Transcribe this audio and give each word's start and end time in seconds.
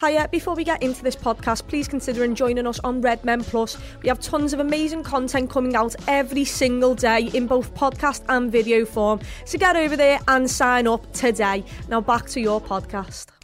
Hiya, 0.00 0.28
before 0.30 0.54
we 0.54 0.62
get 0.62 0.80
into 0.80 1.02
this 1.02 1.16
podcast, 1.16 1.66
please 1.66 1.88
consider 1.88 2.28
joining 2.28 2.68
us 2.68 2.78
on 2.84 3.00
Red 3.00 3.24
Men 3.24 3.42
Plus. 3.42 3.76
We 4.00 4.08
have 4.08 4.20
tons 4.20 4.52
of 4.52 4.60
amazing 4.60 5.02
content 5.02 5.50
coming 5.50 5.74
out 5.74 5.96
every 6.06 6.44
single 6.44 6.94
day 6.94 7.22
in 7.34 7.48
both 7.48 7.74
podcast 7.74 8.22
and 8.28 8.48
video 8.52 8.84
form. 8.84 9.18
So 9.44 9.58
get 9.58 9.74
over 9.74 9.96
there 9.96 10.20
and 10.28 10.48
sign 10.48 10.86
up 10.86 11.12
today. 11.12 11.64
Now 11.88 12.00
back 12.00 12.26
to 12.28 12.40
your 12.40 12.60
podcast. 12.60 13.37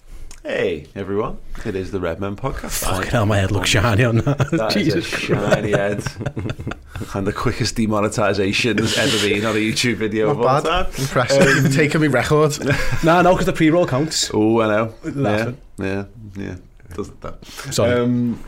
Hey 0.46 0.88
everyone, 0.94 1.38
it 1.64 1.74
is 1.74 1.90
the 1.90 2.00
Redmen 2.00 2.36
podcast. 2.36 2.84
Fucking 2.84 3.10
hell, 3.10 3.24
my 3.24 3.38
head 3.38 3.50
looks 3.50 3.70
shiny 3.70 4.04
on 4.04 4.16
that. 4.18 4.50
That 4.50 4.76
is 4.76 4.92
Jesus 4.92 5.10
a 5.10 5.16
shiny 5.16 5.70
head. 5.70 6.04
and 7.14 7.26
the 7.26 7.32
quickest 7.32 7.76
demonetisation 7.76 8.76
there's 8.76 8.98
ever 8.98 9.26
been 9.26 9.46
on 9.46 9.54
a 9.56 9.58
YouTube 9.58 9.94
video 9.94 10.28
of 10.28 10.38
all 10.40 10.44
Not 10.44 10.64
time. 10.66 10.84
bad. 10.90 10.98
Impressive. 11.00 11.64
You've 11.64 11.74
taken 11.74 12.02
me 12.02 12.08
record. 12.08 12.58
no, 13.04 13.22
no, 13.22 13.32
because 13.32 13.46
the 13.46 13.54
pre-roll 13.54 13.86
counts. 13.86 14.30
Oh, 14.34 14.60
I 14.60 14.66
know. 14.68 14.94
Yeah, 15.04 15.10
Laughing. 15.14 15.56
yeah, 15.78 16.04
yeah. 16.36 16.56
Doesn't 16.92 17.20
that? 17.22 17.42
Sorry. 17.46 18.00
Um, 18.00 18.38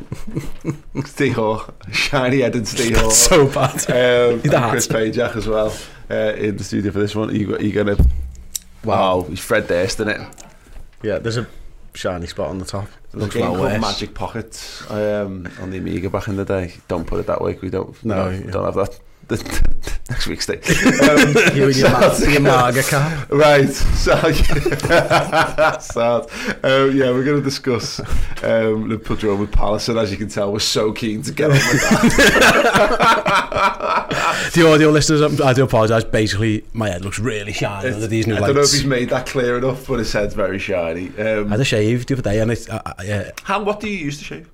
Steve 1.07 1.37
Hall, 1.37 1.65
shiny 1.93 2.43
headed 2.43 2.69
Steve 2.69 2.99
Hall. 2.99 3.11
so 3.11 3.47
bad. 3.49 3.73
Um, 3.91 4.41
He's 4.43 4.53
a 4.53 4.69
Chris 4.69 4.87
hat. 4.87 4.97
Pajak 4.97 5.37
as 5.37 5.47
well 5.49 5.75
uh, 6.11 6.35
in 6.37 6.59
the 6.59 6.63
studio 6.65 6.93
for 6.93 6.99
this 6.99 7.15
one. 7.17 7.31
Are 7.31 7.35
you, 7.35 7.57
are 7.57 7.63
you 7.63 7.73
going 7.73 7.97
to? 7.97 8.07
Wow, 8.85 9.23
he's 9.23 9.41
Fred 9.41 9.67
Durst 9.67 9.99
in 10.01 10.09
it. 10.09 10.21
yeah, 11.03 11.19
there's 11.19 11.39
a 11.39 11.49
shiny 11.97 12.27
spot 12.27 12.49
on 12.51 12.59
the 12.59 12.65
top. 12.65 12.89
There's 13.11 13.15
a 13.15 13.19
Looks 13.19 13.35
game 13.35 13.43
well 13.45 13.55
called 13.57 13.73
worse. 13.73 13.81
Magic 13.81 14.15
Pockets 14.15 14.91
um, 14.91 15.49
on 15.61 15.71
the 15.71 15.79
Amiga 15.79 16.11
back 16.11 16.29
in 16.29 16.37
the 16.37 16.45
day. 16.45 16.75
Don't 16.89 17.07
put 17.07 17.21
it 17.21 17.27
that 17.27 17.41
way. 17.41 17.59
We 17.61 17.71
don't. 17.71 18.03
No, 18.05 18.31
No, 18.31 18.31
yeah. 18.31 18.51
don't 18.51 18.65
have 18.65 18.75
that. 18.75 19.01
Next 19.31 20.27
week's 20.27 20.47
thing. 20.47 20.59
Um, 20.59 21.35
You 21.57 21.67
and 21.67 21.77
your, 21.77 21.91
ma- 21.91 22.01
your 22.19 22.41
Marga 22.41 22.89
cap. 22.89 23.31
Right, 23.31 23.69
so 23.69 24.33
sad. 25.81 26.27
Um, 26.65 26.97
yeah, 26.97 27.11
we're 27.11 27.25
going 27.25 27.39
to 27.39 27.43
discuss 27.43 28.01
um, 28.43 28.89
Liverpool 28.89 29.17
draw 29.17 29.37
with 29.37 29.53
Palace, 29.53 29.89
and 29.89 29.99
as 29.99 30.11
you 30.11 30.17
can 30.17 30.29
tell, 30.29 30.53
we're 30.53 30.59
so 30.59 30.93
keen 30.93 31.23
to 31.23 31.33
get 31.33 31.51
on 31.51 31.57
with 31.57 31.83
that. 31.87 32.07
The 34.55 34.73
audio 34.73 34.91
listeners, 34.91 35.23
um, 35.23 35.37
I 35.45 35.53
do 35.53 35.65
apologise. 35.65 36.05
Basically, 36.05 36.65
my 36.73 36.89
head 36.89 37.05
looks 37.05 37.19
really 37.19 37.53
shiny 37.53 37.91
under 37.93 38.07
these 38.07 38.27
new 38.27 38.37
I 38.37 38.41
don't 38.41 38.55
know 38.55 38.63
if 38.63 38.71
he's 38.71 38.85
made 38.85 39.11
that 39.11 39.27
clear 39.27 39.59
enough, 39.59 39.87
but 39.87 39.99
his 39.99 40.13
head's 40.13 40.35
very 40.35 40.59
shiny. 40.59 41.09
Um, 41.19 41.49
I 41.49 41.51
had 41.53 41.61
a 41.61 41.65
shave 41.65 42.07
the 42.07 42.15
other 42.15 42.23
day, 42.23 42.41
and 42.41 42.51
it's, 42.51 42.69
I, 42.71 42.81
I, 42.99 43.05
yeah, 43.05 43.31
How, 43.43 43.63
what 43.63 43.81
do 43.81 43.89
you 43.89 43.99
use 43.99 44.19
to 44.19 44.25
shave? 44.25 44.49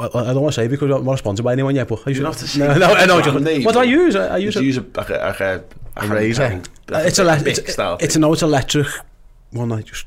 I, 0.00 0.04
I 0.04 0.08
don't 0.32 0.42
want 0.42 0.54
to 0.54 0.60
say 0.60 0.68
because 0.68 0.90
I'm 0.90 1.04
not 1.04 1.18
sponsored 1.18 1.44
by 1.44 1.52
anyone 1.52 1.74
yet, 1.74 1.88
but 1.88 2.00
I 2.06 2.10
you 2.10 2.14
should 2.14 2.22
not. 2.22 2.56
No, 2.56 2.66
no, 2.78 2.94
no, 2.94 3.04
no 3.06 3.20
just, 3.20 3.40
name, 3.40 3.64
what 3.64 3.72
do 3.72 3.80
I 3.80 3.84
use? 3.84 4.14
I, 4.14 4.34
I 4.34 4.36
use, 4.36 4.56
a, 4.56 4.62
use 4.62 4.76
a, 4.78 4.84
a, 4.94 5.00
a, 5.00 5.62
a, 5.96 6.04
a 6.04 6.08
razor. 6.08 6.44
Uh, 6.44 6.98
it's, 6.98 7.18
a, 7.18 7.32
it's, 7.34 7.58
it's, 7.58 7.78
it's 7.78 8.16
an 8.16 8.24
it's 8.24 8.42
electric 8.42 8.86
one. 9.50 9.72
I 9.72 9.82
just. 9.82 10.06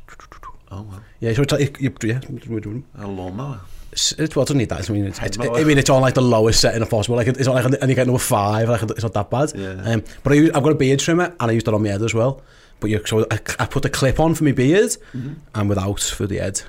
Oh 0.72 0.84
well. 0.84 1.04
Yeah, 1.20 1.34
so 1.34 1.42
it's 1.42 1.52
like 1.52 1.82
you, 1.82 1.94
yeah, 2.04 2.20
doing 2.20 2.86
a 2.98 3.06
lawnmower. 3.06 3.62
It's, 3.92 4.18
well, 4.18 4.26
it 4.26 4.34
doesn't 4.34 4.58
need 4.58 4.70
that. 4.70 4.90
I 4.90 4.94
mean, 4.94 5.06
it's, 5.06 5.20
it, 5.20 5.38
I 5.38 5.66
mean, 5.66 5.78
it's 5.78 5.90
on 5.90 6.02
like 6.02 6.14
the 6.14 6.22
lowest 6.22 6.62
setting 6.62 6.86
possible. 6.88 7.18
Like, 7.18 7.28
it's 7.28 7.46
not 7.46 7.56
like, 7.56 7.66
and 7.82 7.90
you 7.90 7.96
get 7.96 8.08
number 8.08 8.20
five. 8.20 8.70
Like, 8.70 8.84
it's 8.84 9.04
not 9.04 9.12
that 9.12 9.30
bad. 9.30 9.52
Yeah. 9.54 9.82
Um, 9.84 10.04
but 10.24 10.32
I 10.32 10.36
use, 10.38 10.52
I've 10.52 10.64
got 10.64 10.72
a 10.72 10.76
beard 10.76 11.02
trimmer, 11.02 11.36
and 11.38 11.52
I 11.52 11.52
used 11.52 11.68
that 11.68 11.74
on 11.74 11.84
my 11.84 11.90
head 11.90 12.02
as 12.02 12.14
well. 12.14 12.42
But 12.82 12.90
you, 12.90 13.02
so 13.06 13.26
I, 13.32 13.40
I 13.60 13.66
put 13.68 13.84
the 13.84 13.90
clip 13.90 14.20
on 14.20 14.36
for 14.36 14.44
my 14.44 14.52
beard 14.52 14.98
Mm-hmm. 15.16 15.34
and 15.56 15.70
without 15.70 16.02
for 16.02 16.28
the 16.28 16.38
head. 16.40 16.64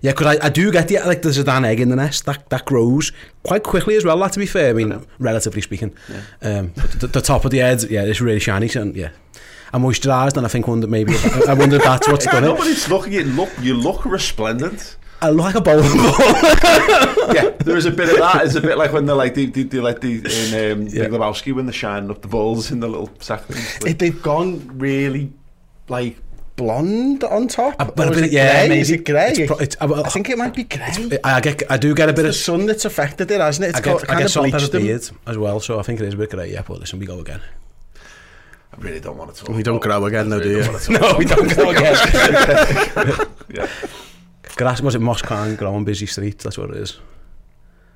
Yeah, 0.00 0.12
because 0.12 0.38
I, 0.38 0.46
I 0.46 0.48
do 0.48 0.70
get 0.72 0.88
the 0.88 0.98
like 1.00 1.20
there's 1.22 1.36
a 1.36 1.44
dan 1.44 1.64
egg 1.66 1.80
in 1.80 1.88
the 1.90 1.96
nest 1.96 2.24
that 2.26 2.48
that 2.50 2.64
grows 2.64 3.12
quite 3.42 3.62
quickly 3.64 3.96
as 3.96 4.04
well. 4.04 4.16
That 4.18 4.32
to 4.32 4.38
be 4.38 4.46
fair, 4.46 4.70
I 4.70 4.72
mean, 4.72 5.04
relatively 5.18 5.60
speaking. 5.60 5.94
Um, 6.40 6.68
but 6.76 6.92
the, 6.92 7.06
the 7.08 7.20
top 7.20 7.44
of 7.44 7.50
the 7.50 7.58
head, 7.58 7.82
yeah, 7.90 8.04
it's 8.04 8.20
really 8.20 8.38
shiny. 8.40 8.70
And 8.76 8.94
yeah, 8.96 9.10
I'm 9.72 9.82
moisturised, 9.82 10.36
and 10.36 10.46
I 10.46 10.48
think 10.48 10.68
wonder 10.68 10.86
maybe 10.86 11.14
I 11.48 11.54
wonder 11.54 11.76
if 11.76 11.82
that's 11.82 12.06
what's 12.08 12.24
done 12.32 12.44
No, 12.44 12.54
it. 12.54 12.58
but 12.58 12.66
it's 12.68 12.88
looking. 12.88 13.12
You 13.12 13.24
look. 13.24 13.50
You 13.60 13.74
look 13.74 14.04
resplendent. 14.06 14.96
I 15.22 15.28
look 15.28 15.44
like 15.46 15.54
a 15.56 15.60
bowling 15.60 15.86
ball. 15.98 16.14
yeah, 17.34 17.50
there 17.58 17.76
is 17.76 17.84
a 17.84 17.90
bit 17.90 18.08
of 18.08 18.16
that. 18.18 18.46
It's 18.46 18.54
a 18.54 18.60
bit 18.62 18.78
like 18.78 18.90
when 18.94 19.04
they're 19.04 19.14
like, 19.16 19.34
they, 19.34 19.44
they, 19.46 19.64
they 19.64 19.78
like 19.78 20.00
the 20.00 20.14
in 20.16 20.72
um, 20.78 20.86
Yeah. 20.86 21.02
Big 21.02 21.10
Lebowski 21.12 21.52
when 21.54 21.66
they're 21.66 21.74
shining 21.74 22.10
up 22.10 22.22
the 22.22 22.28
balls 22.28 22.70
in 22.70 22.80
the 22.80 22.88
little 22.88 23.10
sack. 23.20 23.42
things. 23.42 23.84
It, 23.84 23.98
they've 23.98 24.22
gone 24.22 24.78
really, 24.78 25.30
like 25.90 26.16
blonde 26.56 27.24
on 27.24 27.48
top? 27.48 27.76
A 27.78 27.90
bit, 27.90 28.08
a 28.08 28.10
bit 28.10 28.32
yeah, 28.32 28.60
grey? 28.60 28.68
maybe. 28.68 28.80
Is 28.80 28.90
it 28.90 29.04
grey? 29.04 29.32
It's, 29.32 29.60
it's, 29.60 29.76
I, 29.80 29.86
I 29.86 30.08
think 30.08 30.28
it 30.28 30.38
might 30.38 30.54
be 30.54 30.64
grey. 30.64 31.18
I, 31.24 31.40
get, 31.40 31.70
I 31.70 31.76
do 31.76 31.94
get 31.94 32.08
a 32.08 32.12
bit 32.12 32.22
the 32.22 32.28
of... 32.28 32.34
the 32.34 32.38
sun 32.38 32.66
that's 32.66 32.84
affected 32.84 33.30
it, 33.30 33.40
hasn't 33.40 33.66
it? 33.66 33.70
It's 33.70 33.78
I 33.78 33.82
get, 33.82 34.10
I 34.10 34.18
get 34.20 34.30
some 34.30 34.50
bleached 34.50 34.72
beard 34.72 35.10
as 35.26 35.38
well, 35.38 35.60
so 35.60 35.78
I 35.78 35.82
think 35.82 36.00
it 36.00 36.06
is 36.06 36.14
a 36.14 36.16
bit 36.16 36.30
grey, 36.30 36.52
yeah, 36.52 36.62
but 36.66 36.80
listen, 36.80 36.98
we 36.98 37.06
go 37.06 37.18
again. 37.20 37.40
I 38.72 38.76
really 38.80 39.00
don't 39.00 39.16
want 39.16 39.34
to 39.34 39.44
talk. 39.44 39.54
We 39.54 39.62
don't 39.62 39.82
grow 39.82 40.04
again, 40.04 40.28
though, 40.28 40.40
do 40.40 40.48
you? 40.48 40.62
No, 40.90 41.16
we 41.18 41.24
don't 41.24 41.52
grow 41.52 41.70
again. 41.70 41.96
yeah. 43.52 43.68
Grass, 44.56 44.80
was 44.80 44.94
it 44.94 45.00
Moscow 45.00 45.42
and 45.42 45.58
Grow 45.58 45.74
on 45.74 45.84
Busy 45.84 46.06
Street? 46.06 46.38
That's 46.38 46.58
what 46.58 46.70
it 46.70 46.76
is. 46.76 46.98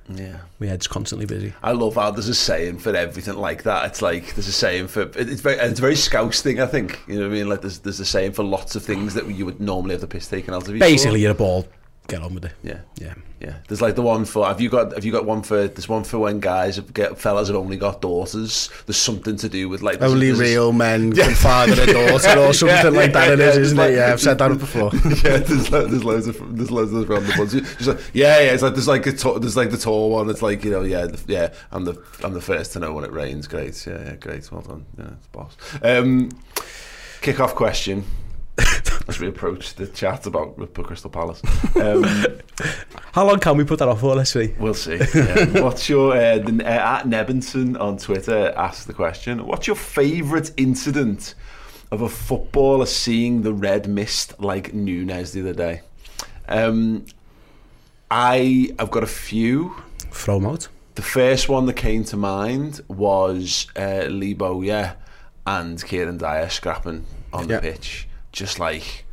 Yeah. 0.09 0.37
My 0.59 0.67
head's 0.67 0.87
constantly 0.87 1.25
busy. 1.25 1.53
I 1.63 1.71
love 1.71 1.95
how 1.95 2.11
there's 2.11 2.29
a 2.29 2.35
saying 2.35 2.79
for 2.79 2.95
everything 2.95 3.35
like 3.35 3.63
that. 3.63 3.85
It's 3.85 4.01
like 4.01 4.35
there's 4.35 4.47
a 4.47 4.53
saying 4.53 4.87
for 4.87 5.03
it's 5.15 5.41
very 5.41 5.57
it's 5.57 5.79
a 5.79 5.81
very 5.81 5.95
scouse 5.95 6.41
thing. 6.41 6.59
I 6.59 6.67
think 6.67 6.99
you 7.07 7.15
know 7.15 7.27
what 7.27 7.31
I 7.31 7.37
mean. 7.39 7.49
Like 7.49 7.61
there's 7.61 7.79
there's 7.79 7.99
a 7.99 8.05
saying 8.05 8.33
for 8.33 8.43
lots 8.43 8.75
of 8.75 8.83
things 8.83 9.13
that 9.15 9.27
you 9.27 9.45
would 9.45 9.59
normally 9.59 9.93
have 9.93 10.01
the 10.01 10.07
piss 10.07 10.27
taken 10.27 10.53
out 10.53 10.63
of 10.63 10.69
you. 10.69 10.75
for. 10.75 10.79
Basically, 10.79 11.21
you're 11.21 11.31
a 11.31 11.35
ball. 11.35 11.65
Get 12.07 12.21
on 12.21 12.35
with 12.35 12.45
it. 12.45 12.53
Yeah. 12.63 12.81
Yeah. 12.99 13.13
Yeah, 13.41 13.57
there's 13.67 13.81
like 13.81 13.95
the 13.95 14.01
one 14.01 14.23
for. 14.25 14.45
Have 14.47 14.61
you 14.61 14.69
got? 14.69 14.93
Have 14.93 15.03
you 15.03 15.11
got 15.11 15.25
one 15.25 15.43
for? 15.43 15.67
There's 15.67 15.89
one 15.89 16.03
for 16.05 16.17
when 16.19 16.39
guys 16.39 16.77
have 16.77 16.93
get 16.93 17.19
fellas 17.19 17.49
have 17.49 17.57
only 17.57 17.75
got 17.77 18.01
daughters. 18.01 18.69
There's 18.87 18.95
something 18.97 19.35
to 19.35 19.49
do 19.49 19.67
with 19.67 19.81
like 19.83 20.01
Only 20.01 20.31
real 20.31 20.71
men 20.71 21.11
can 21.15 21.35
father 21.35 21.73
a 21.73 21.85
daughter 21.85 22.39
or 22.39 22.53
something 22.53 22.67
Yeah, 22.67 22.89
like 22.89 23.11
that. 23.13 23.27
yeah, 23.27 23.33
it 23.33 23.39
yeah, 23.39 23.45
is, 23.49 23.57
isn't 23.57 23.77
like- 23.77 23.91
it? 23.91 23.95
Yeah, 23.97 24.13
I've 24.13 24.21
said 24.21 24.37
that 24.39 24.57
before. 24.57 24.89
yeah, 24.93 25.37
there's, 25.39 25.69
lo- 25.69 25.85
there's 25.85 26.03
loads 26.05 26.27
of 26.27 26.57
there's 26.57 26.71
loads 26.71 26.91
of 26.93 26.99
those 26.99 27.07
random 27.07 27.37
ones. 27.37 27.51
Just 27.53 27.87
like, 27.87 27.99
yeah, 28.13 28.39
yeah, 28.39 28.53
it's 28.53 28.63
like 28.63 28.73
there's 28.73 28.87
like 28.87 29.05
a 29.05 29.11
t- 29.11 29.37
there's 29.39 29.57
like 29.57 29.69
the 29.69 29.77
tall 29.77 30.11
one. 30.11 30.29
It's 30.29 30.41
like 30.41 30.63
you 30.63 30.71
know, 30.71 30.81
yeah, 30.83 31.05
the, 31.05 31.21
yeah. 31.31 31.53
I'm 31.73 31.83
the 31.83 32.01
I'm 32.23 32.33
the 32.33 32.41
first 32.41 32.71
to 32.73 32.79
know 32.79 32.93
when 32.93 33.03
it 33.03 33.11
rains. 33.11 33.47
Great, 33.47 33.85
yeah, 33.85 34.01
yeah, 34.01 34.15
great. 34.15 34.49
Well 34.51 34.61
done, 34.61 34.85
yeah, 34.97 35.09
it's 35.17 35.27
boss. 35.27 35.55
Um, 35.83 36.31
kick 37.21 37.41
off 37.41 37.53
question. 37.53 38.05
As 39.07 39.19
we 39.19 39.27
approach 39.27 39.75
the 39.75 39.85
chat 39.85 40.25
about 40.25 40.57
Crystal 40.73 41.09
Palace, 41.11 41.41
um, 41.75 42.03
How 43.11 43.25
long 43.27 43.39
can 43.39 43.55
we 43.55 43.63
put 43.63 43.77
that 43.79 43.87
off 43.87 43.99
for? 43.99 44.15
Let's 44.15 44.31
see. 44.31 44.55
we'll 44.59 44.73
see. 44.73 44.97
Yeah. 45.13 45.61
What's 45.61 45.87
your 45.87 46.13
uh, 46.15 46.39
the, 46.39 46.63
uh, 46.65 46.97
at 46.97 47.03
Nebinson 47.05 47.79
on 47.79 47.97
Twitter 47.97 48.51
asked 48.57 48.87
the 48.87 48.93
question? 48.93 49.45
What's 49.45 49.67
your 49.67 49.75
favourite 49.75 50.51
incident 50.57 51.35
of 51.91 52.01
a 52.01 52.09
footballer 52.09 52.87
seeing 52.87 53.43
the 53.43 53.53
red 53.53 53.87
mist 53.87 54.39
like 54.39 54.73
Nunez 54.73 55.33
the 55.33 55.41
other 55.41 55.53
day? 55.53 55.81
Um, 56.49 57.05
I 58.09 58.73
I've 58.79 58.91
got 58.91 59.03
a 59.03 59.07
few. 59.07 59.75
Throw 60.11 60.37
'em 60.37 60.45
out. 60.47 60.67
The 60.95 61.01
first 61.01 61.49
one 61.49 61.65
that 61.65 61.73
came 61.73 62.03
to 62.05 62.17
mind 62.17 62.81
was 62.87 63.67
uh, 63.75 64.05
Lee 64.09 64.33
Bowyer, 64.33 64.63
yeah, 64.65 64.93
and 65.45 65.77
Kieron 65.77 66.17
Dyer 66.17 66.49
scrapping 66.49 67.05
on 67.33 67.49
Yeah. 67.49 67.57
the 67.59 67.71
pitch, 67.73 68.07
just 68.35 68.59
like 68.59 69.05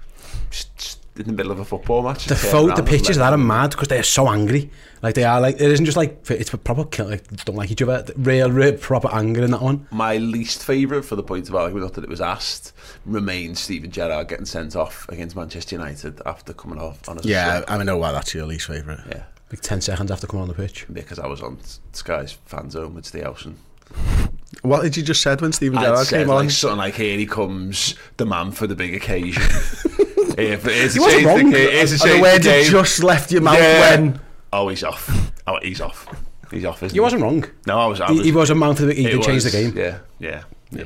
just, 0.51 0.99
in 1.17 1.27
the 1.27 1.33
middle 1.33 1.53
of 1.53 1.59
a 1.59 1.65
football 1.65 2.03
match. 2.03 2.25
The 2.27 2.35
photo, 2.37 2.75
the 2.75 2.83
pictures 2.83 3.17
that 3.17 3.33
are 3.33 3.39
mad 3.39 3.71
because 3.71 3.89
they 3.89 3.99
are 3.99 4.03
so 4.03 4.29
angry. 4.29 4.71
Like 5.03 5.15
they 5.15 5.25
are 5.25 5.41
like 5.41 5.57
it 5.57 5.61
isn't 5.71 5.85
just 5.85 5.97
like 5.97 6.25
it's 6.31 6.53
a 6.55 6.59
proper 6.59 6.85
kill. 6.85 7.09
Like 7.09 7.29
don't 7.45 7.57
like 7.57 7.71
each 7.71 7.83
other. 7.83 8.05
Real, 8.17 8.51
real 8.51 8.73
proper 8.79 9.09
anger 9.13 9.43
in 9.45 9.51
that 9.51 9.61
one. 9.63 9.87
My 9.91 10.17
least 10.17 10.65
favourite 10.65 11.05
for 11.05 11.17
the 11.17 11.23
point 11.23 11.49
of 11.49 11.55
argument, 11.55 11.85
not 11.85 11.95
that 11.95 12.05
it 12.05 12.11
was 12.11 12.21
asked, 12.21 12.73
remains 13.05 13.61
Steven 13.61 13.91
Gerrard 13.91 14.29
getting 14.29 14.47
sent 14.47 14.75
off 14.75 15.07
against 15.11 15.37
Manchester 15.37 15.77
United 15.77 16.21
after 16.25 16.53
coming 16.55 16.79
off 16.79 17.07
on 17.09 17.19
a 17.19 17.23
Yeah, 17.23 17.61
sub. 17.61 17.65
I 17.69 17.83
know 17.85 17.99
why 17.99 18.13
that's 18.13 18.33
your 18.35 18.47
least 18.47 18.67
favourite. 18.69 19.01
yeah, 19.09 19.25
Like 19.51 19.61
ten 19.61 19.81
seconds 19.83 20.11
after 20.11 20.27
coming 20.27 20.43
on 20.43 20.49
the 20.49 20.55
pitch. 20.55 20.87
because 20.93 21.19
I 21.19 21.27
was 21.27 21.43
on 21.43 21.59
Sky's 21.93 22.33
fan 22.47 22.71
zone 22.71 22.95
with 22.95 23.05
Steve 23.07 23.25
Elson. 23.25 23.59
What 24.63 24.83
did 24.83 24.97
you 24.97 25.03
just 25.03 25.23
said 25.23 25.41
when 25.41 25.53
Stephen 25.53 25.81
Gerrard 25.81 26.07
came 26.09 26.31
on? 26.31 26.37
like 26.37 26.51
something 26.51 26.79
like, 26.79 26.95
"Here 26.95 27.19
he 27.19 27.27
comes, 27.27 27.95
the 28.17 28.27
man 28.27 28.53
for 28.53 28.67
the 28.67 28.75
big 28.77 28.95
occasion." 28.95 29.43
If 30.39 30.67
it's 30.67 30.95
He 30.95 31.01
a 31.01 31.03
wasn't 31.03 31.27
wrong. 31.27 31.51
the. 31.51 31.59
It's 31.81 31.93
a 31.93 31.99
change 31.99 32.17
the 32.17 32.23
word 32.23 32.43
just 32.43 33.03
left 33.05 33.31
your 33.33 33.43
mouth 33.43 33.59
Yeah. 33.59 33.97
when... 33.99 34.21
Oh, 34.51 34.69
he's 34.69 34.83
off. 34.83 35.31
Oh, 35.47 35.59
he's 35.61 35.79
off. 35.81 36.09
He's 36.51 36.65
off, 36.65 36.83
isn't 36.83 36.95
He 36.95 37.01
wasn't 37.01 37.21
wrong. 37.23 37.45
No, 37.67 37.79
I 37.79 37.87
was. 37.87 38.01
I 38.01 38.07
He, 38.07 38.15
was 38.17 38.25
he 38.27 38.33
was 38.33 38.51
a 38.51 38.55
man 38.55 38.75
for 38.75 38.87
the. 38.87 38.95
He 38.95 39.07
it 39.07 39.11
did 39.11 39.23
change 39.23 39.45
the 39.45 39.51
game. 39.51 39.77
Yeah, 39.77 39.99
yeah, 40.19 40.45
yeah. 40.71 40.85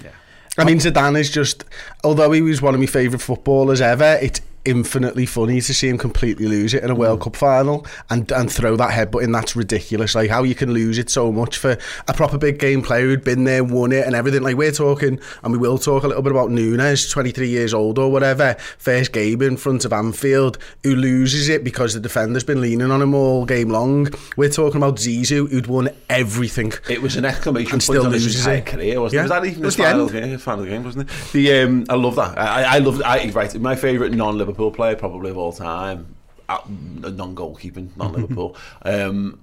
yeah. 0.00 0.10
I 0.58 0.62
mean, 0.64 0.78
Zidane 0.78 1.18
is 1.18 1.28
just, 1.30 1.64
although 2.04 2.30
he 2.30 2.40
was 2.40 2.62
one 2.62 2.74
of 2.74 2.78
my 2.80 2.86
favourite 2.86 3.20
footballers 3.20 3.80
ever, 3.80 4.16
it's 4.22 4.40
infinitely 4.64 5.26
funny 5.26 5.60
to 5.60 5.74
see 5.74 5.88
him 5.88 5.98
completely 5.98 6.46
lose 6.46 6.74
it 6.74 6.82
in 6.82 6.90
a 6.90 6.94
World 6.94 7.20
Cup 7.20 7.36
final 7.36 7.86
and 8.10 8.30
and 8.32 8.50
throw 8.50 8.76
that 8.76 8.90
headbutt 8.90 9.22
in. 9.22 9.32
That's 9.32 9.54
ridiculous. 9.56 10.14
Like 10.14 10.30
how 10.30 10.42
you 10.42 10.54
can 10.54 10.72
lose 10.72 10.98
it 10.98 11.10
so 11.10 11.30
much 11.32 11.58
for 11.58 11.76
a 12.08 12.14
proper 12.14 12.38
big 12.38 12.58
game 12.58 12.82
player 12.82 13.02
who'd 13.06 13.24
been 13.24 13.44
there, 13.44 13.62
won 13.64 13.92
it, 13.92 14.06
and 14.06 14.14
everything. 14.14 14.42
Like 14.42 14.56
we're 14.56 14.72
talking, 14.72 15.20
and 15.42 15.52
we 15.52 15.58
will 15.58 15.78
talk 15.78 16.02
a 16.04 16.08
little 16.08 16.22
bit 16.22 16.32
about 16.32 16.50
Nunez, 16.50 17.08
23 17.10 17.48
years 17.48 17.74
old 17.74 17.98
or 17.98 18.10
whatever, 18.10 18.54
first 18.78 19.12
game 19.12 19.42
in 19.42 19.56
front 19.56 19.84
of 19.84 19.92
Anfield, 19.92 20.58
who 20.82 20.94
loses 20.94 21.48
it 21.48 21.62
because 21.64 21.94
the 21.94 22.00
defender's 22.00 22.44
been 22.44 22.60
leaning 22.60 22.90
on 22.90 23.02
him 23.02 23.14
all 23.14 23.44
game 23.44 23.68
long. 23.68 24.08
We're 24.36 24.48
talking 24.50 24.78
about 24.78 24.96
Zizou, 24.96 25.50
who'd 25.50 25.66
won 25.66 25.88
everything. 26.08 26.72
It 26.88 27.02
was 27.02 27.16
an 27.16 27.24
exclamation 27.24 27.70
point 27.72 27.82
still 27.82 28.06
on 28.06 28.12
his 28.12 28.36
entire 28.36 28.56
it. 28.58 28.66
career, 28.66 29.00
wasn't 29.00 29.14
Yeah. 29.16 29.20
it? 29.20 29.24
Was 29.24 29.30
that 29.30 29.44
even 29.44 29.62
was 29.62 29.76
the 29.76 29.82
final 29.82 30.08
game? 30.08 30.38
Final 30.38 30.64
game, 30.64 30.84
wasn't 30.84 31.10
it? 31.10 31.14
The 31.32 31.52
um, 31.62 31.84
I 31.88 31.94
love 31.94 32.16
that. 32.16 32.38
I, 32.38 32.76
I 32.76 32.78
love. 32.78 33.02
I 33.04 33.30
right. 33.30 33.54
My 33.60 33.76
favourite 33.76 34.12
non-Liverpool 34.12 34.53
player 34.54 34.96
probably 34.96 35.30
of 35.30 35.38
all 35.38 35.52
time, 35.52 36.14
uh, 36.48 36.58
non-goalkeeping, 36.68 37.96
non-Liverpool. 37.96 38.56
um, 38.82 39.40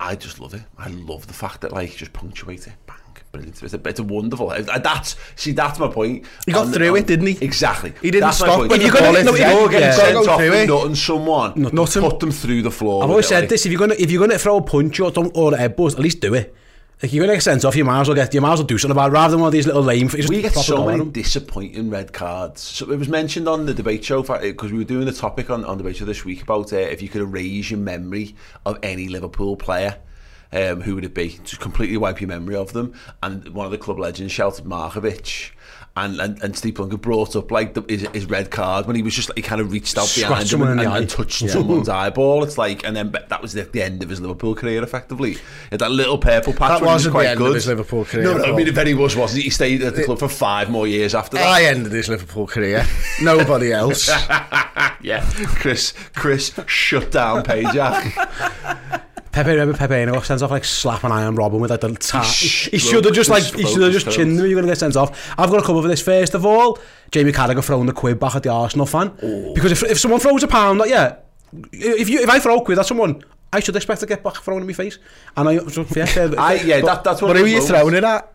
I 0.00 0.16
just 0.16 0.40
love 0.40 0.54
it. 0.54 0.62
I 0.78 0.88
love 0.88 1.26
the 1.26 1.32
fact 1.34 1.60
that 1.62 1.72
like 1.72 1.94
just 1.96 2.12
punctuate 2.12 2.66
it, 2.66 2.72
bang, 2.86 2.96
brilliant. 3.32 3.62
It's 3.62 3.74
a, 3.74 3.80
it's 3.88 4.00
a 4.00 4.02
wonderful. 4.02 4.50
uh, 4.50 4.60
That's 4.78 5.16
see, 5.36 5.52
that's 5.52 5.78
my 5.78 5.88
point. 5.88 6.26
He 6.46 6.52
got 6.52 6.66
On- 6.66 6.72
through 6.72 6.90
on- 6.90 6.96
it, 6.98 7.06
didn't 7.06 7.26
he? 7.28 7.38
Exactly. 7.44 7.92
He 8.02 8.10
didn't 8.10 8.22
That's 8.24 8.38
stop 8.38 8.70
If 8.70 8.82
you're 8.82 8.90
gonna, 8.92 9.12
hit 9.12 9.24
no, 9.24 9.34
you're 9.34 9.68
ball, 9.68 9.72
yeah. 9.72 9.92
sent 9.92 10.16
off 10.16 10.40
for 10.40 10.66
nutting 10.66 10.94
someone, 10.96 11.52
Nutting. 11.72 12.02
put 12.02 12.20
them 12.20 12.32
through 12.32 12.62
the 12.62 12.70
floor. 12.72 13.04
I've 13.04 13.10
always 13.10 13.26
it, 13.26 13.28
said 13.28 13.40
like- 13.40 13.48
this: 13.50 13.64
if 13.66 13.72
you're 13.72 13.78
gonna 13.78 13.94
if 13.98 14.10
you're 14.10 14.20
gonna 14.26 14.38
throw 14.38 14.56
a 14.56 14.62
punch 14.62 14.98
or 15.00 15.10
don't- 15.12 15.34
or 15.36 15.54
a 15.54 15.56
headbutt, 15.56 15.92
at 15.94 16.00
least 16.00 16.20
do 16.20 16.34
it. 16.34 16.54
Like 17.02 17.12
you're 17.12 17.24
gonna 17.24 17.36
get 17.36 17.42
sent 17.42 17.64
off, 17.64 17.76
you 17.76 17.84
might 17.84 18.02
as 18.02 18.08
well 18.08 18.14
get 18.14 18.32
you 18.32 18.40
might 18.40 18.52
as 18.52 18.60
well 18.60 18.66
do 18.66 18.78
something 18.78 18.92
about 18.92 19.10
it, 19.10 19.14
rather 19.14 19.32
than 19.32 19.40
one 19.40 19.48
of 19.48 19.52
these 19.52 19.66
little 19.66 19.82
lame. 19.82 20.08
We 20.28 20.42
get 20.42 20.54
so 20.54 20.86
many 20.86 21.04
disappointing 21.06 21.90
red 21.90 22.12
cards. 22.12 22.60
So 22.62 22.90
it 22.90 22.98
was 22.98 23.08
mentioned 23.08 23.48
on 23.48 23.66
the 23.66 23.74
debate 23.74 24.04
show 24.04 24.22
because 24.22 24.72
we 24.72 24.78
were 24.78 24.84
doing 24.84 25.06
the 25.06 25.12
topic 25.12 25.50
on, 25.50 25.64
on 25.64 25.76
debate 25.76 25.96
show 25.96 26.04
this 26.04 26.24
week 26.24 26.42
about 26.42 26.72
uh, 26.72 26.76
if 26.76 27.02
you 27.02 27.08
could 27.08 27.22
erase 27.22 27.70
your 27.70 27.80
memory 27.80 28.36
of 28.64 28.78
any 28.82 29.08
Liverpool 29.08 29.56
player. 29.56 29.98
Um, 30.52 30.82
who 30.82 30.94
would 30.94 31.04
it 31.04 31.14
be? 31.14 31.40
Just 31.42 31.60
completely 31.60 31.96
wipe 31.96 32.20
your 32.20 32.28
memory 32.28 32.54
of 32.54 32.72
them. 32.72 32.94
And 33.24 33.48
one 33.48 33.66
of 33.66 33.72
the 33.72 33.78
club 33.78 33.98
legends 33.98 34.32
shouted 34.32 34.64
Markovic. 34.64 35.50
And, 35.96 36.20
and, 36.20 36.42
and 36.42 36.56
Steve 36.56 36.74
Plunker 36.74 37.00
brought 37.00 37.36
up 37.36 37.52
like 37.52 37.74
the, 37.74 37.82
his, 37.88 38.02
his 38.08 38.26
red 38.26 38.50
card 38.50 38.86
when 38.86 38.96
he 38.96 39.02
was 39.02 39.14
just 39.14 39.28
like, 39.28 39.36
he 39.36 39.42
kind 39.42 39.60
of 39.60 39.70
reached 39.70 39.96
out 39.96 40.06
Scratched 40.06 40.28
behind 40.28 40.52
him 40.52 40.62
and, 40.62 40.80
and, 40.80 40.92
and 40.92 41.08
touched 41.08 41.42
Yeah. 41.42 41.50
someone's 41.50 41.88
mm-hmm. 41.88 41.96
eyeball. 41.98 42.42
It's 42.42 42.58
like, 42.58 42.84
and 42.84 42.96
then 42.96 43.12
that 43.12 43.40
was 43.40 43.52
the, 43.52 43.62
the 43.62 43.80
end 43.80 44.02
of 44.02 44.08
his 44.08 44.20
Liverpool 44.20 44.56
career 44.56 44.82
effectively. 44.82 45.34
He 45.34 45.40
had 45.70 45.78
that 45.78 45.92
little 45.92 46.18
purple 46.18 46.52
patch 46.52 46.68
That 46.70 46.78
he 46.78 46.82
was 46.82 46.92
wasn't 46.92 47.12
the 47.12 47.18
quite 47.18 47.26
end 47.26 47.40
of 47.40 47.46
good. 47.46 47.54
his 47.54 47.68
Liverpool 47.68 48.04
career 48.04 48.24
No, 48.24 48.36
no, 48.38 48.44
I 48.44 48.56
mean, 48.56 48.66
it 48.66 48.74
very 48.74 48.94
was, 48.94 49.14
wasn't 49.14 49.38
he? 49.38 49.44
He 49.44 49.50
stayed 49.50 49.82
at 49.82 49.94
the 49.94 50.02
club 50.02 50.18
for 50.18 50.28
five 50.28 50.68
more 50.68 50.88
years 50.88 51.14
after 51.14 51.36
that. 51.36 51.46
I 51.46 51.66
ended 51.66 51.92
his 51.92 52.08
Liverpool 52.08 52.48
career. 52.48 52.84
Nobody 53.22 53.72
else. 53.72 54.08
yeah, 55.00 55.24
Chris, 55.44 55.94
Chris 56.14 56.52
shut 56.66 57.12
down 57.12 57.44
Pajak. 57.44 59.02
Pepe, 59.34 59.50
remember 59.50 59.76
Pepe, 59.76 59.94
and 59.94 60.10
I 60.10 60.14
got 60.14 60.26
sent 60.26 60.42
off 60.42 60.52
like 60.52 60.64
slapping 60.64 61.10
Iron 61.10 61.34
Robin 61.34 61.58
with 61.58 61.68
like 61.68 61.80
the 61.80 61.92
tap. 61.94 62.24
He 62.24 62.78
should 62.78 63.04
have 63.04 63.12
just 63.12 63.28
like, 63.28 63.42
he 63.42 63.66
should 63.66 63.82
have 63.82 63.92
just 63.92 64.08
chinned 64.08 64.38
him, 64.38 64.46
you're 64.46 64.54
going 64.54 64.64
to 64.64 64.70
get 64.70 64.78
sent 64.78 64.94
off. 64.94 65.34
I've 65.36 65.50
got 65.50 65.58
to 65.58 65.66
cover 65.66 65.82
for 65.82 65.88
this. 65.88 66.00
First 66.00 66.34
of 66.34 66.46
all, 66.46 66.78
Jamie 67.10 67.32
Carragher 67.32 67.64
throwing 67.64 67.86
the 67.86 67.92
quid 67.92 68.20
back 68.20 68.36
at 68.36 68.44
the 68.44 68.50
Arsenal 68.50 68.86
fan. 68.86 69.10
Ooh. 69.24 69.52
Because 69.52 69.72
if, 69.72 69.82
if 69.90 69.98
someone 69.98 70.20
throws 70.20 70.44
a 70.44 70.46
pound, 70.46 70.78
like, 70.78 70.88
yeah, 70.88 71.16
if, 71.72 72.08
you, 72.08 72.20
if 72.20 72.30
I 72.30 72.38
throw 72.38 72.60
a 72.60 72.64
quid 72.64 72.78
at 72.78 72.86
someone, 72.86 73.24
I 73.52 73.58
should 73.58 73.74
expect 73.74 74.02
to 74.02 74.06
get 74.06 74.22
back 74.22 74.36
thrown 74.36 74.60
in 74.60 74.68
my 74.68 74.72
face. 74.72 75.00
And 75.36 75.48
I, 75.48 75.58
so, 75.66 75.84
yeah, 75.96 76.34
I, 76.38 76.54
yeah, 76.64 76.80
but, 76.80 76.86
that, 76.86 77.02
that's 77.02 77.20
what 77.20 77.28
But 77.28 77.38
who 77.38 77.44
are 77.44 77.48
you 77.48 77.60
throwing 77.60 77.94
it 77.94 78.04
at? 78.04 78.33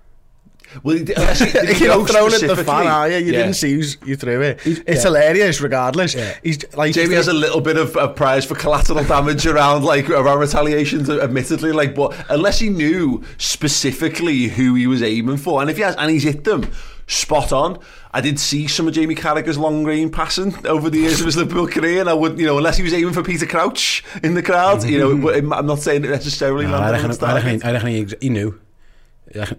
Well, 0.83 0.97
he 0.97 1.03
did, 1.05 1.17
he, 1.17 1.51
did 1.51 1.69
he 1.77 1.85
You're 1.85 1.93
know 1.95 2.01
not 2.01 2.09
throwing 2.09 2.33
at 2.33 2.41
the 2.41 2.63
fan, 2.63 2.87
are 2.87 3.09
you? 3.09 3.17
You 3.17 3.25
Yeah. 3.33 3.39
didn't 3.43 3.53
see 3.55 3.73
who's 3.73 3.97
you 4.05 4.15
threw 4.15 4.41
it. 4.41 4.59
It's 4.65 4.81
yeah. 4.87 5.01
hilarious, 5.01 5.61
regardless. 5.61 6.13
He's 6.43 6.63
like 6.75 6.93
Jamie 6.93 7.15
has 7.15 7.27
a 7.27 7.33
little 7.33 7.61
bit 7.61 7.77
of 7.77 7.95
a 7.95 8.07
prize 8.07 8.45
for 8.45 8.55
collateral 8.55 9.03
damage 9.03 9.45
around 9.47 9.83
like 9.83 10.09
around 10.09 10.39
retaliations, 10.39 11.09
admittedly, 11.09 11.71
like 11.71 11.95
but 11.95 12.15
unless 12.29 12.59
he 12.59 12.69
knew 12.69 13.23
specifically 13.37 14.43
who 14.47 14.75
he 14.75 14.87
was 14.87 15.01
aiming 15.03 15.37
for, 15.37 15.61
and 15.61 15.69
if 15.69 15.77
he 15.77 15.83
has 15.83 15.95
and 15.95 16.09
he's 16.11 16.23
hit 16.23 16.43
them 16.43 16.69
spot 17.07 17.51
on. 17.51 17.79
I 18.11 18.21
did 18.21 18.39
see 18.39 18.67
some 18.67 18.87
of 18.87 18.93
Jamie 18.95 19.13
Carragher's 19.15 19.57
long 19.57 19.83
range 19.83 20.11
passing 20.11 20.65
over 20.65 20.89
the 20.89 20.97
years 20.99 21.19
of 21.19 21.25
his 21.27 21.37
Liverpool 21.37 21.67
career, 21.67 21.99
and 21.99 22.09
I 22.09 22.13
would, 22.13 22.39
you 22.39 22.45
know, 22.47 22.57
unless 22.57 22.77
he 22.77 22.83
was 22.83 22.91
aiming 22.93 23.13
for 23.13 23.21
Peter 23.23 23.45
Crouch 23.45 24.03
in 24.23 24.33
the 24.33 24.41
crowd, 24.41 24.83
you 24.83 24.97
know, 24.97 25.27
it- 25.29 25.43
I'm 25.51 25.65
not 25.67 25.79
saying 25.79 26.05
it 26.05 26.09
necessarily. 26.09 26.65
No, 26.65 26.75
I 26.75 26.91
reckon, 26.91 27.11
I 27.23 27.35
reckon. 27.35 27.63
I 27.63 27.71
reckon 27.71 27.87
he, 27.89 28.07
he 28.21 28.29
knew. 28.29 28.59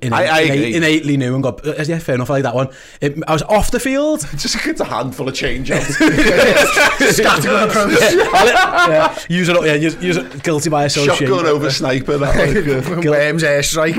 innately, 0.02 0.75
innately 0.75 1.17
knew 1.17 1.34
and 1.34 1.43
got, 1.43 1.64
yeah, 1.87 1.99
fair 1.99 2.14
enough, 2.14 2.31
I 2.31 2.34
like 2.34 2.43
that 2.44 2.55
one. 2.55 2.69
It, 3.00 3.19
I 3.26 3.32
was 3.32 3.43
off 3.43 3.70
the 3.70 3.81
field. 3.81 4.20
Just 4.37 4.62
gets 4.64 4.81
a 4.81 4.84
handful 4.84 5.28
of 5.28 5.34
change 5.34 5.70
out. 5.70 5.82
Scattered 5.84 7.52
on 7.52 7.69
the 7.69 7.72
post. 7.72 8.14
Yeah. 8.14 8.25
yeah. 8.88 9.19
Use 9.28 9.49
it, 9.49 9.64
yeah, 9.64 9.75
use, 9.75 9.96
use 10.02 10.17
it, 10.17 10.43
guilty 10.43 10.70
by 10.70 10.84
association. 10.84 11.26
Shotgun 11.26 11.46
over 11.46 11.70
sniper, 11.70 12.19
that 12.19 12.37
like. 12.37 12.56
Uh, 12.56 13.11
Worms 13.11 13.43
airstrike. 13.43 13.94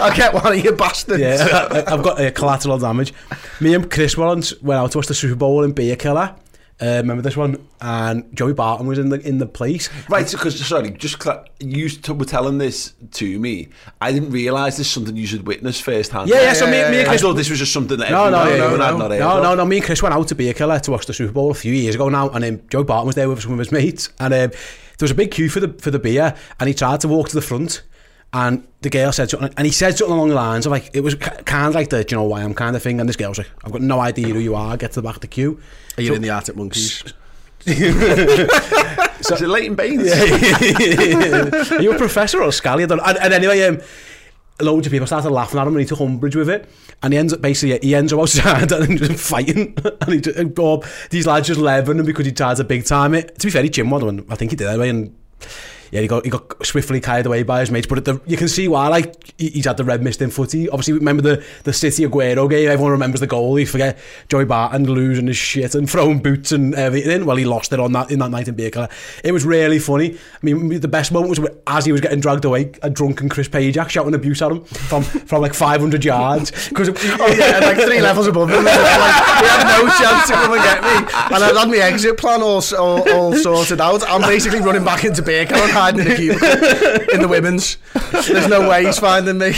I 0.00 0.12
get 0.16 0.34
one 0.34 0.46
of 0.46 0.64
you 0.64 0.72
bastards. 0.72 1.20
Yeah, 1.20 1.68
I, 1.70 1.92
I've 1.92 2.02
got 2.02 2.20
uh, 2.20 2.30
collateral 2.32 2.78
damage. 2.78 3.12
Me 3.60 3.74
and 3.74 3.90
Chris 3.90 4.16
once 4.16 4.60
went 4.62 4.78
out 4.78 4.92
to 4.92 4.98
watch 4.98 5.06
the 5.06 5.14
Super 5.14 5.36
Bowl 5.36 5.62
in 5.62 5.72
Beer 5.72 5.96
Killer. 5.96 6.34
Uh, 6.82 6.96
remember 6.96 7.22
this 7.22 7.36
one? 7.36 7.66
And 7.80 8.34
Joey 8.36 8.52
Barton 8.52 8.86
was 8.88 8.98
in 8.98 9.08
the 9.08 9.20
in 9.26 9.38
the 9.38 9.46
place. 9.46 9.88
Right, 10.08 10.28
because 10.28 10.58
sorry, 10.66 10.90
just 10.90 11.20
cla- 11.20 11.44
you 11.60 11.88
t- 11.88 12.12
were 12.12 12.24
telling 12.24 12.58
this 12.58 12.94
to 13.12 13.38
me. 13.38 13.68
I 14.00 14.10
didn't 14.10 14.30
realise 14.30 14.76
this 14.76 14.88
is 14.88 14.92
something 14.92 15.16
you 15.16 15.26
should 15.26 15.46
witness 15.46 15.80
firsthand. 15.80 16.28
Yeah, 16.28 16.40
yeah. 16.42 16.52
So 16.52 16.66
me, 16.66 16.72
me 16.72 16.78
and 16.78 16.96
I 17.02 17.04
Chris. 17.04 17.22
thought 17.22 17.34
this 17.34 17.48
was 17.48 17.60
just 17.60 17.72
something 17.72 17.96
that 17.98 18.10
No, 18.10 18.28
no, 18.28 18.40
everyone 18.40 18.58
no, 18.60 18.90
knew 18.92 18.98
no, 18.98 19.08
no, 19.08 19.18
no, 19.18 19.42
no, 19.42 19.54
no. 19.54 19.64
Me 19.64 19.76
and 19.76 19.84
Chris 19.84 20.02
went 20.02 20.14
out 20.16 20.26
to 20.28 20.34
Bierkeller 20.34 20.80
to 20.80 20.90
watch 20.90 21.06
the 21.06 21.14
Super 21.14 21.32
Bowl 21.32 21.52
a 21.52 21.54
few 21.54 21.72
years 21.72 21.94
ago 21.94 22.08
now, 22.08 22.28
and 22.30 22.44
um, 22.44 22.60
Joe 22.68 22.82
Barton 22.82 23.06
was 23.06 23.14
there 23.14 23.28
with 23.28 23.40
some 23.42 23.52
of 23.52 23.58
his 23.60 23.70
mates, 23.70 24.08
and 24.18 24.34
um, 24.34 24.50
there 24.50 24.58
was 25.00 25.12
a 25.12 25.14
big 25.14 25.30
queue 25.30 25.48
for 25.48 25.60
the 25.60 25.68
for 25.74 25.92
the 25.92 26.00
beer, 26.00 26.34
and 26.58 26.66
he 26.68 26.74
tried 26.74 27.00
to 27.02 27.08
walk 27.08 27.28
to 27.28 27.34
the 27.36 27.42
front, 27.42 27.82
and 28.34 28.66
the 28.82 28.90
girl 28.90 29.12
said 29.12 29.30
something, 29.30 29.54
and 29.56 29.64
he 29.64 29.72
said 29.72 29.96
something 29.96 30.14
along 30.14 30.28
the 30.28 30.34
lines 30.34 30.66
of 30.66 30.72
like 30.72 30.90
it 30.92 31.00
was 31.00 31.14
kind 31.14 31.68
of 31.68 31.74
like 31.74 31.88
the 31.88 32.04
do 32.04 32.14
you 32.14 32.20
know 32.20 32.24
why 32.28 32.42
I'm 32.42 32.52
kind 32.52 32.76
of 32.76 32.82
thing, 32.82 33.00
and 33.00 33.08
this 33.08 33.16
girl 33.16 33.30
was 33.30 33.38
like, 33.38 33.50
I've 33.64 33.72
got 33.72 33.80
no 33.80 34.00
idea 34.00 34.26
who 34.28 34.40
you 34.40 34.54
are, 34.54 34.76
get 34.76 34.90
to 34.92 34.96
the 35.00 35.02
back 35.06 35.14
of 35.16 35.20
the 35.22 35.28
queue. 35.28 35.60
Are 35.96 36.02
you 36.02 36.14
in 36.14 36.20
the 36.22 36.30
Arctic 36.30 36.56
Monkeys? 36.56 37.02
so, 37.64 37.70
Is 37.72 39.42
it 39.42 39.48
Leighton 39.48 39.74
Baines? 39.74 40.12
Are 41.72 41.80
you 41.82 41.92
a 41.92 41.96
professor 41.98 42.42
or 42.42 42.48
a 42.48 42.52
scally? 42.52 42.84
I 42.84 42.86
don't- 42.86 43.00
And, 43.00 43.16
and 43.18 43.32
anyway, 43.32 43.62
um, 43.62 43.80
loads 44.60 44.86
of 44.86 44.90
people 44.90 45.06
started 45.06 45.30
laughing 45.30 45.58
at 45.58 45.66
him 45.66 45.72
and 45.74 45.80
he 45.80 45.86
took 45.86 46.00
umbrage 46.00 46.36
with 46.36 46.50
it. 46.50 46.68
And 47.02 47.12
he 47.14 47.18
ends 47.18 47.32
up 47.32 47.40
basically, 47.40 47.78
he 47.80 47.94
ends 47.94 48.12
up 48.12 48.20
outside 48.20 48.70
and 48.72 48.98
just 48.98 49.14
fighting. 49.28 49.76
and 50.02 50.12
he 50.12 50.20
just, 50.20 50.36
and 50.38 50.52
oh, 50.58 50.82
these 51.10 51.26
lads 51.26 51.46
just 51.48 51.58
leveling 51.60 52.00
him 52.00 52.06
because 52.06 52.26
he 52.26 52.32
tried 52.32 52.56
to 52.58 52.64
big 52.64 52.84
time 52.84 53.14
it. 53.14 53.38
To 53.38 53.46
be 53.46 53.50
fair, 53.50 53.62
he 53.62 53.70
Jim 53.70 53.88
one, 53.88 54.26
I 54.28 54.34
think 54.34 54.50
he 54.50 54.56
did 54.56 54.66
anyway. 54.66 54.90
And 54.90 55.16
yeah, 55.94 56.00
he 56.00 56.08
got 56.08 56.24
he 56.24 56.30
got 56.30 56.66
swiftly 56.66 57.00
carried 57.00 57.24
away 57.24 57.44
by 57.44 57.60
his 57.60 57.70
mates. 57.70 57.86
But 57.86 57.98
at 57.98 58.04
the, 58.04 58.20
you 58.26 58.36
can 58.36 58.48
see 58.48 58.66
why, 58.66 58.88
like, 58.88 59.14
he's 59.38 59.64
had 59.64 59.76
the 59.76 59.84
red 59.84 60.02
mist 60.02 60.20
in 60.20 60.28
footy. 60.28 60.68
Obviously, 60.68 60.94
remember 60.94 61.22
the, 61.22 61.44
the 61.62 61.72
City 61.72 62.04
Aguero 62.04 62.50
game? 62.50 62.68
Everyone 62.68 62.90
remembers 62.90 63.20
the 63.20 63.28
goal. 63.28 63.56
You 63.60 63.64
forget 63.64 63.96
Joey 64.28 64.44
Barton 64.44 64.90
losing 64.90 65.28
his 65.28 65.36
shit 65.36 65.76
and 65.76 65.88
throwing 65.90 66.18
boots 66.18 66.50
and 66.50 66.74
everything. 66.74 67.24
Well, 67.24 67.36
he 67.36 67.44
lost 67.44 67.72
it 67.72 67.78
on 67.78 67.92
that 67.92 68.10
in 68.10 68.18
that 68.18 68.30
night 68.32 68.48
in 68.48 68.56
Baker. 68.56 68.88
It 69.22 69.30
was 69.30 69.46
really 69.46 69.78
funny. 69.78 70.14
I 70.14 70.38
mean, 70.42 70.80
the 70.80 70.88
best 70.88 71.12
moment 71.12 71.30
was 71.30 71.48
as 71.68 71.84
he 71.84 71.92
was 71.92 72.00
getting 72.00 72.18
dragged 72.18 72.44
away, 72.44 72.72
a 72.82 72.90
drunken 72.90 73.28
Chris 73.28 73.48
Pajak 73.48 73.88
shouting 73.88 74.14
abuse 74.14 74.42
at 74.42 74.50
him 74.50 74.64
from, 74.64 75.04
from 75.04 75.42
like 75.42 75.54
500 75.54 76.04
yards. 76.04 76.50
Because 76.70 76.88
Oh 76.88 77.34
yeah, 77.38 77.60
like 77.60 77.76
three 77.86 78.00
levels 78.00 78.26
above 78.26 78.50
him. 78.50 78.64
Like, 78.64 78.74
he 78.74 79.46
had 79.46 79.78
no 79.78 79.88
chance 79.94 80.26
to 80.26 80.32
come 80.32 80.52
and 80.54 80.62
get 80.62 80.82
me. 80.82 81.12
And 81.36 81.44
I 81.44 81.60
had 81.60 81.68
my 81.68 81.76
exit 81.76 82.18
plan 82.18 82.42
all, 82.42 82.60
all, 82.76 83.08
all 83.12 83.34
sorted 83.36 83.80
out. 83.80 84.02
I'm 84.08 84.22
basically 84.22 84.58
running 84.58 84.84
back 84.84 85.04
into 85.04 85.22
Baker 85.22 85.54
hiding 85.84 86.00
in 86.00 86.08
the 86.08 86.16
cubicle 86.16 87.14
in 87.14 87.20
the 87.20 87.28
women's. 87.28 87.76
There's 88.26 88.48
no 88.48 88.68
way 88.68 88.86
he's 88.86 88.98
finding 88.98 89.38
me. 89.38 89.48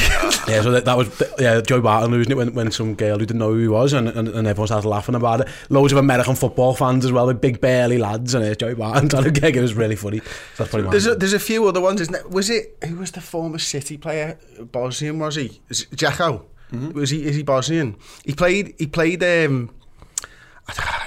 Yeah, 0.48 0.62
so 0.62 0.70
that, 0.72 0.84
that 0.84 0.96
was 0.96 1.22
yeah, 1.38 1.60
Joe 1.60 1.80
Barton 1.80 2.10
losing 2.10 2.32
it 2.32 2.36
when, 2.36 2.54
when 2.54 2.70
some 2.70 2.94
girl 2.94 3.18
who 3.18 3.26
didn't 3.26 3.38
know 3.38 3.52
who 3.52 3.58
he 3.58 3.68
was, 3.68 3.92
and, 3.92 4.08
and, 4.08 4.28
and 4.28 4.46
everyone 4.46 4.68
started 4.68 4.88
laughing 4.88 5.14
about 5.14 5.40
it. 5.42 5.48
Loads 5.68 5.92
of 5.92 5.98
American 5.98 6.34
football 6.34 6.74
fans 6.74 7.04
as 7.04 7.12
well, 7.12 7.26
the 7.26 7.34
big 7.34 7.60
burly 7.60 7.98
lads, 7.98 8.34
and 8.34 8.44
uh, 8.44 8.54
Joey 8.54 8.74
Barton 8.74 9.08
trying 9.08 9.24
to 9.24 9.30
gig. 9.30 9.56
It 9.56 9.60
was 9.60 9.74
really 9.74 9.96
funny. 9.96 10.18
So 10.18 10.24
that's 10.64 10.70
probably 10.70 10.90
There's 10.90 11.06
a, 11.06 11.14
there's 11.14 11.32
a 11.32 11.38
few 11.38 11.66
other 11.66 11.80
ones, 11.80 12.00
isn't 12.00 12.14
it? 12.14 12.30
Was 12.30 12.50
it 12.50 12.76
who 12.84 12.96
was 12.96 13.10
the 13.12 13.20
former 13.20 13.58
City 13.58 13.96
player? 13.96 14.38
Bosnian 14.60 15.18
was 15.18 15.36
he? 15.36 15.60
Is 15.68 15.82
it 15.82 15.90
Dzeko? 15.90 16.44
Was 16.92 17.10
he? 17.10 17.24
Is 17.24 17.36
he 17.36 17.42
Bosnian? 17.42 17.96
He 18.24 18.32
played. 18.32 18.74
He 18.78 18.86
played. 18.86 19.22
Um, 19.22 19.30
I 19.54 19.54
don't 19.54 19.70
know, 19.70 19.76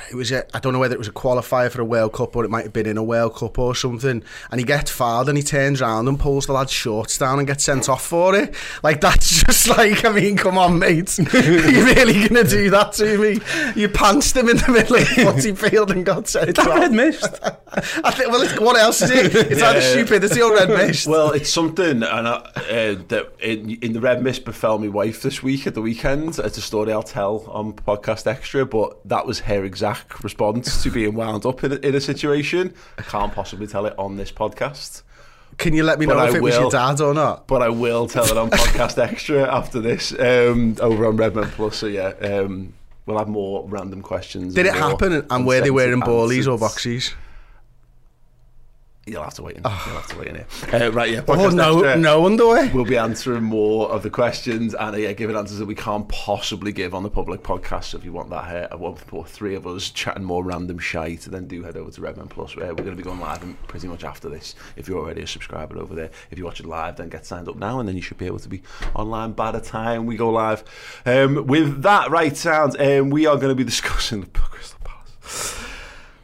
it 0.10 0.16
was 0.16 0.32
a, 0.32 0.46
I 0.56 0.60
don't 0.60 0.72
know 0.74 0.80
whether 0.80 0.96
it 0.96 0.98
was 0.98 1.08
a 1.10 1.12
qualifier 1.12 1.70
for 1.70 1.82
a 1.82 1.86
World 1.86 2.13
Cup 2.13 2.36
or 2.36 2.46
it 2.46 2.50
might 2.50 2.63
have 2.63 2.72
been 2.74 2.86
in 2.86 2.98
a 2.98 3.04
World 3.04 3.36
Cup 3.36 3.60
or 3.60 3.75
something. 3.75 4.24
And 4.51 4.60
he 4.60 4.66
gets 4.66 4.89
fouled 4.89 5.28
and 5.28 5.38
he 5.38 5.44
turns 5.44 5.82
around 5.82 6.08
and 6.08 6.18
pulls 6.20 6.46
the 6.46 6.54
lad's 6.54 6.72
shorts 6.72 7.18
down 7.18 7.39
and 7.39 7.48
gets 7.48 7.66
sent 7.66 7.89
off 7.89 8.06
for 8.06 8.36
it. 8.36 8.56
Like 8.84 9.01
that's 9.01 9.44
just 9.46 9.68
like, 9.68 10.06
I 10.06 10.10
mean, 10.12 10.38
come 10.38 10.58
on, 10.58 10.80
mate. 10.80 11.18
you 11.34 11.86
really 11.86 12.28
gonna 12.28 12.46
do 12.46 12.70
that 12.70 12.94
to 12.94 13.18
me? 13.18 13.34
You 13.80 13.89
pantsed 13.89 14.36
him 14.36 14.48
in 14.50 14.58
the 14.58 14.72
middle 14.72 14.96
of 14.96 15.01
the 15.10 15.25
footy 15.25 15.54
field 15.70 15.92
and 15.92 16.06
got 16.06 16.28
sent 16.30 16.56
That 16.56 16.68
off. 16.68 16.80
red 16.80 16.92
mist. 16.94 17.39
I 18.04 18.12
think, 18.12 18.32
well, 18.32 18.48
what 18.62 18.78
else 18.78 19.01
is 19.01 19.12
it? 19.12 19.36
It's 19.36 19.62
either 19.62 19.80
Yeah. 19.80 19.92
stupidity 19.92 20.42
or 20.42 20.54
red 20.54 20.70
mist. 20.70 21.06
Well, 21.08 21.32
it's 21.32 21.50
something 21.51 22.01
and 22.01 22.28
I, 22.28 22.34
uh, 22.34 22.96
that 23.10 23.34
in, 23.42 23.72
in 23.82 23.94
the 23.94 24.00
red 24.01 24.24
mist 24.24 24.46
befell 24.46 24.80
me 24.80 24.88
wife 24.88 25.22
this 25.22 25.44
week 25.44 25.68
at 25.68 25.74
the 25.75 25.82
weekend. 25.82 26.39
It's 26.39 26.58
a 26.58 26.62
story 26.62 26.94
I'll 26.94 27.04
tell 27.04 27.46
on 27.50 27.74
podcast 27.74 28.25
extra, 28.25 28.66
but 28.66 28.98
that 29.08 29.25
was 29.25 29.42
her 29.50 29.65
exact 29.65 30.24
response 30.24 30.82
to 30.84 30.91
being 30.91 31.13
wound 31.15 31.46
up 31.46 31.63
in 31.63 31.74
a, 31.74 31.75
in 31.75 31.96
a 31.96 32.01
situation. 32.01 32.74
I 32.98 33.01
can't 33.01 33.34
possibly 33.34 33.68
tell 33.68 33.86
it 33.86 33.94
on 33.98 34.15
this 34.15 34.32
podcast. 34.32 35.03
Can 35.58 35.74
you 35.74 35.84
let 35.84 36.00
me 36.00 36.06
But 36.06 36.13
know 36.13 36.20
I 36.20 36.29
if 36.29 36.36
it 36.36 36.41
was 36.41 36.56
your 36.56 36.72
dad 36.72 37.01
or 37.01 37.13
not? 37.13 37.48
But 37.48 37.62
I 37.62 37.70
will 37.70 38.08
tell 38.08 38.25
it 38.25 38.38
on 38.38 38.50
podcast 38.50 38.98
extra 39.03 39.44
after 39.53 39.82
this 39.82 40.13
um, 40.13 40.77
over 40.79 41.06
on 41.06 41.18
Redmen 41.18 41.50
Plus. 41.50 41.75
So 41.75 41.88
yeah, 41.88 42.13
um, 42.22 42.74
we'll 43.06 43.18
have 43.18 43.27
more 43.27 43.68
random 43.68 44.01
questions. 44.01 44.53
Did 44.53 44.68
it 44.68 44.74
happen 44.74 45.25
and 45.29 45.46
were 45.46 45.60
they 45.60 45.72
wearing 45.72 46.00
ballies 46.00 46.48
or 46.48 46.58
boxies? 46.58 47.13
You'll 49.10 49.24
have 49.24 49.34
to 49.36 49.44
wait. 49.44 49.58
In. 49.58 49.63
You'll 49.63 49.72
have 49.72 50.08
to 50.08 50.18
wait 50.18 50.28
in 50.28 50.36
here. 50.36 50.48
Uh, 50.72 50.92
right, 50.92 51.12
yeah. 51.12 51.22
Oh, 51.28 51.50
no, 51.50 51.84
extra. 51.84 52.00
no 52.00 52.25
underwear. 52.25 52.72
We'll 52.74 52.86
be 52.86 52.98
answering 52.98 53.44
more 53.44 53.89
of 53.89 54.04
the 54.04 54.10
questions 54.10 54.74
and 54.75 54.96
uh, 54.96 55.00
yeah, 55.00 55.13
giving 55.13 55.36
answers 55.36 55.58
that 55.58 55.66
we 55.66 55.75
can't 55.75 56.08
possibly 56.10 56.72
give 56.72 56.94
on 56.94 57.04
the 57.04 57.10
public 57.10 57.42
podcast. 57.42 57.86
So 57.86 57.98
if 57.98 58.06
you 58.06 58.13
want 58.13 58.30
that, 58.30 58.56
uh, 58.56 58.68
I 58.72 58.75
want 58.75 59.00
for 59.00 59.25
three 59.25 59.56
of 59.56 59.66
us 59.66 59.89
chatting 59.89 60.24
more 60.24 60.44
random 60.44 60.80
shite, 60.80 61.22
then 61.22 61.48
do 61.48 61.63
head 61.63 61.78
over 61.78 61.92
to 61.92 62.01
Redmen 62.01 62.28
Plus. 62.28 62.56
Where 62.56 62.68
we're 62.68 62.84
going 62.84 62.92
to 62.92 62.96
be 62.96 63.04
going 63.04 63.20
live 63.20 63.44
pretty 63.68 63.88
much 63.88 64.04
after 64.04 64.30
this. 64.30 64.56
If 64.75 64.88
you're 64.88 65.00
already 65.00 65.22
a 65.22 65.28
subscriber 65.28 65.80
over 65.80 65.96
there, 65.96 66.12
if 66.32 66.38
you 66.38 66.46
watch 66.46 66.60
it 66.60 66.66
live, 66.66 66.98
then 66.98 67.10
get 67.10 67.25
signed 67.25 67.48
up 67.48 67.56
now, 67.56 67.80
and 67.80 67.88
then 67.88 67.96
you 67.96 68.01
should 68.01 68.18
be 68.18 68.25
able 68.25 68.39
to 68.39 68.50
be 68.50 68.62
online 68.96 69.34
by 69.34 69.51
the 69.51 69.62
time 69.62 70.06
we 70.06 70.16
go 70.16 70.30
live. 70.30 70.63
Um, 71.06 71.48
with 71.48 71.82
that, 71.84 72.10
right 72.10 72.36
sounds, 72.36 72.75
um, 72.80 73.10
we 73.10 73.25
are 73.25 73.36
going 73.36 73.50
to 73.50 73.56
be 73.56 73.63
discussing 73.63 74.22
the 74.22 74.28
Crystal 74.34 74.80
Palace. 74.84 75.59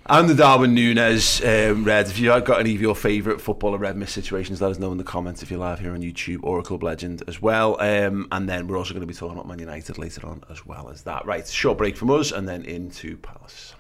And 0.08 0.30
the 0.30 0.36
Darwin 0.36 0.76
Nunez 0.76 1.44
um, 1.44 1.84
Red. 1.84 2.06
If 2.06 2.20
you've 2.20 2.46
got 2.46 2.60
any 2.60 2.76
of 2.76 2.82
your 2.82 2.94
favourite 2.94 3.42
footballer 3.42 3.80
Red 3.80 3.98
Miss 3.98 4.12
situations, 4.12 4.62
let 4.62 4.70
us 4.70 4.78
know 4.78 4.92
in 4.92 5.00
the 5.00 5.04
comments 5.04 5.42
if 5.42 5.50
you're 5.50 5.60
live 5.60 5.80
here 5.80 5.94
on 5.94 6.02
YouTube 6.04 6.42
or 6.44 6.60
a 6.60 6.62
Club 6.62 6.84
Legend 6.84 7.24
as 7.28 7.42
well. 7.42 7.82
Um, 7.82 8.28
and 8.32 8.48
then 8.48 8.68
we're 8.68 8.78
also 8.78 8.94
going 8.94 9.02
to 9.02 9.08
be 9.08 9.16
talking 9.16 9.34
about 9.34 9.48
Man 9.48 9.58
United 9.58 9.98
later 9.98 10.28
on 10.28 10.44
as 10.52 10.64
well 10.64 10.92
as 10.92 11.02
that. 11.04 11.26
Right, 11.26 11.48
short 11.48 11.80
break 11.80 11.98
from 11.98 12.12
us 12.12 12.32
and 12.32 12.48
then 12.48 12.66
into 12.66 13.18
Palace. 13.18 13.74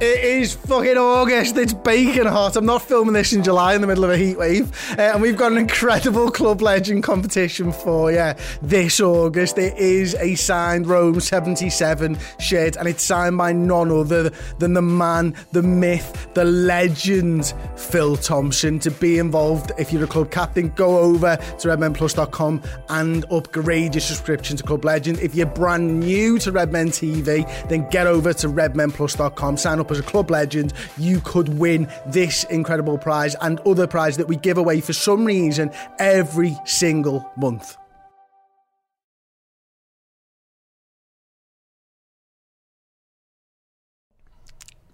It 0.00 0.24
is 0.24 0.54
fucking 0.54 0.96
August. 0.96 1.58
It's 1.58 1.74
baking 1.74 2.24
hot. 2.24 2.56
I'm 2.56 2.64
not 2.64 2.80
filming 2.80 3.12
this 3.12 3.34
in 3.34 3.42
July 3.42 3.74
in 3.74 3.82
the 3.82 3.86
middle 3.86 4.04
of 4.04 4.10
a 4.10 4.16
heat 4.16 4.38
wave. 4.38 4.72
Uh, 4.98 5.02
and 5.02 5.20
we've 5.20 5.36
got 5.36 5.52
an 5.52 5.58
incredible 5.58 6.30
Club 6.30 6.62
Legend 6.62 7.02
competition 7.02 7.70
for 7.70 8.10
you 8.10 8.32
this 8.62 8.98
August. 9.00 9.58
It 9.58 9.76
is 9.76 10.14
a 10.14 10.36
signed 10.36 10.86
Rome 10.86 11.20
77 11.20 12.16
shirt 12.38 12.76
and 12.76 12.88
it's 12.88 13.02
signed 13.02 13.36
by 13.36 13.52
none 13.52 13.90
other 13.90 14.30
than 14.58 14.72
the 14.72 14.80
man, 14.80 15.34
the 15.52 15.62
myth, 15.62 16.28
the 16.32 16.46
legend, 16.46 17.52
Phil 17.76 18.16
Thompson. 18.16 18.78
To 18.78 18.90
be 18.90 19.18
involved, 19.18 19.72
if 19.78 19.92
you're 19.92 20.04
a 20.04 20.06
club 20.06 20.30
captain, 20.30 20.70
go 20.76 20.98
over 20.98 21.36
to 21.36 21.68
redmenplus.com 21.68 22.62
and 22.88 23.26
upgrade 23.30 23.94
your 23.94 24.00
subscription 24.00 24.56
to 24.56 24.62
Club 24.62 24.84
Legend. 24.86 25.18
If 25.18 25.34
you're 25.34 25.44
brand 25.46 26.00
new 26.00 26.38
to 26.38 26.52
Redmen 26.52 26.88
TV, 26.88 27.46
then 27.68 27.86
get 27.90 28.06
over 28.06 28.32
to 28.32 28.48
redmenplus.com, 28.48 29.58
sign 29.58 29.79
up 29.80 29.90
as 29.90 29.98
a 29.98 30.02
Club 30.02 30.30
Legend. 30.30 30.72
You 30.98 31.20
could 31.20 31.48
win 31.48 31.88
this 32.06 32.44
incredible 32.44 32.98
prize 32.98 33.34
and 33.40 33.58
other 33.60 33.86
prizes 33.86 34.18
that 34.18 34.28
we 34.28 34.36
give 34.36 34.58
away 34.58 34.80
for 34.80 34.92
some 34.92 35.24
reason 35.24 35.70
every 35.98 36.56
single 36.64 37.30
month. 37.36 37.76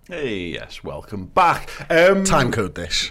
Hey, 0.08 0.50
yes, 0.50 0.84
welcome 0.84 1.26
back. 1.26 1.68
Um, 1.90 2.22
Time 2.22 2.52
code 2.52 2.76
this. 2.76 3.10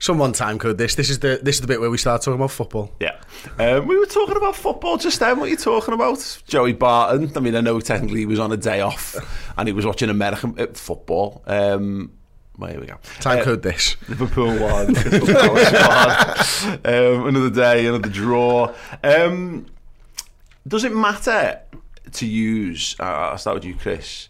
Someone 0.00 0.32
time 0.32 0.58
code 0.58 0.78
this. 0.78 0.94
This 0.94 1.10
is 1.10 1.18
the 1.18 1.40
this 1.42 1.56
is 1.56 1.60
the 1.60 1.66
bit 1.66 1.80
where 1.80 1.90
we 1.90 1.98
start 1.98 2.22
talking 2.22 2.36
about 2.36 2.52
football. 2.52 2.92
Yeah. 3.00 3.16
Um, 3.58 3.86
we 3.88 3.98
were 3.98 4.06
talking 4.06 4.36
about 4.36 4.54
football 4.54 4.96
just 4.96 5.18
then. 5.18 5.38
What 5.40 5.46
are 5.46 5.50
you 5.50 5.56
talking 5.56 5.92
about? 5.92 6.40
Joey 6.46 6.72
Barton. 6.72 7.32
I 7.34 7.40
mean, 7.40 7.56
I 7.56 7.60
know 7.60 7.80
technically 7.80 8.20
he 8.20 8.26
was 8.26 8.38
on 8.38 8.52
a 8.52 8.56
day 8.56 8.80
off 8.80 9.16
and 9.56 9.66
he 9.68 9.72
was 9.72 9.84
watching 9.84 10.08
American 10.08 10.54
uh, 10.58 10.66
football. 10.72 11.42
Um, 11.48 12.12
well, 12.56 12.70
here 12.70 12.80
we 12.80 12.86
go. 12.86 12.98
Time 13.20 13.40
Uh, 13.40 13.44
code 13.44 13.62
this. 13.62 13.96
Liverpool. 14.08 14.46
Won. 14.58 14.94
Um, 16.84 17.26
another 17.26 17.50
day, 17.50 17.86
another 17.86 18.08
draw. 18.08 18.72
Um, 19.02 19.66
does 20.66 20.84
it 20.84 20.94
matter 20.94 21.60
to 22.12 22.26
use? 22.26 22.96
Uh, 22.98 23.02
I'll 23.04 23.38
start 23.38 23.54
with 23.56 23.64
you, 23.64 23.74
Chris. 23.74 24.28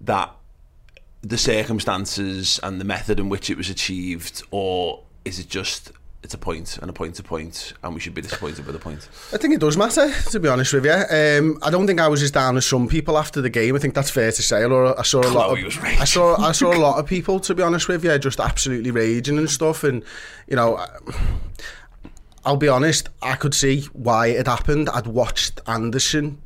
That 0.00 0.34
the 1.22 1.36
circumstances 1.38 2.58
and 2.62 2.80
the 2.80 2.84
method 2.84 3.20
in 3.20 3.28
which 3.28 3.50
it 3.50 3.56
was 3.56 3.68
achieved, 3.70 4.42
or 4.50 5.02
is 5.24 5.38
it 5.38 5.48
just 5.48 5.92
it's 6.22 6.34
a 6.34 6.38
point 6.38 6.76
and 6.78 6.90
a 6.90 6.92
point 6.92 7.14
to 7.14 7.22
point, 7.22 7.72
and 7.82 7.94
we 7.94 8.00
should 8.00 8.14
be 8.14 8.20
disappointed 8.22 8.66
with 8.66 8.74
the 8.74 8.78
point? 8.80 9.08
I 9.32 9.36
think 9.38 9.54
it 9.54 9.60
does 9.60 9.76
matter, 9.76 10.10
to 10.30 10.40
be 10.40 10.48
honest 10.48 10.72
with 10.74 10.84
you. 10.84 10.92
Um, 10.92 11.58
I 11.62 11.70
don't 11.70 11.86
think 11.86 11.98
I 12.00 12.08
was 12.08 12.22
as 12.22 12.30
down 12.30 12.56
as 12.58 12.66
some 12.66 12.88
people 12.88 13.16
after 13.18 13.40
the 13.40 13.48
game. 13.50 13.74
I 13.74 13.78
think 13.78 13.94
that's 13.94 14.10
fair 14.10 14.30
to 14.30 14.42
say. 14.42 14.62
I 14.64 15.02
saw 15.02 15.20
a 15.22 15.28
lot 15.32 15.50
of 15.56 15.64
was 15.64 15.80
raging. 15.82 16.00
I 16.00 16.04
saw 16.04 16.36
I 16.36 16.52
saw 16.52 16.72
a 16.74 16.78
lot 16.86 16.98
of 16.98 17.06
people, 17.06 17.40
to 17.40 17.54
be 17.54 17.62
honest 17.62 17.88
with 17.88 18.04
you, 18.04 18.18
just 18.18 18.38
absolutely 18.40 18.90
raging 18.90 19.38
and 19.38 19.48
stuff. 19.50 19.82
And 19.84 20.02
you 20.46 20.56
know, 20.56 20.76
I- 20.76 20.88
I'll 22.44 22.56
be 22.56 22.68
honest, 22.68 23.10
I 23.20 23.34
could 23.34 23.52
see 23.54 23.82
why 23.92 24.28
it 24.28 24.46
happened. 24.46 24.88
I'd 24.88 25.06
watched 25.06 25.60
Andersen 25.66 26.40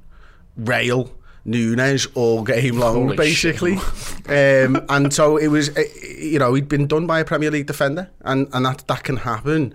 rail 0.56 1.12
Nunez 1.44 2.06
all 2.14 2.42
game 2.42 2.78
long, 2.78 2.94
Holy 2.94 3.16
basically. 3.16 3.74
um, 4.28 4.84
and 4.88 5.12
so 5.12 5.36
it 5.36 5.48
was, 5.48 5.76
eh, 5.76 5.84
you 6.18 6.38
know, 6.38 6.54
he'd 6.54 6.68
been 6.68 6.86
done 6.86 7.06
by 7.06 7.20
a 7.20 7.24
Premier 7.24 7.50
League 7.50 7.66
defender, 7.66 8.10
and, 8.22 8.48
and 8.52 8.64
that, 8.64 8.84
that 8.88 9.04
can 9.04 9.18
happen. 9.18 9.74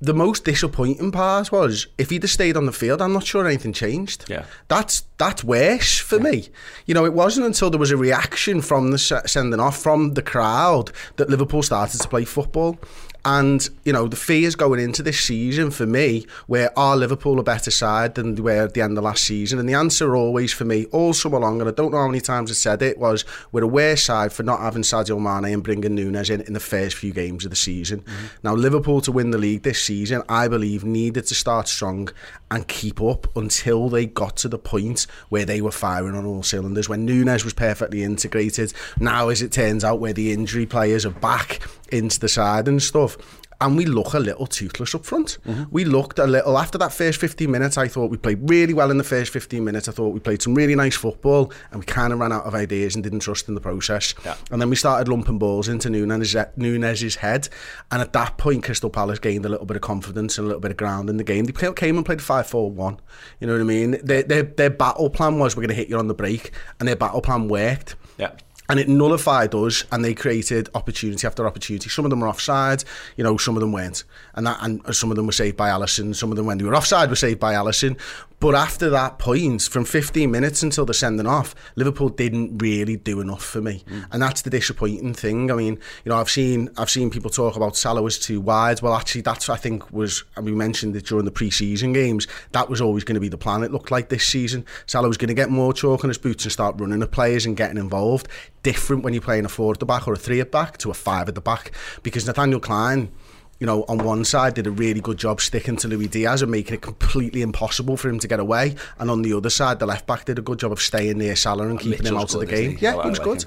The 0.00 0.14
most 0.14 0.44
disappointing 0.44 1.12
part 1.12 1.52
was 1.52 1.86
if 1.98 2.10
he'd 2.10 2.22
have 2.22 2.30
stayed 2.30 2.56
on 2.56 2.66
the 2.66 2.72
field, 2.72 3.00
I'm 3.00 3.12
not 3.12 3.24
sure 3.24 3.46
anything 3.46 3.72
changed. 3.72 4.24
Yeah. 4.28 4.44
That's 4.68 5.04
that's 5.18 5.42
worse 5.42 5.98
for 5.98 6.18
me. 6.18 6.48
You 6.84 6.94
know, 6.94 7.04
it 7.04 7.14
wasn't 7.14 7.46
until 7.46 7.70
there 7.70 7.80
was 7.80 7.90
a 7.90 7.96
reaction 7.96 8.60
from 8.60 8.90
the 8.90 8.98
sending 8.98 9.60
off 9.60 9.78
from 9.78 10.14
the 10.14 10.22
crowd 10.22 10.92
that 11.16 11.30
Liverpool 11.30 11.62
started 11.62 12.00
to 12.00 12.08
play 12.08 12.24
football. 12.24 12.78
And, 13.26 13.68
you 13.84 13.92
know, 13.92 14.06
the 14.06 14.14
fears 14.14 14.54
going 14.54 14.78
into 14.78 15.02
this 15.02 15.18
season 15.18 15.72
for 15.72 15.84
me 15.84 16.26
where 16.46 16.70
are 16.78 16.96
Liverpool 16.96 17.40
a 17.40 17.42
better 17.42 17.72
side 17.72 18.14
than 18.14 18.36
they 18.36 18.40
were 18.40 18.62
at 18.62 18.74
the 18.74 18.82
end 18.82 18.96
of 18.96 19.02
last 19.02 19.24
season? 19.24 19.58
And 19.58 19.68
the 19.68 19.74
answer 19.74 20.14
always 20.14 20.52
for 20.52 20.64
me, 20.64 20.84
all 20.92 21.12
summer 21.12 21.40
long, 21.40 21.60
and 21.60 21.68
I 21.68 21.72
don't 21.72 21.90
know 21.90 21.98
how 21.98 22.06
many 22.06 22.20
times 22.20 22.52
I 22.52 22.54
said 22.54 22.82
it, 22.82 22.98
was 22.98 23.24
we're 23.50 23.64
a 23.64 23.66
worse 23.66 24.04
side 24.04 24.32
for 24.32 24.44
not 24.44 24.60
having 24.60 24.82
Sadio 24.82 25.20
Mane 25.20 25.52
and 25.52 25.64
bringing 25.64 25.96
Nunez 25.96 26.30
in 26.30 26.42
in 26.42 26.52
the 26.52 26.60
first 26.60 26.94
few 26.94 27.12
games 27.12 27.44
of 27.44 27.50
the 27.50 27.56
season. 27.56 28.02
Mm-hmm. 28.02 28.26
Now, 28.44 28.54
Liverpool 28.54 29.00
to 29.00 29.10
win 29.10 29.32
the 29.32 29.38
league 29.38 29.64
this 29.64 29.75
season, 29.84 30.22
I 30.28 30.48
believe, 30.48 30.84
needed 30.84 31.26
to 31.26 31.34
start 31.34 31.68
strong 31.68 32.08
and 32.50 32.66
keep 32.68 33.00
up 33.00 33.34
until 33.36 33.88
they 33.88 34.06
got 34.06 34.36
to 34.38 34.48
the 34.48 34.58
point 34.58 35.06
where 35.28 35.44
they 35.44 35.60
were 35.60 35.72
firing 35.72 36.14
on 36.14 36.26
all 36.26 36.42
cylinders. 36.42 36.88
When 36.88 37.04
Nunez 37.04 37.44
was 37.44 37.54
perfectly 37.54 38.02
integrated, 38.02 38.72
now 38.98 39.28
as 39.28 39.42
it 39.42 39.52
turns 39.52 39.84
out, 39.84 40.00
where 40.00 40.12
the 40.12 40.32
injury 40.32 40.66
players 40.66 41.04
are 41.04 41.10
back 41.10 41.60
into 41.90 42.20
the 42.20 42.28
side 42.28 42.68
and 42.68 42.82
stuff. 42.82 43.16
And 43.60 43.76
we 43.76 43.86
look 43.86 44.12
a 44.12 44.18
little 44.18 44.46
toothless 44.46 44.94
up 44.94 45.04
front. 45.06 45.38
We 45.70 45.84
looked 45.84 46.18
a 46.18 46.26
little 46.26 46.58
after 46.58 46.76
that 46.78 46.92
first 46.92 47.18
15 47.20 47.50
minutes. 47.50 47.78
I 47.78 47.88
thought 47.88 48.10
we 48.10 48.18
played 48.18 48.50
really 48.50 48.74
well 48.74 48.90
in 48.90 48.98
the 48.98 49.04
first 49.04 49.32
15 49.32 49.64
minutes. 49.64 49.88
I 49.88 49.92
thought 49.92 50.10
we 50.10 50.20
played 50.20 50.42
some 50.42 50.54
really 50.54 50.74
nice 50.74 50.94
football, 50.94 51.50
and 51.70 51.80
we 51.80 51.86
kind 51.86 52.12
of 52.12 52.18
ran 52.18 52.32
out 52.32 52.44
of 52.44 52.54
ideas 52.54 52.94
and 52.94 53.02
didn't 53.02 53.20
trust 53.20 53.48
in 53.48 53.54
the 53.54 53.60
process. 53.60 54.14
Yeah. 54.24 54.36
And 54.50 54.60
then 54.60 54.68
we 54.68 54.76
started 54.76 55.08
lumping 55.08 55.38
balls 55.38 55.68
into 55.68 55.88
Nunez' 55.88 57.14
head. 57.16 57.48
And 57.90 58.02
at 58.02 58.12
that 58.12 58.36
point, 58.36 58.64
Crystal 58.64 58.90
Palace 58.90 59.18
gained 59.18 59.46
a 59.46 59.48
little 59.48 59.66
bit 59.66 59.76
of 59.76 59.82
confidence 59.82 60.36
and 60.38 60.44
a 60.44 60.48
little 60.48 60.60
bit 60.60 60.70
of 60.70 60.76
ground 60.76 61.08
in 61.08 61.16
the 61.16 61.24
game. 61.24 61.44
They 61.46 61.52
ca- 61.52 61.72
came 61.72 61.96
and 61.96 62.04
played 62.04 62.20
5 62.20 62.46
4 62.46 62.70
1. 62.70 63.00
You 63.40 63.46
know 63.46 63.54
what 63.54 63.60
I 63.60 63.64
mean? 63.64 63.98
Their, 64.02 64.22
their, 64.22 64.42
their 64.42 64.70
battle 64.70 65.08
plan 65.10 65.38
was 65.38 65.56
we're 65.56 65.62
going 65.62 65.68
to 65.70 65.74
hit 65.74 65.88
you 65.88 65.98
on 65.98 66.08
the 66.08 66.14
break, 66.14 66.52
and 66.78 66.88
their 66.88 66.96
battle 66.96 67.20
plan 67.22 67.48
worked. 67.48 67.96
Yeah. 68.18 68.32
And 68.68 68.80
it 68.80 68.88
nullified 68.88 69.54
us, 69.54 69.84
and 69.92 70.04
they 70.04 70.14
created 70.14 70.68
opportunity 70.74 71.26
after 71.26 71.46
opportunity. 71.46 71.88
Some 71.88 72.04
of 72.04 72.10
them 72.10 72.20
were 72.20 72.28
offside, 72.28 72.84
you 73.16 73.24
know, 73.24 73.36
some 73.36 73.56
of 73.56 73.60
them 73.60 73.72
weren't, 73.72 74.04
and 74.34 74.46
that, 74.46 74.58
and 74.62 74.94
some 74.94 75.10
of 75.10 75.16
them 75.16 75.26
were 75.26 75.32
saved 75.32 75.56
by 75.56 75.68
Alisson. 75.68 76.14
Some 76.14 76.30
of 76.30 76.36
them, 76.36 76.46
when 76.46 76.58
they 76.58 76.64
were 76.64 76.74
offside, 76.74 77.10
were 77.10 77.16
saved 77.16 77.40
by 77.40 77.54
Alisson. 77.54 77.98
But 78.38 78.54
after 78.54 78.90
that 78.90 79.18
point, 79.18 79.62
from 79.62 79.86
15 79.86 80.30
minutes 80.30 80.62
until 80.62 80.84
the 80.84 80.92
sending 80.92 81.26
off, 81.26 81.54
Liverpool 81.74 82.10
didn't 82.10 82.58
really 82.58 82.96
do 82.96 83.20
enough 83.20 83.42
for 83.42 83.62
me, 83.62 83.82
mm. 83.88 84.04
and 84.12 84.20
that's 84.20 84.42
the 84.42 84.50
disappointing 84.50 85.14
thing. 85.14 85.50
I 85.50 85.54
mean, 85.54 85.78
you 86.04 86.10
know, 86.10 86.18
I've 86.18 86.28
seen 86.28 86.68
I've 86.76 86.90
seen 86.90 87.08
people 87.08 87.30
talk 87.30 87.56
about 87.56 87.76
Salah 87.76 88.02
was 88.02 88.18
too 88.18 88.40
wide. 88.40 88.82
Well, 88.82 88.94
actually, 88.94 89.22
that's 89.22 89.48
I 89.48 89.56
think 89.56 89.90
was, 89.90 90.24
and 90.36 90.44
we 90.44 90.52
mentioned 90.52 90.94
it 90.96 91.06
during 91.06 91.24
the 91.24 91.30
pre-season 91.30 91.94
games. 91.94 92.26
That 92.52 92.68
was 92.68 92.80
always 92.82 93.04
going 93.04 93.14
to 93.14 93.20
be 93.20 93.28
the 93.28 93.38
plan. 93.38 93.62
It 93.62 93.72
looked 93.72 93.90
like 93.90 94.10
this 94.10 94.26
season, 94.26 94.66
Salah 94.84 95.08
was 95.08 95.16
going 95.16 95.28
to 95.28 95.34
get 95.34 95.48
more 95.48 95.72
chalk 95.72 96.04
on 96.04 96.10
his 96.10 96.18
boots 96.18 96.44
and 96.44 96.52
start 96.52 96.78
running 96.78 97.02
at 97.02 97.10
players 97.10 97.46
and 97.46 97.56
getting 97.56 97.78
involved 97.78 98.28
different 98.66 99.04
when 99.04 99.14
you're 99.14 99.22
playing 99.22 99.44
a 99.44 99.48
four 99.48 99.72
at 99.72 99.78
the 99.78 99.86
back 99.86 100.08
or 100.08 100.14
a 100.14 100.16
three 100.16 100.40
at 100.40 100.50
back 100.50 100.76
to 100.76 100.90
a 100.90 100.94
five 100.94 101.28
at 101.28 101.36
the 101.36 101.40
back 101.40 101.70
because 102.02 102.26
Nathaniel 102.26 102.58
Clyne 102.58 103.12
you 103.58 103.66
know, 103.66 103.84
on 103.88 103.98
one 103.98 104.24
side 104.24 104.54
did 104.54 104.66
a 104.66 104.70
really 104.70 105.00
good 105.00 105.16
job 105.16 105.40
sticking 105.40 105.76
to 105.76 105.88
Luis 105.88 106.08
Diaz 106.08 106.42
and 106.42 106.50
making 106.50 106.74
it 106.74 106.82
completely 106.82 107.40
impossible 107.40 107.96
for 107.96 108.10
him 108.10 108.18
to 108.18 108.28
get 108.28 108.38
away. 108.38 108.74
And 108.98 109.10
on 109.10 109.22
the 109.22 109.32
other 109.32 109.48
side, 109.48 109.78
the 109.78 109.86
left 109.86 110.06
back 110.06 110.26
did 110.26 110.38
a 110.38 110.42
good 110.42 110.58
job 110.58 110.72
of 110.72 110.80
staying 110.80 111.16
near 111.16 111.36
Salah 111.36 111.68
and 111.68 111.80
keeping 111.80 112.04
him 112.04 112.18
out 112.18 112.34
of 112.34 112.40
the 112.40 112.46
game. 112.46 112.76
Yeah, 112.80 113.02
he 113.02 113.08
was 113.08 113.18
good. 113.18 113.46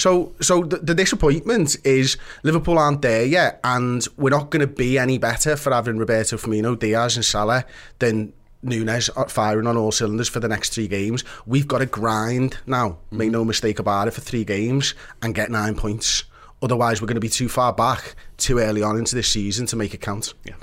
So, 0.00 0.34
so 0.40 0.62
the, 0.62 0.76
the 0.76 0.94
disappointment 0.94 1.78
is 1.84 2.16
Liverpool 2.44 2.78
aren't 2.78 3.02
there 3.02 3.24
yet, 3.24 3.58
and 3.64 4.06
we're 4.16 4.30
not 4.30 4.50
going 4.50 4.60
to 4.60 4.72
be 4.72 4.98
any 4.98 5.18
better 5.18 5.56
for 5.56 5.72
having 5.72 5.98
Roberto 5.98 6.36
Firmino, 6.36 6.78
Diaz, 6.78 7.16
and 7.16 7.24
Salah 7.24 7.64
than 7.98 8.32
Nunez 8.62 9.08
firing 9.28 9.66
on 9.66 9.76
all 9.76 9.92
cylinders 9.92 10.28
for 10.28 10.40
the 10.40 10.48
next 10.48 10.74
three 10.74 10.88
games. 10.88 11.24
We've 11.46 11.66
got 11.66 11.78
to 11.78 11.86
grind 11.86 12.58
now, 12.66 12.98
make 13.10 13.30
no 13.30 13.44
mistake 13.44 13.78
about 13.78 14.08
it, 14.08 14.12
for 14.12 14.20
three 14.20 14.44
games 14.44 14.94
and 15.22 15.34
get 15.34 15.50
nine 15.50 15.74
points. 15.74 16.24
Otherwise, 16.62 17.00
we're 17.00 17.06
going 17.06 17.14
to 17.14 17.20
be 17.20 17.28
too 17.28 17.48
far 17.48 17.72
back 17.72 18.14
too 18.36 18.58
early 18.58 18.82
on 18.82 18.98
into 18.98 19.14
this 19.14 19.28
season 19.28 19.66
to 19.66 19.76
make 19.76 19.94
it 19.94 20.00
count. 20.00 20.34
Yeah. 20.44 20.54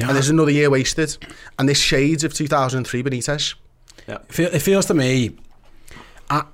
And 0.00 0.10
there's 0.10 0.28
another 0.28 0.50
year 0.50 0.70
wasted. 0.70 1.16
And 1.58 1.68
this 1.68 1.80
shades 1.80 2.22
of 2.22 2.34
2003 2.34 3.02
Benitez. 3.02 3.54
Yeah. 4.06 4.18
It 4.28 4.60
feels 4.60 4.86
to 4.86 4.94
me. 4.94 5.36
I, 6.30 6.44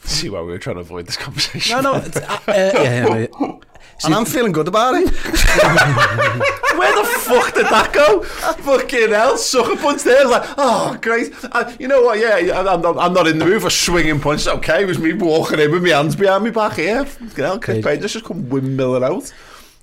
See 0.00 0.30
why 0.30 0.40
we 0.40 0.52
were 0.52 0.58
trying 0.58 0.76
to 0.76 0.80
avoid 0.80 1.06
this 1.06 1.16
conversation. 1.16 1.82
no, 1.82 1.92
no. 1.92 1.98
it's, 2.04 2.16
uh, 2.16 2.20
uh, 2.20 2.38
yeah, 2.46 3.06
yeah, 3.06 3.26
yeah. 3.40 3.58
And 4.04 4.14
I'm 4.14 4.24
feeling 4.24 4.52
good 4.52 4.68
about 4.68 4.94
it. 4.94 5.08
Where 6.78 6.94
the 6.94 7.04
fuck 7.08 7.54
did 7.54 7.66
that 7.66 7.92
go? 7.92 8.22
Fucking 8.22 9.10
hell, 9.10 9.36
sucker 9.36 9.76
punch 9.76 10.02
there. 10.04 10.24
Like, 10.26 10.48
oh, 10.56 10.96
great. 11.02 11.32
Uh, 11.50 11.72
you 11.80 11.88
know 11.88 12.02
what? 12.02 12.18
Yeah, 12.18 12.38
yeah, 12.38 12.60
I'm, 12.60 12.84
I'm, 12.84 12.98
I'm 12.98 13.12
not 13.12 13.26
in 13.26 13.38
the 13.38 13.44
mood 13.44 13.62
for 13.62 13.70
swinging 13.70 14.20
punch. 14.20 14.46
Okay, 14.46 14.82
it 14.82 14.86
was 14.86 14.98
me 14.98 15.12
walking 15.14 15.58
in 15.58 15.72
with 15.72 15.82
my 15.82 15.88
hands 15.90 16.14
behind 16.14 16.44
me 16.44 16.50
back 16.50 16.74
here. 16.74 17.04
Fucking 17.04 17.44
hell, 17.44 17.58
Chris 17.58 17.78
Yeah. 17.78 17.82
Payne 17.92 18.00
just 18.00 18.24
come 18.24 18.44
windmilling 18.44 19.02
out. 19.04 19.32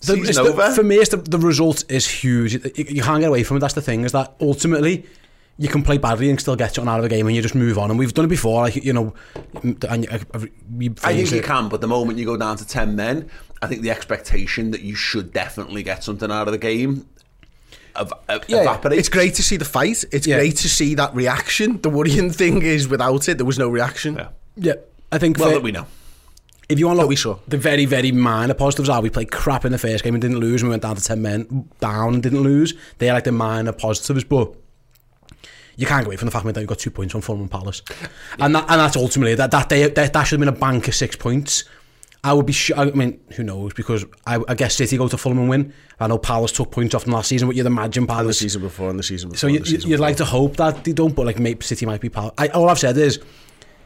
The- 0.01 0.15
the- 0.15 0.74
for 0.75 0.84
me, 0.84 0.95
it's 0.98 1.10
the, 1.10 1.17
the 1.17 1.39
result 1.39 1.84
is 1.91 2.07
huge. 2.07 2.53
You, 2.53 2.62
you 2.77 3.01
can't 3.01 3.19
get 3.19 3.27
away 3.29 3.43
from 3.43 3.57
it. 3.57 3.60
That's 3.60 3.74
the 3.74 3.81
thing. 3.81 4.05
Is 4.05 4.12
that 4.13 4.36
ultimately 4.39 5.05
you 5.57 5.67
can 5.69 5.84
play 5.84 5.98
badly 5.98 6.29
and 6.29 6.39
still 6.39 6.55
get 6.55 6.75
something 6.75 6.89
out 6.91 7.00
of 7.00 7.05
a 7.05 7.10
game, 7.10 7.25
and 7.27 7.36
you 7.36 7.41
just 7.41 7.55
move 7.55 7.77
on. 7.77 7.89
And 7.89 7.98
we've 7.98 8.13
done 8.13 8.25
it 8.25 8.29
before. 8.29 8.62
Like 8.62 8.75
you 8.75 8.93
know, 8.93 9.13
and 9.89 10.03
you, 10.03 10.50
we 10.75 10.89
I 11.03 11.13
think 11.15 11.31
you 11.31 11.41
can, 11.41 11.69
but 11.69 11.81
the 11.81 11.88
moment 11.88 12.19
you 12.19 12.25
go 12.25 12.38
down 12.38 12.57
to 12.57 12.67
10 12.67 12.95
men, 12.95 13.29
I 13.65 13.67
think 13.67 13.81
the 13.81 13.91
expectation 13.91 14.72
that 14.72 14.81
you 14.81 14.95
should 14.95 15.34
definitely 15.34 15.84
get 15.84 16.03
something 16.03 16.31
out 16.31 16.48
of 16.48 16.51
the 16.51 16.57
game 16.57 17.05
ev- 17.95 18.13
ev- 18.29 18.43
Yeah, 18.48 18.62
evaporates. 18.62 19.00
It's 19.00 19.10
great 19.10 19.34
to 19.36 19.43
see 19.43 19.57
the 19.57 19.65
fight. 19.65 20.03
It's 20.12 20.27
Yeah. 20.27 20.38
great 20.38 20.57
to 20.57 20.69
see 20.69 20.95
that 20.95 21.13
reaction. 21.15 21.81
The 21.81 21.89
worrying 21.89 22.31
thing 22.41 22.62
is 22.62 22.88
without 22.88 23.27
it, 23.29 23.38
there 23.38 23.45
was 23.45 23.60
no 23.60 23.69
reaction. 23.69 24.15
Yeah. 24.15 24.27
Yeah, 24.57 24.74
I 25.12 25.17
think 25.17 25.38
Well, 25.38 25.50
that 25.51 25.63
we 25.63 25.72
know. 25.72 25.86
if 26.69 26.79
you 26.79 26.86
want 26.88 26.98
to 26.98 27.01
look, 27.01 27.10
we 27.10 27.15
saw. 27.15 27.38
the 27.48 27.57
very, 27.57 27.86
very 27.86 28.12
minor 28.12 28.53
positives 28.53 28.88
are 28.89 29.01
we 29.01 29.10
played 29.10 29.31
crap 29.31 29.65
in 29.65 29.72
the 29.72 29.77
first 29.77 30.03
game 30.03 30.15
and 30.15 30.22
didn't 30.22 30.39
lose. 30.39 30.62
And 30.62 30.69
we 30.69 30.74
went 30.74 30.84
down 30.84 30.95
to 30.95 31.03
10 31.03 31.22
men 31.22 31.69
down 31.81 32.13
and 32.15 32.24
didn't 32.24 32.41
lose. 32.41 32.74
They're 33.00 33.13
like 33.13 33.25
the 33.25 33.31
minor 33.34 33.72
positives, 33.74 34.24
but 34.24 34.53
you 35.77 35.86
can't 35.86 36.03
go 36.05 36.07
away 36.10 36.15
from 36.15 36.27
the 36.27 36.31
fact 36.31 36.45
that 36.45 36.60
you 36.62 36.65
got 36.67 36.79
two 36.79 36.89
points 36.89 37.12
from 37.12 37.19
Fulham 37.22 37.41
and 37.41 37.51
Palace. 37.51 37.81
And, 38.39 38.55
that, 38.55 38.65
and 38.69 38.79
that's 38.79 38.95
ultimately, 38.95 39.36
that, 39.36 39.51
that, 39.51 39.67
day, 39.67 39.88
that, 39.89 40.13
that 40.13 40.24
should 40.24 40.39
have 40.39 40.45
been 40.48 40.55
a 40.55 40.57
bank 40.57 40.88
of 40.88 40.95
six 40.95 41.17
points. 41.17 41.65
I 42.25 42.34
would 42.34 42.48
be 42.48 42.53
sure, 42.53 42.75
I 42.75 42.86
mean, 42.86 43.20
who 43.36 43.44
knows, 43.44 43.74
because 43.75 44.03
I, 44.25 44.39
I 44.48 44.55
guess 44.55 44.74
City 44.74 44.98
go 44.98 45.08
to 45.08 45.15
Fulham 45.15 45.38
and 45.38 45.48
win. 45.48 45.74
I 46.00 46.08
know 46.08 46.17
Palace 46.17 46.51
took 46.51 46.72
points 46.72 46.96
off 46.96 47.03
them 47.05 47.13
last 47.13 47.27
season, 47.27 47.48
but 47.48 47.55
you'd 47.55 47.67
imagine 47.67 48.08
Palace... 48.08 48.22
And 48.22 48.29
the 48.29 48.34
season 48.34 48.62
before, 48.63 48.89
and 48.89 48.98
the 48.98 49.03
season 49.03 49.29
before. 49.29 49.38
So 49.38 49.48
you, 49.48 49.60
season 49.60 49.91
you'd 49.91 49.98
before. 49.98 50.08
like 50.08 50.17
to 50.17 50.25
hope 50.25 50.58
that 50.58 50.84
they 50.84 50.91
don't, 50.91 51.15
but 51.15 51.27
like 51.27 51.38
maybe 51.38 51.63
City 51.63 51.86
might 51.86 52.01
be 52.01 52.10
Palace. 52.10 52.34
I, 52.39 52.48
all 52.48 52.67
I've 52.67 52.79
said 52.79 52.98
is, 52.98 53.20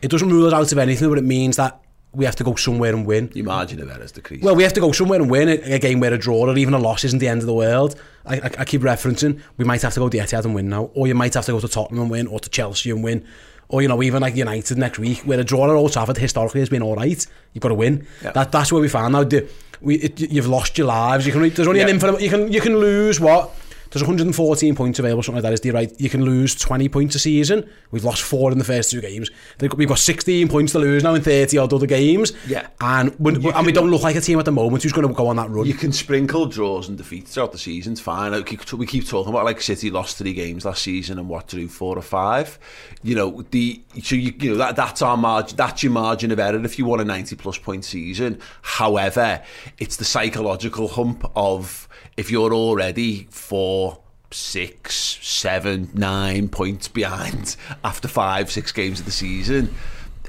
it 0.01 0.09
doesn't 0.09 0.29
rule 0.29 0.47
us 0.47 0.53
out 0.53 0.71
of 0.71 0.77
anything, 0.77 1.09
but 1.09 1.17
it 1.17 1.25
means 1.25 1.57
that 1.57 1.81
we 2.13 2.23
have 2.23 2.37
to 2.37 2.45
go 2.45 2.55
somewhere 2.55 2.95
and 2.95 3.05
win. 3.05 3.29
You 3.33 3.43
margin 3.43 3.81
of 3.81 3.89
as 3.89 4.13
the 4.13 4.21
decreased. 4.21 4.43
Well, 4.45 4.55
we 4.55 4.63
have 4.63 4.73
to 4.73 4.79
go 4.79 4.93
somewhere 4.93 5.21
and 5.21 5.29
win 5.29 5.49
a, 5.49 5.73
a 5.73 5.79
game 5.79 5.99
where 5.99 6.13
a 6.13 6.17
draw 6.17 6.47
or 6.47 6.57
even 6.57 6.73
a 6.73 6.79
loss 6.79 7.03
isn't 7.03 7.19
the 7.19 7.27
end 7.27 7.41
of 7.41 7.45
the 7.45 7.53
world. 7.53 8.01
I, 8.25 8.37
I, 8.37 8.51
I 8.59 8.65
keep 8.65 8.81
referencing, 8.81 9.41
we 9.57 9.65
might 9.65 9.81
have 9.81 9.93
to 9.95 9.99
go 9.99 10.07
to 10.07 10.17
Etihad 10.17 10.45
and 10.45 10.55
win 10.55 10.69
now, 10.69 10.91
or 10.93 11.07
you 11.07 11.13
might 11.13 11.33
have 11.33 11.45
to 11.47 11.51
go 11.51 11.59
to 11.59 11.67
Tottenham 11.67 12.03
and 12.03 12.09
win, 12.09 12.27
or 12.27 12.39
to 12.39 12.49
Chelsea 12.49 12.89
and 12.89 13.03
win. 13.03 13.27
Or 13.69 13.81
you 13.81 13.87
know 13.87 14.03
even 14.03 14.21
like 14.21 14.35
United 14.35 14.77
next 14.77 14.99
week, 14.99 15.19
where 15.19 15.39
a 15.39 15.43
draw 15.43 15.65
at 15.65 15.69
Old 15.69 15.93
Trafford 15.93 16.17
historically 16.17 16.59
has 16.59 16.69
been 16.69 16.81
all 16.81 16.95
right. 16.95 17.25
You've 17.53 17.61
got 17.61 17.69
to 17.69 17.75
win. 17.75 18.05
Yeah. 18.23 18.31
That 18.31 18.51
that's 18.51 18.71
where 18.71 18.81
we 18.81 18.89
found. 18.89 19.15
The, 19.15 19.47
we 19.81 19.95
it, 19.95 20.19
you've 20.19 20.47
lost 20.47 20.77
your 20.77 20.87
lives. 20.87 21.25
You 21.25 21.31
can 21.31 21.41
there's 21.49 21.67
only 21.67 21.81
an 21.81 21.89
infinite. 21.89 22.19
You 22.21 22.29
can 22.29 22.51
you 22.51 22.59
can 22.61 22.77
lose 22.77 23.19
what. 23.19 23.51
There's 23.91 24.03
114 24.03 24.75
points 24.75 24.99
available, 24.99 25.23
something 25.23 25.37
like 25.41 25.49
that. 25.49 25.53
Is 25.53 25.61
the 25.61 25.71
right? 25.71 25.91
You 25.99 26.09
can 26.09 26.23
lose 26.23 26.55
20 26.55 26.89
points 26.89 27.15
a 27.15 27.19
season. 27.19 27.67
We've 27.91 28.03
lost 28.03 28.21
four 28.21 28.51
in 28.51 28.57
the 28.59 28.63
first 28.63 28.91
two 28.91 29.01
games. 29.01 29.29
We've 29.59 29.87
got 29.87 29.97
16 29.99 30.47
points 30.47 30.73
to 30.73 30.79
lose 30.79 31.03
now 31.03 31.15
in 31.15 31.21
30 31.21 31.57
odd 31.57 31.73
other 31.73 31.87
games. 31.87 32.33
Yeah. 32.47 32.67
and 32.79 33.17
we, 33.19 33.33
and 33.51 33.65
we 33.65 33.71
don't 33.71 33.89
look 33.89 34.03
like 34.03 34.15
a 34.15 34.21
team 34.21 34.37
at 34.39 34.45
the 34.45 34.51
moment 34.51 34.83
who's 34.83 34.93
going 34.93 35.07
to 35.07 35.13
go 35.13 35.27
on 35.27 35.35
that 35.37 35.49
run. 35.49 35.65
You 35.65 35.73
can 35.73 35.91
sprinkle 35.91 36.45
draws 36.45 36.87
and 36.87 36.97
defeats 36.97 37.33
throughout 37.33 37.51
the 37.51 37.57
season. 37.57 37.93
It's 37.93 38.01
fine. 38.01 38.31
We 38.31 38.43
keep- 38.43 38.71
we 38.73 38.85
keep 38.85 39.07
talking 39.07 39.33
about 39.33 39.45
like 39.45 39.59
City 39.61 39.89
lost 39.89 40.17
three 40.17 40.33
games 40.33 40.65
last 40.65 40.83
season 40.83 41.17
and 41.19 41.27
what 41.27 41.47
to 41.49 41.55
do 41.55 41.67
four 41.67 41.97
or 41.97 42.01
five. 42.03 42.59
You 43.03 43.15
know 43.15 43.43
the 43.51 43.81
so 44.03 44.15
you, 44.15 44.33
you 44.39 44.51
know 44.51 44.57
that 44.57 44.75
that's 44.75 45.01
our 45.01 45.17
margin. 45.17 45.57
That's 45.57 45.81
your 45.83 45.91
margin 45.91 46.31
of 46.31 46.39
error 46.39 46.63
if 46.63 46.77
you 46.77 46.85
want 46.85 47.01
a 47.01 47.05
ninety 47.05 47.35
plus 47.35 47.57
point 47.57 47.83
season. 47.85 48.39
However, 48.61 49.41
it's 49.79 49.97
the 49.97 50.05
psychological 50.05 50.87
hump 50.87 51.29
of 51.35 51.88
if 52.19 52.29
you're 52.31 52.53
already 52.53 53.27
four. 53.31 53.99
Six, 54.31 55.17
seven, 55.23 55.89
nine 55.95 56.49
points 56.49 56.87
behind 56.87 57.55
after 57.83 58.07
five, 58.07 58.51
six 58.51 58.71
games 58.71 58.99
of 58.99 59.05
the 59.07 59.11
season. 59.11 59.73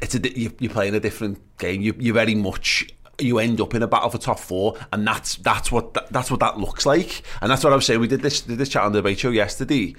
It's 0.01 0.15
a 0.15 0.21
you- 0.41 0.55
you're 0.59 0.73
playing 0.73 0.95
a 0.95 1.01
different 1.01 1.37
game. 1.59 1.83
You, 1.83 1.95
you're 1.99 2.15
very 2.15 2.35
much 2.35 2.89
you 3.19 3.39
end 3.39 3.61
up 3.61 3.75
in 3.75 3.83
a 3.83 3.87
battle 3.87 4.09
for 4.09 4.17
top 4.17 4.39
four, 4.41 4.79
and 4.91 5.07
that's 5.07 5.37
that's 5.37 5.71
what 5.71 5.93
that, 5.93 6.11
that's 6.11 6.31
what 6.31 6.41
that 6.41 6.59
looks 6.59 6.87
like, 6.87 7.23
and 7.43 7.51
that's 7.51 7.63
what 7.63 7.75
I 7.75 7.77
was 7.77 7.85
saying. 7.85 8.01
We 8.01 8.07
did 8.09 8.23
this 8.23 8.41
did 8.41 8.57
this 8.57 8.71
chat 8.71 8.85
on 8.85 8.93
the 8.93 9.01
debate 9.01 9.19
show 9.19 9.29
yesterday, 9.29 9.95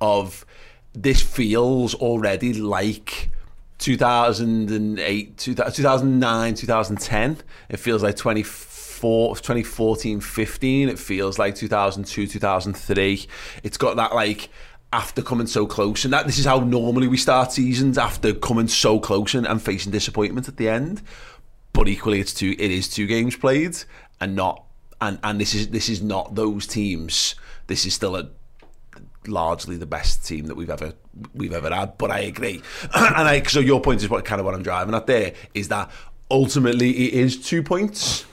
of 0.00 0.44
this 0.92 1.22
feels 1.22 1.94
already 1.94 2.54
like 2.54 3.30
2008, 3.78 5.36
2009, 5.38 6.54
2010. 6.54 7.36
It 7.68 7.76
feels 7.76 8.02
like 8.02 8.16
24, 8.16 8.73
2014, 9.00 10.20
15. 10.20 10.88
It 10.88 10.98
feels 10.98 11.38
like 11.38 11.54
2002, 11.54 12.26
2003. 12.26 13.26
It's 13.62 13.76
got 13.76 13.96
that 13.96 14.14
like 14.14 14.48
after 14.92 15.22
coming 15.22 15.48
so 15.48 15.66
close, 15.66 16.04
and 16.04 16.14
that 16.14 16.26
this 16.26 16.38
is 16.38 16.44
how 16.44 16.60
normally 16.60 17.08
we 17.08 17.16
start 17.16 17.50
seasons 17.50 17.98
after 17.98 18.32
coming 18.32 18.68
so 18.68 19.00
close 19.00 19.34
and, 19.34 19.46
and 19.46 19.60
facing 19.60 19.90
disappointment 19.90 20.46
at 20.46 20.56
the 20.56 20.68
end 20.68 21.02
but 21.74 21.88
equally 21.88 22.20
it's 22.20 22.32
two 22.32 22.54
it 22.58 22.70
is 22.70 22.88
two 22.88 23.06
games 23.06 23.36
played 23.36 23.76
and 24.20 24.34
not 24.34 24.64
and 25.02 25.18
and 25.22 25.38
this 25.38 25.54
is 25.54 25.68
this 25.68 25.90
is 25.90 26.00
not 26.00 26.34
those 26.34 26.66
teams 26.66 27.34
this 27.66 27.84
is 27.84 27.92
still 27.92 28.16
a 28.16 28.30
largely 29.26 29.76
the 29.76 29.86
best 29.86 30.26
team 30.26 30.46
that 30.46 30.54
we've 30.54 30.70
ever 30.70 30.94
we've 31.34 31.52
ever 31.52 31.74
had 31.74 31.98
but 31.98 32.10
I 32.10 32.20
agree 32.20 32.62
and 32.94 33.28
I 33.28 33.42
so 33.42 33.60
your 33.60 33.80
point 33.80 34.02
is 34.02 34.08
what 34.08 34.24
kind 34.24 34.40
of 34.40 34.46
what 34.46 34.54
I'm 34.54 34.62
driving 34.62 34.94
at 34.94 35.06
there 35.06 35.34
is 35.52 35.68
that 35.68 35.90
ultimately 36.30 36.90
it 36.90 37.14
is 37.14 37.44
two 37.44 37.62
points 37.62 38.24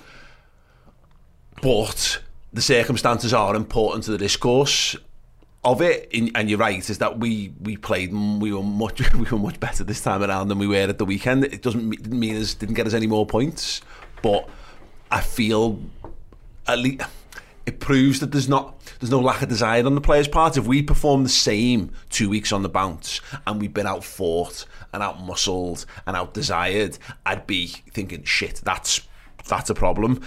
but 1.61 2.21
the 2.53 2.61
circumstances 2.61 3.33
are 3.33 3.55
important 3.55 4.03
to 4.05 4.11
the 4.11 4.17
discourse 4.17 4.95
of 5.63 5.81
it, 5.81 6.09
in, 6.11 6.31
and 6.35 6.49
you're 6.49 6.57
right, 6.57 6.89
is 6.89 6.97
that 6.97 7.19
we 7.19 7.53
we 7.61 7.77
played, 7.77 8.11
we 8.13 8.51
were 8.51 8.63
much 8.63 9.13
we 9.13 9.29
were 9.29 9.37
much 9.37 9.59
better 9.59 9.83
this 9.83 10.01
time 10.01 10.23
around 10.23 10.47
than 10.47 10.57
we 10.59 10.67
were 10.67 10.75
at 10.75 10.97
the 10.97 11.05
weekend. 11.05 11.45
It 11.45 11.61
doesn't 11.61 11.89
didn't 11.89 12.19
mean 12.19 12.35
us 12.35 12.53
didn't 12.53 12.75
get 12.75 12.87
us 12.87 12.93
any 12.93 13.07
more 13.07 13.25
points, 13.25 13.81
but 14.21 14.49
I 15.11 15.21
feel 15.21 15.79
at 16.67 16.79
least 16.79 17.03
it 17.65 17.79
proves 17.79 18.19
that 18.21 18.31
there's 18.31 18.49
not 18.49 18.79
there's 18.99 19.11
no 19.11 19.19
lack 19.19 19.41
of 19.41 19.49
desire 19.49 19.85
on 19.85 19.93
the 19.93 20.01
players' 20.01 20.27
part. 20.27 20.57
If 20.57 20.65
we 20.65 20.81
perform 20.81 21.23
the 21.23 21.29
same 21.29 21.91
two 22.09 22.29
weeks 22.29 22.51
on 22.51 22.63
the 22.63 22.69
bounce 22.69 23.21
and 23.45 23.61
we've 23.61 23.73
been 23.73 23.87
out 23.87 24.03
fought 24.03 24.65
and 24.93 25.03
out 25.03 25.21
muscled 25.21 25.85
and 26.07 26.17
out 26.17 26.33
desired, 26.33 26.97
I'd 27.25 27.45
be 27.45 27.67
thinking, 27.67 28.23
shit, 28.23 28.61
that's 28.63 29.01
that's 29.47 29.69
a 29.69 29.75
problem. 29.75 30.21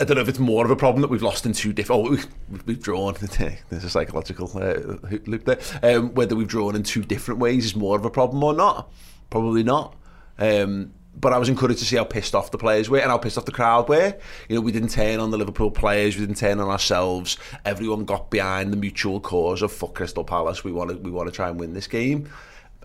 I 0.00 0.04
don't 0.04 0.16
know 0.16 0.22
if 0.22 0.28
it's 0.28 0.40
more 0.40 0.64
of 0.64 0.70
a 0.72 0.76
problem 0.76 1.02
that 1.02 1.08
we've 1.08 1.22
lost 1.22 1.46
in 1.46 1.52
two 1.52 1.72
different. 1.72 2.06
Oh, 2.06 2.10
we've, 2.10 2.26
we've 2.66 2.82
drawn. 2.82 3.14
There's 3.70 3.84
a 3.84 3.90
psychological 3.90 4.50
uh, 4.56 4.96
loop 5.26 5.44
there. 5.44 5.58
Um, 5.82 6.14
whether 6.14 6.34
we've 6.34 6.48
drawn 6.48 6.74
in 6.74 6.82
two 6.82 7.02
different 7.04 7.40
ways 7.40 7.64
is 7.64 7.76
more 7.76 7.96
of 7.96 8.04
a 8.04 8.10
problem 8.10 8.42
or 8.42 8.52
not. 8.52 8.92
Probably 9.30 9.62
not. 9.62 9.94
Um, 10.38 10.94
but 11.16 11.32
I 11.32 11.38
was 11.38 11.48
encouraged 11.48 11.78
to 11.78 11.84
see 11.84 11.96
how 11.96 12.04
pissed 12.04 12.34
off 12.34 12.50
the 12.50 12.58
players 12.58 12.90
were 12.90 12.98
and 12.98 13.08
how 13.08 13.18
pissed 13.18 13.38
off 13.38 13.44
the 13.44 13.52
crowd 13.52 13.88
were. 13.88 14.16
You 14.48 14.56
know, 14.56 14.60
we 14.60 14.72
didn't 14.72 14.88
turn 14.88 15.20
on 15.20 15.30
the 15.30 15.38
Liverpool 15.38 15.70
players, 15.70 16.16
we 16.16 16.26
didn't 16.26 16.38
turn 16.38 16.58
on 16.58 16.68
ourselves. 16.68 17.38
Everyone 17.64 18.04
got 18.04 18.30
behind 18.30 18.72
the 18.72 18.76
mutual 18.76 19.20
cause 19.20 19.62
of 19.62 19.70
fuck 19.72 19.94
Crystal 19.94 20.24
Palace. 20.24 20.64
We 20.64 20.72
want 20.72 20.90
to 20.90 20.96
we 20.96 21.12
want 21.12 21.28
to 21.28 21.32
try 21.32 21.48
and 21.48 21.58
win 21.58 21.72
this 21.72 21.86
game. 21.86 22.28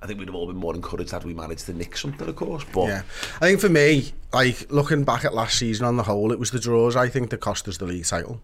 I 0.01 0.07
think 0.07 0.19
we'd 0.19 0.27
have 0.27 0.35
all 0.35 0.47
been 0.47 0.55
more 0.55 0.73
encouraged 0.75 1.11
had 1.11 1.23
we 1.25 1.33
managed 1.33 1.65
to 1.65 1.73
nick 1.73 1.97
something, 1.97 2.27
of 2.27 2.35
course. 2.35 2.63
But 2.73 2.87
Yeah, 2.87 3.01
I 3.41 3.47
think 3.47 3.59
for 3.59 3.69
me, 3.69 4.13
like 4.33 4.71
looking 4.71 5.03
back 5.03 5.25
at 5.25 5.33
last 5.33 5.57
season 5.57 5.85
on 5.85 5.97
the 5.97 6.03
whole, 6.03 6.31
it 6.31 6.39
was 6.39 6.51
the 6.51 6.59
draws. 6.59 6.95
I 6.95 7.09
think 7.09 7.29
that 7.31 7.37
cost 7.37 7.67
us 7.67 7.77
the 7.77 7.85
league 7.85 8.05
title. 8.05 8.41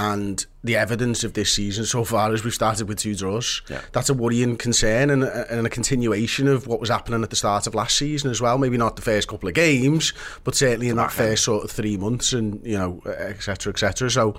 And 0.00 0.46
the 0.62 0.76
evidence 0.76 1.24
of 1.24 1.32
this 1.32 1.52
season 1.52 1.84
so 1.84 2.04
far 2.04 2.32
is 2.32 2.44
we've 2.44 2.54
started 2.54 2.86
with 2.86 2.98
two 2.98 3.16
draws. 3.16 3.62
Yeah. 3.68 3.80
That's 3.90 4.08
a 4.08 4.14
worrying 4.14 4.56
concern 4.56 5.10
and, 5.10 5.24
and 5.24 5.66
a 5.66 5.70
continuation 5.70 6.46
of 6.46 6.68
what 6.68 6.78
was 6.78 6.88
happening 6.88 7.24
at 7.24 7.30
the 7.30 7.36
start 7.36 7.66
of 7.66 7.74
last 7.74 7.96
season 7.96 8.30
as 8.30 8.40
well. 8.40 8.58
Maybe 8.58 8.76
not 8.76 8.94
the 8.94 9.02
first 9.02 9.26
couple 9.26 9.48
of 9.48 9.56
games, 9.56 10.12
but 10.44 10.54
certainly 10.54 10.88
in 10.88 10.94
that 10.96 11.10
first 11.10 11.42
sort 11.42 11.64
of 11.64 11.72
three 11.72 11.96
months 11.96 12.32
and, 12.32 12.64
you 12.64 12.78
know, 12.78 13.02
et 13.06 13.42
cetera, 13.42 13.72
et 13.72 13.78
cetera. 13.80 14.08
So 14.08 14.36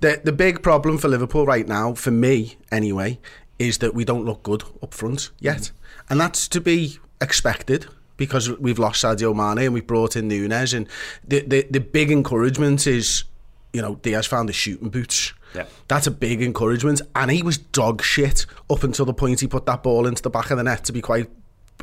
the, 0.00 0.20
the 0.24 0.32
big 0.32 0.60
problem 0.60 0.98
for 0.98 1.06
Liverpool 1.06 1.46
right 1.46 1.68
now, 1.68 1.94
for 1.94 2.10
me 2.10 2.56
anyway, 2.72 3.20
is 3.60 3.78
that 3.78 3.94
we 3.94 4.04
don't 4.04 4.24
look 4.24 4.42
good 4.42 4.64
up 4.82 4.92
front 4.92 5.30
yet. 5.38 5.58
Mm. 5.58 5.70
And 6.08 6.20
that's 6.20 6.48
to 6.48 6.60
be 6.60 6.98
expected 7.20 7.86
because 8.16 8.50
we've 8.58 8.78
lost 8.78 9.02
Sadio 9.02 9.34
Mane 9.34 9.66
and 9.66 9.74
we've 9.74 9.86
brought 9.86 10.16
in 10.16 10.28
Nunez. 10.28 10.72
And 10.72 10.88
the, 11.26 11.40
the, 11.40 11.66
the 11.70 11.80
big 11.80 12.10
encouragement 12.10 12.86
is, 12.86 13.24
you 13.72 13.82
know, 13.82 13.96
Diaz 13.96 14.26
found 14.26 14.48
the 14.48 14.52
shooting 14.52 14.88
boots. 14.88 15.32
Yeah. 15.54 15.66
That's 15.88 16.06
a 16.06 16.10
big 16.10 16.42
encouragement. 16.42 17.02
And 17.14 17.30
he 17.30 17.42
was 17.42 17.58
dog 17.58 18.02
shit 18.02 18.46
up 18.70 18.82
until 18.82 19.04
the 19.04 19.14
point 19.14 19.40
he 19.40 19.46
put 19.46 19.66
that 19.66 19.82
ball 19.82 20.06
into 20.06 20.22
the 20.22 20.30
back 20.30 20.50
of 20.50 20.58
the 20.58 20.64
net, 20.64 20.84
to 20.84 20.92
be 20.92 21.00
quite 21.00 21.28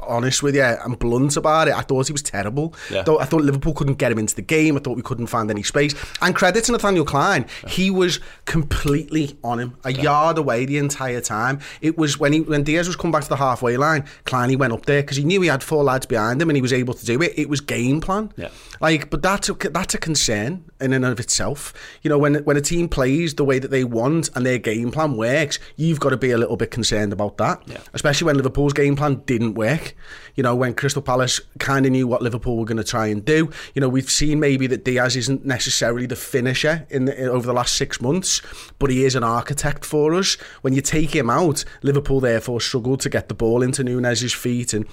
honest 0.01 0.43
with 0.43 0.55
you 0.55 0.63
and 0.63 0.97
blunt 0.97 1.37
about 1.37 1.67
it. 1.67 1.73
I 1.73 1.81
thought 1.81 2.07
he 2.07 2.13
was 2.13 2.21
terrible. 2.21 2.73
Yeah. 2.91 3.03
Though 3.03 3.19
I 3.19 3.25
thought 3.25 3.41
Liverpool 3.43 3.73
couldn't 3.73 3.95
get 3.95 4.11
him 4.11 4.19
into 4.19 4.35
the 4.35 4.41
game. 4.41 4.75
I 4.75 4.79
thought 4.79 4.95
we 4.97 5.03
couldn't 5.03 5.27
find 5.27 5.49
any 5.49 5.63
space. 5.63 5.93
And 6.21 6.35
credit 6.35 6.63
to 6.65 6.71
Nathaniel 6.71 7.05
Clyne, 7.05 7.45
he 7.67 7.91
was 7.91 8.19
completely 8.45 9.37
on 9.43 9.59
him, 9.59 9.77
a 9.83 9.91
yard 9.91 10.37
away 10.37 10.65
the 10.65 10.77
entire 10.77 11.21
time. 11.21 11.59
It 11.81 11.97
was 11.97 12.19
when 12.19 12.33
he 12.33 12.41
when 12.41 12.63
Diaz 12.63 12.87
was 12.87 12.95
coming 12.95 13.11
back 13.11 13.23
to 13.23 13.29
the 13.29 13.35
halfway 13.35 13.77
line, 13.77 14.05
Clyne 14.25 14.49
he 14.49 14.55
went 14.55 14.73
up 14.73 14.85
there 14.85 15.01
because 15.01 15.17
he 15.17 15.23
knew 15.23 15.41
he 15.41 15.47
had 15.47 15.63
four 15.63 15.83
lads 15.83 16.05
behind 16.05 16.41
him 16.41 16.49
and 16.49 16.57
he 16.57 16.61
was 16.61 16.73
able 16.73 16.93
to 16.93 17.05
do 17.05 17.21
it. 17.21 17.33
It 17.37 17.49
was 17.49 17.61
game 17.61 18.01
plan. 18.01 18.31
Yeah. 18.35 18.49
Like, 18.83 19.09
but 19.09 19.21
that's 19.21 19.47
a, 19.47 19.53
that's 19.53 19.93
a 19.93 19.97
concern 19.97 20.65
in 20.81 20.91
and 20.91 21.05
of 21.05 21.17
itself. 21.17 21.73
You 22.01 22.09
know, 22.09 22.17
when 22.17 22.35
when 22.43 22.57
a 22.57 22.61
team 22.61 22.89
plays 22.89 23.33
the 23.33 23.45
way 23.45 23.57
that 23.57 23.71
they 23.71 23.85
want 23.85 24.29
and 24.35 24.45
their 24.45 24.57
game 24.57 24.91
plan 24.91 25.15
works, 25.15 25.57
you've 25.77 26.01
got 26.01 26.09
to 26.09 26.17
be 26.17 26.31
a 26.31 26.37
little 26.37 26.57
bit 26.57 26.69
concerned 26.69 27.13
about 27.13 27.37
that. 27.37 27.63
Yeah. 27.65 27.77
Especially 27.93 28.25
when 28.25 28.35
Liverpool's 28.35 28.73
game 28.73 28.97
plan 28.97 29.23
didn't 29.25 29.53
work. 29.53 29.95
You 30.35 30.43
know, 30.43 30.53
when 30.53 30.73
Crystal 30.73 31.01
Palace 31.01 31.39
kind 31.59 31.85
of 31.85 31.93
knew 31.93 32.07
what 32.07 32.21
Liverpool 32.21 32.57
were 32.57 32.65
going 32.65 32.75
to 32.75 32.83
try 32.83 33.07
and 33.07 33.23
do. 33.23 33.49
You 33.73 33.79
know, 33.79 33.87
we've 33.87 34.11
seen 34.11 34.41
maybe 34.41 34.67
that 34.67 34.83
Diaz 34.83 35.15
isn't 35.15 35.45
necessarily 35.45 36.05
the 36.05 36.17
finisher 36.17 36.85
in, 36.89 37.05
the, 37.05 37.17
in 37.17 37.29
over 37.29 37.47
the 37.47 37.53
last 37.53 37.75
six 37.75 38.01
months, 38.01 38.41
but 38.79 38.89
he 38.89 39.05
is 39.05 39.15
an 39.15 39.23
architect 39.23 39.85
for 39.85 40.13
us. 40.13 40.33
When 40.59 40.73
you 40.73 40.81
take 40.81 41.15
him 41.15 41.29
out, 41.29 41.63
Liverpool 41.83 42.19
therefore 42.19 42.59
struggled 42.59 42.99
to 43.01 43.09
get 43.09 43.29
the 43.29 43.33
ball 43.33 43.63
into 43.63 43.81
Nunez's 43.81 44.33
feet 44.33 44.73
and 44.73 44.85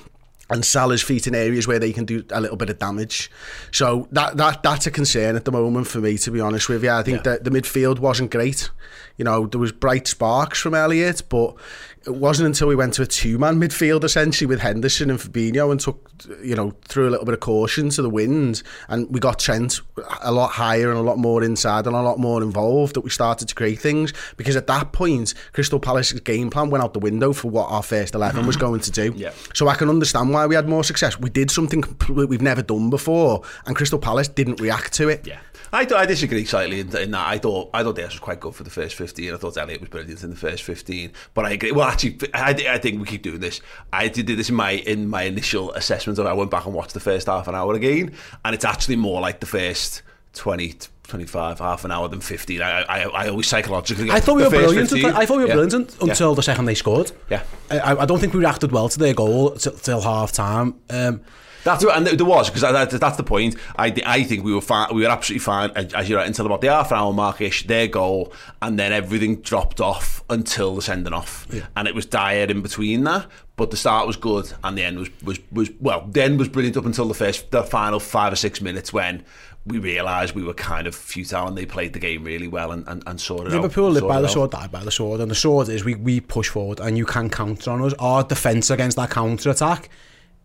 and 0.51 0.65
Salah's 0.65 1.03
feet 1.03 1.27
in 1.27 1.35
areas 1.35 1.67
where 1.67 1.79
they 1.79 1.93
can 1.93 2.05
do 2.05 2.25
a 2.31 2.41
little 2.41 2.57
bit 2.57 2.69
of 2.71 2.79
damage. 2.79 3.31
So 3.73 4.09
that 4.13 4.37
that 4.37 4.63
that's 4.63 4.87
a 4.87 4.91
concern 4.91 5.37
at 5.37 5.45
the 5.45 5.53
moment 5.53 5.87
for 5.87 5.99
me, 5.99 6.19
to 6.19 6.31
be 6.31 6.41
honest 6.41 6.69
with 6.69 6.83
you. 6.85 6.91
I 6.91 7.03
think 7.03 7.19
Yeah. 7.19 7.33
that 7.33 7.45
the 7.45 7.51
midfield 7.51 7.99
wasn't 8.01 8.31
great. 8.31 8.71
You 9.21 9.25
know, 9.25 9.47
there 9.47 9.61
was 9.61 9.71
bright 9.71 10.09
sparks 10.09 10.59
from 10.59 10.75
Elliot, 10.75 11.25
but 11.29 11.55
it 12.07 12.15
wasn't 12.15 12.47
until 12.47 12.69
we 12.69 12.75
went 12.75 12.95
to 12.95 13.03
a 13.03 13.07
two-man 13.07 13.61
midfield 13.61 14.03
essentially 14.03 14.47
with 14.47 14.61
Henderson 14.61 15.11
and 15.11 15.19
Fabinho 15.19 15.71
and 15.71 15.79
took, 15.79 16.11
you 16.43 16.55
know, 16.57 16.73
threw 16.89 17.07
a 17.07 17.11
little 17.11 17.27
bit 17.27 17.35
of 17.35 17.41
caution 17.41 17.91
to 17.91 18.01
the 18.01 18.09
wind, 18.09 18.63
and 18.89 19.07
we 19.11 19.21
got 19.21 19.39
Trent 19.39 19.83
a 20.23 20.33
lot 20.33 20.53
higher 20.53 20.89
and 20.89 20.99
a 20.99 21.03
lot 21.03 21.19
more 21.19 21.43
inside 21.45 21.87
and 21.87 21.95
a 21.95 22.01
lot 22.01 22.19
more 22.19 22.43
involved 22.43 22.95
that 22.95 23.03
we 23.03 23.11
started 23.11 23.47
to 23.49 23.55
create 23.55 23.79
things. 23.79 24.15
Because 24.39 24.57
at 24.57 24.67
that 24.69 24.93
point, 24.93 25.35
Crystal 25.53 25.79
Palace's 25.79 26.21
game 26.21 26.49
plan 26.49 26.71
went 26.71 26.83
out 26.83 26.95
the 26.95 26.99
window 26.99 27.35
for 27.35 27.51
what 27.51 27.71
our 27.71 27.83
first 27.83 28.15
eleven 28.15 28.47
was 28.47 28.57
going 28.57 28.81
to 28.81 28.91
do. 28.91 29.13
Yeah. 29.21 29.33
So 29.53 29.69
I 29.69 29.75
can 29.75 29.91
understand 29.91 30.33
why 30.33 30.47
we 30.47 30.55
had 30.55 30.67
more 30.67 30.83
success. 30.83 31.21
We 31.21 31.29
did 31.29 31.51
something 31.51 31.85
we've 32.09 32.41
never 32.41 32.63
done 32.63 32.89
before, 32.89 33.43
and 33.67 33.77
Crystal 33.77 33.99
Palace 33.99 34.29
didn't 34.29 34.63
react 34.63 34.95
to 34.95 35.11
it. 35.11 35.27
Yeah. 35.27 35.41
I, 35.73 35.87
I 35.95 36.07
disagree 36.07 36.45
slightly 36.45 36.81
in, 36.81 36.95
in 36.97 37.11
that. 37.13 37.29
I 37.29 37.39
thought 37.39 37.71
I 37.73 37.83
thought 37.83 37.97
Diaz 37.97 38.11
was 38.13 38.21
quite 38.21 38.41
good 38.41 38.55
for 38.55 38.65
the 38.65 38.71
first 38.71 38.97
15. 38.97 39.33
I 39.35 39.37
thought 39.37 39.57
Elliot 39.57 39.81
was 39.81 39.89
brilliant 39.91 40.23
in 40.25 40.31
the 40.31 40.37
first 40.37 40.63
15. 40.65 41.13
But 41.35 41.47
I 41.47 41.51
agree. 41.53 41.73
Well, 41.73 41.87
actually, 41.89 42.19
I, 42.35 42.51
I 42.69 42.79
think 42.79 43.01
we 43.01 43.07
keep 43.07 43.23
doing 43.23 43.41
this. 43.41 43.61
I 43.93 44.09
did 44.09 44.27
this 44.27 44.49
in 44.49 44.55
my 44.57 44.73
in 44.73 45.09
my 45.09 45.23
initial 45.23 45.73
assessment 45.73 46.19
of 46.19 46.27
it. 46.27 46.29
I 46.29 46.33
went 46.33 46.51
back 46.51 46.67
and 46.67 46.75
watched 46.75 46.95
the 46.95 47.01
first 47.01 47.27
half 47.29 47.47
an 47.49 47.55
hour 47.55 47.75
again, 47.75 48.13
and 48.45 48.55
it's 48.55 48.65
actually 48.65 48.97
more 48.97 49.21
like 49.21 49.41
the 49.41 49.47
first 49.47 50.03
20, 50.35 50.75
25, 51.09 51.59
half 51.59 51.85
an 51.85 51.91
hour 51.91 52.07
than 52.09 52.21
15. 52.21 52.63
I, 52.63 52.83
I, 52.83 53.01
I 53.03 53.29
always 53.29 53.47
psychologically. 53.49 54.11
I 54.11 54.21
thought 54.21 54.37
we 54.37 54.45
were 54.45 54.51
brilliant. 54.51 54.91
15. 54.91 55.07
I 55.13 55.27
thought 55.27 55.39
we 55.39 55.43
were 55.43 55.49
Yeah. 55.49 55.55
brilliant 55.55 55.75
un- 55.75 55.89
Yeah. 56.07 56.11
until 56.13 56.35
the 56.37 56.43
second 56.43 56.67
they 56.67 56.75
scored. 56.77 57.11
Yeah. 57.29 57.43
I, 57.71 57.97
I 57.97 58.07
don't 58.07 58.19
think 58.21 58.33
we 58.33 58.39
reacted 58.41 58.71
well 58.71 58.89
to 58.89 58.99
their 58.99 59.13
goal 59.15 59.51
till, 59.53 59.73
till 59.73 60.01
half 60.03 60.31
time. 60.33 60.77
Um, 60.89 61.21
That's 61.65 61.85
what, 61.85 61.97
and 61.97 62.07
there 62.07 62.27
was 62.27 62.49
because 62.49 62.63
that, 62.63 62.91
that's 62.91 63.17
the 63.17 63.23
point. 63.23 63.57
I, 63.79 63.95
I 64.07 64.23
think 64.25 64.45
we 64.45 64.55
were 64.55 64.61
fine. 64.61 64.95
We 64.95 65.03
were 65.03 65.09
absolutely 65.09 65.41
fine 65.41 65.71
as 65.71 66.09
you're 66.09 66.19
right 66.19 66.27
until 66.27 66.47
about 66.47 66.61
the 66.61 66.69
half 66.69 66.91
an 66.91 66.99
hour 66.99 67.13
markish. 67.13 67.67
Their 67.67 67.87
goal, 67.87 68.33
and 68.63 68.79
then 68.79 68.93
everything 68.93 69.37
dropped 69.37 69.81
off 69.81 70.25
until 70.31 70.75
the 70.77 70.83
sending 70.83 71.13
off, 71.13 71.47
and 71.77 71.89
it 71.89 71.95
was 71.95 72.07
dire 72.07 72.47
in 72.47 72.63
between 72.63 73.05
that. 73.05 73.27
But 73.57 73.71
the 73.71 73.77
start 73.77 74.07
was 74.07 74.17
good, 74.17 74.51
and 74.65 74.79
the 74.79 74.85
end 74.85 74.99
was 74.99 75.11
was 75.23 75.39
was 75.53 75.71
well. 75.81 76.07
The 76.11 76.23
end 76.23 76.39
was 76.39 76.49
brilliant 76.49 76.77
up 76.77 76.87
until 76.87 77.09
the 77.09 77.15
first, 77.15 77.51
the 77.51 77.63
final 77.63 78.01
five 78.01 78.33
or 78.33 78.37
six 78.37 78.61
minutes 78.61 78.93
when 78.93 79.23
we 79.67 79.79
realised 79.79 80.35
we 80.35 80.43
were 80.43 80.55
kind 80.55 80.87
of 80.87 80.95
futile, 80.95 81.47
and 81.47 81.59
they 81.59 81.67
played 81.67 81.93
the 81.93 81.99
game 81.99 82.25
really 82.25 82.49
well 82.49 82.73
and 82.73 82.89
and, 82.89 83.03
and 83.07 83.21
sorted 83.21 83.49
it 83.49 83.57
out. 83.57 83.61
Liverpool 83.61 83.91
live 83.91 84.09
by 84.09 84.23
the 84.23 84.29
sword, 84.29 84.53
die 84.53 84.67
by 84.69 84.83
the 84.83 84.91
sword, 84.91 85.21
and 85.21 85.31
the 85.31 85.35
sword 85.35 85.69
is 85.69 85.85
we, 85.85 85.95
we 85.95 86.21
push 86.21 86.49
forward 86.49 86.81
and 86.81 86.97
you 86.97 87.05
can 87.05 87.29
counter 87.29 87.71
on 87.71 87.83
us. 87.83 87.93
Our 87.99 88.25
defence 88.25 88.71
against 88.71 88.97
that 88.97 89.11
counter 89.11 89.51
attack 89.51 89.91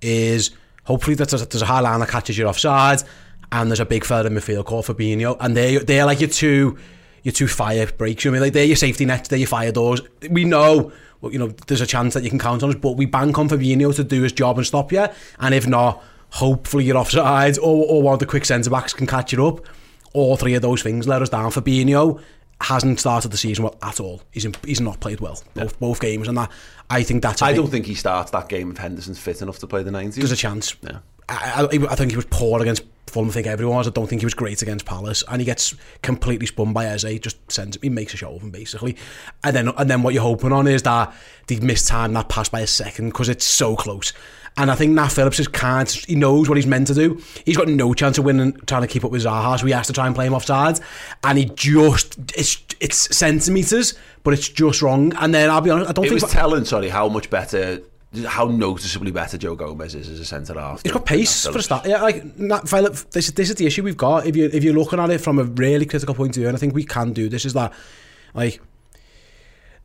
is 0.01 0.51
hopefully 0.85 1.13
a- 1.13 1.25
there's 1.25 1.61
a 1.61 1.65
high 1.65 1.81
line 1.81 1.99
that 1.99 2.09
catches 2.09 2.37
you 2.37 2.45
offside, 2.47 3.03
and 3.51 3.69
there's 3.69 3.79
a 3.79 3.85
big 3.85 4.03
fella 4.05 4.27
in 4.27 4.33
midfield 4.33 4.65
called 4.65 4.85
Fabinho, 4.85 5.37
and 5.39 5.55
they 5.55 5.77
they're 5.77 6.05
like 6.05 6.21
your 6.21 6.29
two 6.29 6.77
your 7.23 7.31
two 7.33 7.47
fire 7.47 7.87
breaks. 7.87 8.23
You 8.23 8.31
know 8.31 8.35
I 8.35 8.39
mean 8.39 8.45
like 8.47 8.53
they're 8.53 8.65
your 8.65 8.75
safety 8.75 9.05
nets, 9.05 9.29
they're 9.29 9.39
your 9.39 9.47
fire 9.47 9.71
doors. 9.71 10.01
We 10.29 10.45
know. 10.45 10.91
Well, 11.21 11.31
you 11.31 11.39
know, 11.39 11.47
there's 11.67 11.81
a 11.81 11.87
chance 11.87 12.13
that 12.13 12.23
you 12.23 12.29
can 12.29 12.37
count 12.39 12.61
on 12.61 12.69
us, 12.69 12.75
but 12.75 12.97
we 12.97 13.05
bank 13.05 13.39
on 13.39 13.49
Fabinho 13.49 13.95
to 13.95 14.03
do 14.03 14.21
his 14.21 14.31
job 14.33 14.57
and 14.57 14.67
stop 14.67 14.91
you. 14.91 15.07
And 15.39 15.55
if 15.55 15.65
not, 15.65 16.03
hopefully 16.31 16.83
you're 16.83 16.97
offside, 16.97 17.57
or, 17.57 17.85
or 17.87 18.01
one 18.03 18.13
of 18.13 18.19
the 18.19 18.25
quick 18.25 18.45
centre 18.45 18.69
backs 18.69 18.93
can 18.93 19.07
catch 19.07 19.31
you 19.31 19.47
up. 19.47 19.65
All 20.13 20.35
three 20.35 20.53
of 20.53 20.61
those 20.61 20.83
things 20.83 21.07
let 21.07 21.21
us 21.21 21.29
down. 21.29 21.51
Fabinho 21.51 22.21
hasn't 22.61 22.99
started 22.99 23.31
the 23.31 23.37
season 23.37 23.63
well 23.65 23.77
at 23.81 23.99
all. 23.99 24.21
He's 24.31 24.45
in, 24.45 24.55
he's 24.65 24.81
not 24.81 24.99
played 24.99 25.19
well 25.19 25.41
both 25.53 25.79
both 25.79 25.99
games, 25.99 26.27
and 26.27 26.37
that 26.37 26.51
I 26.89 27.03
think 27.03 27.21
that's. 27.21 27.41
I 27.41 27.53
don't 27.53 27.69
think 27.69 27.85
he 27.85 27.95
starts 27.95 28.31
that 28.31 28.49
game 28.49 28.71
if 28.71 28.77
Henderson's 28.77 29.19
fit 29.19 29.41
enough 29.41 29.59
to 29.59 29.67
play 29.67 29.83
the 29.83 29.91
90. 29.91 30.19
there's 30.19 30.31
a 30.31 30.35
chance. 30.35 30.75
Yeah. 30.81 30.99
I, 31.27 31.67
I, 31.71 31.91
I 31.91 31.95
think 31.95 32.11
he 32.11 32.17
was 32.17 32.27
poor 32.29 32.61
against 32.61 32.83
Fulham. 33.07 33.29
I 33.29 33.33
think 33.33 33.47
everyone 33.47 33.77
was. 33.77 33.87
I 33.87 33.91
don't 33.91 34.07
think 34.07 34.21
he 34.21 34.25
was 34.25 34.35
great 34.35 34.61
against 34.61 34.85
Palace, 34.85 35.23
and 35.27 35.41
he 35.41 35.45
gets 35.45 35.73
completely 36.01 36.45
spun 36.45 36.71
by 36.71 36.85
Eze. 36.85 37.19
Just 37.19 37.51
sends 37.51 37.77
he 37.81 37.89
makes 37.89 38.13
a 38.13 38.17
show 38.17 38.35
of 38.35 38.41
him 38.41 38.51
basically, 38.51 38.95
and 39.43 39.55
then 39.55 39.69
and 39.69 39.89
then 39.89 40.03
what 40.03 40.13
you're 40.13 40.23
hoping 40.23 40.51
on 40.51 40.67
is 40.67 40.83
that 40.83 41.13
they 41.47 41.59
miss 41.59 41.87
time 41.87 42.13
that 42.13 42.29
pass 42.29 42.49
by 42.49 42.61
a 42.61 42.67
second 42.67 43.09
because 43.09 43.29
it's 43.29 43.45
so 43.45 43.75
close. 43.75 44.13
And 44.57 44.71
I 44.71 44.75
think 44.75 44.93
Nat 44.93 45.09
Phillips 45.09 45.35
just 45.35 45.51
can't. 45.51 45.89
He 45.89 46.15
knows 46.15 46.47
what 46.47 46.57
he's 46.57 46.65
meant 46.65 46.87
to 46.87 46.93
do. 46.93 47.21
He's 47.45 47.57
got 47.57 47.67
no 47.67 47.93
chance 47.93 48.17
of 48.17 48.23
winning, 48.23 48.53
trying 48.67 48.83
to 48.83 48.87
keep 48.87 49.03
up 49.03 49.11
with 49.11 49.23
Zaha. 49.23 49.59
So 49.59 49.65
he 49.65 49.73
has 49.73 49.87
to 49.87 49.93
try 49.93 50.05
and 50.07 50.15
play 50.15 50.27
him 50.27 50.33
offside, 50.33 50.79
and 51.25 51.37
he 51.37 51.45
just 51.45 52.17
it's 52.37 52.63
it's 52.79 53.15
centimeters, 53.15 53.95
but 54.23 54.33
it's 54.33 54.47
just 54.47 54.81
wrong. 54.81 55.13
And 55.15 55.33
then 55.33 55.49
I'll 55.49 55.59
be 55.59 55.71
honest, 55.71 55.89
I 55.89 55.93
don't 55.93 56.05
It 56.05 56.09
think 56.09 56.21
was 56.21 56.31
telling, 56.31 56.63
sorry, 56.63 56.87
how 56.87 57.09
much 57.09 57.29
better, 57.29 57.81
how 58.25 58.45
noticeably 58.45 59.11
better 59.11 59.37
Joe 59.37 59.55
Gomez 59.55 59.93
is 59.93 60.07
as 60.07 60.21
a 60.21 60.25
centre 60.25 60.53
half. 60.53 60.83
He's 60.83 60.93
got 60.93 61.05
pace 61.05 61.45
for 61.45 61.57
a 61.57 61.61
start. 61.61 61.85
Yeah, 61.85 62.01
like 62.01 62.37
Nat 62.37 62.69
Phillip, 62.69 62.93
this, 63.11 63.31
this 63.31 63.49
is 63.49 63.55
the 63.55 63.65
issue 63.65 63.83
we've 63.83 63.97
got. 63.97 64.25
If 64.25 64.37
you 64.37 64.49
if 64.53 64.63
you're 64.63 64.73
looking 64.73 64.99
at 65.01 65.09
it 65.09 65.19
from 65.19 65.37
a 65.37 65.43
really 65.43 65.85
critical 65.85 66.15
point 66.15 66.29
of 66.29 66.35
view, 66.35 66.47
and 66.47 66.55
I 66.55 66.59
think 66.61 66.73
we 66.73 66.85
can 66.85 67.11
do 67.11 67.27
this, 67.27 67.43
is 67.43 67.51
that 67.53 67.73
like 68.33 68.61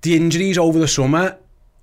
the 0.02 0.14
injuries 0.14 0.58
over 0.58 0.78
the 0.78 0.86
summer 0.86 1.36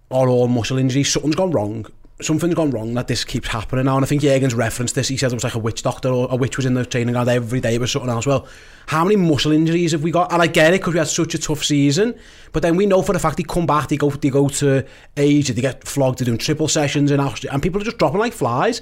are 0.09 0.29
all 0.29 0.47
muscle 0.47 0.77
injuries. 0.77 1.11
Something's 1.11 1.35
gone 1.35 1.51
wrong. 1.51 1.85
Something's 2.19 2.55
gone 2.55 2.71
wrong 2.71 2.95
that 2.95 3.07
this 3.07 3.23
keeps 3.23 3.47
happening 3.47 3.85
now. 3.85 3.95
And 3.95 4.03
I 4.03 4.07
think 4.07 4.23
Jurgen's 4.23 4.55
referenced 4.55 4.95
this. 4.95 5.07
He 5.07 5.17
said 5.17 5.31
it 5.31 5.35
was 5.35 5.43
like 5.43 5.53
a 5.53 5.59
witch 5.59 5.83
doctor 5.83 6.09
or 6.09 6.27
a 6.31 6.35
witch 6.35 6.57
was 6.57 6.65
in 6.65 6.73
the 6.73 6.83
training 6.83 7.13
ground 7.13 7.29
every 7.29 7.61
day. 7.61 7.75
It 7.75 7.81
was 7.81 7.91
something 7.91 8.09
else. 8.09 8.25
Well, 8.25 8.47
how 8.87 9.03
many 9.03 9.17
muscle 9.17 9.51
injuries 9.51 9.91
have 9.91 10.01
we 10.01 10.09
got? 10.09 10.33
And 10.33 10.41
I 10.41 10.47
get 10.47 10.73
it 10.73 10.81
because 10.81 10.93
we 10.93 10.99
had 10.99 11.07
such 11.07 11.35
a 11.35 11.37
tough 11.37 11.63
season. 11.63 12.17
But 12.53 12.63
then 12.63 12.75
we 12.75 12.87
know 12.87 13.03
for 13.03 13.13
the 13.13 13.19
fact 13.19 13.37
they 13.37 13.43
come 13.43 13.67
back, 13.67 13.89
they 13.89 13.97
go 13.97 14.09
they 14.09 14.31
go 14.31 14.49
to 14.49 14.83
Asia, 15.15 15.53
they 15.53 15.61
get 15.61 15.87
flogged, 15.87 16.17
they're 16.17 16.25
doing 16.25 16.39
triple 16.39 16.67
sessions 16.67 17.11
in 17.11 17.19
Austria, 17.19 17.53
and 17.53 17.61
people 17.61 17.79
are 17.81 17.85
just 17.85 17.99
dropping 17.99 18.19
like 18.19 18.33
flies. 18.33 18.81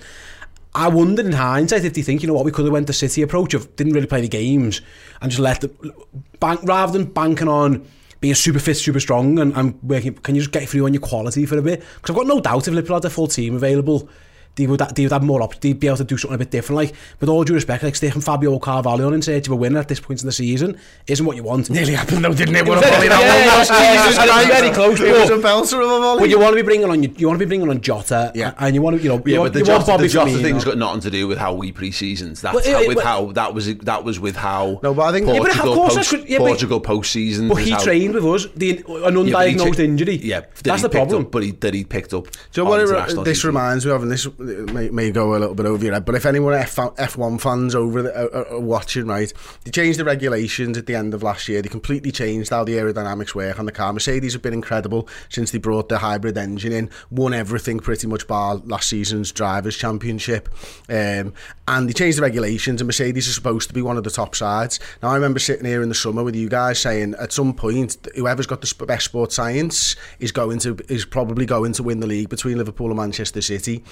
I 0.73 0.89
wonder 0.89 1.21
in 1.21 1.31
hindsight 1.31 1.85
if 1.85 1.93
they 1.93 2.01
think, 2.01 2.21
you 2.21 2.27
know 2.27 2.33
what, 2.33 2.43
we 2.43 2.51
could 2.51 2.65
have 2.65 2.73
went 2.73 2.87
the 2.87 2.93
City 2.93 3.21
approach 3.21 3.53
of 3.53 3.75
didn't 3.77 3.93
really 3.93 4.07
play 4.07 4.19
the 4.19 4.27
games 4.27 4.81
and 5.21 5.31
just 5.31 5.41
let 5.41 5.61
them 5.61 5.93
bank 6.39 6.61
rather 6.63 6.91
than 6.91 7.05
banking 7.05 7.47
on 7.47 7.87
being 8.25 8.33
super 8.33 8.57
fit, 8.57 8.73
super 8.73 8.99
strong 8.99 9.37
and, 9.37 9.55
and 9.55 9.79
working. 9.83 10.15
Can 10.15 10.33
you 10.33 10.41
just 10.41 10.51
get 10.51 10.67
through 10.67 10.83
on 10.85 10.93
your 10.95 11.01
quality 11.01 11.45
for 11.45 11.59
a 11.59 11.61
bit? 11.61 11.83
Because 11.97 12.09
I've 12.09 12.15
got 12.15 12.25
no 12.25 12.39
doubt 12.39 12.67
if 12.67 12.73
Liverpool 12.73 12.95
had 12.95 13.05
a 13.05 13.09
full 13.11 13.27
team 13.27 13.55
available, 13.55 14.09
they 14.55 14.67
would, 14.67 14.79
they 14.95 15.03
would 15.03 15.11
have 15.11 15.23
more 15.23 15.41
options, 15.41 15.61
they'd 15.61 15.79
be 15.79 15.87
able 15.87 15.97
to 15.97 16.03
do 16.03 16.17
something 16.17 16.35
a 16.35 16.37
bit 16.39 16.51
different. 16.51 16.77
Like, 16.77 16.93
with 17.19 17.29
all 17.29 17.43
due 17.43 17.53
respect, 17.53 17.83
like 17.83 17.95
sticking 17.95 18.21
Fabio 18.21 18.57
Carvalho 18.59 19.11
in 19.13 19.21
search 19.21 19.47
of 19.47 19.53
a 19.53 19.55
winner 19.55 19.79
at 19.79 19.87
this 19.87 19.99
point 19.99 20.21
in 20.21 20.25
the 20.25 20.31
season 20.31 20.77
isn't 21.07 21.25
what 21.25 21.35
you 21.35 21.43
want. 21.43 21.69
Nearly 21.69 21.93
happened 21.93 22.23
though, 22.23 22.33
didn't 22.33 22.55
it? 22.55 22.67
What 22.67 22.77
a 22.77 22.87
volley 22.89 23.07
that 23.09 23.19
yeah, 23.21 23.45
yeah, 23.45 23.59
was. 23.59 23.69
yeah, 23.69 24.25
yeah, 24.25 24.41
yeah, 24.41 24.59
very 24.61 24.73
close, 24.73 24.99
It 24.99 25.11
was 25.11 25.29
a 25.29 25.37
but- 25.37 25.43
belter 25.45 25.73
of 25.83 25.89
a 25.91 25.99
volley. 25.99 26.19
But 26.21 26.29
you 26.29 26.39
want 26.39 26.51
to 26.51 26.55
be 26.55 26.61
bringing 26.65 26.89
on, 26.89 27.03
you, 27.03 27.13
you 27.17 27.27
want 27.27 27.39
to 27.39 27.45
be 27.45 27.49
bringing 27.49 27.69
on 27.69 27.81
Jota, 27.81 28.31
Yeah. 28.35 28.53
and 28.59 28.73
you 28.75 28.81
want 28.81 28.97
to, 28.97 29.03
you 29.03 29.09
know, 29.09 29.15
Yeah, 29.17 29.21
you 29.25 29.35
but 29.35 29.41
want, 29.41 29.53
the 29.53 29.59
you 29.59 29.65
want 29.65 29.81
Jota, 29.81 29.91
Bobby 29.91 30.03
the 30.07 30.13
Jota 30.13 30.31
Firmino. 30.31 30.41
thing's 30.41 30.63
got 30.63 30.77
nothing 30.77 31.01
to 31.01 31.09
do 31.11 31.27
with 31.27 31.37
how 31.37 31.53
we 31.53 31.71
pre-seasons. 31.71 32.41
That's 32.41 32.55
Well, 32.55 32.65
it- 32.65 32.73
how, 32.73 32.81
it- 32.81 32.87
with 32.87 32.95
but- 32.97 33.03
how 33.05 33.31
that 33.33 33.53
was 33.53 33.75
that 33.75 34.03
was 34.03 34.19
with 34.19 34.35
how 34.35 34.79
No, 34.83 34.93
but 34.93 35.03
I 35.03 35.11
think- 35.11 35.27
Yeah, 35.27 35.39
but 35.39 35.51
of 35.51 35.55
Portugal 35.57 35.75
course 35.75 35.95
post, 35.95 36.11
that's 36.11 36.11
good. 36.23 36.29
Yeah, 36.29 36.37
but- 36.39 36.45
Portugal 36.47 36.79
post-season. 36.79 37.47
But 37.49 37.55
he 37.55 37.71
how- 37.71 37.79
trained 37.83 38.13
with 38.13 38.25
us, 38.25 38.47
the, 38.55 38.69
an 38.71 38.77
Yeah, 38.77 39.33
but 39.33 39.49
he 39.49 39.55
undiagnosed 39.55 39.75
tra- 39.75 39.83
injury. 39.83 40.15
Yeah, 40.23 40.41
that's 40.63 40.81
the 40.81 40.89
problem. 40.89 41.25
But 41.25 41.43
he, 41.43 41.51
that 41.51 41.73
he 41.73 41.83
picked 41.83 42.13
up. 42.13 42.25
Do 42.25 42.61
you 42.61 42.63
know 42.63 42.69
what 42.69 43.25
this 43.25 43.43
reminds 43.43 43.85
me 43.85 43.91
of, 43.91 44.01
and 44.03 44.11
this 44.11 44.25
may, 44.45 44.89
may 44.89 45.11
go 45.11 45.35
a 45.35 45.39
little 45.39 45.55
bit 45.55 45.65
over 45.65 45.83
your 45.83 45.93
head, 45.93 46.05
but 46.05 46.15
if 46.15 46.25
anyone 46.25 46.53
F, 46.53 46.75
F1 46.75 47.41
fans 47.41 47.75
over 47.75 48.03
the, 48.03 48.37
are, 48.37 48.47
are 48.53 48.59
watching, 48.59 49.07
right, 49.07 49.31
they 49.63 49.71
changed 49.71 49.99
the 49.99 50.05
regulations 50.05 50.77
at 50.77 50.85
the 50.85 50.95
end 50.95 51.13
of 51.13 51.23
last 51.23 51.47
year. 51.47 51.61
They 51.61 51.69
completely 51.69 52.11
changed 52.11 52.49
how 52.49 52.63
the 52.63 52.73
aerodynamics 52.73 53.35
work 53.35 53.59
on 53.59 53.65
the 53.65 53.71
car. 53.71 53.93
Mercedes 53.93 54.33
have 54.33 54.41
been 54.41 54.53
incredible 54.53 55.07
since 55.29 55.51
they 55.51 55.57
brought 55.57 55.89
the 55.89 55.99
hybrid 55.99 56.37
engine 56.37 56.71
in, 56.71 56.89
won 57.09 57.33
everything 57.33 57.79
pretty 57.79 58.07
much 58.07 58.27
bar 58.27 58.55
last 58.55 58.89
season's 58.89 59.31
Drivers' 59.31 59.77
Championship. 59.77 60.49
Um, 60.89 61.33
and 61.67 61.89
they 61.89 61.93
changed 61.93 62.17
the 62.17 62.21
regulations, 62.21 62.81
and 62.81 62.87
Mercedes 62.87 63.27
are 63.27 63.33
supposed 63.33 63.69
to 63.69 63.73
be 63.73 63.81
one 63.81 63.97
of 63.97 64.03
the 64.03 64.11
top 64.11 64.35
sides. 64.35 64.79
Now, 65.01 65.09
I 65.09 65.15
remember 65.15 65.39
sitting 65.39 65.65
here 65.65 65.81
in 65.81 65.89
the 65.89 65.95
summer 65.95 66.23
with 66.23 66.35
you 66.35 66.49
guys 66.49 66.79
saying 66.79 67.15
at 67.19 67.33
some 67.33 67.53
point, 67.53 67.97
whoever's 68.15 68.47
got 68.47 68.61
the 68.61 68.85
best 68.85 69.05
sports 69.05 69.35
science 69.35 69.95
is 70.19 70.31
going 70.31 70.59
to 70.59 70.77
is 70.89 71.05
probably 71.05 71.45
going 71.45 71.73
to 71.73 71.83
win 71.83 71.99
the 71.99 72.07
league 72.07 72.29
between 72.29 72.57
Liverpool 72.57 72.87
and 72.87 72.97
Manchester 72.97 73.41
City. 73.41 73.83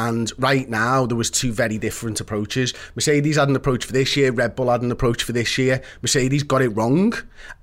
And 0.00 0.32
right 0.38 0.66
now, 0.66 1.04
there 1.04 1.16
was 1.16 1.30
two 1.30 1.52
very 1.52 1.76
different 1.76 2.20
approaches. 2.20 2.72
Mercedes 2.94 3.36
had 3.36 3.50
an 3.50 3.56
approach 3.56 3.84
for 3.84 3.92
this 3.92 4.16
year. 4.16 4.32
Red 4.32 4.56
Bull 4.56 4.70
had 4.70 4.80
an 4.80 4.90
approach 4.90 5.22
for 5.22 5.32
this 5.32 5.58
year. 5.58 5.82
Mercedes 6.00 6.42
got 6.42 6.62
it 6.62 6.70
wrong, 6.70 7.12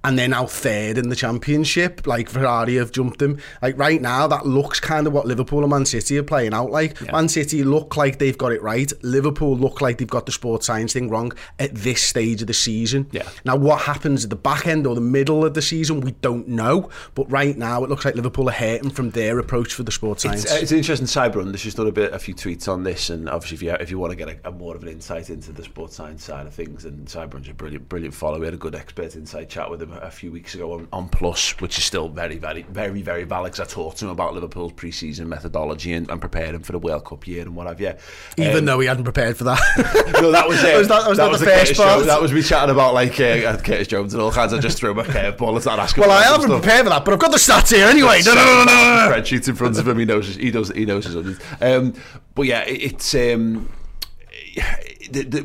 and 0.03 0.19
they're 0.19 0.27
now 0.27 0.45
third 0.45 0.99
in 0.99 1.09
the 1.09 1.15
championship. 1.15 2.05
Like 2.05 2.29
Ferrari 2.29 2.75
have 2.75 2.91
jumped 2.91 3.17
them. 3.17 3.39
Like 3.63 3.75
right 3.75 3.99
now, 3.99 4.27
that 4.27 4.45
looks 4.45 4.79
kind 4.79 5.07
of 5.07 5.13
what 5.13 5.25
Liverpool 5.25 5.61
and 5.61 5.71
Man 5.71 5.85
City 5.85 6.15
are 6.19 6.23
playing 6.23 6.53
out 6.53 6.69
like. 6.69 7.01
Man 7.11 7.27
City 7.27 7.63
look 7.63 7.97
like 7.97 8.19
they've 8.19 8.37
got 8.37 8.51
it 8.51 8.61
right. 8.61 8.91
Liverpool 9.01 9.57
look 9.57 9.81
like 9.81 9.97
they've 9.97 10.07
got 10.07 10.27
the 10.27 10.31
sports 10.31 10.67
science 10.67 10.93
thing 10.93 11.09
wrong 11.09 11.31
at 11.57 11.73
this 11.73 12.03
stage 12.03 12.41
of 12.41 12.47
the 12.47 12.53
season. 12.53 13.07
Yeah. 13.11 13.27
Now, 13.45 13.55
what 13.55 13.81
happens 13.81 14.25
at 14.25 14.29
the 14.29 14.35
back 14.35 14.67
end 14.67 14.85
or 14.85 14.93
the 14.93 15.01
middle 15.01 15.43
of 15.43 15.55
the 15.55 15.61
season, 15.63 16.01
we 16.01 16.11
don't 16.11 16.47
know. 16.47 16.91
But 17.15 17.31
right 17.31 17.57
now, 17.57 17.83
it 17.83 17.89
looks 17.89 18.05
like 18.05 18.13
Liverpool 18.13 18.47
are 18.49 18.53
hurting 18.53 18.91
from 18.91 19.09
their 19.09 19.39
approach 19.39 19.73
for 19.73 19.81
the 19.81 19.91
sports 19.91 20.21
science. 20.21 20.43
It's, 20.43 20.53
uh, 20.53 20.59
it's 20.61 20.71
interesting. 20.71 21.07
Cyber 21.07 21.51
This 21.51 21.63
has 21.63 21.73
done 21.73 21.87
a 21.87 21.91
bit, 21.91 22.13
a 22.13 22.19
few 22.19 22.26
tweets 22.33 22.67
on 22.71 22.83
this, 22.83 23.09
and 23.09 23.29
obviously, 23.29 23.55
if 23.55 23.61
you 23.63 23.71
if 23.79 23.89
you 23.91 23.99
want 23.99 24.11
to 24.11 24.15
get 24.15 24.29
a, 24.29 24.49
a 24.49 24.51
more 24.51 24.75
of 24.75 24.83
an 24.83 24.89
insight 24.89 25.29
into 25.29 25.51
the 25.51 25.63
sports 25.63 25.95
science 25.95 26.23
side 26.23 26.47
of 26.47 26.53
things, 26.53 26.85
and 26.85 27.07
Cyberun's 27.07 27.47
a 27.49 27.53
brilliant, 27.53 27.87
brilliant 27.89 28.13
follow. 28.13 28.39
We 28.39 28.45
had 28.45 28.53
a 28.53 28.57
good 28.57 28.75
expert 28.75 29.15
insight 29.15 29.49
chat 29.49 29.69
with 29.69 29.81
him 29.81 29.91
a 29.93 30.11
few 30.11 30.31
weeks 30.31 30.55
ago 30.55 30.73
on, 30.73 30.87
on 30.93 31.09
Plus, 31.09 31.59
which 31.61 31.77
is 31.77 31.83
still 31.83 32.07
very, 32.09 32.37
very, 32.37 32.63
very, 32.63 33.01
very 33.01 33.23
valid. 33.23 33.51
Because 33.53 33.67
I 33.71 33.73
talked 33.73 33.97
to 33.97 34.05
him 34.05 34.11
about 34.11 34.33
Liverpool's 34.33 34.73
pre-season 34.73 35.29
methodology 35.29 35.93
and, 35.93 36.09
and 36.09 36.19
prepared 36.19 36.55
him 36.55 36.61
for 36.63 36.71
the 36.71 36.79
World 36.79 37.05
Cup 37.05 37.27
year 37.27 37.41
and 37.43 37.55
what 37.55 37.67
have 37.67 37.79
you. 37.81 37.93
Even 38.37 38.57
Um, 38.59 38.65
though 38.65 38.79
he 38.79 38.87
hadn't 38.87 39.03
prepared 39.05 39.37
for 39.37 39.45
that. 39.45 39.59
no, 40.21 40.31
that 40.31 40.47
was 40.47 40.63
it. 40.63 40.77
Was 40.77 40.87
that- 40.87 41.07
was 41.07 41.17
that 41.17 41.31
the 41.31 41.37
the 41.37 41.45
first 41.45 41.75
part? 41.75 42.05
That 42.05 42.21
was 42.21 42.33
me 42.33 42.41
chatting 42.41 42.71
about 42.73 42.93
like 42.93 43.13
uh, 43.19 43.57
Curtis 43.57 43.87
Jones 43.87 44.13
and 44.13 44.21
all 44.21 44.31
kinds. 44.31 44.53
I 44.53 44.59
just 44.59 44.77
threw 44.77 44.91
a 44.99 45.03
curveball 45.03 45.53
and 45.53 45.61
started 45.61 45.81
asking. 45.81 46.01
well, 46.01 46.11
I 46.11 46.23
haven't 46.23 46.47
stuff. 46.47 46.61
prepared 46.61 46.83
for 46.83 46.89
that, 46.89 47.05
but 47.05 47.13
I've 47.13 47.19
got 47.19 47.31
the 47.31 47.37
stats 47.37 47.73
here 47.73 47.85
anyway. 47.87 48.21
No, 48.25 48.33
no, 48.33 48.43
no, 48.43 48.65
no, 48.65 48.65
no. 48.65 49.11
spreadsheets 49.15 49.47
in 49.47 49.55
front 49.55 49.77
of 49.79 49.87
him. 49.87 49.97
He 49.99 50.05
knows. 50.05 50.35
He 50.35 50.51
knows. 50.51 50.69
He 50.71 50.85
knows 50.85 51.05
his. 51.05 51.39
Um, 51.61 51.93
but 52.35 52.43
yeah, 52.43 52.61
it, 52.61 52.81
it's. 52.83 53.15
Um, 53.15 53.69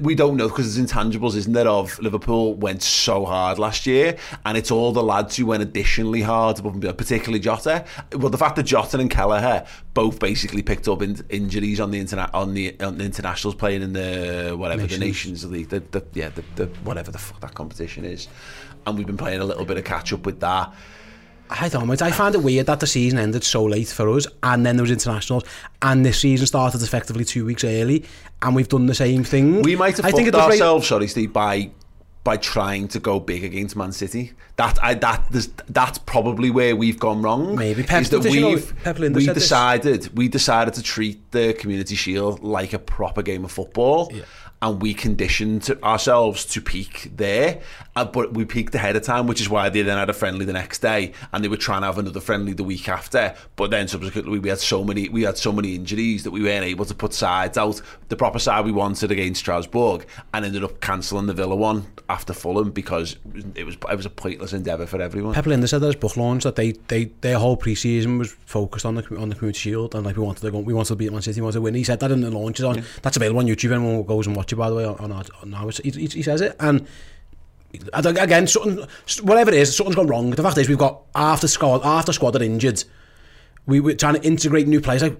we 0.00 0.14
don't 0.14 0.36
know 0.36 0.48
because 0.48 0.74
there's 0.74 0.90
intangibles, 0.90 1.36
isn't 1.36 1.52
there? 1.52 1.68
Of 1.68 1.98
Liverpool 2.00 2.54
went 2.54 2.82
so 2.82 3.24
hard 3.24 3.58
last 3.58 3.86
year, 3.86 4.16
and 4.44 4.56
it's 4.56 4.70
all 4.70 4.92
the 4.92 5.02
lads 5.02 5.36
who 5.36 5.46
went 5.46 5.62
additionally 5.62 6.22
hard, 6.22 6.58
above 6.58 6.72
and 6.72 6.80
beyond, 6.80 6.98
particularly 6.98 7.38
Jota. 7.38 7.84
Well, 8.14 8.30
the 8.30 8.38
fact 8.38 8.56
that 8.56 8.64
Jota 8.64 8.98
and 8.98 9.10
Kelleher 9.10 9.66
both 9.94 10.18
basically 10.18 10.62
picked 10.62 10.88
up 10.88 11.02
in, 11.02 11.24
injuries 11.28 11.80
on 11.80 11.90
the 11.90 12.00
internet 12.00 12.34
on 12.34 12.54
the 12.54 12.78
on 12.80 12.98
the 12.98 13.04
internationals 13.04 13.54
playing 13.54 13.82
in 13.82 13.92
the 13.92 14.54
whatever 14.58 14.86
the 14.86 14.98
Nations 14.98 15.44
League, 15.44 15.68
the, 15.68 15.80
the 15.80 16.04
yeah 16.14 16.30
the, 16.30 16.42
the 16.56 16.66
whatever 16.84 17.10
the 17.10 17.18
fuck 17.18 17.40
that 17.40 17.54
competition 17.54 18.04
is, 18.04 18.28
and 18.86 18.98
we've 18.98 19.06
been 19.06 19.16
playing 19.16 19.40
a 19.40 19.44
little 19.44 19.64
bit 19.64 19.76
of 19.76 19.84
catch 19.84 20.12
up 20.12 20.26
with 20.26 20.40
that. 20.40 20.72
I 21.60 21.68
don't 21.68 21.86
know, 21.86 21.94
I 22.00 22.10
find 22.10 22.34
it 22.34 22.42
weird 22.42 22.66
that 22.66 22.80
the 22.80 22.86
season 22.86 23.18
ended 23.18 23.44
so 23.44 23.64
late 23.64 23.88
for 23.88 24.08
us, 24.10 24.26
and 24.42 24.64
then 24.64 24.76
there 24.76 24.82
was 24.82 24.90
internationals, 24.90 25.44
and 25.80 26.04
this 26.04 26.20
season 26.20 26.46
started 26.46 26.82
effectively 26.82 27.24
two 27.24 27.44
weeks 27.44 27.64
early, 27.64 28.04
and 28.40 28.54
we've 28.54 28.68
done 28.68 28.86
the 28.86 28.94
same 28.94 29.24
thing. 29.24 29.62
We 29.62 29.76
might 29.76 29.96
have 29.96 30.06
I 30.06 30.10
fucked 30.10 30.22
think 30.22 30.34
ourselves, 30.34 30.86
sorry 30.86 31.08
Steve, 31.08 31.32
by 31.32 31.70
by 32.24 32.36
trying 32.36 32.86
to 32.86 33.00
go 33.00 33.18
big 33.18 33.42
against 33.42 33.74
Man 33.74 33.90
City. 33.90 34.32
That 34.56 34.78
I, 34.82 34.94
that 34.94 35.48
that's 35.68 35.98
probably 35.98 36.50
where 36.50 36.76
we've 36.76 36.98
gone 36.98 37.22
wrong. 37.22 37.56
Maybe 37.56 37.82
Pep, 37.82 38.02
is 38.02 38.10
that 38.10 38.20
we've 38.20 38.34
you 38.34 39.08
know, 39.08 39.16
we 39.16 39.26
decided 39.26 40.02
this? 40.02 40.12
we 40.12 40.28
decided 40.28 40.74
to 40.74 40.82
treat 40.82 41.32
the 41.32 41.54
Community 41.54 41.96
Shield 41.96 42.42
like 42.42 42.72
a 42.72 42.78
proper 42.78 43.22
game 43.22 43.44
of 43.44 43.50
football. 43.50 44.10
Yeah. 44.12 44.22
And 44.62 44.80
we 44.80 44.94
conditioned 44.94 45.68
ourselves 45.82 46.46
to 46.46 46.60
peak 46.60 47.10
there, 47.16 47.60
uh, 47.96 48.04
but 48.04 48.32
we 48.32 48.44
peaked 48.44 48.74
ahead 48.74 48.94
of 48.94 49.02
time, 49.02 49.26
which 49.26 49.40
is 49.40 49.48
why 49.48 49.68
they 49.68 49.82
then 49.82 49.98
had 49.98 50.08
a 50.08 50.12
friendly 50.12 50.44
the 50.44 50.52
next 50.52 50.78
day, 50.78 51.12
and 51.32 51.42
they 51.42 51.48
were 51.48 51.56
trying 51.56 51.80
to 51.80 51.86
have 51.86 51.98
another 51.98 52.20
friendly 52.20 52.52
the 52.52 52.62
week 52.62 52.88
after. 52.88 53.34
But 53.56 53.72
then 53.72 53.88
subsequently, 53.88 54.38
we 54.38 54.48
had 54.48 54.60
so 54.60 54.84
many 54.84 55.08
we 55.08 55.22
had 55.22 55.36
so 55.36 55.50
many 55.50 55.74
injuries 55.74 56.22
that 56.22 56.30
we 56.30 56.42
weren't 56.42 56.64
able 56.64 56.84
to 56.84 56.94
put 56.94 57.12
sides 57.12 57.58
out. 57.58 57.82
The 58.08 58.14
proper 58.14 58.38
side 58.38 58.64
we 58.64 58.70
wanted 58.72 59.10
against 59.10 59.40
Strasbourg, 59.40 60.06
and 60.32 60.44
ended 60.44 60.62
up 60.62 60.80
cancelling 60.80 61.26
the 61.26 61.34
Villa 61.34 61.56
one 61.56 61.86
after 62.08 62.32
Fulham 62.32 62.70
because 62.70 63.16
it 63.56 63.64
was 63.64 63.76
it 63.90 63.96
was 63.96 64.06
a 64.06 64.10
pointless 64.10 64.52
endeavour 64.52 64.86
for 64.86 65.02
everyone. 65.02 65.34
Pep 65.34 65.46
Lijnders 65.46 65.70
said 65.70 65.82
at 65.82 65.86
his 65.86 65.96
book 65.96 66.16
launch 66.16 66.44
that 66.44 66.54
they, 66.54 66.72
they 66.86 67.06
their 67.20 67.38
whole 67.38 67.56
pre-season 67.56 68.18
was 68.18 68.32
focused 68.46 68.86
on 68.86 68.94
the 68.94 69.16
on 69.16 69.28
the 69.28 69.34
Community 69.34 69.58
Shield 69.58 69.96
and 69.96 70.06
like 70.06 70.16
we 70.16 70.22
wanted 70.22 70.42
to 70.42 70.50
go, 70.52 70.60
we 70.60 70.72
wanted 70.72 70.88
to 70.88 70.96
beat 70.96 71.10
Man 71.10 71.22
City, 71.22 71.40
we 71.40 71.46
wanted 71.46 71.54
to 71.54 71.62
win. 71.62 71.74
He 71.74 71.82
said 71.82 71.98
that 72.00 72.12
in 72.12 72.20
the 72.20 72.30
launches 72.30 72.64
on 72.64 72.84
that's 73.02 73.16
available 73.16 73.40
on 73.40 73.46
YouTube. 73.46 73.72
Anyone 73.72 73.96
who 73.96 74.04
goes 74.04 74.28
and 74.28 74.36
watch 74.36 74.51
by 74.56 74.70
the 74.70 74.76
way 74.76 74.84
on, 74.84 74.96
on, 74.98 75.12
our, 75.12 75.24
on 75.42 75.50
now. 75.50 75.68
He, 75.68 75.90
he, 75.90 76.22
says 76.22 76.40
it 76.40 76.56
and. 76.60 76.86
Again, 77.94 78.46
something, 78.46 78.86
whatever 79.22 79.50
it 79.50 79.56
is, 79.56 79.74
something's 79.74 79.96
gone 79.96 80.06
wrong. 80.06 80.28
The 80.28 80.42
fact 80.42 80.58
is, 80.58 80.68
we've 80.68 80.76
got 80.76 81.10
the 81.14 81.46
squad, 81.46 81.78
the 82.04 82.12
squad 82.12 82.36
are 82.36 82.42
injured. 82.42 82.84
We 83.64 83.80
were 83.80 83.94
trying 83.94 84.16
to 84.16 84.22
integrate 84.22 84.68
new 84.68 84.82
players. 84.82 85.00
Like, 85.00 85.18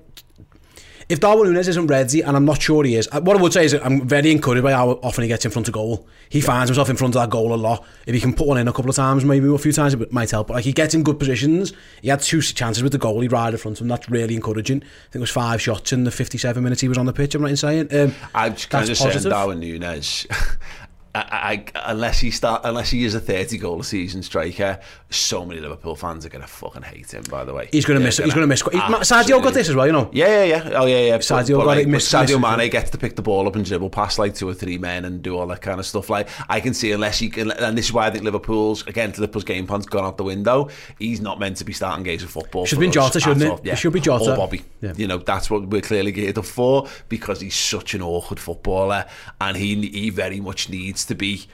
if 1.12 1.20
Darwin 1.20 1.46
Nunez 1.46 1.68
isn't 1.68 1.88
ready, 1.88 2.22
and 2.22 2.34
I'm 2.34 2.46
not 2.46 2.62
sure 2.62 2.84
he 2.84 2.96
is, 2.96 3.06
uh, 3.12 3.20
what 3.20 3.36
I 3.36 3.42
would 3.42 3.52
say 3.52 3.66
is 3.66 3.74
I'm 3.74 4.08
very 4.08 4.30
encouraged 4.30 4.62
by 4.62 4.72
how 4.72 4.92
often 5.02 5.20
he 5.20 5.28
gets 5.28 5.44
in 5.44 5.50
front 5.50 5.68
of 5.68 5.74
goal. 5.74 6.06
He 6.30 6.40
finds 6.40 6.70
himself 6.70 6.88
in 6.88 6.96
front 6.96 7.14
of 7.14 7.20
that 7.20 7.28
goal 7.28 7.52
a 7.52 7.54
lot. 7.54 7.84
If 8.06 8.14
he 8.14 8.20
can 8.20 8.32
put 8.32 8.46
one 8.46 8.56
in 8.56 8.66
a 8.66 8.72
couple 8.72 8.88
of 8.88 8.96
times, 8.96 9.22
maybe 9.22 9.46
a 9.46 9.58
few 9.58 9.72
times, 9.72 9.92
it 9.92 10.10
might 10.10 10.30
help. 10.30 10.46
But 10.46 10.54
like 10.54 10.64
he 10.64 10.72
gets 10.72 10.94
in 10.94 11.02
good 11.02 11.18
positions. 11.18 11.74
He 12.00 12.08
had 12.08 12.20
two 12.20 12.40
chances 12.40 12.82
with 12.82 12.92
the 12.92 12.98
goal. 12.98 13.20
He 13.20 13.28
right 13.28 13.52
in 13.52 13.58
front 13.58 13.76
of 13.78 13.82
him. 13.82 13.88
That's 13.88 14.08
really 14.08 14.34
encouraging. 14.34 14.78
I 14.78 14.86
think 15.10 15.16
it 15.16 15.20
was 15.20 15.30
five 15.30 15.60
shots 15.60 15.92
in 15.92 16.04
the 16.04 16.10
57 16.10 16.64
minutes 16.64 16.80
he 16.80 16.88
was 16.88 16.96
on 16.96 17.04
the 17.04 17.12
pitch. 17.12 17.34
I'm 17.34 17.42
right 17.42 17.50
in 17.50 17.58
saying. 17.58 17.94
Um, 17.94 18.14
I'm 18.34 18.54
kind 18.54 18.88
of 18.88 18.96
saying. 18.96 19.22
Darwin 19.24 19.60
Nunez. 19.60 20.26
I, 21.14 21.64
I, 21.74 21.90
unless 21.90 22.20
he 22.20 22.30
start, 22.30 22.62
unless 22.64 22.90
he 22.90 23.04
is 23.04 23.14
a 23.14 23.20
thirty 23.20 23.58
goal 23.58 23.80
a 23.80 23.84
season 23.84 24.22
striker, 24.22 24.80
so 25.10 25.44
many 25.44 25.60
Liverpool 25.60 25.94
fans 25.94 26.24
are 26.24 26.30
gonna 26.30 26.46
fucking 26.46 26.82
hate 26.82 27.12
him. 27.12 27.22
By 27.30 27.44
the 27.44 27.52
way, 27.52 27.68
He's 27.70 27.84
going 27.84 27.98
to 27.98 28.04
miss 28.04 28.18
it. 28.18 28.24
He's 28.24 28.34
going 28.34 28.42
to 28.42 28.46
miss. 28.46 28.62
He, 28.62 28.68
ah, 28.74 28.88
Sadio 28.88 29.18
absolutely- 29.18 29.44
got 29.44 29.54
this 29.54 29.68
as 29.68 29.74
well, 29.74 29.86
you 29.86 29.92
know. 29.92 30.10
Yeah, 30.12 30.44
yeah, 30.44 30.44
yeah. 30.44 30.70
Oh, 30.74 30.86
yeah, 30.86 31.00
yeah. 31.00 31.18
Sadio 31.18 31.58
but, 31.58 31.64
got 31.64 31.78
it, 31.78 31.86
like, 31.86 31.90
but 31.90 32.00
Sadio 32.00 32.36
it. 32.36 32.58
Mane 32.58 32.70
gets 32.70 32.90
to 32.90 32.98
pick 32.98 33.16
the 33.16 33.22
ball 33.22 33.46
up 33.46 33.56
and 33.56 33.64
dribble 33.64 33.90
past 33.90 34.18
like 34.18 34.34
two 34.34 34.48
or 34.48 34.54
three 34.54 34.78
men 34.78 35.04
and 35.04 35.22
do 35.22 35.36
all 35.36 35.46
that 35.48 35.60
kind 35.62 35.80
of 35.80 35.86
stuff. 35.86 36.10
Like 36.10 36.28
I 36.48 36.60
can 36.60 36.74
see, 36.74 36.92
unless 36.92 37.18
he 37.18 37.28
can, 37.30 37.50
and 37.50 37.76
this 37.76 37.86
is 37.86 37.92
why 37.92 38.06
I 38.06 38.10
think 38.10 38.24
Liverpool's 38.24 38.86
again 38.86 39.10
Liverpool's 39.10 39.44
game 39.44 39.66
plan's 39.66 39.86
gone 39.86 40.04
out 40.04 40.16
the 40.16 40.24
window. 40.24 40.68
He's 40.98 41.20
not 41.20 41.38
meant 41.38 41.56
to 41.58 41.64
be 41.64 41.72
starting 41.72 42.04
games 42.04 42.22
of 42.22 42.30
football. 42.30 42.66
Should 42.66 42.80
be 42.80 42.88
Jota, 42.90 43.20
shouldn't 43.20 43.42
it? 43.42 43.50
all. 43.50 43.60
It 43.62 43.76
should 43.76 43.92
be 43.92 44.00
Jota. 44.00 44.32
or 44.32 44.36
Bobby. 44.36 44.62
Yeah. 44.80 44.92
You 44.96 45.06
know 45.06 45.18
that's 45.18 45.50
what 45.50 45.66
we're 45.66 45.82
clearly 45.82 46.12
geared 46.12 46.38
up 46.38 46.44
for 46.44 46.88
because 47.08 47.40
he's 47.40 47.56
such 47.56 47.94
an 47.94 48.02
awkward 48.02 48.40
footballer 48.40 49.06
and 49.40 49.56
he 49.56 49.88
he 49.88 50.10
very 50.10 50.40
much 50.40 50.68
needs 50.68 51.01
to 51.06 51.14
be 51.14 51.46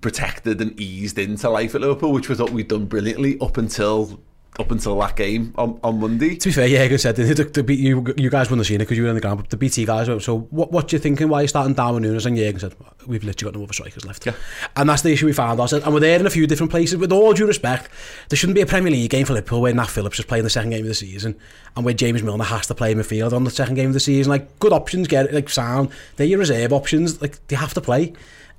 protected 0.00 0.60
and 0.60 0.78
eased 0.80 1.18
into 1.18 1.48
life 1.50 1.74
at 1.74 1.80
Liverpool, 1.80 2.12
which 2.12 2.28
was 2.28 2.40
what 2.40 2.50
we'd 2.50 2.68
done 2.68 2.86
brilliantly 2.86 3.38
up 3.40 3.56
until 3.56 4.20
up 4.60 4.70
until 4.70 4.98
that 5.00 5.16
game 5.16 5.54
on, 5.56 5.80
on 5.82 5.98
Monday. 5.98 6.36
To 6.36 6.48
be 6.48 6.52
fair, 6.52 6.98
said 6.98 7.16
the, 7.16 7.22
the, 7.22 7.62
the, 7.62 7.74
you, 7.74 8.04
you 8.18 8.28
guys 8.28 8.50
wouldn't 8.50 8.60
have 8.60 8.66
seen 8.66 8.76
it 8.76 8.84
because 8.84 8.98
you 8.98 9.04
were 9.04 9.08
on 9.08 9.14
the 9.14 9.20
ground, 9.20 9.40
but 9.40 9.48
the 9.48 9.56
BT 9.56 9.86
guys 9.86 10.08
were. 10.08 10.20
So, 10.20 10.40
what, 10.50 10.70
what 10.70 10.88
do 10.88 10.96
you 10.96 11.00
thinking? 11.00 11.28
Why 11.28 11.38
are 11.38 11.42
you 11.42 11.48
starting 11.48 11.72
Darwin 11.72 12.02
Nunez? 12.02 12.26
And 12.26 12.36
Jürgen 12.36 12.60
said, 12.60 12.74
We've 13.06 13.24
literally 13.24 13.52
got 13.52 13.58
no 13.58 13.64
other 13.64 13.72
strikers 13.72 14.04
left. 14.04 14.26
Yeah. 14.26 14.34
And 14.76 14.88
that's 14.88 15.02
the 15.02 15.10
issue 15.10 15.26
we 15.26 15.32
found 15.32 15.58
ourselves. 15.58 15.84
And 15.84 15.94
we're 15.94 16.00
there 16.00 16.20
in 16.20 16.26
a 16.26 16.30
few 16.30 16.46
different 16.46 16.70
places. 16.70 16.98
With 16.98 17.12
all 17.12 17.32
due 17.32 17.46
respect, 17.46 17.88
there 18.28 18.36
shouldn't 18.36 18.54
be 18.54 18.60
a 18.60 18.66
Premier 18.66 18.92
League 18.92 19.10
game 19.10 19.24
for 19.24 19.32
Liverpool 19.32 19.62
where 19.62 19.72
Nat 19.72 19.86
Phillips 19.86 20.18
is 20.18 20.26
playing 20.26 20.44
the 20.44 20.50
second 20.50 20.70
game 20.70 20.82
of 20.82 20.88
the 20.88 20.94
season 20.94 21.34
and 21.74 21.84
where 21.84 21.94
James 21.94 22.22
Milner 22.22 22.44
has 22.44 22.66
to 22.66 22.74
play 22.74 22.94
midfield 22.94 23.32
on 23.32 23.44
the 23.44 23.50
second 23.50 23.76
game 23.76 23.88
of 23.88 23.94
the 23.94 24.00
season. 24.00 24.30
Like, 24.30 24.58
good 24.58 24.72
options, 24.72 25.08
get 25.08 25.26
it, 25.26 25.34
like, 25.34 25.48
sound. 25.48 25.88
They're 26.16 26.26
your 26.26 26.38
reserve 26.38 26.72
options. 26.74 27.20
Like, 27.22 27.44
they 27.48 27.56
have 27.56 27.72
to 27.74 27.80
play. 27.80 28.12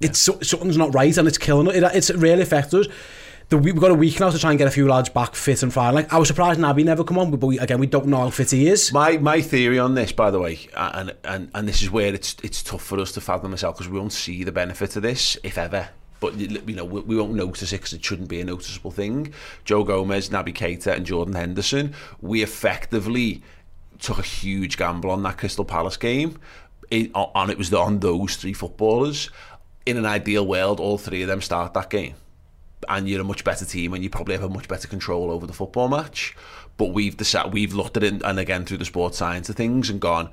It's 0.04 0.20
so, 0.20 0.40
something's 0.42 0.78
not 0.78 0.94
right 0.94 1.16
and 1.18 1.28
it's 1.28 1.38
killing 1.38 1.68
it. 1.68 1.76
it 1.76 1.96
it's 1.96 2.10
really 2.12 2.42
affects 2.42 2.74
us. 2.74 2.88
the, 3.50 3.58
we've 3.58 3.80
got 3.80 3.92
a 3.92 3.96
week 3.96 4.20
now 4.20 4.30
to 4.30 4.40
try 4.40 4.52
and 4.52 4.58
get 4.58 4.68
a 4.68 4.72
few 4.72 4.88
lads 4.88 5.10
back 5.10 5.36
fit 5.36 5.64
and 5.64 5.74
fine. 5.74 5.94
Like 5.94 6.12
I 6.12 6.18
was 6.18 6.28
surprised 6.28 6.60
Naby 6.60 6.84
never 6.84 7.04
come 7.04 7.18
on, 7.18 7.32
but 7.32 7.46
we, 7.46 7.60
again 7.60 7.80
we 7.80 7.88
don't 7.88 8.08
know 8.08 8.18
how 8.18 8.30
fit 8.30 8.52
he 8.52 8.68
is. 8.68 8.92
My 8.92 9.18
my 9.18 9.42
theory 9.42 9.80
on 9.80 9.96
this, 9.96 10.12
by 10.12 10.32
the 10.32 10.40
way, 10.40 10.60
and 10.76 11.14
and 11.24 11.50
and 11.54 11.68
this 11.68 11.82
is 11.82 11.92
where 11.92 12.14
it's 12.14 12.36
it's 12.44 12.64
tough 12.64 12.84
for 12.84 13.00
us 13.00 13.12
to 13.14 13.22
fathom 13.22 13.52
ourselves 13.52 13.80
because 13.80 13.92
we 13.92 14.00
won't 14.00 14.14
see 14.14 14.44
the 14.44 14.52
benefit 14.52 14.96
of 14.96 15.04
this 15.04 15.38
if 15.44 15.58
ever. 15.58 15.90
But 16.20 16.36
you 16.36 16.76
know 16.76 16.86
we, 16.86 17.02
we 17.02 17.18
won't 17.18 17.34
notice 17.34 17.74
it 17.74 17.78
because 17.78 17.94
it 17.94 18.04
shouldn't 18.04 18.30
be 18.30 18.40
a 18.40 18.46
noticeable 18.46 18.92
thing. 18.92 19.34
Joe 19.66 19.84
Gomez, 19.84 20.30
Naby 20.30 20.54
Keita, 20.54 20.96
and 20.96 21.06
Jordan 21.06 21.36
Henderson, 21.36 21.94
we 22.22 22.42
effectively 22.42 23.44
took 24.00 24.20
a 24.20 24.24
huge 24.24 24.78
gamble 24.78 25.12
on 25.12 25.24
that 25.24 25.38
Crystal 25.38 25.66
Palace 25.66 25.98
game, 25.98 26.40
it, 26.90 27.12
and 27.14 27.52
it 27.52 27.58
was 27.58 27.74
on 27.74 28.00
those 28.00 28.36
three 28.36 28.54
footballers. 28.54 29.30
In 29.86 29.98
an 29.98 30.06
ideal 30.06 30.46
world, 30.46 30.80
all 30.80 30.98
three 30.98 31.22
of 31.22 31.28
them 31.28 31.42
start 31.42 31.74
that 31.74 31.90
game 31.90 32.16
and 32.90 33.08
you're 33.08 33.22
a 33.22 33.26
much 33.26 33.44
better 33.44 33.66
team 33.66 33.94
and 33.94 34.04
you 34.04 34.10
probably 34.10 34.36
have 34.36 34.44
a 34.44 34.50
much 34.50 34.68
better 34.68 34.88
control 34.88 35.32
over 35.32 35.48
the 35.48 35.54
football 35.54 35.88
match. 35.88 36.36
But 36.78 36.88
we've 36.88 37.16
decided, 37.16 37.54
we've 37.54 37.74
looked 37.74 37.98
at 37.98 38.04
it 38.04 38.22
and 38.24 38.40
again 38.40 38.66
through 38.66 38.78
the 38.78 38.86
sports 38.86 39.18
science 39.18 39.50
of 39.50 39.56
things 39.56 39.90
and 39.90 40.00
gone, 40.00 40.30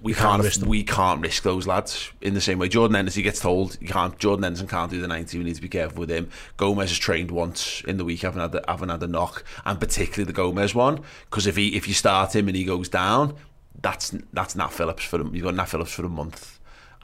we 0.00 0.14
can't, 0.14 0.42
can't 0.42 0.42
risk 0.44 0.66
we 0.66 0.84
can't 0.84 1.20
risk 1.20 1.42
those 1.42 1.66
lads 1.66 2.12
in 2.20 2.34
the 2.34 2.40
same 2.40 2.60
way. 2.60 2.68
Jordan 2.68 2.94
Henderson 2.94 3.24
gets 3.24 3.40
told 3.40 3.76
you 3.80 3.88
can't. 3.88 4.16
Jordan 4.16 4.44
Henderson 4.44 4.68
can't 4.68 4.92
do 4.92 5.00
the 5.00 5.08
ninety. 5.08 5.38
We 5.38 5.44
need 5.44 5.56
to 5.56 5.60
be 5.60 5.68
careful 5.68 5.98
with 5.98 6.10
him. 6.10 6.30
Gomez 6.56 6.90
has 6.90 6.98
trained 6.98 7.32
once 7.32 7.82
in 7.82 7.96
the 7.96 8.04
week. 8.04 8.22
Haven't 8.22 8.40
had 8.40 8.52
the, 8.52 8.64
haven't 8.68 8.90
had 8.90 9.02
a 9.02 9.08
knock, 9.08 9.42
and 9.64 9.80
particularly 9.80 10.24
the 10.24 10.32
Gomez 10.32 10.72
one 10.72 11.00
because 11.28 11.48
if 11.48 11.56
he 11.56 11.74
if 11.74 11.88
you 11.88 11.94
start 11.94 12.36
him 12.36 12.46
and 12.46 12.56
he 12.56 12.62
goes 12.62 12.88
down, 12.88 13.34
that's 13.82 14.14
that's 14.32 14.54
Nat 14.54 14.68
Phillips 14.68 15.02
for 15.02 15.20
him. 15.20 15.34
You've 15.34 15.44
got 15.44 15.56
Nat 15.56 15.64
Phillips 15.64 15.90
for 15.90 16.04
a 16.04 16.08
month 16.08 16.57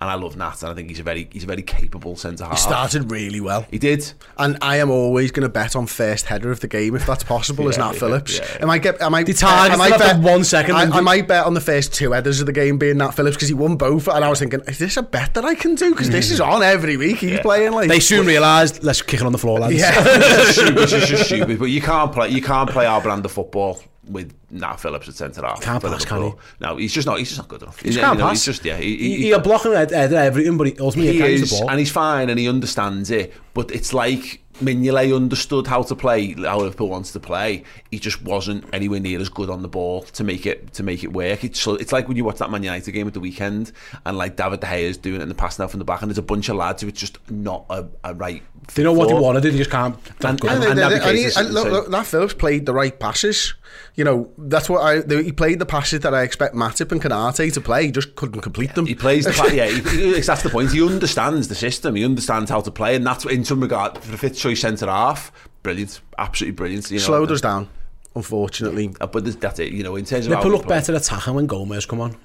and 0.04 0.10
I 0.10 0.14
love 0.16 0.36
Nat, 0.36 0.62
and 0.62 0.70
I 0.70 0.74
think 0.74 0.90
he's 0.90 1.00
a 1.00 1.02
very 1.02 1.26
he's 1.32 1.44
a 1.44 1.46
very 1.46 1.62
capable 1.62 2.14
centre 2.14 2.44
half. 2.44 2.52
He 2.52 2.58
started 2.58 3.10
really 3.10 3.40
well. 3.40 3.66
He 3.70 3.78
did, 3.78 4.12
and 4.36 4.58
I 4.60 4.76
am 4.76 4.90
always 4.90 5.32
going 5.32 5.44
to 5.44 5.48
bet 5.48 5.74
on 5.74 5.86
first 5.86 6.26
header 6.26 6.50
of 6.50 6.60
the 6.60 6.68
game 6.68 6.94
if 6.94 7.06
that's 7.06 7.24
possible. 7.24 7.64
yeah, 7.64 7.70
as 7.70 7.78
Nat 7.78 7.92
yeah, 7.94 7.98
Phillips, 7.98 8.38
yeah, 8.38 8.58
I 8.60 8.64
might 8.66 8.82
get, 8.82 9.02
I 9.02 9.08
might, 9.08 9.24
the 9.24 9.32
target, 9.32 9.72
I 9.72 9.76
might 9.76 9.98
bet 9.98 10.20
one 10.20 10.44
second. 10.44 10.76
I, 10.76 10.98
I 10.98 11.00
might 11.00 11.26
bet 11.26 11.46
on 11.46 11.54
the 11.54 11.60
first 11.60 11.94
two 11.94 12.12
headers 12.12 12.40
of 12.40 12.46
the 12.46 12.52
game 12.52 12.76
being 12.76 12.98
Nat 12.98 13.12
Phillips 13.12 13.36
because 13.36 13.48
he 13.48 13.54
won 13.54 13.76
both, 13.76 14.06
and 14.06 14.22
I 14.22 14.28
was 14.28 14.40
thinking, 14.40 14.60
is 14.66 14.78
this 14.78 14.98
a 14.98 15.02
bet 15.02 15.32
that 15.34 15.46
I 15.46 15.54
can 15.54 15.74
do? 15.74 15.92
Because 15.92 16.10
this 16.10 16.30
is 16.30 16.38
on 16.38 16.62
every 16.62 16.98
week. 16.98 17.16
He's 17.16 17.40
playing 17.40 17.72
like. 17.72 17.88
They 17.88 18.00
soon 18.00 18.26
realised, 18.26 18.84
let's 18.84 19.00
kick 19.00 19.20
it 19.20 19.26
on 19.26 19.32
the 19.32 19.38
floor, 19.38 19.58
lads. 19.58 19.74
Yeah, 19.74 19.94
it's 19.96 21.08
just 21.08 21.24
stupid. 21.24 21.58
But 21.58 21.66
you 21.66 21.80
can't 21.80 22.12
play. 22.12 22.28
You 22.28 22.42
can't 22.42 22.68
play 22.68 22.84
our 22.84 23.00
brand 23.00 23.24
of 23.24 23.32
football 23.32 23.80
with 24.08 24.34
Nat 24.50 24.76
Phillips 24.76 25.08
at 25.08 25.14
centre 25.14 25.42
half. 25.42 25.60
Can't 25.60 25.82
pass, 25.82 26.04
can 26.04 26.22
he? 26.22 26.32
No, 26.60 26.76
he's 26.76 26.92
just 26.92 27.06
not. 27.06 27.18
He's 27.18 27.28
just 27.28 27.40
not 27.40 27.48
good 27.48 27.62
enough. 27.62 27.80
He 27.80 27.94
can't 27.94 28.18
know, 28.18 28.26
pass. 28.26 28.44
He's 28.44 28.56
just 28.56 28.64
yeah. 28.64 28.76
He, 28.76 28.96
he, 28.96 29.16
he, 29.16 29.22
he's 29.28 29.38
blocking 29.38 29.72
everything, 29.72 30.56
but 30.56 30.66
he 30.66 30.78
ultimately 30.78 31.12
he 31.12 31.18
carries 31.18 31.42
is, 31.42 31.50
the 31.50 31.60
ball. 31.60 31.70
and 31.70 31.78
he's 31.78 31.90
fine, 31.90 32.30
and 32.30 32.38
he 32.38 32.48
understands 32.48 33.10
it. 33.10 33.32
But 33.54 33.70
it's 33.70 33.94
like 33.94 34.44
Mignolet 34.60 35.14
understood 35.14 35.66
how 35.66 35.82
to 35.82 35.96
play, 35.96 36.32
how 36.34 36.58
Liverpool 36.58 36.88
wants 36.88 37.12
to 37.12 37.20
play. 37.20 37.64
He 37.90 37.98
just 37.98 38.22
wasn't 38.22 38.64
anywhere 38.72 39.00
near 39.00 39.20
as 39.20 39.28
good 39.28 39.50
on 39.50 39.62
the 39.62 39.68
ball 39.68 40.02
to 40.02 40.22
make 40.22 40.46
it 40.46 40.72
to 40.74 40.82
make 40.82 41.02
it 41.02 41.12
work. 41.12 41.42
It's 41.42 41.66
it's 41.66 41.92
like 41.92 42.06
when 42.06 42.16
you 42.16 42.24
watch 42.24 42.38
that 42.38 42.50
Man 42.50 42.62
United 42.62 42.90
game 42.92 43.08
at 43.08 43.14
the 43.14 43.20
weekend, 43.20 43.72
and 44.06 44.16
like 44.16 44.36
David 44.36 44.60
De 44.60 44.66
Gea 44.66 44.82
is 44.82 44.96
doing 44.96 45.20
it 45.20 45.22
in 45.22 45.28
the 45.28 45.34
pass 45.34 45.58
now 45.58 45.66
from 45.66 45.78
the 45.78 45.84
back, 45.84 46.02
and 46.02 46.10
there's 46.10 46.18
a 46.18 46.22
bunch 46.22 46.48
of 46.48 46.56
lads 46.56 46.82
who 46.82 46.88
it's 46.88 47.00
just 47.00 47.18
not 47.30 47.66
a, 47.68 47.86
a 48.04 48.14
right. 48.14 48.42
They 48.74 48.82
know 48.82 48.92
what 48.92 49.08
they 49.08 49.14
wanted, 49.14 49.42
they 49.42 49.56
just 49.56 49.70
can't. 49.70 49.96
And, 50.20 50.42
and, 50.44 50.64
and, 50.64 50.80
and, 50.80 50.94
and, 50.94 51.18
he, 51.18 51.28
and 51.36 51.50
look, 51.52 51.66
look, 51.66 51.90
Nat 51.90 52.04
Phillips 52.04 52.34
played 52.34 52.66
the 52.66 52.72
right 52.72 52.98
passes. 52.98 53.54
You 53.94 54.04
know, 54.04 54.30
that's 54.38 54.68
what 54.68 54.80
I. 54.82 55.22
He 55.22 55.32
played 55.32 55.58
the 55.58 55.66
passes 55.66 56.00
that 56.00 56.14
I 56.14 56.22
expect 56.22 56.54
Matip 56.54 56.90
and 56.92 57.00
Konate 57.00 57.52
to 57.52 57.60
play. 57.60 57.86
He 57.86 57.92
just 57.92 58.14
couldn't 58.16 58.40
complete 58.40 58.74
them. 58.74 58.86
He 58.86 58.94
plays 58.94 59.24
the 59.24 59.32
yeah. 59.54 59.66
He, 59.66 60.20
that's 60.20 60.42
the 60.42 60.50
point. 60.50 60.72
He 60.72 60.82
understands 60.82 61.48
the 61.48 61.54
system. 61.54 61.94
He 61.94 62.04
understands 62.04 62.50
how 62.50 62.60
to 62.60 62.70
play, 62.70 62.96
and 62.96 63.06
that's 63.06 63.24
in 63.24 63.44
some 63.44 63.60
regard 63.60 63.98
for 63.98 64.10
the 64.10 64.18
fifth 64.18 64.38
choice 64.38 64.60
centre 64.60 64.86
half. 64.86 65.30
Brilliant, 65.62 66.00
absolutely 66.18 66.56
brilliant. 66.56 66.90
You 66.90 66.98
know, 66.98 67.04
Slowed 67.04 67.30
us 67.30 67.40
down, 67.40 67.68
unfortunately. 68.14 68.94
Uh, 69.00 69.06
but 69.06 69.40
that's 69.40 69.58
it. 69.58 69.72
You 69.72 69.82
know, 69.82 69.96
in 69.96 70.04
terms 70.04 70.26
of 70.26 70.30
Liverpool 70.30 70.52
look 70.52 70.68
better 70.68 70.94
attacking 70.94 71.34
when 71.34 71.46
Gomez 71.46 71.86
come 71.86 72.00
on. 72.00 72.16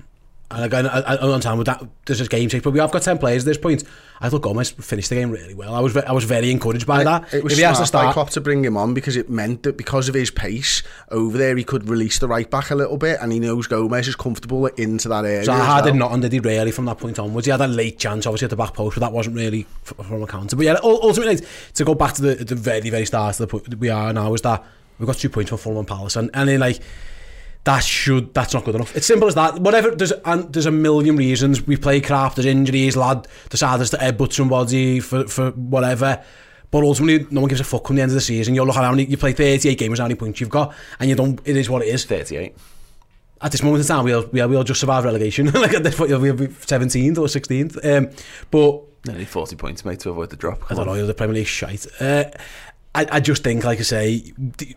And 0.51 0.65
again, 0.65 0.87
I, 0.87 1.13
I 1.13 1.15
don't 1.17 1.31
understand 1.31 1.59
with 1.59 1.67
that. 1.67 1.83
There's 2.05 2.17
just 2.17 2.31
game 2.31 2.49
change, 2.49 2.63
but 2.63 2.71
we 2.71 2.79
have 2.79 2.91
got 2.91 3.03
ten 3.03 3.19
players 3.19 3.43
at 3.43 3.45
this 3.45 3.57
point. 3.57 3.83
I 4.19 4.29
thought 4.29 4.41
Gomez 4.41 4.71
finished 4.71 5.09
the 5.09 5.15
game 5.15 5.29
really 5.29 5.53
well. 5.53 5.75
I 5.75 5.79
was 5.79 5.95
I 5.95 6.11
was 6.11 6.23
very 6.23 6.49
encouraged 6.49 6.87
by 6.87 7.03
that. 7.03 7.31
It 7.31 7.43
was 7.43 7.53
if 7.53 7.59
he 7.59 7.65
has 7.65 7.77
to 7.79 7.85
start, 7.85 8.13
Klopp 8.13 8.31
to 8.31 8.41
bring 8.41 8.65
him 8.65 8.75
on 8.75 8.95
because 8.95 9.15
it 9.15 9.29
meant 9.29 9.61
that 9.63 9.77
because 9.77 10.09
of 10.09 10.15
his 10.15 10.31
pace 10.31 10.81
over 11.11 11.37
there, 11.37 11.55
he 11.55 11.63
could 11.63 11.87
release 11.87 12.17
the 12.17 12.27
right 12.27 12.49
back 12.49 12.71
a 12.71 12.75
little 12.75 12.97
bit, 12.97 13.19
and 13.21 13.31
he 13.31 13.39
knows 13.39 13.67
Gomez 13.67 14.07
is 14.07 14.15
comfortable 14.15 14.65
into 14.65 15.07
that 15.09 15.23
area. 15.23 15.45
So 15.45 15.53
I 15.53 15.57
well. 15.57 15.83
did 15.83 15.95
not 15.95 16.19
did 16.19 16.33
he 16.33 16.39
really 16.39 16.71
from 16.71 16.85
that 16.85 16.97
point 16.97 17.19
onwards. 17.19 17.45
He 17.45 17.51
had 17.51 17.61
a 17.61 17.67
late 17.67 17.99
chance, 17.99 18.25
obviously 18.25 18.45
at 18.45 18.49
the 18.49 18.55
back 18.55 18.73
post, 18.73 18.95
but 18.95 19.01
that 19.01 19.13
wasn't 19.13 19.35
really 19.35 19.67
from 19.83 20.23
a 20.23 20.27
counter. 20.27 20.55
But 20.55 20.65
yeah, 20.65 20.77
ultimately 20.81 21.45
to 21.75 21.85
go 21.85 21.93
back 21.93 22.13
to 22.13 22.23
the, 22.23 22.43
the 22.43 22.55
very 22.55 22.89
very 22.89 23.05
start 23.05 23.39
of 23.39 23.47
the 23.47 23.47
point 23.47 23.79
we 23.79 23.89
are 23.89 24.11
now 24.13 24.33
is 24.33 24.41
that 24.41 24.63
we've 24.97 25.05
got 25.05 25.17
two 25.17 25.29
points 25.29 25.49
from 25.49 25.59
Fulham 25.59 25.77
and 25.77 25.87
Palace, 25.87 26.15
and 26.15 26.31
and 26.33 26.49
then 26.49 26.59
like 26.59 26.81
that 27.65 27.83
should 27.83 28.33
that's 28.33 28.53
not 28.53 28.63
good 28.65 28.75
enough. 28.75 28.95
It's 28.95 29.05
simple 29.05 29.27
as 29.27 29.35
that. 29.35 29.59
Whatever 29.59 29.91
there's 29.91 30.11
and 30.11 30.51
there's 30.53 30.65
a 30.65 30.71
million 30.71 31.17
reasons 31.17 31.65
we 31.65 31.77
play 31.77 32.01
crap. 32.01 32.35
There's 32.35 32.45
injuries, 32.45 32.95
lad 32.95 33.27
decided 33.49 33.85
to 33.87 33.97
headbutt 33.97 34.33
somebody 34.33 34.99
for 34.99 35.27
for 35.27 35.51
whatever. 35.51 36.23
But 36.71 36.83
ultimately, 36.83 37.27
no 37.31 37.41
one 37.41 37.47
gives 37.49 37.61
a 37.61 37.63
fuck 37.63 37.83
come 37.83 37.95
the 37.95 38.03
end 38.03 38.11
of 38.11 38.15
the 38.15 38.21
season. 38.21 38.53
You 38.53 38.63
look 38.63 38.77
at 38.77 38.83
how 38.83 38.91
many 38.91 39.05
you 39.05 39.17
play 39.17 39.33
38 39.33 39.77
games, 39.77 39.99
how 39.99 40.05
many 40.05 40.15
points 40.15 40.39
you've 40.39 40.49
got, 40.49 40.73
and 40.99 41.09
you 41.09 41.15
don't. 41.15 41.39
It 41.45 41.57
is 41.57 41.69
what 41.69 41.81
it 41.81 41.87
is. 41.87 42.05
38. 42.05 42.55
At 43.41 43.51
this 43.51 43.63
moment 43.63 43.81
in 43.81 43.87
time, 43.87 44.03
we'll 44.03 44.27
we'll, 44.31 44.49
we'll 44.49 44.63
just 44.63 44.79
survive 44.79 45.03
relegation. 45.03 45.47
like 45.51 45.73
at 45.73 45.83
this 45.83 45.95
point, 45.95 46.11
we'll 46.11 46.33
be 46.33 46.47
17th 46.47 47.17
or 47.17 47.25
16th. 47.27 47.97
Um, 47.97 48.11
but 48.51 48.81
nearly 49.05 49.25
40 49.25 49.55
points, 49.55 49.83
mate, 49.83 49.99
to 50.01 50.11
avoid 50.11 50.29
the 50.29 50.35
drop. 50.35 50.61
Come 50.61 50.77
I 50.77 50.83
don't 50.83 50.89
on. 50.89 50.97
know. 50.97 51.07
The 51.07 51.13
Premier 51.13 51.35
League 51.35 51.47
shite. 51.47 51.87
Uh, 51.99 52.25
I, 52.93 53.07
I 53.13 53.19
just 53.19 53.43
think, 53.43 53.63
like 53.63 53.79
I 53.79 53.83
say, 53.83 54.33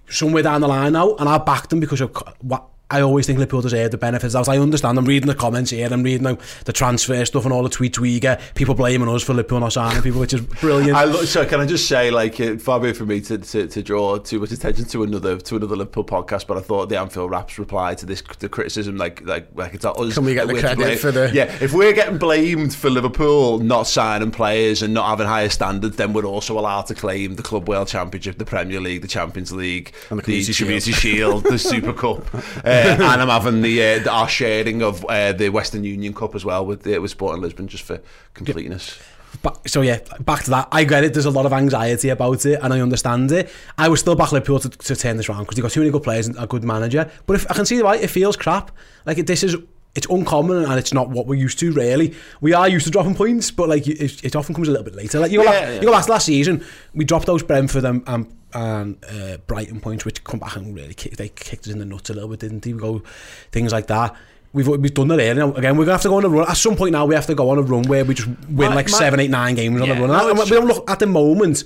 somewhere 0.08 0.42
down 0.42 0.60
the 0.60 0.68
line 0.68 0.92
now, 0.92 1.14
and 1.16 1.28
I 1.28 1.38
backed 1.38 1.70
them 1.70 1.80
because 1.80 2.00
of 2.00 2.14
what 2.40 2.68
I 2.92 3.00
always 3.00 3.26
think 3.26 3.38
Liverpool 3.38 3.62
deserve 3.62 3.90
the 3.90 3.98
benefits. 3.98 4.34
As 4.34 4.48
I 4.48 4.58
understand, 4.58 4.98
I'm 4.98 5.06
reading 5.06 5.26
the 5.26 5.34
comments 5.34 5.70
here, 5.70 5.88
I'm 5.90 6.02
reading 6.02 6.24
the, 6.24 6.38
the 6.66 6.72
transfer 6.72 7.24
stuff 7.24 7.44
and 7.44 7.52
all 7.52 7.62
the 7.62 7.70
tweets 7.70 7.98
we 7.98 8.20
get. 8.20 8.40
People 8.54 8.74
blaming 8.74 9.08
us 9.08 9.22
for 9.22 9.32
Liverpool 9.32 9.60
not 9.60 9.72
signing 9.72 10.02
people, 10.02 10.20
which 10.20 10.34
is 10.34 10.42
brilliant. 10.42 10.94
I, 10.96 11.10
so 11.24 11.46
can 11.46 11.60
I 11.60 11.66
just 11.66 11.88
say, 11.88 12.10
like, 12.10 12.38
uh, 12.38 12.56
far 12.58 12.80
be 12.80 12.92
for 12.92 13.06
me 13.06 13.20
to, 13.22 13.38
to, 13.38 13.66
to, 13.66 13.82
draw 13.82 14.18
too 14.18 14.40
much 14.40 14.52
attention 14.52 14.84
to 14.86 15.02
another 15.04 15.38
to 15.38 15.56
another 15.56 15.76
Liverpool 15.76 16.04
podcast, 16.04 16.46
but 16.46 16.58
I 16.58 16.60
thought 16.60 16.90
the 16.90 16.98
Anfield 16.98 17.30
Wrap's 17.30 17.58
reply 17.58 17.94
to 17.94 18.06
this 18.06 18.22
the 18.38 18.48
criticism, 18.48 18.96
like 18.96 19.22
like 19.22 19.48
like 19.54 19.74
it's 19.74 19.84
us. 19.84 20.14
Can 20.14 20.24
we 20.24 20.34
get 20.34 20.48
the 20.48 20.60
credit 20.60 20.98
for 20.98 21.10
the? 21.10 21.30
Yeah, 21.32 21.44
if 21.60 21.72
we're 21.72 21.92
getting 21.92 22.18
blamed 22.18 22.74
for 22.74 22.90
Liverpool 22.90 23.58
not 23.58 23.84
signing 23.84 24.30
players 24.30 24.82
and 24.82 24.92
not 24.92 25.08
having 25.08 25.26
higher 25.26 25.48
standards, 25.48 25.96
then 25.96 26.12
we're 26.12 26.24
also 26.24 26.58
allowed 26.58 26.86
to 26.88 26.94
claim 26.94 27.36
the 27.36 27.42
Club 27.42 27.68
World 27.68 27.88
Championship, 27.88 28.38
the 28.38 28.44
Premier 28.44 28.80
League, 28.80 29.02
the 29.02 29.08
Champions 29.08 29.52
League, 29.52 29.92
and 30.10 30.20
the, 30.20 30.44
the 30.44 30.52
Community 30.54 30.92
Shield, 30.92 31.44
the 31.44 31.58
Super 31.58 31.92
Cup, 32.02 32.34
uh, 32.34 32.81
and 32.86 33.02
I'm 33.02 33.28
having 33.28 33.62
the, 33.62 33.82
uh, 33.82 33.98
the 34.00 34.10
our 34.10 34.28
sharing 34.28 34.82
of 34.82 35.04
uh, 35.06 35.32
the 35.32 35.48
Western 35.48 35.84
Union 35.84 36.14
Cup 36.14 36.34
as 36.34 36.44
well 36.44 36.64
with 36.64 36.86
uh, 36.86 37.00
with 37.00 37.10
Sporting 37.10 37.42
Lisbon 37.42 37.68
just 37.68 37.84
for 37.84 38.00
completeness. 38.34 38.98
But, 39.40 39.68
so 39.68 39.80
yeah, 39.80 40.00
back 40.20 40.42
to 40.44 40.50
that. 40.50 40.68
I 40.70 40.84
get 40.84 41.04
it. 41.04 41.14
There's 41.14 41.24
a 41.24 41.30
lot 41.30 41.46
of 41.46 41.52
anxiety 41.52 42.10
about 42.10 42.44
it, 42.44 42.60
and 42.62 42.72
I 42.72 42.80
understand 42.80 43.32
it. 43.32 43.50
I 43.78 43.88
was 43.88 44.00
still 44.00 44.14
back 44.14 44.30
Liverpool 44.30 44.58
to, 44.60 44.68
to 44.68 44.94
turn 44.94 45.16
this 45.16 45.28
around 45.28 45.44
because 45.44 45.56
they 45.56 45.62
got 45.62 45.70
too 45.70 45.80
many 45.80 45.90
good 45.90 46.02
players 46.02 46.26
and 46.26 46.36
a 46.38 46.46
good 46.46 46.64
manager. 46.64 47.10
But 47.26 47.36
if 47.36 47.50
I 47.50 47.54
can 47.54 47.64
see 47.64 47.82
why 47.82 47.96
it 47.96 48.10
feels 48.10 48.36
crap. 48.36 48.70
Like 49.06 49.24
this 49.26 49.42
is 49.42 49.56
it's 49.94 50.06
uncommon 50.08 50.64
and 50.64 50.74
it's 50.78 50.94
not 50.94 51.10
what 51.10 51.26
we're 51.26 51.34
used 51.34 51.58
to 51.58 51.72
really. 51.72 52.14
We 52.40 52.54
are 52.54 52.68
used 52.68 52.86
to 52.86 52.90
dropping 52.90 53.14
points, 53.14 53.50
but 53.50 53.68
like 53.68 53.86
it, 53.86 54.24
it 54.24 54.36
often 54.36 54.54
comes 54.54 54.68
a 54.68 54.70
little 54.70 54.84
bit 54.84 54.94
later. 54.94 55.20
Like 55.20 55.30
you 55.30 55.38
go, 55.38 55.44
yeah, 55.44 55.50
back, 55.50 55.68
yeah. 55.68 55.80
you 55.82 55.90
back 55.90 56.08
last 56.08 56.26
season, 56.26 56.64
we 56.94 57.04
dropped 57.04 57.26
those 57.26 57.42
Brentford 57.42 57.84
and, 57.84 58.02
and, 58.06 58.26
and 58.54 59.04
uh, 59.04 59.38
Brighton 59.46 59.80
points, 59.80 60.04
which 60.04 60.22
come 60.24 60.40
back 60.40 60.56
and 60.56 60.74
really 60.74 60.94
kick, 60.94 61.16
they 61.16 61.28
kicked 61.28 61.66
us 61.66 61.72
in 61.72 61.78
the 61.78 61.84
nuts 61.84 62.10
a 62.10 62.14
little 62.14 62.28
bit, 62.28 62.40
didn't 62.40 62.62
they? 62.62 62.72
We 62.72 62.80
go 62.80 63.02
things 63.50 63.72
like 63.72 63.86
that. 63.88 64.14
We've 64.52 64.68
we've 64.68 64.92
done 64.92 65.08
that 65.08 65.16
there. 65.16 65.34
Now, 65.34 65.52
again, 65.54 65.76
we're 65.76 65.84
gonna 65.84 65.94
have 65.94 66.02
to 66.02 66.08
go 66.08 66.16
on 66.16 66.24
a 66.24 66.28
run. 66.28 66.48
At 66.48 66.56
some 66.56 66.76
point 66.76 66.92
now, 66.92 67.06
we 67.06 67.14
have 67.14 67.26
to 67.26 67.34
go 67.34 67.50
on 67.50 67.58
a 67.58 67.62
run 67.62 67.84
where 67.84 68.04
we 68.04 68.14
just 68.14 68.28
win 68.28 68.68
my, 68.70 68.74
like 68.74 68.90
my, 68.90 68.98
seven, 68.98 69.20
eight, 69.20 69.30
nine 69.30 69.54
games 69.54 69.80
yeah, 69.80 69.92
on 69.92 69.98
a 69.98 70.00
run. 70.00 70.10
No, 70.10 70.30
and 70.30 70.38
we 70.38 70.44
don't 70.50 70.66
look 70.66 70.88
at 70.90 70.98
the 70.98 71.06
moment. 71.06 71.64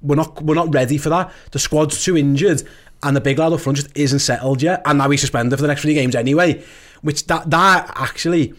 We're 0.00 0.16
not 0.16 0.42
we're 0.42 0.54
not 0.54 0.72
ready 0.72 0.96
for 0.96 1.10
that. 1.10 1.32
The 1.50 1.58
squad's 1.58 2.02
too 2.02 2.16
injured, 2.16 2.62
and 3.02 3.16
the 3.16 3.20
big 3.20 3.38
lad 3.38 3.52
up 3.52 3.60
front 3.60 3.76
just 3.76 3.96
isn't 3.96 4.20
settled 4.20 4.62
yet. 4.62 4.80
And 4.86 4.98
now 4.98 5.10
he's 5.10 5.20
suspended 5.20 5.58
for 5.58 5.62
the 5.62 5.68
next 5.68 5.82
three 5.82 5.94
games 5.94 6.14
anyway. 6.14 6.64
Which 7.02 7.26
that 7.26 7.50
that 7.50 7.92
actually 7.96 8.54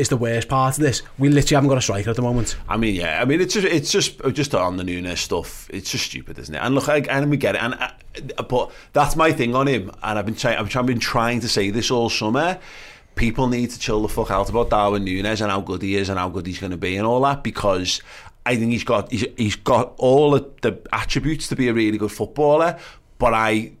is 0.00 0.08
the 0.08 0.16
worst 0.16 0.48
part 0.48 0.76
of 0.76 0.82
this. 0.82 1.02
We 1.18 1.28
literally 1.28 1.56
haven't 1.56 1.68
got 1.68 1.78
a 1.78 1.82
striker 1.82 2.10
at 2.10 2.16
the 2.16 2.22
moment. 2.22 2.56
I 2.68 2.76
mean, 2.76 2.94
yeah. 2.94 3.20
I 3.20 3.24
mean, 3.24 3.40
it's 3.40 3.54
just 3.54 3.66
it's 3.66 3.92
just 3.92 4.20
just 4.32 4.54
on 4.54 4.76
the 4.76 4.84
Nunez 4.84 5.20
stuff. 5.20 5.68
It's 5.70 5.90
just 5.90 6.06
stupid, 6.06 6.38
isn't 6.38 6.54
it? 6.54 6.58
And 6.58 6.74
look, 6.74 6.88
I, 6.88 6.98
and 6.98 7.30
we 7.30 7.36
get 7.36 7.54
it. 7.54 7.62
And 7.62 7.74
uh, 7.74 8.42
but 8.42 8.72
that's 8.92 9.14
my 9.14 9.32
thing 9.32 9.54
on 9.54 9.68
him. 9.68 9.90
And 10.02 10.18
I've 10.18 10.26
been 10.26 10.34
trying. 10.34 10.58
I've 10.58 10.86
been 10.86 10.98
trying 10.98 11.40
to 11.40 11.48
say 11.48 11.70
this 11.70 11.90
all 11.90 12.10
summer 12.10 12.58
people 13.16 13.48
need 13.48 13.68
to 13.68 13.78
chill 13.78 14.00
the 14.00 14.08
fuck 14.08 14.30
out 14.30 14.48
about 14.48 14.70
Darwin 14.70 15.04
Nunez 15.04 15.40
and 15.40 15.50
how 15.50 15.60
good 15.60 15.82
he 15.82 15.96
is 15.96 16.08
and 16.08 16.18
how 16.18 16.28
good 16.28 16.46
he's 16.46 16.58
going 16.58 16.70
to 16.70 16.78
be 16.78 16.96
and 16.96 17.06
all 17.06 17.20
that 17.20 17.42
because 17.42 18.00
I 18.46 18.56
think 18.56 18.72
he's 18.72 18.84
got 18.84 19.10
he's, 19.10 19.26
he's 19.36 19.56
got 19.56 19.94
all 19.98 20.30
the 20.30 20.80
attributes 20.92 21.48
to 21.48 21.56
be 21.56 21.68
a 21.68 21.74
really 21.74 21.98
good 21.98 22.12
footballer 22.12 22.78
but 23.18 23.34
I 23.34 23.72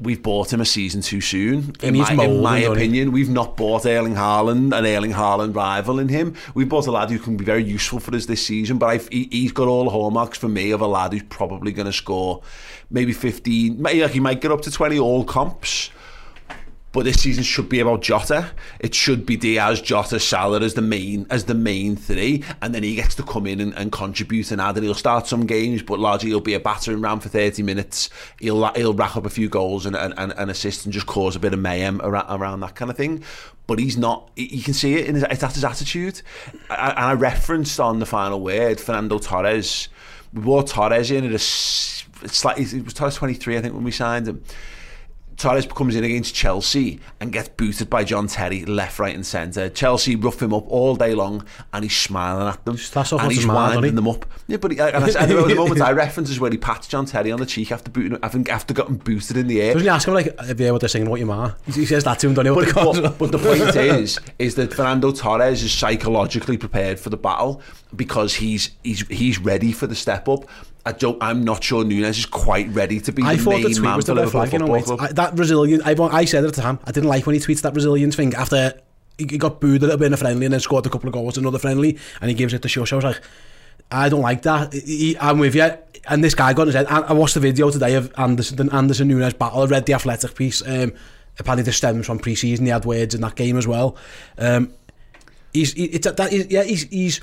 we've 0.00 0.22
bought 0.22 0.52
him 0.52 0.60
a 0.60 0.64
season 0.64 1.02
too 1.02 1.20
soon. 1.20 1.74
In 1.82 1.96
my, 1.96 2.24
in 2.24 2.42
my 2.42 2.58
opinion, 2.58 3.12
we've 3.12 3.28
not 3.28 3.56
bought 3.56 3.86
Erling 3.86 4.14
Haaland, 4.14 4.76
an 4.76 4.86
Erling 4.86 5.12
Haaland 5.12 5.54
rival 5.54 5.98
in 5.98 6.08
him. 6.08 6.34
We've 6.54 6.68
bought 6.68 6.86
a 6.86 6.90
lad 6.90 7.10
who 7.10 7.18
can 7.18 7.36
be 7.36 7.44
very 7.44 7.64
useful 7.64 8.00
for 8.00 8.14
us 8.14 8.26
this 8.26 8.44
season, 8.44 8.78
but 8.78 8.86
I've, 8.86 9.08
he, 9.08 9.28
he's 9.30 9.52
got 9.52 9.68
all 9.68 9.84
the 9.84 9.90
hallmarks 9.90 10.38
for 10.38 10.48
me 10.48 10.70
of 10.70 10.80
a 10.80 10.86
lad 10.86 11.12
who's 11.12 11.24
probably 11.24 11.72
going 11.72 11.86
to 11.86 11.92
score 11.92 12.42
maybe 12.90 13.12
15, 13.12 13.80
maybe 13.80 14.02
like 14.02 14.12
he 14.12 14.20
might 14.20 14.40
get 14.40 14.52
up 14.52 14.62
to 14.62 14.70
20 14.70 14.98
all 14.98 15.24
comps. 15.24 15.90
But 16.90 17.04
this 17.04 17.20
season 17.20 17.44
should 17.44 17.68
be 17.68 17.80
about 17.80 18.00
Jota. 18.00 18.50
It 18.80 18.94
should 18.94 19.26
be 19.26 19.36
Diaz, 19.36 19.82
Jota, 19.82 20.18
Salah 20.18 20.62
as 20.62 20.72
the 20.72 20.80
main 20.82 21.26
as 21.28 21.44
the 21.44 21.54
main 21.54 21.96
three, 21.96 22.42
and 22.62 22.74
then 22.74 22.82
he 22.82 22.94
gets 22.94 23.14
to 23.16 23.22
come 23.22 23.46
in 23.46 23.60
and, 23.60 23.74
and 23.74 23.92
contribute 23.92 24.50
and 24.50 24.60
add. 24.60 24.76
And 24.76 24.84
he'll 24.84 24.94
start 24.94 25.26
some 25.26 25.44
games, 25.44 25.82
but 25.82 25.98
largely 25.98 26.30
he'll 26.30 26.40
be 26.40 26.54
a 26.54 26.60
battering 26.60 27.02
ram 27.02 27.20
for 27.20 27.28
thirty 27.28 27.62
minutes. 27.62 28.08
He'll 28.40 28.66
he'll 28.72 28.94
rack 28.94 29.16
up 29.18 29.26
a 29.26 29.30
few 29.30 29.50
goals 29.50 29.84
and 29.84 29.94
and, 29.94 30.14
and, 30.16 30.50
assist 30.50 30.86
and 30.86 30.92
just 30.92 31.06
cause 31.06 31.36
a 31.36 31.38
bit 31.38 31.52
of 31.52 31.58
mayhem 31.60 32.00
around, 32.02 32.26
around 32.30 32.60
that 32.60 32.74
kind 32.74 32.90
of 32.90 32.96
thing. 32.96 33.22
But 33.66 33.78
he's 33.78 33.98
not. 33.98 34.30
You 34.36 34.62
can 34.62 34.72
see 34.72 34.94
it 34.94 35.08
in 35.08 35.14
his, 35.14 35.24
it's 35.24 35.42
at 35.42 35.52
his 35.52 35.64
attitude. 35.64 36.22
And 36.70 36.98
I 36.98 37.12
referenced 37.12 37.78
on 37.78 37.98
the 37.98 38.06
final 38.06 38.40
word 38.40 38.80
Fernando 38.80 39.18
Torres. 39.18 39.88
We 40.32 40.40
brought 40.40 40.68
Torres 40.68 41.10
in 41.10 41.26
at 41.26 41.32
a. 41.32 41.34
s- 41.34 42.04
It's 42.22 42.46
like 42.46 42.58
it 42.58 42.82
was 42.82 42.94
Torres 42.94 43.14
twenty 43.16 43.34
three, 43.34 43.58
I 43.58 43.60
think, 43.60 43.74
when 43.74 43.84
we 43.84 43.90
signed 43.92 44.26
him. 44.26 44.42
Torres 45.38 45.66
comes 45.66 45.94
in 45.94 46.02
against 46.02 46.34
Chelsea 46.34 46.98
and 47.20 47.32
gets 47.32 47.48
booted 47.48 47.88
by 47.88 48.02
John 48.02 48.26
Terry 48.26 48.64
left, 48.64 48.98
right, 48.98 49.14
and 49.14 49.24
centre. 49.24 49.68
Chelsea 49.70 50.16
rough 50.16 50.42
him 50.42 50.52
up 50.52 50.64
all 50.68 50.96
day 50.96 51.14
long, 51.14 51.44
and 51.72 51.84
he's 51.84 51.96
smiling 51.96 52.48
at 52.48 52.64
them, 52.64 52.76
That's 52.92 53.12
and 53.12 53.30
he's 53.32 53.46
winding 53.46 53.84
he? 53.84 53.90
them 53.90 54.08
up. 54.08 54.26
Yeah, 54.48 54.56
but 54.56 54.72
he, 54.72 54.78
and 54.80 54.96
I, 54.96 55.08
and 55.22 55.30
the 55.30 55.54
moment 55.56 55.80
I 55.80 55.92
reference 55.92 56.28
is 56.30 56.40
where 56.40 56.50
he 56.50 56.58
pats 56.58 56.88
John 56.88 57.06
Terry 57.06 57.30
on 57.30 57.38
the 57.38 57.46
cheek 57.46 57.70
after 57.70 57.88
booting, 57.90 58.12
him- 58.20 58.46
after, 58.50 58.74
getting 58.74 58.96
booted 58.96 59.36
in 59.36 59.46
the 59.46 59.62
air. 59.62 59.74
Doesn't 59.74 59.84
he 59.84 59.88
ask 59.88 60.08
him 60.08 60.14
like, 60.14 60.38
have 60.40 60.60
you 60.60 60.66
ever 60.66 60.78
they're 60.80 60.88
singing 60.88 61.08
what 61.08 61.20
your 61.20 61.28
ma? 61.28 61.52
He 61.66 61.86
says 61.86 62.02
that 62.04 62.18
to 62.18 62.28
him, 62.28 62.34
don't 62.34 62.46
he? 62.46 62.52
But, 62.52 62.74
But, 62.74 63.02
but, 63.02 63.18
but 63.18 63.32
the 63.32 63.38
point 63.38 63.76
is, 63.76 64.18
is 64.38 64.56
that 64.56 64.74
Fernando 64.74 65.12
Torres 65.12 65.62
is 65.62 65.72
psychologically 65.72 66.58
prepared 66.58 66.98
for 66.98 67.10
the 67.10 67.16
battle 67.16 67.62
because 67.94 68.34
he's 68.34 68.70
he's 68.82 69.06
he's 69.08 69.38
ready 69.38 69.72
for 69.72 69.86
the 69.86 69.94
step 69.94 70.28
up. 70.28 70.44
I 70.88 70.92
don't, 70.92 71.22
I'm 71.22 71.44
not 71.44 71.62
sure 71.62 71.84
Nunes 71.84 72.16
is 72.16 72.24
quite 72.24 72.66
ready 72.70 72.98
to 73.00 73.12
be 73.12 73.22
I 73.22 73.36
the 73.36 73.42
thought 73.42 73.50
main 73.50 73.62
the 73.64 73.68
tweet 73.68 73.82
man 73.82 73.96
was 73.96 74.06
for 74.06 74.14
Liverpool 74.14 74.46
flag, 74.46 74.50
Football 74.50 74.82
Club. 74.82 75.00
I, 75.02 75.12
that 75.12 75.36
Brazilian, 75.36 75.82
I, 75.84 75.90
I 75.92 76.24
said 76.24 76.44
it 76.44 76.46
at 76.48 76.54
the 76.54 76.62
time, 76.62 76.78
I 76.86 76.92
didn't 76.92 77.10
like 77.10 77.26
when 77.26 77.34
he 77.34 77.40
tweets 77.40 77.60
that 77.60 77.74
Brazilian 77.74 78.10
thing 78.10 78.34
after 78.34 78.72
he 79.18 79.26
got 79.26 79.60
booed 79.60 79.82
a 79.82 79.84
little 79.84 79.98
bit 79.98 80.06
in 80.06 80.14
a 80.14 80.16
friendly 80.16 80.46
and 80.46 80.52
then 80.54 80.60
scored 80.60 80.86
a 80.86 80.88
couple 80.88 81.06
of 81.06 81.12
goals 81.12 81.36
in 81.36 81.44
another 81.44 81.58
friendly 81.58 81.98
and 82.22 82.30
he 82.30 82.34
gives 82.34 82.54
it 82.54 82.62
to 82.62 82.68
Shosha. 82.68 82.94
I 82.94 82.96
was 82.96 83.04
like, 83.04 83.20
I 83.90 84.08
don't 84.08 84.22
like 84.22 84.40
that. 84.42 84.72
He, 84.72 85.14
I'm 85.20 85.38
with 85.38 85.54
you. 85.54 85.70
And 86.08 86.24
this 86.24 86.34
guy 86.34 86.54
got 86.54 86.68
his 86.68 86.74
head. 86.74 86.86
I, 86.86 87.00
I 87.00 87.12
watched 87.12 87.34
the 87.34 87.40
video 87.40 87.68
today 87.68 87.94
of 87.94 88.10
Anderson, 88.16 88.70
Anderson 88.70 89.08
Nunes 89.08 89.34
battle. 89.34 89.60
I 89.60 89.66
read 89.66 89.84
the 89.84 89.92
athletic 89.92 90.34
piece. 90.36 90.66
Um, 90.66 90.94
apparently 91.38 91.64
this 91.64 91.76
stems 91.76 92.06
from 92.06 92.18
pre-season. 92.18 92.64
He 92.64 92.72
had 92.72 92.86
words 92.86 93.14
in 93.14 93.20
that 93.20 93.34
game 93.34 93.58
as 93.58 93.66
well. 93.66 93.94
Um, 94.38 94.72
he's, 95.52 95.74
he, 95.74 95.84
it's, 95.84 96.10
that, 96.10 96.32
he's, 96.32 96.46
yeah, 96.46 96.62
he's, 96.62 96.84
he's 96.84 97.20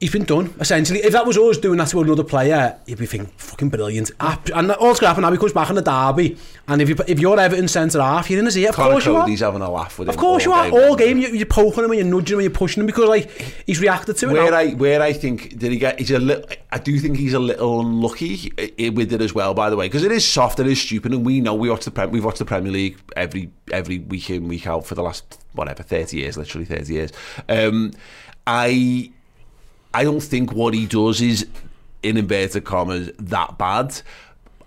he's 0.00 0.10
been 0.10 0.24
done 0.24 0.52
essentially. 0.58 1.00
If 1.00 1.12
that 1.12 1.26
was 1.26 1.36
us 1.38 1.58
doing 1.58 1.78
that 1.78 1.88
to 1.88 2.00
another 2.00 2.24
player, 2.24 2.76
you'd 2.86 2.98
be 2.98 3.06
thinking 3.06 3.30
fucking 3.36 3.68
brilliant. 3.68 4.10
And 4.18 4.72
all's 4.72 4.98
gonna 4.98 5.08
happen 5.08 5.22
now. 5.22 5.30
He 5.30 5.38
comes 5.38 5.52
back 5.52 5.68
in 5.68 5.76
the 5.76 5.82
derby, 5.82 6.36
and 6.66 6.82
if 6.82 6.88
you 6.88 6.96
if 7.06 7.20
you're 7.20 7.38
Everton 7.38 7.68
centre 7.68 8.00
half, 8.00 8.30
you're 8.30 8.40
in 8.40 8.46
his 8.46 8.56
ear. 8.56 8.70
Of 8.70 8.76
Connor 8.76 8.92
course 8.92 9.06
you 9.06 9.16
are. 9.16 9.22
Coady's 9.22 9.40
having 9.40 9.62
a 9.62 9.70
laugh 9.70 9.98
with 9.98 10.08
him. 10.08 10.14
Of 10.14 10.16
course 10.16 10.44
you 10.44 10.52
are. 10.52 10.70
day 10.70 10.88
All 10.88 10.96
game, 10.96 11.18
you, 11.18 11.28
you're 11.28 11.46
poking 11.46 11.84
him 11.84 11.90
and 11.90 12.00
you're 12.00 12.08
nudging 12.08 12.34
him 12.34 12.38
and 12.40 12.44
you're 12.44 12.58
pushing 12.58 12.80
him 12.80 12.86
because 12.86 13.08
like 13.08 13.30
he's 13.66 13.80
reacted 13.80 14.16
to 14.16 14.30
it. 14.30 14.32
Where 14.32 14.50
now. 14.50 14.56
I 14.56 14.70
where 14.70 15.02
I 15.02 15.12
think 15.12 15.58
did 15.58 15.70
he 15.70 15.78
get? 15.78 15.98
He's 15.98 16.10
a 16.10 16.18
little. 16.18 16.44
I 16.72 16.78
do 16.78 16.98
think 16.98 17.16
he's 17.18 17.34
a 17.34 17.38
little 17.38 17.80
unlucky 17.80 18.52
with 18.90 19.12
it 19.12 19.20
as 19.20 19.34
well. 19.34 19.54
By 19.54 19.70
the 19.70 19.76
way, 19.76 19.86
because 19.86 20.04
it 20.04 20.12
is 20.12 20.26
soft, 20.26 20.58
and 20.58 20.68
it 20.68 20.72
is 20.72 20.80
stupid, 20.80 21.12
and 21.12 21.24
we 21.26 21.40
know 21.40 21.54
we 21.54 21.68
watch 21.68 21.84
the 21.84 21.90
Prem, 21.90 22.10
we've 22.10 22.24
watched 22.24 22.38
the 22.38 22.44
Premier 22.44 22.72
League 22.72 22.98
every 23.16 23.50
every 23.70 23.98
week 23.98 24.30
in 24.30 24.48
week 24.48 24.66
out 24.66 24.86
for 24.86 24.94
the 24.94 25.02
last 25.02 25.44
whatever 25.52 25.82
thirty 25.82 26.18
years, 26.18 26.38
literally 26.38 26.64
thirty 26.64 26.94
years. 26.94 27.12
Um, 27.48 27.92
I 28.46 29.12
I 29.92 30.04
don't 30.04 30.22
think 30.22 30.52
what 30.52 30.74
he 30.74 30.86
does 30.86 31.20
is 31.20 31.46
in 32.02 32.16
inverted 32.16 32.64
commas 32.64 33.10
that 33.18 33.58
bad. 33.58 34.00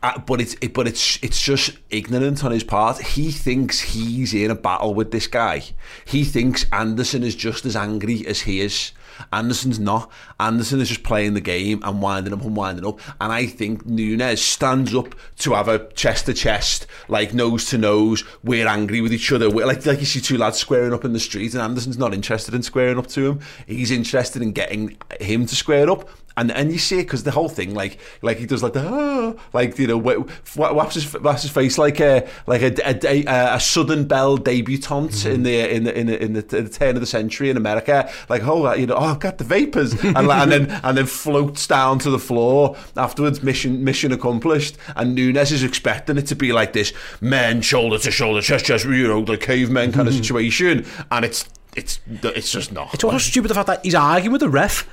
Uh, 0.02 0.20
but 0.20 0.42
it's 0.42 0.56
it, 0.60 0.74
but 0.74 0.86
it's 0.86 1.18
it's 1.24 1.42
just 1.42 1.78
ignorant 1.90 2.44
on 2.44 2.52
his 2.52 2.64
part. 2.64 3.00
He 3.00 3.32
thinks 3.32 3.80
he's 3.80 4.34
in 4.34 4.52
a 4.52 4.56
battle 4.56 4.94
with 4.94 5.12
this 5.12 5.28
guy. 5.28 5.64
He 6.04 6.26
thinks 6.26 6.66
Andersen 6.74 7.24
is 7.24 7.36
just 7.36 7.66
as 7.66 7.78
angry 7.78 8.28
as 8.28 8.42
he 8.42 8.60
is. 8.60 8.92
Andersen's 9.32 9.80
not. 9.80 10.12
Andersen 10.40 10.82
is 10.82 10.90
just 10.90 11.04
playing 11.04 11.34
the 11.34 11.42
game 11.42 11.82
and 11.84 12.02
winding 12.02 12.34
up 12.34 12.42
and 12.42 12.56
winding 12.56 12.86
up. 12.86 13.00
And 13.22 13.32
I 13.32 13.46
think 13.46 13.86
Nunez 13.86 14.42
stands 14.42 14.94
up 14.94 15.16
to 15.40 15.54
have 15.54 15.68
a 15.68 15.88
chest 15.94 16.26
to 16.26 16.34
chest, 16.34 16.88
like 17.08 17.34
nose 17.34 17.66
to 17.70 17.78
nose. 17.78 18.24
We're 18.44 18.68
angry 18.68 19.02
with 19.02 19.14
each 19.14 19.32
other. 19.32 19.50
We're 19.50 19.66
like 19.66 19.86
like 19.86 20.00
you 20.00 20.06
see 20.06 20.22
two 20.22 20.38
lads 20.38 20.58
squaring 20.58 20.94
up 20.94 21.06
in 21.06 21.14
the 21.14 21.20
street, 21.20 21.54
and 21.54 21.62
Andersen's 21.62 21.98
not 21.98 22.14
interested 22.14 22.54
in 22.54 22.64
squaring 22.64 22.98
up 22.98 23.08
to 23.08 23.32
him. 23.32 23.40
He's 23.68 23.92
interested 23.92 24.42
in 24.42 24.52
getting 24.52 24.98
him 25.20 25.46
to 25.46 25.56
square 25.56 25.90
up. 25.90 26.10
And 26.36 26.52
and 26.52 26.72
you 26.72 26.80
see 26.80 27.00
it 27.00 27.04
because 27.04 27.24
the 27.24 27.32
whole 27.32 27.50
thing, 27.50 27.74
like 27.74 28.00
like 28.22 28.38
he 28.38 28.46
does 28.46 28.64
like 28.64 28.74
the 28.74 28.88
ah, 28.88 29.40
like 29.54 29.78
you 29.78 29.88
know 29.88 30.00
wh- 30.00 30.28
wh- 30.56 30.76
whaps 30.76 30.96
his 30.96 31.14
whaps 31.14 31.44
his 31.44 31.52
face 31.52 31.78
like 31.78 32.00
a 32.00 32.28
like 32.48 32.62
a 32.62 32.74
a, 32.88 33.26
a, 33.26 33.56
a 33.56 33.60
Southern 33.60 34.06
Belle 34.06 34.38
debutante 34.38 35.12
mm-hmm. 35.12 35.32
in 35.32 35.44
the 35.44 35.76
in 35.76 35.84
the 35.84 36.00
in 36.00 36.08
the, 36.08 36.24
in 36.24 36.34
the, 36.34 36.42
the 36.42 36.70
turn 36.70 36.96
of 36.96 37.02
the 37.02 37.08
century 37.08 37.50
in 37.50 37.58
America, 37.58 38.12
like 38.30 38.44
oh 38.44 38.74
you 38.74 38.88
know 38.88 38.96
oh 38.96 39.04
I've 39.04 39.20
got 39.20 39.38
the 39.38 39.44
vapors, 39.44 39.94
and, 40.04 40.28
like, 40.28 40.42
and 40.42 40.52
then 40.52 40.82
and 40.84 40.98
then 40.98 41.06
floats 41.06 41.68
down 41.68 42.00
to 42.00 42.10
the 42.10 42.20
floor 42.20 42.76
afterwards. 42.98 43.44
Mission 43.44 43.84
mission 43.84 44.12
accomplished. 44.12 44.78
And 44.96 45.16
Nunez 45.16 45.52
is 45.52 45.64
expecting 45.64 46.18
it 46.18 46.28
to 46.28 46.36
be 46.36 46.52
like 46.54 46.74
this 46.74 46.94
men 47.22 47.62
shoulder 47.62 47.98
to 48.00 48.12
shoulder, 48.12 48.42
chest 48.42 48.66
chest, 48.66 48.86
you 48.86 49.08
know, 49.08 49.24
the 49.24 49.38
cavemen 49.38 49.92
kind 49.92 50.08
of 50.08 50.14
mm-hmm. 50.14 50.24
situation, 50.24 50.86
and 51.12 51.26
it's 51.26 51.48
it's 51.76 52.00
it's 52.08 52.52
just 52.52 52.72
not. 52.72 52.94
It's 52.94 53.04
also 53.04 53.18
stupid 53.18 53.50
the 53.50 53.56
fact 53.56 53.68
that 53.68 53.84
he's 53.84 53.96
arguing 53.96 54.32
with 54.32 54.42
the 54.42 54.50
ref. 54.50 54.88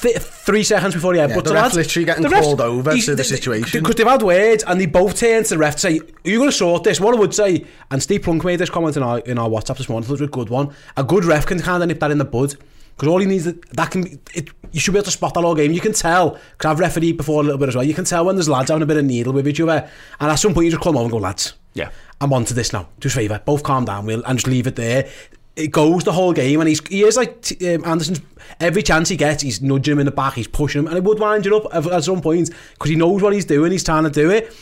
Th- 0.00 0.16
three 0.18 0.62
seconds 0.64 0.94
before 0.94 1.14
he 1.14 1.20
headbutts 1.20 1.34
the 1.34 1.42
the 1.50 1.54
ref's 1.54 1.74
lad. 1.74 1.74
literally 1.76 2.04
getting 2.06 2.22
The 2.22 2.28
ref's- 2.28 2.46
called 2.46 2.60
over 2.60 2.92
he's- 2.92 3.06
to 3.06 3.14
the 3.14 3.24
situation. 3.24 3.80
Because 3.82 3.96
they've 3.96 4.06
had 4.06 4.22
words 4.22 4.64
and 4.66 4.80
they 4.80 4.86
both 4.86 5.16
turn 5.16 5.44
to 5.44 5.48
the 5.50 5.58
ref 5.58 5.74
to 5.76 5.80
say, 5.80 5.98
Are 5.98 6.28
you 6.30 6.38
going 6.38 6.50
to 6.50 6.56
sort 6.56 6.84
this? 6.84 7.00
What 7.00 7.14
I 7.14 7.18
would 7.18 7.34
say, 7.34 7.64
and 7.90 8.02
Steve 8.02 8.22
Plunk 8.22 8.44
made 8.44 8.56
this 8.56 8.70
comment 8.70 8.96
in 8.96 9.02
our, 9.02 9.18
in 9.20 9.38
our 9.38 9.48
WhatsApp 9.48 9.78
this 9.78 9.88
morning, 9.88 10.08
it 10.08 10.12
was 10.12 10.20
a 10.20 10.26
good 10.26 10.48
one. 10.48 10.70
A 10.96 11.04
good 11.04 11.24
ref 11.24 11.46
can 11.46 11.60
kind 11.60 11.82
of 11.82 11.88
nip 11.88 12.00
that 12.00 12.10
in 12.10 12.18
the 12.18 12.24
bud. 12.24 12.54
Because 12.96 13.08
all 13.08 13.18
he 13.20 13.26
needs, 13.26 13.46
is- 13.46 13.54
that 13.72 13.90
can 13.90 14.02
be, 14.02 14.18
it, 14.34 14.50
you 14.70 14.78
should 14.80 14.92
be 14.92 14.98
able 14.98 15.04
to 15.06 15.10
spot 15.10 15.34
that 15.34 15.44
all 15.44 15.54
game. 15.54 15.72
You 15.72 15.80
can 15.80 15.92
tell, 15.94 16.30
because 16.56 16.70
I've 16.72 16.78
refereed 16.80 17.16
before 17.16 17.40
a 17.40 17.44
little 17.44 17.58
bit 17.58 17.68
as 17.68 17.74
well, 17.76 17.84
you 17.84 17.94
can 17.94 18.04
tell 18.04 18.24
when 18.24 18.36
there's 18.36 18.48
lads 18.48 18.70
having 18.70 18.82
a 18.82 18.86
bit 18.86 18.96
of 18.98 19.04
needle 19.04 19.32
with 19.32 19.48
each 19.48 19.60
other. 19.60 19.88
And 20.20 20.30
at 20.30 20.34
some 20.36 20.52
point 20.54 20.66
you 20.66 20.70
just 20.72 20.82
come 20.82 20.96
over 20.96 21.04
and 21.04 21.12
go, 21.12 21.18
lads, 21.18 21.54
Yeah. 21.74 21.88
I'm 22.20 22.32
on 22.32 22.44
to 22.44 22.54
this 22.54 22.72
now. 22.72 22.88
Do 23.00 23.06
us 23.08 23.14
a 23.14 23.16
favour, 23.16 23.40
both 23.44 23.62
calm 23.62 23.84
down, 23.84 24.04
we'll, 24.06 24.22
and 24.24 24.38
just 24.38 24.46
leave 24.46 24.66
it 24.66 24.76
there. 24.76 25.08
It 25.54 25.70
goes 25.70 26.04
the 26.04 26.12
whole 26.12 26.32
game, 26.32 26.60
and 26.60 26.68
he's 26.68 26.86
he 26.88 27.02
is 27.02 27.16
like 27.16 27.56
um, 27.62 27.84
Andersen's. 27.84 28.20
Every 28.60 28.82
chance 28.82 29.08
he 29.08 29.16
gets, 29.16 29.42
he's 29.42 29.62
nudging 29.62 29.92
him 29.92 29.98
in 30.00 30.06
the 30.06 30.12
back, 30.12 30.34
he's 30.34 30.46
pushing 30.46 30.80
him, 30.80 30.86
and 30.86 30.96
it 30.96 31.04
would 31.04 31.18
wind 31.18 31.44
you 31.46 31.56
up 31.56 31.74
at, 31.74 32.04
some 32.04 32.20
point 32.20 32.50
because 32.72 32.90
he 32.90 32.96
knows 32.96 33.22
what 33.22 33.32
he's 33.32 33.44
doing. 33.44 33.72
He's 33.72 33.84
trying 33.84 34.04
to 34.04 34.10
do 34.10 34.30
it, 34.30 34.54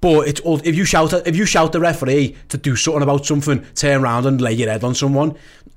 but 0.00 0.28
it's 0.28 0.40
all, 0.40 0.60
if 0.64 0.74
you 0.74 0.84
shout 0.84 1.12
if 1.26 1.36
you 1.36 1.46
shout 1.46 1.72
the 1.72 1.80
referee 1.80 2.36
to 2.50 2.58
do 2.58 2.76
something 2.76 3.02
about 3.02 3.26
something, 3.26 3.64
turn 3.74 4.02
around 4.02 4.26
and 4.26 4.40
lay 4.40 4.52
your 4.52 4.70
head 4.70 4.84
on 4.84 4.94
someone. 4.94 5.36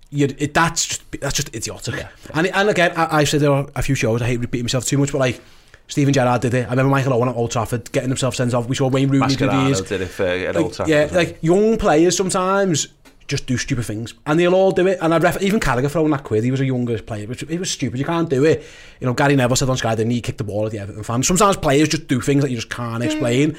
You, 0.10 0.28
it, 0.38 0.54
that's 0.54 0.86
just 0.86 1.12
that's 1.20 1.36
just 1.36 1.56
idiotic. 1.56 2.06
And 2.34 2.48
and 2.48 2.70
again, 2.70 2.94
I, 2.96 3.20
I've 3.20 3.30
said 3.30 3.42
there 3.42 3.52
are 3.52 3.68
a 3.76 3.82
few 3.82 3.96
shows. 3.96 4.22
I 4.22 4.28
hate 4.28 4.40
repeating 4.40 4.66
myself 4.66 4.86
too 4.86 4.98
much, 4.98 5.12
but 5.12 5.20
like. 5.20 5.42
Steven 5.90 6.14
Gerrard 6.14 6.42
did 6.42 6.54
it. 6.54 6.68
I 6.68 6.72
remember 6.72 6.90
Michael 6.90 7.14
Owen 7.14 7.30
at 7.30 7.36
Old 7.38 7.50
Trafford 7.50 7.90
getting 7.94 8.10
himself 8.10 8.36
sent 8.36 8.54
off. 8.54 8.68
We 8.68 8.76
saw 8.76 8.90
Wayne 8.90 9.10
Rooney 9.10 9.36
do 9.36 9.50
these. 9.50 9.80
Did 9.80 10.02
it 10.02 10.08
for, 10.08 10.26
at 10.26 10.54
Like, 10.54 10.64
Old 10.66 10.74
Trafford. 10.74 10.94
Yeah, 10.94 11.08
like 11.14 11.42
young 11.42 11.78
players 11.78 12.18
sometimes 12.18 12.90
just 13.28 13.46
do 13.46 13.58
stupid 13.58 13.86
things, 13.86 14.14
and 14.26 14.40
they'll 14.40 14.56
all 14.56 14.72
do 14.72 14.88
it. 14.88 15.00
And 15.02 15.14
I 15.14 15.18
ref- 15.18 15.42
even 15.42 15.60
Carragher 15.60 15.92
throwing 15.92 16.12
that 16.12 16.24
quid, 16.24 16.44
he 16.44 16.52
was 16.52 16.62
a 16.62 16.66
younger 16.66 17.02
player, 17.02 17.28
which 17.28 17.44
it 17.44 17.60
was 17.60 17.70
stupid. 17.70 18.00
You 18.00 18.06
can't 18.06 18.30
do 18.30 18.46
it. 18.46 18.64
You 19.00 19.08
know, 19.08 19.14
Gary 19.14 19.36
Neville 19.36 19.56
said 19.58 19.70
on 19.70 19.78
Sky, 19.78 19.96
didn't 19.96 20.12
he 20.12 20.22
kick 20.22 20.38
the 20.38 20.44
ball 20.44 20.66
at 20.66 20.72
the 20.72 20.80
Everton 20.80 21.04
fan. 21.04 21.24
Sometimes 21.24 21.58
players 21.58 21.90
just 21.90 22.08
do 22.08 22.22
things 22.22 22.44
that 22.44 22.50
you 22.50 22.56
just 22.58 22.70
can't 22.70 23.04
explain, 23.04 23.58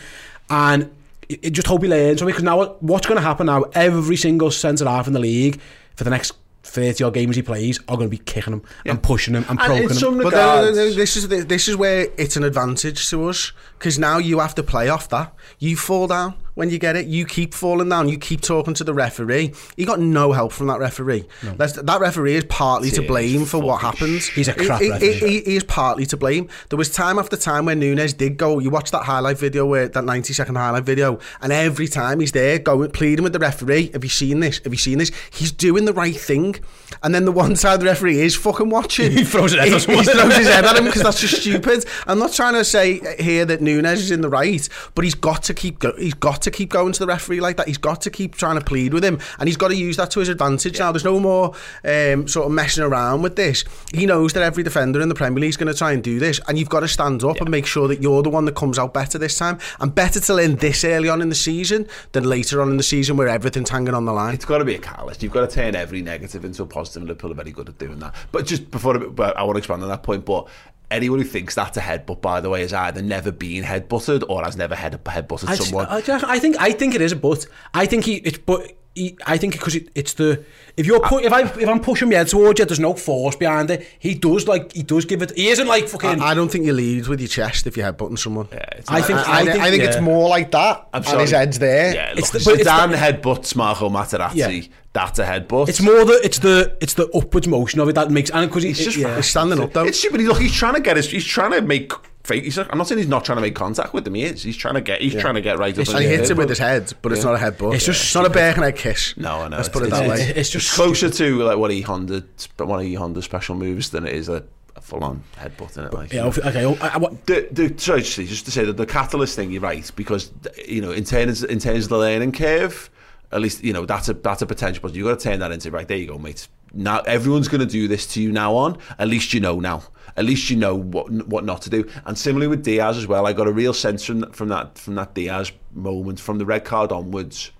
and 0.50 0.90
it, 1.28 1.40
it 1.46 1.50
just 1.50 1.66
hope 1.68 1.82
he 1.82 1.88
learns. 1.88 2.22
Because 2.22 2.42
now, 2.42 2.64
what's 2.80 3.06
going 3.06 3.18
to 3.18 3.22
happen 3.22 3.46
now? 3.46 3.64
Every 3.74 4.16
single 4.16 4.50
centre 4.50 4.86
half 4.86 5.06
in 5.06 5.12
the 5.12 5.20
league 5.20 5.60
for 5.96 6.04
the 6.04 6.10
next. 6.10 6.32
30 6.64 7.04
odd 7.04 7.14
games 7.14 7.34
he 7.34 7.40
plays 7.40 7.78
are 7.88 7.96
going 7.96 8.10
to 8.10 8.14
be 8.14 8.22
kicking 8.22 8.52
him 8.52 8.62
and 8.84 9.02
pushing 9.02 9.32
him 9.32 9.44
and 9.48 9.58
And 9.58 9.58
poking 9.60 9.84
in 9.84 9.90
him. 9.90 9.96
some 9.96 10.18
But 10.18 10.32
then, 10.32 10.74
this 10.74 11.16
is 11.16 11.26
this 11.46 11.66
is 11.66 11.76
where 11.76 12.08
it's 12.18 12.36
an 12.36 12.44
advantage 12.44 13.08
to 13.08 13.26
us 13.30 13.52
because 13.78 13.98
now 13.98 14.18
you 14.18 14.40
have 14.40 14.54
to 14.56 14.62
play 14.62 14.90
off 14.90 15.08
that. 15.08 15.32
You 15.58 15.76
fall 15.78 16.08
down 16.08 16.34
when 16.58 16.70
you 16.70 16.78
get 16.78 16.96
it. 16.96 17.06
You 17.06 17.24
keep 17.24 17.54
falling 17.54 17.88
down. 17.88 18.08
You 18.08 18.18
keep 18.18 18.40
talking 18.40 18.74
to 18.74 18.82
the 18.84 18.92
referee. 18.92 19.52
You 19.76 19.86
got 19.86 20.00
no 20.00 20.32
help 20.32 20.52
from 20.52 20.66
that 20.66 20.80
referee. 20.80 21.24
That's, 21.56 21.74
that 21.74 22.00
referee 22.00 22.34
is 22.34 22.44
partly 22.48 22.90
to 22.90 23.02
blame 23.02 23.44
for 23.44 23.60
what 23.60 23.80
happens. 23.80 24.26
He's 24.26 24.48
a 24.48 24.54
crap 24.54 24.80
He- 24.80 24.86
he- 24.86 24.90
referee. 24.92 25.30
He, 25.30 25.40
he 25.40 25.56
is 25.56 25.62
partly 25.64 26.04
to 26.06 26.16
blame. 26.16 26.48
There 26.68 26.76
was 26.76 26.90
time 26.90 27.16
after 27.18 27.36
time 27.36 27.64
when 27.66 27.78
Nunez 27.78 28.12
did 28.12 28.36
go. 28.36 28.58
You 28.58 28.70
watch 28.70 28.90
that 28.90 29.04
highlight 29.04 29.38
video, 29.38 29.66
where 29.66 29.88
that 29.88 30.04
ninety 30.04 30.32
second 30.32 30.56
highlight 30.56 30.82
video, 30.84 31.20
and 31.40 31.52
every 31.52 31.86
time 31.86 32.18
he's 32.18 32.32
there 32.32 32.58
going 32.58 32.90
pleading 32.90 33.22
with 33.22 33.32
the 33.34 33.38
referee. 33.38 33.90
Have 33.92 34.02
you 34.02 34.10
seen 34.10 34.40
this? 34.40 34.58
Have 34.64 34.72
you 34.72 34.78
seen 34.78 34.98
this? 34.98 35.12
He's 35.30 35.52
doing 35.52 35.84
the 35.84 35.92
right 35.92 36.16
thing. 36.16 36.56
And 37.02 37.14
then 37.14 37.24
the 37.24 37.32
one 37.32 37.56
side 37.56 37.80
the 37.80 37.86
referee 37.86 38.20
is 38.20 38.34
fucking 38.36 38.70
watching. 38.70 39.12
He 39.18 39.24
throws 39.24 39.52
his 39.52 39.60
head 39.60 39.68
he, 39.68 39.74
at 39.74 39.82
he 39.82 40.04
throws 40.04 40.36
his 40.36 40.46
head 40.46 40.64
at 40.64 40.76
him 40.76 40.84
because 40.84 41.02
that's 41.02 41.20
just 41.20 41.40
stupid. 41.40 41.84
I'm 42.06 42.18
not 42.18 42.32
trying 42.32 42.54
to 42.54 42.64
say 42.64 43.16
here 43.22 43.44
that 43.44 43.60
Nunez 43.60 44.00
is 44.00 44.10
in 44.10 44.20
the 44.20 44.28
right, 44.28 44.68
but 44.94 45.04
he's 45.04 45.14
got 45.14 45.42
to 45.44 45.54
keep 45.54 45.80
go- 45.80 45.96
he's 45.96 46.14
got 46.14 46.42
to 46.42 46.50
keep 46.50 46.70
going 46.70 46.92
to 46.92 46.98
the 46.98 47.06
referee 47.06 47.40
like 47.40 47.56
that. 47.56 47.66
He's 47.66 47.78
got 47.78 48.00
to 48.02 48.10
keep 48.10 48.36
trying 48.36 48.58
to 48.58 48.64
plead 48.64 48.94
with 48.94 49.04
him, 49.04 49.18
and 49.38 49.48
he's 49.48 49.56
got 49.56 49.68
to 49.68 49.76
use 49.76 49.96
that 49.96 50.10
to 50.12 50.20
his 50.20 50.28
advantage. 50.28 50.78
Now, 50.78 50.92
there's 50.92 51.04
no 51.04 51.18
more 51.18 51.54
um, 51.84 52.28
sort 52.28 52.46
of 52.46 52.52
messing 52.52 52.84
around 52.84 53.22
with 53.22 53.36
this. 53.36 53.64
He 53.92 54.06
knows 54.06 54.32
that 54.34 54.42
every 54.42 54.62
defender 54.62 55.00
in 55.00 55.08
the 55.08 55.14
Premier 55.14 55.40
League 55.40 55.50
is 55.50 55.56
going 55.56 55.72
to 55.72 55.78
try 55.78 55.92
and 55.92 56.02
do 56.02 56.18
this, 56.18 56.40
and 56.48 56.58
you've 56.58 56.68
got 56.68 56.80
to 56.80 56.88
stand 56.88 57.24
up 57.24 57.40
and 57.40 57.50
make 57.50 57.66
sure 57.66 57.88
that 57.88 58.00
you're 58.00 58.22
the 58.22 58.30
one 58.30 58.44
that 58.44 58.54
comes 58.54 58.78
out 58.78 58.94
better 58.94 59.18
this 59.18 59.36
time, 59.36 59.58
and 59.80 59.94
better 59.94 60.20
to 60.20 60.34
learn 60.34 60.56
this 60.56 60.84
early 60.84 61.08
on 61.08 61.20
in 61.20 61.28
the 61.28 61.34
season 61.34 61.86
than 62.12 62.24
later 62.24 62.62
on 62.62 62.70
in 62.70 62.76
the 62.76 62.82
season 62.82 63.16
where 63.16 63.28
everything's 63.28 63.70
hanging 63.70 63.94
on 63.94 64.04
the 64.04 64.12
line. 64.12 64.34
It's 64.34 64.44
got 64.44 64.58
to 64.58 64.64
be 64.64 64.74
a 64.74 64.78
catalyst. 64.78 65.22
You've 65.22 65.32
got 65.32 65.48
to 65.48 65.54
turn 65.54 65.74
every 65.74 66.02
negative 66.02 66.44
into 66.44 66.62
a 66.62 66.66
positive, 66.66 66.77
and 66.96 67.06
Liverpool 67.06 67.32
are 67.32 67.34
very 67.34 67.50
good 67.50 67.68
at 67.68 67.78
doing 67.78 67.98
that. 67.98 68.14
But 68.32 68.46
just 68.46 68.70
before, 68.70 68.98
but 68.98 69.36
I 69.36 69.42
want 69.42 69.56
to 69.56 69.58
expand 69.58 69.82
on 69.82 69.88
that 69.88 70.02
point. 70.02 70.24
But 70.24 70.48
anyone 70.90 71.18
who 71.18 71.24
thinks 71.24 71.54
that's 71.54 71.76
a 71.76 71.80
headbutt, 71.80 72.20
by 72.20 72.40
the 72.40 72.50
way, 72.50 72.62
has 72.62 72.72
either 72.72 73.02
never 73.02 73.30
been 73.30 73.64
headbutted 73.64 74.24
or 74.28 74.44
has 74.44 74.56
never 74.56 74.74
head 74.74 74.92
headbutted 75.04 75.48
I, 75.48 75.54
someone. 75.56 75.86
I, 75.86 76.02
I 76.34 76.38
think 76.38 76.56
I 76.58 76.72
think 76.72 76.94
it 76.94 77.00
is 77.00 77.12
a 77.12 77.16
but. 77.16 77.46
I 77.74 77.86
think 77.86 78.04
he 78.04 78.16
it's 78.16 78.38
but. 78.38 78.72
He, 78.94 79.16
I 79.26 79.36
think 79.36 79.52
because 79.52 79.76
it, 79.76 79.90
it's 79.94 80.14
the 80.14 80.44
if 80.76 80.84
you're 80.84 80.98
pu- 80.98 81.20
if 81.20 81.32
I 81.32 81.42
if 81.42 81.68
I'm 81.68 81.78
pushing 81.78 82.08
my 82.08 82.16
head 82.16 82.26
towards 82.26 82.58
you, 82.58 82.64
there's 82.64 82.80
no 82.80 82.94
force 82.94 83.36
behind 83.36 83.70
it. 83.70 83.86
He 84.00 84.14
does 84.14 84.48
like 84.48 84.72
he 84.72 84.82
does 84.82 85.04
give 85.04 85.22
it. 85.22 85.30
He 85.36 85.48
isn't 85.48 85.68
like 85.68 85.88
fucking. 85.88 86.20
I, 86.20 86.30
I 86.30 86.34
don't 86.34 86.50
think 86.50 86.64
you 86.64 86.72
lead 86.72 87.06
with 87.06 87.20
your 87.20 87.28
chest 87.28 87.68
if 87.68 87.76
you're 87.76 87.92
headbutting 87.92 88.18
someone. 88.18 88.48
Yeah, 88.50 88.58
it's 88.72 88.90
I 88.90 88.98
not- 88.98 89.06
think- 89.06 89.18
I, 89.20 89.22
I, 89.40 89.44
think, 89.44 89.62
I 89.62 89.70
think 89.70 89.82
it's 89.84 90.00
more 90.00 90.28
like 90.28 90.50
that, 90.50 90.88
I'm 90.92 90.98
and 90.98 91.04
sorry. 91.06 91.20
his 91.22 91.30
head's 91.30 91.58
there. 91.60 91.94
Yeah, 91.94 92.08
look, 92.10 92.18
It's 92.18 92.30
the- 92.30 92.38
but 92.40 92.44
the, 92.54 92.60
it's 92.60 92.64
Dan 92.64 92.90
the- 92.90 92.96
headbutts 92.96 93.54
Marco 93.54 93.88
Materazzi. 93.88 94.34
Yeah. 94.34 94.62
That's 94.94 95.18
a 95.20 95.24
headbutt. 95.24 95.68
it's 95.68 95.80
more 95.80 96.04
the 96.04 96.18
it's 96.24 96.40
the 96.40 96.76
it's 96.80 96.94
the 96.94 97.08
upwards 97.10 97.46
motion 97.46 97.78
of 97.78 97.88
it 97.88 97.94
that 97.94 98.10
makes 98.10 98.30
and 98.30 98.50
because 98.50 98.64
It's 98.64 98.82
just 98.82 98.96
yeah. 98.96 99.14
He's 99.14 99.26
standing 99.26 99.60
up 99.60 99.72
though. 99.72 99.84
It's 99.84 99.98
stupid. 100.00 100.22
Look, 100.22 100.38
he's 100.40 100.52
trying 100.52 100.74
to 100.74 100.80
get 100.80 100.96
his. 100.96 101.08
He's 101.08 101.24
trying 101.24 101.52
to 101.52 101.60
make. 101.60 101.92
Fake- 102.28 102.44
He's, 102.44 102.56
I'm 102.58 102.78
not 102.78 102.86
saying 102.86 102.98
he's 102.98 103.08
not 103.08 103.24
trying 103.24 103.36
to 103.38 103.42
make 103.42 103.54
contact 103.56 103.92
with 103.92 104.06
him. 104.06 104.14
He 104.14 104.22
is. 104.24 104.42
He's 104.42 104.56
trying 104.56 104.74
to 104.74 104.80
get. 104.80 105.00
He's 105.00 105.14
trying 105.14 105.34
to 105.34 105.40
get 105.40 105.58
right 105.58 105.76
up. 105.76 105.88
and 105.88 105.96
in 105.96 106.02
he 106.02 106.08
hits 106.08 106.28
head, 106.28 106.30
him 106.30 106.36
with 106.38 106.48
his 106.50 106.58
head, 106.58 106.92
but 107.02 107.10
it's 107.12 107.24
not 107.24 107.34
a 107.34 107.38
headbutt. 107.38 107.74
It's 107.74 107.84
just 107.86 108.02
it's 108.02 108.14
not 108.14 108.26
a 108.26 108.30
Birkenhead 108.30 108.76
kiss. 108.76 109.16
No, 109.16 109.40
I 109.40 109.48
know. 109.48 109.56
Let's 109.56 109.68
it's- 109.68 109.68
put 109.68 109.86
it 109.86 109.90
that 109.90 110.04
it's- 110.04 110.18
way. 110.20 110.24
it's, 110.28 110.38
it's 110.38 110.50
just 110.50 110.66
It's 110.68 110.74
closer 110.76 111.10
to 111.10 111.42
like 111.42 111.58
what 111.58 111.70
he 111.70 111.80
Honda, 111.82 112.22
one 112.58 112.80
of 112.80 112.86
he 112.86 112.94
Honda's 112.94 113.24
special 113.24 113.56
moves 113.56 113.90
than 113.90 114.06
it 114.06 114.14
is 114.14 114.28
a, 114.28 114.44
a 114.76 114.80
full-on 114.80 115.24
headbutt 115.36 115.76
in 115.78 115.84
it. 115.84 115.92
Like, 115.92 116.12
yeah 116.12 116.26
okay 116.26 116.64
I, 116.80 116.88
I, 116.94 116.98
what, 116.98 117.26
the, 117.26 117.48
the, 117.50 117.74
sorry, 117.78 118.02
just, 118.02 118.16
just 118.16 118.44
to 118.44 118.50
say 118.52 118.64
that 118.64 118.76
the 118.76 118.86
catalyst 118.86 119.34
thing, 119.34 119.50
you're 119.50 119.60
right, 119.62 119.90
because 119.96 120.30
you 120.66 120.80
know, 120.80 120.92
in 120.92 121.04
terms 121.04 121.42
in 121.42 121.58
terms 121.58 121.84
of 121.84 121.88
the 121.90 121.98
learning 121.98 122.32
curve, 122.32 122.90
at 123.32 123.40
least 123.40 123.62
you 123.64 123.72
know 123.72 123.84
that's 123.86 124.08
a 124.08 124.14
that's 124.14 124.42
a 124.42 124.46
potential. 124.46 124.80
But 124.82 124.94
you 124.94 125.04
got 125.04 125.18
to 125.18 125.24
turn 125.24 125.40
that 125.40 125.50
into 125.52 125.70
right. 125.70 125.86
There 125.88 125.96
you 125.98 126.06
go, 126.06 126.18
mate. 126.18 126.46
Now 126.74 127.00
everyone's 127.00 127.48
going 127.48 127.60
to 127.60 127.66
do 127.66 127.88
this 127.88 128.06
to 128.08 128.22
you 128.22 128.30
now 128.30 128.54
on. 128.54 128.78
At 128.98 129.08
least 129.08 129.32
you 129.34 129.40
know 129.40 129.58
now. 129.58 129.82
At 130.16 130.24
least 130.24 130.50
you 130.50 130.56
know 130.56 130.74
what 130.74 131.10
what 131.26 131.44
not 131.44 131.62
to 131.62 131.70
do. 131.70 131.88
And 132.06 132.16
similarly 132.16 132.48
with 132.48 132.64
Diaz 132.64 132.96
as 132.96 133.06
well, 133.06 133.26
I 133.26 133.32
got 133.32 133.46
a 133.46 133.52
real 133.52 133.74
sense 133.74 134.04
from 134.04 134.30
from 134.32 134.48
that 134.48 134.78
from 134.78 134.94
that 134.96 135.14
Diaz 135.14 135.52
moment, 135.72 136.20
from 136.20 136.38
the 136.38 136.46
red 136.46 136.64
card 136.64 136.92
onwards. 136.92 137.50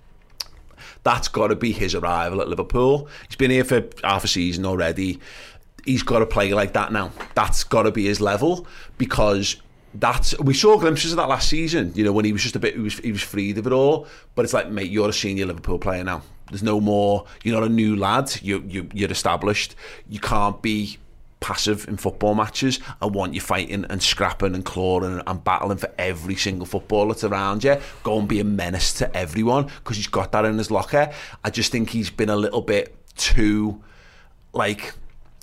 That's 1.03 1.28
got 1.28 1.49
to 1.49 1.57
be 1.57 1.72
his 1.72 1.94
arrival 1.94 2.40
at 2.40 2.49
Liverpool. 2.49 3.09
He's 3.28 3.36
been 3.36 3.51
here 3.51 3.64
for 3.64 3.88
half 4.05 4.24
a 4.24 4.28
season 4.28 4.66
already. 4.66 5.20
He's 5.84 6.03
got 6.03 6.18
to 6.18 6.26
play 6.26 6.53
like 6.53 6.74
that 6.74 6.92
now. 6.92 7.12
That's 7.34 7.64
got 7.64 7.84
to 7.84 7.92
be 7.92 8.05
his 8.05 8.20
level 8.20 8.66
because 8.99 9.57
that's 9.94 10.38
we 10.40 10.55
saw 10.55 10.76
glimpses 10.76 11.12
of 11.12 11.16
that 11.16 11.28
last 11.28 11.49
season. 11.49 11.92
You 11.94 12.05
know 12.05 12.12
when 12.12 12.24
he 12.24 12.32
was 12.32 12.42
just 12.42 12.57
a 12.57 12.59
bit 12.59 12.74
he 12.74 12.80
was 12.80 12.99
he 12.99 13.12
was 13.12 13.22
freed 13.22 13.59
of 13.59 13.66
it 13.66 13.72
all. 13.72 14.07
But 14.34 14.44
it's 14.44 14.55
like 14.55 14.70
mate, 14.70 14.90
you're 14.90 15.09
a 15.09 15.12
senior 15.12 15.46
Liverpool 15.46 15.78
player 15.78 16.05
now. 16.05 16.22
There's 16.51 16.62
no 16.62 16.80
more. 16.80 17.26
You're 17.42 17.59
not 17.61 17.68
a 17.68 17.72
new 17.72 17.96
lad. 17.96 18.38
You 18.42 18.64
you 18.66 18.88
you're 18.92 19.11
established. 19.11 19.74
You 20.09 20.20
can't 20.20 20.61
be 20.62 20.99
passive 21.41 21.86
in 21.89 21.97
football 21.97 22.34
matches. 22.34 22.80
I 23.01 23.07
want 23.07 23.34
you 23.34 23.41
fighting 23.41 23.84
and 23.89 24.03
scrapping 24.03 24.55
and 24.55 24.64
clawing 24.64 25.22
and 25.26 25.45
battling 25.45 25.78
for 25.78 25.93
every 25.99 26.36
single 26.36 26.66
football 26.66 27.09
that's 27.09 27.24
around 27.24 27.64
you. 27.64 27.76
Go 28.03 28.18
and 28.18 28.28
be 28.28 28.41
a 28.41 28.45
menace 28.45 28.93
to 28.95 29.16
everyone 29.16 29.70
because 29.82 29.97
he's 29.97 30.09
got 30.09 30.32
that 30.32 30.45
in 30.45 30.59
his 30.59 30.70
locker. 30.70 31.12
I 31.45 31.51
just 31.51 31.72
think 31.72 31.91
he's 31.91 32.11
been 32.11 32.30
a 32.30 32.36
little 32.36 32.62
bit 32.62 32.95
too 33.16 33.82
like 34.53 34.95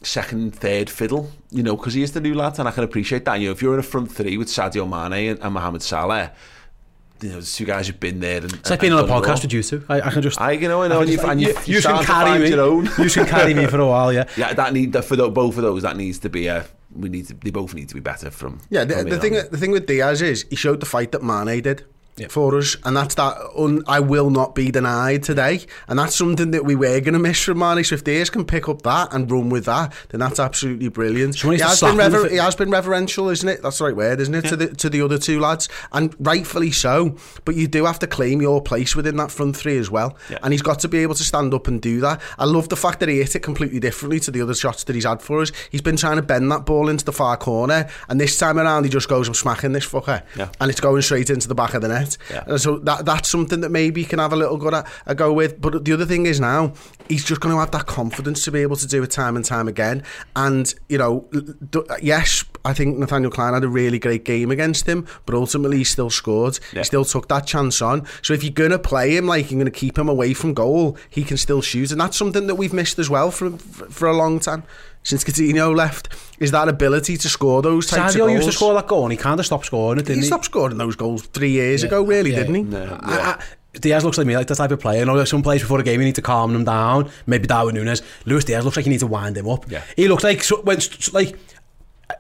second, 0.04 0.56
third 0.56 0.90
fiddle, 0.90 1.32
you 1.50 1.64
know, 1.64 1.76
because 1.76 1.94
he 1.94 2.04
is 2.04 2.12
the 2.12 2.22
new 2.22 2.36
lad, 2.36 2.60
and 2.60 2.68
I 2.68 2.72
can 2.72 2.84
appreciate 2.84 3.26
that. 3.26 3.36
You 3.40 3.48
know, 3.48 3.52
if 3.52 3.62
you're 3.62 3.74
in 3.74 3.80
a 3.80 3.84
front 3.84 4.12
three 4.12 4.38
with 4.38 4.48
Sadio 4.48 4.88
Mane 4.88 5.32
and, 5.32 5.40
and 5.42 5.54
Mohamed 5.54 5.82
Salah, 5.82 6.32
you 7.22 7.30
know, 7.30 7.34
there's 7.36 7.56
two 7.56 7.66
guys 7.66 7.88
who've 7.88 8.00
been 8.00 8.20
there. 8.20 8.42
And, 8.42 8.54
it's 8.54 8.70
like 8.70 8.82
being 8.82 8.94
on 8.94 9.04
a 9.04 9.08
podcast 9.08 9.42
with 9.44 9.54
you 9.54 9.64
two 9.64 9.86
I, 9.88 10.02
I 10.02 10.12
can 10.12 10.22
just 10.22 10.40
I, 10.40 10.52
you 10.52 10.68
know, 10.68 10.84
I 10.84 10.88
know, 10.88 11.00
I 11.00 11.04
and 11.04 11.10
can 11.10 11.12
you, 11.12 11.18
just- 11.18 11.28
and 11.30 11.42
you, 11.42 11.48
you, 11.48 11.56
you, 11.66 11.76
you 11.76 11.82
can 11.82 12.04
carry 12.06 12.40
me 12.40 12.50
your 12.50 12.62
own. 12.62 12.86
you 12.98 13.10
can 13.10 13.26
carry 13.26 13.54
me 13.54 13.66
for 13.68 13.80
a 13.80 13.88
while 13.88 14.12
yeah 14.14 14.26
yeah, 14.38 14.54
that 14.54 14.74
need 14.74 14.94
that 14.94 15.06
for 15.06 15.16
the, 15.16 15.30
both 15.30 15.58
of 15.58 15.64
those. 15.64 15.84
That 15.84 15.98
needs 15.98 16.20
to 16.20 16.30
be 16.30 16.48
a. 16.48 16.66
We 16.94 17.10
need 17.10 17.28
to. 17.28 17.34
They 17.34 17.52
both 17.52 17.74
need 17.74 17.90
to 17.90 17.96
be 17.96 18.00
better 18.00 18.32
from. 18.32 18.62
Yeah, 18.70 18.86
the, 18.86 18.96
from 18.96 19.10
the 19.10 19.20
thing 19.20 19.38
on. 19.38 19.46
the 19.52 19.58
thing 19.58 19.72
with 19.72 19.86
Diaz 19.86 20.22
is 20.22 20.46
he 20.50 20.56
showed 20.56 20.80
the 20.80 20.86
fight 20.86 21.12
that 21.12 21.24
Mane 21.24 21.62
did. 21.62 21.84
For 22.30 22.58
us, 22.58 22.78
and 22.86 22.96
that's 22.96 23.16
that. 23.16 23.36
Un, 23.58 23.84
I 23.88 24.00
will 24.00 24.30
not 24.30 24.56
be 24.56 24.72
denied 24.72 25.24
today, 25.24 25.66
and 25.90 26.00
that's 26.00 26.16
something 26.16 26.52
that 26.52 26.64
we 26.64 26.74
were 26.74 27.02
going 27.02 27.12
to 27.14 27.20
miss 27.20 27.44
from 27.44 27.60
Mane. 27.60 27.84
So 27.84 27.96
if 27.96 28.06
Diaz 28.06 28.30
can 28.30 28.46
pick 28.46 28.70
up 28.70 28.84
that 28.84 29.14
and 29.14 29.30
run 29.30 29.50
with 29.50 29.66
that, 29.66 29.92
then 30.10 30.22
that's 30.22 30.40
absolutely 30.40 30.88
brilliant. 30.88 31.36
He 31.36 31.58
has, 31.60 31.82
been 31.82 31.98
rever- 31.98 32.30
he 32.30 32.38
has 32.38 32.56
been 32.56 32.70
reverential, 32.72 33.28
isn't 33.28 33.50
it? 33.50 33.62
That's 33.62 33.80
the 33.80 33.84
right 33.84 33.96
word, 33.98 34.22
isn't 34.22 34.34
it? 34.34 34.46
To 34.46 34.56
the 34.56 34.68
to 34.76 34.90
the 34.90 35.02
other 35.02 35.18
two 35.18 35.42
lads, 35.42 35.68
and 35.92 36.16
rightfully 36.18 36.72
so. 36.72 37.18
But 37.44 37.56
you 37.56 37.68
do 37.68 37.84
have 37.84 38.00
to 38.00 38.08
claim 38.08 38.42
your 38.42 38.62
place 38.62 38.96
within 38.96 39.18
that 39.18 39.30
front 39.30 39.58
three 39.58 39.78
as 39.78 39.92
well, 39.92 40.16
Yeah. 40.30 40.38
and 40.42 40.54
he's 40.54 40.62
got 40.62 40.80
to 40.80 40.88
be 40.88 41.00
able 41.00 41.16
to 41.16 41.24
stand 41.26 41.54
up 41.54 41.68
and 41.68 41.82
do 41.82 42.00
that. 42.00 42.22
I 42.40 42.46
love 42.46 42.70
the 42.70 42.78
fact 42.78 43.02
that 43.02 43.10
he 43.10 43.18
hit 43.18 43.36
it 43.36 43.42
completely 43.42 43.82
differently 43.82 44.22
to 44.22 44.32
the 44.32 44.42
other 44.42 44.54
shots 44.56 44.86
that 44.86 44.96
he's 44.96 45.04
had 45.06 45.22
for 45.22 45.42
us. 45.42 45.52
He's 45.70 45.82
been 45.82 45.98
trying 45.98 46.16
to 46.16 46.22
bend 46.22 46.50
that 46.54 46.66
ball 46.66 46.88
into 46.88 47.04
the 47.04 47.12
far 47.12 47.36
corner, 47.36 47.90
and 48.08 48.22
this 48.22 48.38
time 48.38 48.58
around 48.58 48.86
he 48.86 48.90
just 48.90 49.10
goes, 49.10 49.28
"I'm 49.28 49.34
smacking 49.34 49.74
this 49.74 49.86
fucker," 49.86 50.22
Yeah. 50.38 50.48
and 50.62 50.72
it's 50.72 50.80
going 50.80 51.02
straight 51.02 51.30
into 51.30 51.50
the 51.50 51.56
back 51.56 51.74
of 51.74 51.82
the 51.82 51.90
net. 51.90 52.05
Yeah. 52.30 52.44
And 52.48 52.62
so 52.62 52.78
that 52.80 53.06
that's 53.06 53.30
something 53.30 53.62
that 53.62 53.70
maybe 53.70 54.02
he 54.02 54.08
can 54.08 54.20
have 54.20 54.34
a 54.34 54.36
little 54.36 54.58
good 54.58 54.74
at, 54.74 54.88
a 55.06 55.16
go 55.16 55.34
with. 55.34 55.62
But 55.62 55.86
the 55.86 55.94
other 55.94 56.06
thing 56.06 56.26
is 56.26 56.40
now 56.40 56.74
he's 57.10 57.24
just 57.24 57.42
going 57.42 57.54
to 57.54 57.60
have 57.60 57.72
that 57.72 57.86
confidence 57.86 58.44
to 58.46 58.52
be 58.52 58.62
able 58.62 58.76
to 58.78 58.88
do 58.88 59.04
it 59.04 59.12
time 59.12 59.36
and 59.36 59.46
time 59.46 59.68
again. 59.68 60.04
And 60.36 60.74
you 60.90 60.98
know, 60.98 61.28
yes, 62.02 62.44
I 62.64 62.74
think 62.74 62.98
Nathaniel 62.98 63.32
Clyne 63.32 63.54
had 63.54 63.64
a 63.64 63.68
really 63.68 64.00
great 64.00 64.26
game 64.26 64.52
against 64.52 64.88
him, 64.88 65.08
but 65.26 65.36
ultimately 65.36 65.78
he 65.78 65.84
still 65.84 66.10
scored. 66.10 66.60
Yeah. 66.74 66.80
He 66.80 66.84
still 66.86 67.06
took 67.06 67.28
that 67.30 67.46
chance 67.46 67.82
on. 67.82 68.08
So 68.22 68.34
if 68.34 68.44
you're 68.44 68.54
going 68.54 68.72
to 68.72 68.80
play 68.80 69.16
him 69.16 69.28
like 69.28 69.52
you're 69.52 69.60
going 69.60 69.72
to 69.72 69.80
keep 69.80 69.98
him 69.98 70.10
away 70.10 70.34
from 70.34 70.54
goal, 70.54 70.98
he 71.10 71.24
can 71.24 71.38
still 71.38 71.62
shoot, 71.62 71.92
and 71.92 72.02
that's 72.02 72.18
something 72.18 72.48
that 72.48 72.56
we've 72.56 72.74
missed 72.74 73.00
as 73.00 73.10
well 73.10 73.32
for 73.32 73.52
for 73.52 74.08
a 74.08 74.16
long 74.16 74.40
time. 74.40 74.64
Since 75.06 75.24
Coutinho 75.24 75.74
left, 75.74 76.10
is 76.40 76.52
that 76.52 76.68
ability 76.68 77.16
to 77.16 77.30
score 77.30 77.62
those 77.62 77.88
types 77.88 78.16
of 78.16 78.20
Sadio 78.22 78.26
goals. 78.26 78.32
used 78.34 78.48
to 78.48 78.52
score 78.54 78.74
that 78.74 78.88
goal 78.88 79.04
and 79.04 79.12
he 79.14 79.18
kind 79.18 79.40
of 79.40 79.46
stopped 79.46 79.68
scoring 79.68 80.00
it 80.00 80.08
He 80.08 80.14
didn't 80.16 80.24
he, 80.24 80.28
stopped 80.28 80.46
scoring 80.46 80.78
those 80.78 80.96
goals 80.98 81.28
three 81.28 81.52
years 81.52 81.84
ago, 81.84 82.04
really, 82.04 82.32
Yeah. 82.32 82.40
didn't 82.40 82.56
he? 82.56 82.64
No, 82.64 83.00
I, 83.02 83.16
I, 83.18 83.44
Diaz 83.80 84.04
looks 84.04 84.18
like 84.18 84.26
me, 84.28 84.36
like 84.36 84.48
the 84.48 84.56
type 84.56 84.72
of 84.72 84.80
player. 84.80 85.00
You 85.00 85.06
know, 85.06 85.24
some 85.26 85.44
players 85.44 85.62
before 85.62 85.80
a 85.80 85.84
game, 85.84 86.00
you 86.02 86.06
need 86.06 86.16
to 86.16 86.22
calm 86.22 86.54
them 86.54 86.64
down. 86.64 87.10
Maybe 87.28 87.46
Darwin 87.46 87.76
Nunez. 87.76 88.02
Luis 88.26 88.44
Diaz 88.46 88.64
looks 88.66 88.78
like 88.78 88.86
you 88.86 88.92
need 88.92 89.00
to 89.02 89.08
wind 89.08 89.38
him 89.38 89.48
up. 89.48 89.70
Yeah. 89.70 89.84
He 89.96 90.08
looks 90.08 90.24
like 90.24 90.44
when 90.64 90.80
like 91.14 91.38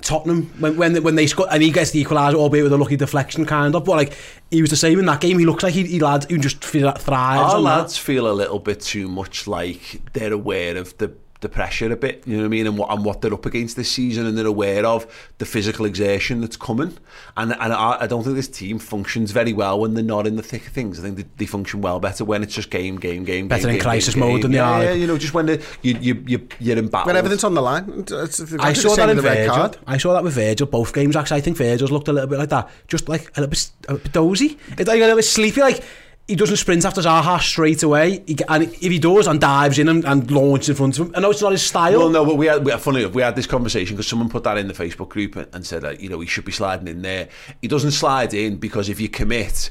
Tottenham 0.01 0.51
when 0.59 0.77
when 0.77 1.01
when 1.03 1.15
they 1.15 1.27
score 1.27 1.47
and 1.51 1.61
he 1.63 1.71
gets 1.71 1.91
the 1.91 2.03
equaliser, 2.03 2.35
albeit 2.35 2.63
with 2.63 2.73
a 2.73 2.77
lucky 2.77 2.95
deflection, 2.97 3.45
kind 3.45 3.73
of. 3.75 3.85
But 3.85 3.95
like 3.97 4.17
he 4.51 4.61
was 4.61 4.69
the 4.71 4.75
same 4.75 4.99
in 4.99 5.05
that 5.05 5.21
game. 5.21 5.39
He 5.39 5.45
looks 5.45 5.63
like 5.63 5.73
he, 5.73 5.83
he 5.85 5.99
lads 5.99 6.25
who 6.25 6.37
just 6.37 6.63
feel 6.65 6.87
that 6.87 6.99
thrives. 7.01 7.41
Our 7.53 7.57
on 7.57 7.63
that. 7.63 7.77
lads 7.79 7.97
feel 7.97 8.29
a 8.29 8.33
little 8.33 8.59
bit 8.59 8.81
too 8.81 9.07
much 9.07 9.47
like 9.47 10.01
they're 10.13 10.33
aware 10.33 10.75
of 10.77 10.97
the 10.97 11.13
the 11.41 11.49
pressure 11.49 11.91
a 11.91 11.95
bit, 11.95 12.23
you 12.25 12.35
know 12.35 12.43
what 12.43 12.45
I 12.45 12.49
mean, 12.49 12.67
and 12.67 12.77
what 12.77 12.91
and 12.91 13.03
what 13.03 13.21
they're 13.21 13.33
up 13.33 13.45
against 13.45 13.75
this 13.75 13.91
season, 13.91 14.25
and 14.25 14.37
they're 14.37 14.47
aware 14.47 14.85
of 14.85 15.05
the 15.37 15.45
physical 15.45 15.85
exertion 15.85 16.41
that's 16.41 16.57
coming. 16.57 16.97
And 17.37 17.53
and 17.53 17.73
I, 17.73 17.97
I 18.01 18.07
don't 18.07 18.23
think 18.23 18.35
this 18.35 18.47
team 18.47 18.79
functions 18.79 19.31
very 19.31 19.53
well 19.53 19.79
when 19.79 19.93
they're 19.93 20.03
not 20.03 20.27
in 20.27 20.37
the 20.37 20.43
thick 20.43 20.67
of 20.67 20.73
things. 20.73 20.99
I 20.99 21.03
think 21.03 21.17
they, 21.17 21.25
they 21.37 21.45
function 21.45 21.81
well 21.81 21.99
better 21.99 22.23
when 22.23 22.41
it's 22.41 22.53
just 22.53 22.69
game, 22.69 22.97
game, 22.97 23.25
game. 23.25 23.47
Better 23.47 23.63
game, 23.63 23.69
in 23.69 23.75
game, 23.75 23.83
crisis 23.83 24.13
game, 24.13 24.21
mode 24.21 24.31
game. 24.33 24.41
than 24.41 24.51
they 24.51 24.57
yeah, 24.57 24.71
are. 24.71 24.83
Yeah, 24.83 24.93
you 24.93 25.07
know, 25.07 25.17
just 25.17 25.33
when 25.33 25.45
the, 25.47 25.63
you 25.81 25.97
you 25.99 26.23
you 26.25 26.47
you're 26.59 26.77
in 26.77 26.87
battle. 26.87 27.07
When 27.07 27.17
everything's 27.17 27.43
on 27.43 27.53
the 27.53 27.61
line. 27.61 27.91
It's, 27.97 28.11
it's 28.11 28.39
exactly 28.39 28.69
I 28.69 28.73
saw 28.73 28.95
that 28.95 29.09
in 29.09 29.15
with 29.17 29.25
the 29.25 29.31
red 29.31 29.49
card. 29.49 29.77
I 29.85 29.97
saw 29.97 30.13
that 30.13 30.23
with 30.23 30.33
Virgil 30.33 30.67
both 30.67 30.93
games. 30.93 31.15
Actually, 31.15 31.37
I 31.37 31.41
think 31.41 31.57
Virgil's 31.57 31.91
looked 31.91 32.07
a 32.07 32.13
little 32.13 32.29
bit 32.29 32.39
like 32.39 32.49
that, 32.49 32.69
just 32.87 33.09
like 33.09 33.29
a 33.37 33.41
little 33.41 33.49
bit, 33.49 33.69
a 33.87 33.93
little 33.93 34.03
bit 34.03 34.13
dozy. 34.13 34.57
It's 34.77 34.87
like 34.87 34.97
a 34.97 35.01
little 35.01 35.17
bit 35.17 35.25
sleepy. 35.25 35.61
Like 35.61 35.83
he 36.27 36.35
doesn't 36.35 36.57
sprint 36.57 36.85
after 36.85 37.01
Zaha 37.01 37.39
straight 37.39 37.83
away. 37.83 38.23
He, 38.25 38.35
and 38.47 38.63
if 38.63 38.79
he 38.79 38.97
does, 38.97 39.27
and 39.27 39.39
dives 39.39 39.77
in 39.77 39.87
and, 39.87 40.03
and 40.05 40.29
launches 40.31 40.69
in 40.69 40.75
front 40.75 40.97
of 40.97 41.07
him. 41.07 41.13
I 41.15 41.19
know 41.19 41.29
it's 41.29 41.41
not 41.41 41.51
his 41.51 41.61
style. 41.61 41.99
Well, 41.99 42.09
no, 42.09 42.25
but 42.25 42.35
we 42.35 42.47
had, 42.47 42.65
we 42.65 42.71
had 42.71 42.81
funny 42.81 43.01
enough, 43.01 43.13
we 43.13 43.21
had 43.21 43.35
this 43.35 43.45
conversation 43.45 43.95
because 43.95 44.07
someone 44.07 44.29
put 44.29 44.43
that 44.43 44.57
in 44.57 44.67
the 44.67 44.73
Facebook 44.73 45.09
group 45.09 45.35
and, 45.35 45.47
and 45.53 45.65
said 45.65 46.01
you 46.01 46.09
know 46.09 46.19
he 46.19 46.27
should 46.27 46.45
be 46.45 46.51
sliding 46.51 46.87
in 46.87 47.01
there. 47.03 47.29
He 47.61 47.67
doesn't 47.67 47.91
slide 47.91 48.33
in 48.33 48.57
because 48.57 48.89
if 48.89 48.99
you 48.99 49.07
commit, 49.07 49.69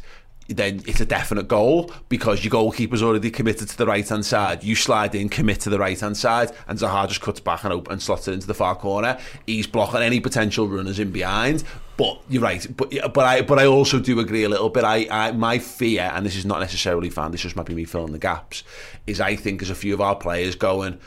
then 0.48 0.82
it's 0.86 1.00
a 1.00 1.06
definite 1.06 1.48
goal 1.48 1.90
because 2.08 2.44
your 2.44 2.50
goalkeeper's 2.50 3.02
already 3.02 3.30
committed 3.30 3.68
to 3.68 3.76
the 3.76 3.86
right 3.86 4.06
hand 4.08 4.26
side. 4.26 4.62
You 4.62 4.74
slide 4.74 5.14
in, 5.14 5.28
commit 5.28 5.60
to 5.60 5.70
the 5.70 5.78
right 5.78 5.98
hand 5.98 6.16
side, 6.16 6.52
and 6.68 6.78
Zaha 6.78 7.08
just 7.08 7.20
cuts 7.20 7.40
back 7.40 7.64
and 7.64 7.72
open 7.72 7.92
and 7.92 8.02
slots 8.02 8.28
it 8.28 8.32
into 8.32 8.46
the 8.46 8.54
far 8.54 8.74
corner. 8.76 9.18
He's 9.46 9.66
blocking 9.66 10.02
any 10.02 10.20
potential 10.20 10.68
runners 10.68 10.98
in 10.98 11.10
behind. 11.10 11.64
But 11.96 12.20
you're 12.28 12.42
right. 12.42 12.66
But 12.76 12.92
but 13.14 13.24
I 13.24 13.42
but 13.42 13.60
I 13.60 13.66
also 13.66 14.00
do 14.00 14.18
agree 14.18 14.42
a 14.42 14.48
little 14.48 14.68
bit. 14.68 14.82
I, 14.82 15.06
I 15.10 15.30
my 15.30 15.60
fear, 15.60 16.10
and 16.12 16.26
this 16.26 16.34
is 16.34 16.44
not 16.44 16.58
necessarily 16.58 17.08
fan. 17.08 17.30
This 17.30 17.42
just 17.42 17.54
might 17.54 17.66
be 17.66 17.74
me 17.74 17.84
filling 17.84 18.10
the 18.10 18.18
gaps. 18.18 18.64
Is 19.06 19.20
I 19.20 19.36
think 19.36 19.60
there's 19.60 19.70
a 19.70 19.76
few 19.76 19.94
of 19.94 20.00
our 20.00 20.16
players 20.16 20.56
going 20.56 20.98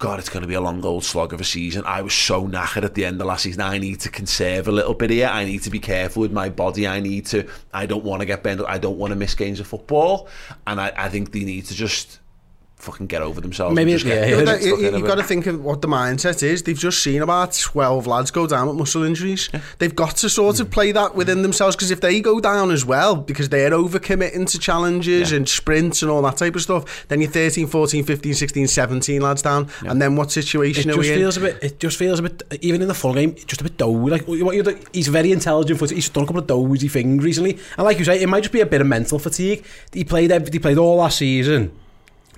God, 0.00 0.18
it's 0.18 0.30
going 0.30 0.40
to 0.40 0.48
be 0.48 0.54
a 0.54 0.62
long 0.62 0.82
old 0.82 1.04
slog 1.04 1.34
of 1.34 1.42
a 1.42 1.44
season. 1.44 1.82
I 1.84 2.00
was 2.00 2.14
so 2.14 2.48
knackered 2.48 2.84
at 2.84 2.94
the 2.94 3.04
end 3.04 3.20
of 3.20 3.26
last 3.26 3.42
season. 3.42 3.60
I 3.60 3.76
need 3.76 4.00
to 4.00 4.08
conserve 4.08 4.66
a 4.66 4.72
little 4.72 4.94
bit 4.94 5.10
here. 5.10 5.28
I 5.28 5.44
need 5.44 5.62
to 5.64 5.70
be 5.70 5.78
careful 5.78 6.22
with 6.22 6.32
my 6.32 6.48
body. 6.48 6.88
I 6.88 7.00
need 7.00 7.26
to. 7.26 7.46
I 7.74 7.84
don't 7.84 8.02
want 8.02 8.20
to 8.20 8.26
get 8.26 8.42
bent. 8.42 8.62
I 8.66 8.78
don't 8.78 8.96
want 8.96 9.10
to 9.10 9.14
miss 9.14 9.34
games 9.34 9.60
of 9.60 9.66
football. 9.66 10.26
And 10.66 10.80
I, 10.80 10.90
I 10.96 11.10
think 11.10 11.32
they 11.32 11.44
need 11.44 11.66
to 11.66 11.74
just 11.74 12.18
fucking 12.80 13.06
get 13.06 13.22
over 13.22 13.40
themselves. 13.40 13.74
Maybe 13.74 13.92
just 13.92 14.04
it's- 14.06 14.20
get- 14.28 14.30
yeah, 14.30 14.36
You, 14.40 14.44
yeah. 14.44 14.44
get 14.56 14.62
stuck 14.62 14.78
in 14.80 14.94
a 14.94 14.98
have 14.98 15.06
got 15.06 15.14
to 15.16 15.22
think 15.22 15.46
of 15.46 15.62
what 15.64 15.82
the 15.82 15.88
mindset 15.88 16.42
is. 16.42 16.62
They've 16.62 16.78
just 16.78 17.02
seen 17.02 17.22
about 17.22 17.52
12 17.52 18.06
lads 18.06 18.30
go 18.30 18.46
down 18.46 18.68
with 18.68 18.76
muscle 18.76 19.02
injuries. 19.02 19.48
They've 19.78 19.94
got 19.94 20.16
to 20.16 20.28
sort 20.28 20.56
Mm. 20.56 20.60
of 20.60 20.70
play 20.70 20.92
that 20.92 21.14
within 21.14 21.42
themselves 21.42 21.76
because 21.76 21.90
if 21.90 22.00
they 22.00 22.20
go 22.20 22.40
down 22.40 22.70
as 22.70 22.84
well, 22.84 23.14
because 23.16 23.48
they're 23.50 23.70
overcommitting 23.70 24.50
to 24.50 24.58
challenges 24.58 25.30
Yeah. 25.30 25.36
and 25.38 25.48
sprints 25.48 26.02
and 26.02 26.10
all 26.10 26.22
that 26.22 26.36
type 26.38 26.54
of 26.56 26.62
stuff, 26.62 27.06
then 27.08 27.20
you're 27.20 27.30
13, 27.30 27.66
14, 27.66 28.04
15, 28.04 28.34
16, 28.34 28.66
17 28.66 29.20
lads 29.20 29.42
down. 29.42 29.68
And 29.86 30.00
then 30.00 30.16
what 30.16 30.28
It 30.28 30.42
situation 30.42 30.90
are 30.90 30.94
just 30.94 30.98
we 31.08 31.12
in? 31.12 31.18
feels 31.18 31.36
a 31.36 31.40
bit. 31.40 31.58
It 31.62 31.78
just 31.80 31.96
feels 31.96 32.18
a 32.18 32.22
bit. 32.22 32.42
Even 32.62 32.82
in 32.82 32.88
the 32.88 32.94
full 32.94 33.14
game, 33.14 33.34
just 33.46 33.60
a 33.60 33.64
bit 33.64 33.76
dough. 33.76 33.90
Like 33.90 34.26
what 34.26 34.54
you're, 34.56 34.74
he's 34.92 35.08
very 35.08 35.32
intelligent. 35.32 35.78
Footy. 35.78 35.94
He's 35.96 36.08
done 36.08 36.24
a 36.24 36.26
couple 36.26 36.40
of 36.40 36.46
dozy 36.46 36.88
things 36.88 37.22
recently, 37.22 37.58
and 37.76 37.84
like 37.84 37.98
you 37.98 38.04
say, 38.04 38.20
it 38.20 38.28
might 38.28 38.40
just 38.40 38.52
be 38.52 38.60
a 38.60 38.66
bit 38.66 38.80
of 38.80 38.86
mental 38.86 39.18
fatigue. 39.18 39.64
He 39.92 40.04
played. 40.04 40.30
He 40.52 40.58
played 40.58 40.78
all 40.78 40.96
last 40.96 41.18
season. 41.18 41.72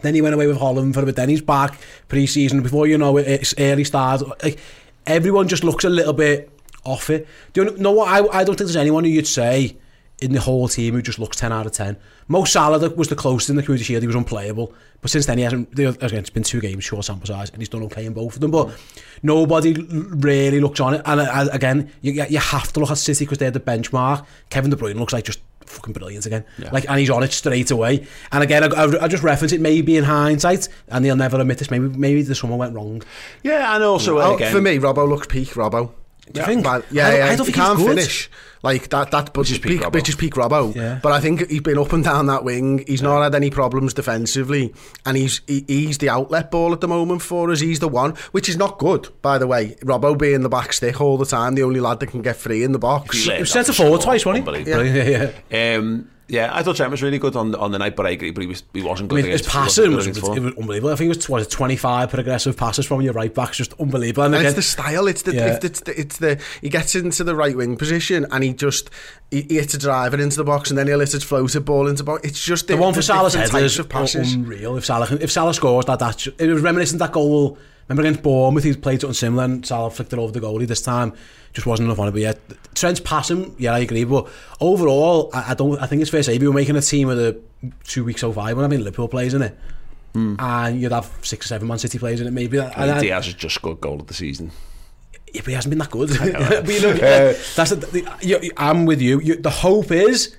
Then 0.02 0.14
he 0.14 0.22
went 0.22 0.34
away 0.34 0.46
with 0.46 0.58
Holland 0.58 0.94
for 0.94 1.02
a 1.02 1.06
bit. 1.06 1.16
Then 1.16 1.28
he's 1.28 1.40
back 1.40 1.80
pre-season. 2.08 2.62
Before 2.62 2.86
you 2.86 2.98
know 2.98 3.16
it, 3.16 3.26
it's 3.26 3.54
early 3.58 3.84
start. 3.84 4.22
Like 4.42 4.58
everyone 5.06 5.48
just 5.48 5.64
looks 5.64 5.84
a 5.84 5.90
little 5.90 6.12
bit 6.12 6.50
off 6.84 7.10
it. 7.10 7.26
Do 7.52 7.64
you 7.64 7.76
know 7.78 7.92
what? 7.92 8.08
I, 8.08 8.40
I 8.40 8.44
don't 8.44 8.56
think 8.56 8.66
there's 8.66 8.76
anyone 8.76 9.04
who 9.04 9.10
you'd 9.10 9.26
say 9.26 9.76
in 10.22 10.32
the 10.32 10.40
whole 10.40 10.68
team 10.68 10.94
who 10.94 11.02
just 11.02 11.18
looks 11.18 11.36
10 11.36 11.52
out 11.52 11.66
of 11.66 11.72
10. 11.72 11.96
Mo 12.28 12.44
Salah 12.44 12.88
was 12.90 13.08
the 13.08 13.16
closest 13.16 13.50
in 13.50 13.56
the 13.56 13.62
Community 13.62 13.84
Shield. 13.84 14.02
He 14.02 14.06
was 14.06 14.16
unplayable. 14.16 14.72
But 15.00 15.10
since 15.10 15.26
then, 15.26 15.38
he 15.38 15.44
hasn't. 15.44 15.76
Again, 15.78 16.18
it's 16.20 16.30
been 16.30 16.44
two 16.44 16.60
games, 16.60 16.84
short 16.84 17.04
sample 17.04 17.26
size, 17.26 17.50
and 17.50 17.58
he's 17.60 17.68
done 17.68 17.82
okay 17.84 18.06
in 18.06 18.12
both 18.12 18.34
of 18.34 18.40
them. 18.40 18.52
But 18.52 18.70
nobody 19.22 19.72
really 19.74 20.60
looks 20.60 20.80
on 20.80 20.94
it. 20.94 21.02
And 21.04 21.20
uh, 21.20 21.48
again, 21.52 21.90
you, 22.00 22.12
you 22.12 22.38
have 22.38 22.72
to 22.72 22.80
look 22.80 22.90
at 22.90 22.98
City 22.98 23.24
because 23.24 23.38
they're 23.38 23.50
the 23.50 23.60
benchmark. 23.60 24.24
Kevin 24.50 24.70
De 24.70 24.76
Bruyne 24.76 24.94
looks 24.98 25.12
like 25.12 25.24
just 25.24 25.40
fucking 25.66 25.92
brilliant 25.92 26.26
again. 26.26 26.44
Like, 26.70 26.88
and 26.88 26.98
he's 27.00 27.10
on 27.10 27.22
it 27.22 27.32
straight 27.32 27.70
away. 27.70 28.06
And 28.30 28.44
again, 28.44 28.62
I, 28.62 28.66
I, 28.84 29.04
I 29.04 29.08
just 29.08 29.22
reference 29.24 29.52
it 29.52 29.60
maybe 29.60 29.96
in 29.96 30.04
hindsight, 30.04 30.68
and 30.88 31.04
he'll 31.04 31.16
never 31.16 31.40
admit 31.40 31.58
this. 31.58 31.70
Maybe 31.70 31.88
maybe 31.88 32.22
the 32.22 32.34
summer 32.36 32.56
went 32.56 32.74
wrong. 32.74 33.02
Yeah, 33.42 33.74
and 33.74 33.82
also 33.82 34.20
Oh, 34.20 34.36
again, 34.36 34.52
for 34.52 34.60
me, 34.60 34.78
Robbo 34.78 35.08
looks 35.08 35.26
peak 35.26 35.48
Robbo. 35.50 35.92
Do 36.32 36.40
you 36.40 36.46
think? 36.46 36.64
But, 36.64 36.84
yeah, 36.90 37.06
I 37.06 37.10
don't- 37.10 37.18
yeah, 37.18 37.24
I 37.24 37.28
don't 37.28 37.30
he 37.30 37.36
think 37.44 37.56
he's 37.56 37.64
can't 37.64 37.78
good. 37.78 37.88
finish. 37.88 38.30
Like 38.64 38.90
that, 38.90 39.10
that, 39.10 39.32
but 39.34 39.40
is 39.40 39.48
just 39.48 39.62
peak 39.62 39.80
peak, 39.80 39.80
Robbo. 39.88 39.92
which 39.94 40.08
is 40.08 40.14
peak 40.14 40.34
Robbo. 40.34 40.72
Yeah. 40.76 41.00
But 41.02 41.10
I 41.10 41.18
think 41.18 41.50
he's 41.50 41.62
been 41.62 41.78
up 41.78 41.92
and 41.92 42.04
down 42.04 42.26
that 42.26 42.44
wing. 42.44 42.84
He's 42.86 43.02
not 43.02 43.20
had 43.20 43.34
any 43.34 43.50
problems 43.50 43.92
defensively, 43.92 44.72
and 45.04 45.16
he's 45.16 45.40
he, 45.48 45.64
he's 45.66 45.98
the 45.98 46.08
outlet 46.10 46.52
ball 46.52 46.72
at 46.72 46.80
the 46.80 46.86
moment 46.86 47.22
for 47.22 47.50
us. 47.50 47.58
He's 47.58 47.80
the 47.80 47.88
one, 47.88 48.14
which 48.30 48.48
is 48.48 48.56
not 48.56 48.78
good, 48.78 49.08
by 49.20 49.36
the 49.38 49.48
way. 49.48 49.74
Robbo 49.82 50.16
being 50.16 50.42
the 50.42 50.48
back 50.48 50.72
stick 50.74 51.00
all 51.00 51.18
the 51.18 51.26
time, 51.26 51.56
the 51.56 51.64
only 51.64 51.80
lad 51.80 51.98
that 52.00 52.06
can 52.08 52.22
get 52.22 52.36
free 52.36 52.62
in 52.62 52.70
the 52.70 52.78
box. 52.78 53.24
He 53.24 53.32
He 53.32 53.40
was 53.40 53.50
off 53.50 53.52
centre 53.66 53.72
forward 53.72 54.00
twice, 54.02 54.24
wasn't 54.24 54.46
he? 54.48 54.72
Unbelievable. 54.72 54.86
Yeah, 54.86 55.30
yeah. 55.50 55.76
Um, 55.78 56.08
yeah, 56.32 56.50
I 56.50 56.62
thought 56.62 56.76
Trent 56.76 56.90
was 56.90 57.02
really 57.02 57.18
good 57.18 57.36
on 57.36 57.54
on 57.54 57.70
the 57.72 57.78
night, 57.78 57.94
but 57.94 58.06
I 58.06 58.10
agree, 58.10 58.30
but 58.30 58.40
he, 58.40 58.46
was, 58.46 58.62
he 58.72 58.82
wasn't 58.82 59.12
I 59.12 59.16
good. 59.16 59.24
mean, 59.24 59.32
his 59.32 59.42
against- 59.42 59.52
he 59.52 59.58
wasn't 59.58 59.66
passing 59.66 59.90
good 59.90 59.96
was, 59.96 60.06
it 60.38 60.42
was 60.42 60.56
unbelievable. 60.58 60.92
I 60.92 60.96
think 60.96 61.06
it 61.12 61.16
was 61.18 61.28
what, 61.28 61.50
25 61.50 62.10
progressive 62.10 62.56
passes 62.56 62.86
from 62.86 63.02
your 63.02 63.12
right 63.12 63.32
back. 63.34 63.50
It's 63.50 63.58
just 63.58 63.74
unbelievable. 63.78 64.24
And 64.24 64.34
And 64.34 64.40
again, 64.40 64.48
it's 64.48 64.56
the 64.56 64.62
style. 64.62 65.06
It's 65.06 65.22
the, 65.22 65.34
Yeah. 65.34 65.58
it's 65.62 65.80
the 65.80 66.00
it's 66.00 66.16
the 66.16 66.40
he 66.62 66.70
gets 66.70 66.94
into 66.94 67.22
the 67.22 67.36
right 67.36 67.54
wing 67.56 67.76
position 67.76 68.26
and 68.30 68.42
he 68.42 68.54
just 68.54 68.88
he, 69.30 69.42
he 69.42 69.56
hits 69.56 69.74
a 69.74 69.78
driver 69.78 70.18
into 70.18 70.36
the 70.38 70.44
box 70.44 70.70
and 70.70 70.78
then 70.78 70.86
he'll 70.86 71.00
hit 71.00 71.12
a 71.12 71.20
floated 71.20 71.66
ball 71.66 71.86
into 71.86 72.02
the 72.02 72.06
box. 72.06 72.26
It's 72.26 72.42
just 72.42 72.66
the 72.68 72.76
one 72.78 72.94
for 72.94 73.02
Salah's 73.02 73.34
different 73.34 73.92
head 73.92 74.20
is 74.22 74.34
unreal. 74.34 74.76
If 74.78 74.86
Salah, 74.86 75.08
if 75.20 75.30
Salah 75.30 75.52
scores 75.52 75.84
that, 75.84 75.98
that's 75.98 76.26
it 76.26 76.46
was 76.48 76.62
reminiscent 76.62 77.00
of 77.00 77.06
that 77.08 77.12
goal. 77.12 77.58
Remember 77.88 78.08
against 78.08 78.22
Bournemouth, 78.22 78.64
he 78.64 78.74
played 78.74 79.00
something 79.00 79.14
similar 79.14 79.44
and 79.44 79.66
Salah 79.66 79.90
flicked 79.90 80.12
it 80.12 80.18
over 80.18 80.32
the 80.32 80.40
goalie 80.40 80.66
this 80.66 80.80
time. 80.80 81.12
Just 81.52 81.66
wasn't 81.66 81.86
enough 81.86 81.98
on 81.98 82.08
it. 82.08 82.12
But 82.12 82.20
yeah, 82.20 82.34
Trent's 82.74 83.00
passing, 83.00 83.54
yeah, 83.58 83.74
I 83.74 83.80
agree. 83.80 84.04
But 84.04 84.28
overall, 84.60 85.30
I, 85.34 85.50
I 85.50 85.54
don't. 85.54 85.78
I 85.80 85.86
think 85.86 86.00
it's 86.00 86.10
fair 86.10 86.20
to 86.20 86.24
say 86.24 86.38
you 86.38 86.46
were 86.48 86.54
making 86.54 86.76
a 86.76 86.80
team 86.80 87.08
with 87.08 87.18
a 87.18 87.38
two 87.84 88.04
weeks 88.04 88.24
oh 88.24 88.32
five, 88.32 88.56
when 88.56 88.64
I 88.64 88.68
mean 88.68 88.82
Liverpool 88.82 89.08
plays 89.08 89.34
in 89.34 89.42
it, 89.42 89.58
hmm. 90.14 90.36
and 90.38 90.80
you'd 90.80 90.92
have 90.92 91.12
six 91.22 91.46
or 91.46 91.48
seven 91.48 91.68
Man 91.68 91.78
City 91.78 91.98
players 91.98 92.20
in 92.20 92.26
it, 92.26 92.32
maybe. 92.32 92.58
And 92.58 92.72
I- 92.74 93.00
Diaz 93.00 93.26
has 93.26 93.34
just 93.34 93.56
scored 93.56 93.80
goal 93.80 94.00
of 94.00 94.06
the 94.06 94.14
season. 94.14 94.50
Yeah, 95.34 95.40
but 95.40 95.48
he 95.48 95.54
hasn't 95.54 95.70
been 95.70 95.78
that 95.78 95.90
good. 95.90 96.08
but 96.18 96.68
you 96.68 96.80
know, 96.80 96.90
uh, 96.90 97.34
that's 97.54 97.70
the, 97.70 97.76
the, 97.76 98.18
you, 98.22 98.50
I'm 98.56 98.86
with 98.86 99.02
you. 99.02 99.20
you. 99.20 99.36
The 99.36 99.50
hope 99.50 99.90
is 99.90 100.36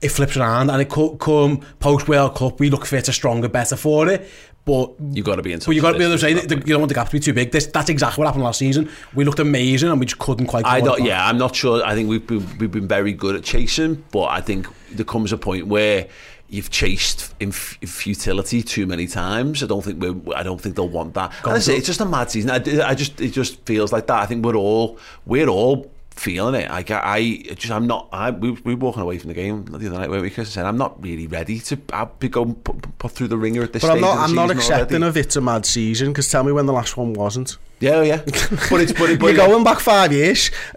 it 0.00 0.10
flips 0.10 0.36
around 0.36 0.70
and 0.70 0.80
it 0.82 0.88
could 0.88 1.18
come 1.18 1.60
post 1.80 2.08
World 2.08 2.34
Cup. 2.34 2.60
We 2.60 2.70
look 2.70 2.86
fitter, 2.86 3.12
stronger, 3.12 3.48
better 3.48 3.76
for 3.76 4.08
it. 4.08 4.28
But 4.66 4.94
you've 5.12 5.24
got 5.24 5.36
to 5.36 5.42
be 5.42 5.52
in. 5.52 5.60
but 5.60 5.76
you 5.76 5.80
got 5.80 5.92
to 5.92 5.98
be 5.98 6.02
able 6.02 6.14
to 6.14 6.18
say 6.18 6.34
that. 6.34 6.48
that 6.48 6.66
you 6.66 6.74
don't 6.74 6.80
want 6.80 6.88
the 6.88 6.96
gap 6.96 7.06
to 7.06 7.12
be 7.12 7.20
too 7.20 7.32
big. 7.32 7.52
This, 7.52 7.66
that's 7.66 7.88
exactly 7.88 8.20
what 8.20 8.26
happened 8.26 8.42
last 8.42 8.58
season. 8.58 8.90
We 9.14 9.24
looked 9.24 9.38
amazing 9.38 9.90
and 9.90 10.00
we 10.00 10.06
just 10.06 10.18
couldn't 10.18 10.46
quite. 10.46 10.66
I 10.66 10.80
don't. 10.80 11.04
Yeah, 11.04 11.24
I'm 11.24 11.38
not 11.38 11.54
sure. 11.54 11.84
I 11.84 11.94
think 11.94 12.08
we've 12.08 12.26
been, 12.26 12.58
we've 12.58 12.72
been 12.72 12.88
very 12.88 13.12
good 13.12 13.36
at 13.36 13.44
chasing, 13.44 14.04
but 14.10 14.24
I 14.24 14.40
think 14.40 14.66
there 14.90 15.04
comes 15.04 15.32
a 15.32 15.38
point 15.38 15.68
where 15.68 16.08
you've 16.48 16.70
chased 16.70 17.32
in, 17.38 17.52
futility 17.52 18.60
too 18.62 18.86
many 18.86 19.06
times. 19.06 19.62
I 19.62 19.66
don't 19.66 19.84
think 19.84 20.02
we. 20.02 20.34
I 20.34 20.42
don't 20.42 20.60
think 20.60 20.74
they'll 20.74 20.88
want 20.88 21.14
that. 21.14 21.32
I 21.44 21.60
say 21.60 21.76
it's 21.76 21.86
just 21.86 22.00
a 22.00 22.04
mad 22.04 22.32
season. 22.32 22.50
I, 22.50 22.88
I 22.88 22.94
just 22.96 23.20
it 23.20 23.30
just 23.30 23.64
feels 23.66 23.92
like 23.92 24.08
that. 24.08 24.20
I 24.20 24.26
think 24.26 24.44
we're 24.44 24.56
all 24.56 24.98
we're 25.26 25.48
all 25.48 25.92
feeling 26.16 26.54
it. 26.54 26.70
Like 26.70 26.90
I, 26.90 27.00
I 27.04 27.54
just 27.54 27.70
I'm 27.70 27.86
not. 27.86 28.08
I 28.12 28.30
we 28.30 28.52
we 28.52 28.74
were 28.74 28.86
walking 28.86 29.02
away 29.02 29.18
from 29.18 29.28
the 29.28 29.34
game 29.34 29.64
the 29.66 29.76
other 29.76 29.90
night 29.90 30.10
where 30.10 30.20
we 30.20 30.30
Chris 30.30 30.50
said 30.50 30.66
I'm 30.66 30.78
not 30.78 31.02
really 31.02 31.26
ready 31.26 31.60
to 31.60 31.78
I'll 31.92 32.06
be 32.18 32.28
going 32.28 32.54
put, 32.54 32.98
put 32.98 33.12
through 33.12 33.28
the 33.28 33.36
ringer 33.36 33.62
at 33.62 33.72
this 33.72 33.82
But 33.82 33.92
I'm 33.92 34.00
not. 34.00 34.18
I'm 34.18 34.34
not 34.34 34.50
accepting 34.50 35.02
already. 35.02 35.20
of 35.20 35.24
it's 35.26 35.36
a 35.36 35.40
mad 35.40 35.66
season 35.66 36.08
because 36.08 36.28
tell 36.28 36.42
me 36.42 36.52
when 36.52 36.66
the 36.66 36.72
last 36.72 36.96
one 36.96 37.12
wasn't. 37.12 37.58
Yeah, 37.78 37.96
oh, 37.96 38.02
yeah. 38.02 38.22
But 38.24 38.80
it's 38.80 38.92
but, 38.92 39.10
it, 39.10 39.20
but 39.20 39.26
You're 39.34 39.46
going 39.46 39.62
back 39.62 39.80
five 39.80 40.10
years. 40.10 40.50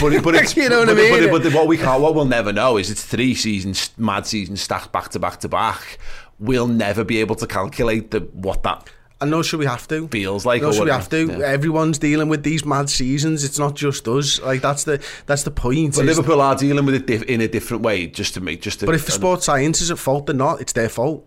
but, 0.00 0.12
it, 0.12 0.22
but 0.22 0.34
it's 0.36 0.56
you 0.56 0.68
know 0.68 0.80
what 0.80 0.86
but, 0.86 0.98
I 0.98 1.00
mean. 1.00 1.30
But, 1.30 1.42
but, 1.42 1.52
what 1.52 1.66
we 1.66 1.76
can't, 1.76 2.00
what 2.00 2.14
we'll 2.14 2.24
never 2.24 2.52
know 2.52 2.76
is 2.76 2.90
it's 2.90 3.04
three 3.04 3.34
seasons, 3.34 3.90
mad 3.98 4.26
seasons 4.26 4.62
stacked 4.62 4.92
back 4.92 5.08
to 5.10 5.18
back 5.18 5.40
to 5.40 5.48
back. 5.48 5.98
We'll 6.38 6.68
never 6.68 7.02
be 7.02 7.18
able 7.18 7.34
to 7.36 7.46
calculate 7.46 8.12
the 8.12 8.20
what 8.20 8.62
that 8.62 8.88
And 9.20 9.30
no, 9.30 9.42
should 9.42 9.60
we 9.60 9.66
have 9.66 9.88
to? 9.88 10.08
feels 10.08 10.44
like. 10.44 10.60
No, 10.60 10.72
should 10.72 10.84
we 10.84 10.90
have 10.90 11.08
to? 11.08 11.26
Yeah. 11.26 11.46
Everyone's 11.46 11.98
dealing 11.98 12.28
with 12.28 12.42
these 12.42 12.66
mad 12.66 12.90
seasons. 12.90 13.44
It's 13.44 13.58
not 13.58 13.74
just 13.74 14.06
us. 14.08 14.40
Like 14.42 14.60
that's 14.60 14.84
the 14.84 15.02
that's 15.24 15.42
the 15.42 15.50
point. 15.50 15.96
But 15.96 16.04
Liverpool 16.04 16.40
are 16.42 16.54
dealing 16.54 16.84
with 16.84 16.94
it 16.94 17.06
diff- 17.06 17.22
in 17.22 17.40
a 17.40 17.48
different 17.48 17.82
way, 17.82 18.06
just 18.08 18.34
to 18.34 18.40
make 18.40 18.60
just. 18.60 18.80
To, 18.80 18.86
but 18.86 18.94
if 18.94 19.06
the 19.06 19.12
sports 19.12 19.46
science 19.46 19.80
is 19.80 19.90
at 19.90 19.98
fault, 19.98 20.26
they're 20.26 20.34
not. 20.34 20.60
It's 20.60 20.74
their 20.74 20.90
fault. 20.90 21.26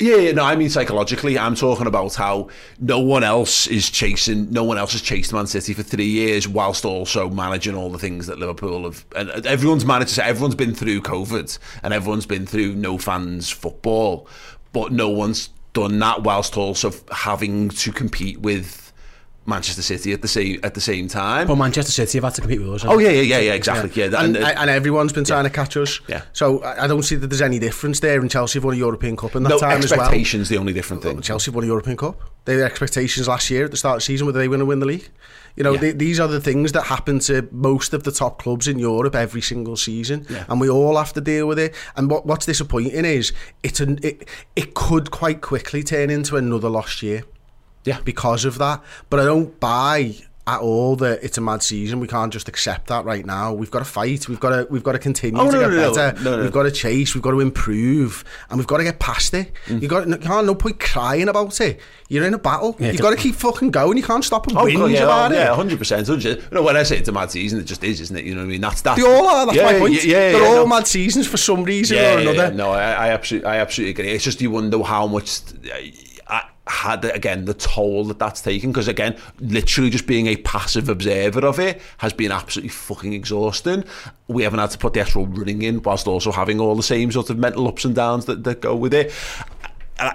Yeah, 0.00 0.16
yeah, 0.16 0.32
no, 0.32 0.42
I 0.42 0.56
mean 0.56 0.68
psychologically. 0.68 1.38
I'm 1.38 1.54
talking 1.54 1.86
about 1.86 2.16
how 2.16 2.48
no 2.80 2.98
one 2.98 3.22
else 3.22 3.68
is 3.68 3.88
chasing, 3.88 4.50
no 4.50 4.64
one 4.64 4.76
else 4.76 4.92
has 4.92 5.00
chased 5.00 5.32
Man 5.32 5.46
City 5.46 5.74
for 5.74 5.84
three 5.84 6.08
years, 6.08 6.48
whilst 6.48 6.84
also 6.84 7.30
managing 7.30 7.76
all 7.76 7.88
the 7.88 7.98
things 7.98 8.26
that 8.26 8.36
Liverpool 8.36 8.82
have. 8.82 9.04
And 9.14 9.46
everyone's 9.46 9.84
managed. 9.84 10.18
Everyone's 10.18 10.56
been 10.56 10.74
through 10.74 11.02
COVID, 11.02 11.56
and 11.84 11.94
everyone's 11.94 12.26
been 12.26 12.46
through 12.46 12.74
no 12.74 12.98
fans 12.98 13.48
football, 13.48 14.26
but 14.72 14.90
no 14.90 15.08
one's 15.08 15.50
done 15.72 15.98
that 15.98 16.22
whilst 16.22 16.56
also 16.56 16.92
having 17.10 17.68
to 17.70 17.92
compete 17.92 18.40
with 18.40 18.81
Manchester 19.44 19.82
City 19.82 20.12
at 20.12 20.22
the 20.22 20.28
same 20.28 20.60
at 20.62 20.74
the 20.74 20.80
same 20.80 21.08
time. 21.08 21.46
But 21.48 21.56
Manchester 21.56 21.90
City 21.92 22.18
have 22.18 22.24
had 22.24 22.34
to 22.34 22.40
compete 22.42 22.60
with 22.60 22.70
us. 22.74 22.84
oh 22.84 22.98
yeah, 22.98 23.10
yeah, 23.10 23.22
yeah, 23.22 23.38
yeah, 23.40 23.52
exactly. 23.54 23.90
Yeah, 24.00 24.08
that- 24.08 24.24
And, 24.24 24.36
and, 24.36 24.44
uh, 24.44 24.54
and 24.56 24.70
everyone's 24.70 25.12
been 25.12 25.24
trying 25.24 25.44
to 25.44 25.50
catch 25.50 25.76
us. 25.76 26.00
Yeah. 26.08 26.22
So 26.32 26.62
I 26.62 26.86
don't 26.86 27.02
see 27.02 27.16
that 27.16 27.26
there's 27.26 27.42
any 27.42 27.58
difference 27.58 28.00
there. 28.00 28.20
And 28.20 28.30
Chelsea 28.30 28.58
have 28.58 28.64
won 28.64 28.74
a 28.74 28.76
European 28.76 29.16
Cup 29.16 29.34
in 29.34 29.42
that 29.42 29.48
no 29.48 29.58
time 29.58 29.78
as 29.82 29.90
well. 29.90 30.00
expectations. 30.00 30.48
The 30.48 30.58
only 30.58 30.72
different 30.72 31.02
thing. 31.02 31.20
Chelsea 31.22 31.46
have 31.50 31.54
won 31.56 31.64
a 31.64 31.66
European 31.66 31.96
Cup. 31.96 32.20
Their 32.44 32.64
expectations 32.64 33.26
last 33.28 33.50
year 33.50 33.64
at 33.64 33.70
the 33.72 33.76
start 33.76 33.96
of 33.96 34.00
the 34.00 34.04
season 34.04 34.26
were 34.26 34.32
they 34.32 34.46
going 34.46 34.60
to 34.60 34.66
win 34.66 34.80
the 34.80 34.86
league. 34.86 35.08
You 35.56 35.64
know, 35.64 35.74
Yeah. 35.74 35.80
th- 35.80 35.96
these 35.98 36.18
are 36.18 36.28
the 36.28 36.40
things 36.40 36.72
that 36.72 36.84
happen 36.84 37.18
to 37.20 37.46
most 37.52 37.92
of 37.92 38.04
the 38.04 38.10
top 38.12 38.40
clubs 38.42 38.66
in 38.68 38.78
Europe 38.78 39.14
every 39.14 39.42
single 39.42 39.76
season, 39.76 40.26
and 40.48 40.60
we 40.60 40.70
all 40.70 40.96
have 40.96 41.12
to 41.12 41.20
deal 41.20 41.46
with 41.46 41.58
it. 41.58 41.74
And 41.94 42.10
what, 42.10 42.24
what's 42.26 42.46
disappointing 42.46 43.04
is 43.04 43.32
it's 43.62 43.78
an, 43.80 43.98
it, 44.02 44.26
it 44.56 44.72
could 44.74 45.10
quite 45.10 45.40
quickly 45.42 45.82
turn 45.82 46.08
into 46.10 46.36
another 46.36 46.70
lost 46.70 47.02
year 47.02 47.24
Yeah. 47.84 48.00
because 48.04 48.44
of 48.44 48.58
that. 48.58 48.82
But 49.10 49.20
I 49.20 49.24
don't 49.24 49.58
buy 49.60 50.14
at 50.44 50.58
all 50.58 50.96
that 50.96 51.22
it's 51.22 51.38
a 51.38 51.40
mad 51.40 51.62
season. 51.62 52.00
We 52.00 52.08
can't 52.08 52.32
just 52.32 52.48
accept 52.48 52.88
that 52.88 53.04
right 53.04 53.24
now. 53.24 53.52
We've 53.52 53.70
got 53.70 53.78
to 53.78 53.84
fight. 53.84 54.28
We've 54.28 54.40
got 54.40 54.50
to 54.50 54.66
we've 54.68 54.82
got 54.82 54.92
to 54.92 54.98
continue 54.98 55.40
Oh, 55.40 55.46
to 55.48 55.52
no, 55.52 55.60
get 55.60 55.70
no, 55.70 55.94
better. 55.94 56.20
no. 56.24 56.42
We've 56.42 56.50
got 56.50 56.64
to 56.64 56.72
chase. 56.72 57.14
We've 57.14 57.22
got 57.22 57.30
to 57.30 57.38
improve, 57.38 58.24
and 58.50 58.58
we've 58.58 58.66
got 58.66 58.78
to 58.78 58.82
get 58.84 58.98
past 58.98 59.34
it. 59.34 59.52
Mm. 59.66 59.82
You 59.82 59.86
got 59.86 60.08
you 60.08 60.16
can't 60.16 60.44
no 60.46 60.56
point 60.56 60.80
crying 60.80 61.28
about 61.28 61.60
it. 61.60 61.78
You're 62.08 62.26
in 62.26 62.34
a 62.34 62.38
battle. 62.38 62.74
Yeah, 62.80 62.90
You've 62.90 63.00
got 63.00 63.10
to 63.10 63.16
keep 63.16 63.36
fucking 63.36 63.70
going. 63.70 63.96
You 63.96 64.02
can't 64.02 64.24
stop 64.24 64.48
and 64.48 64.58
Oh, 64.58 64.64
whinge 64.64 64.94
yeah, 64.94 65.04
about 65.04 65.30
oh, 65.30 65.34
it. 65.34 65.38
yeah, 65.38 65.54
hundred 65.54 65.78
percent. 65.78 66.08
You 66.08 66.42
know, 66.50 66.62
when 66.64 66.76
I 66.76 66.82
say 66.82 66.98
it's 66.98 67.08
a 67.08 67.12
mad 67.12 67.30
season, 67.30 67.60
it 67.60 67.64
just 67.64 67.84
is, 67.84 68.00
isn't 68.00 68.16
it? 68.16 68.24
You 68.24 68.34
know 68.34 68.40
what 68.40 68.46
I 68.46 68.50
mean? 68.50 68.60
That's 68.62 68.82
that. 68.82 68.96
They 68.96 69.02
all 69.04 69.28
are. 69.28 69.46
That's 69.46 69.56
yeah, 69.56 69.64
my 69.72 69.78
point. 69.78 69.92
Yeah, 69.94 70.00
yeah, 70.02 70.32
They're 70.32 70.44
all 70.46 70.54
no. 70.56 70.66
mad 70.66 70.88
seasons 70.88 71.28
for 71.28 71.36
some 71.36 71.62
reason 71.62 71.98
Yeah, 71.98 72.16
or 72.16 72.18
another. 72.18 72.36
yeah. 72.36 72.48
No, 72.50 72.72
I, 72.72 72.80
I 72.92 73.08
absolutely, 73.10 73.48
I 73.48 73.58
absolutely 73.58 73.90
agree. 73.92 74.08
It's 74.12 74.24
just 74.24 74.40
you 74.40 74.50
wonder 74.50 74.82
how 74.82 75.06
much. 75.06 75.40
I 75.72 75.92
had 76.68 77.04
again 77.04 77.44
the 77.44 77.54
toll 77.54 78.04
that 78.04 78.18
that's 78.18 78.40
taken 78.40 78.70
because 78.70 78.88
again, 78.88 79.16
literally 79.40 79.90
just 79.90 80.06
being 80.06 80.28
a 80.28 80.36
passive 80.36 80.88
observer 80.88 81.44
of 81.44 81.58
it 81.58 81.80
has 81.98 82.12
been 82.12 82.30
absolutely 82.30 82.68
fucking 82.68 83.12
exhausting. 83.12 83.84
We 84.28 84.44
haven't 84.44 84.60
had 84.60 84.70
to 84.70 84.78
put 84.78 84.92
the 84.92 85.00
actual 85.00 85.26
running 85.26 85.62
in 85.62 85.82
whilst 85.82 86.06
also 86.06 86.30
having 86.30 86.60
all 86.60 86.76
the 86.76 86.82
same 86.82 87.10
sort 87.10 87.30
of 87.30 87.38
mental 87.38 87.66
ups 87.66 87.84
and 87.84 87.94
downs 87.94 88.26
that, 88.26 88.44
that 88.44 88.60
go 88.60 88.76
with 88.76 88.94
it. 88.94 89.12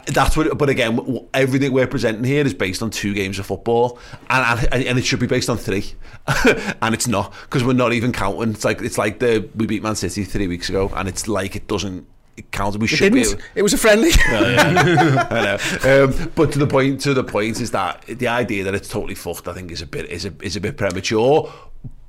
that's 0.07 0.37
what. 0.37 0.57
But 0.57 0.69
again, 0.69 1.27
everything 1.33 1.73
we're 1.73 1.87
presenting 1.87 2.23
here 2.23 2.45
is 2.45 2.53
based 2.53 2.81
on 2.81 2.89
two 2.91 3.13
games 3.13 3.39
of 3.39 3.45
football, 3.45 3.99
and 4.29 4.67
and, 4.71 4.83
and 4.83 4.99
it 4.99 5.05
should 5.05 5.19
be 5.19 5.27
based 5.27 5.49
on 5.49 5.57
three, 5.57 5.93
and 6.81 6.93
it's 6.93 7.07
not 7.07 7.33
because 7.43 7.63
we're 7.63 7.73
not 7.73 7.93
even 7.93 8.11
counting. 8.11 8.51
It's 8.51 8.65
like 8.65 8.81
it's 8.81 8.97
like 8.97 9.19
the 9.19 9.49
we 9.55 9.67
beat 9.67 9.83
Man 9.83 9.95
City 9.95 10.23
three 10.23 10.47
weeks 10.47 10.69
ago, 10.69 10.91
and 10.95 11.07
it's 11.07 11.27
like 11.27 11.55
it 11.55 11.67
doesn't. 11.67 12.07
It. 12.38 12.77
We 12.77 12.85
It 12.85 12.88
should 12.88 13.13
didn't. 13.13 13.41
It 13.55 13.63
was 13.63 13.73
a 13.73 13.77
friendly. 13.77 14.11
I 14.25 15.57
know. 15.83 16.05
Um, 16.05 16.31
but 16.35 16.51
to 16.53 16.59
the 16.59 16.67
point, 16.67 17.01
to 17.01 17.13
the 17.13 17.23
point 17.23 17.59
is 17.59 17.71
that 17.71 18.03
the 18.07 18.27
idea 18.27 18.63
that 18.63 18.75
it's 18.75 18.88
totally 18.89 19.15
fucked, 19.15 19.47
I 19.47 19.53
think, 19.53 19.71
is 19.71 19.81
a 19.81 19.88
bit 19.88 20.09
is 20.09 20.25
a 20.25 20.33
is 20.41 20.55
a 20.55 20.61
bit 20.61 20.77
premature. 20.77 21.51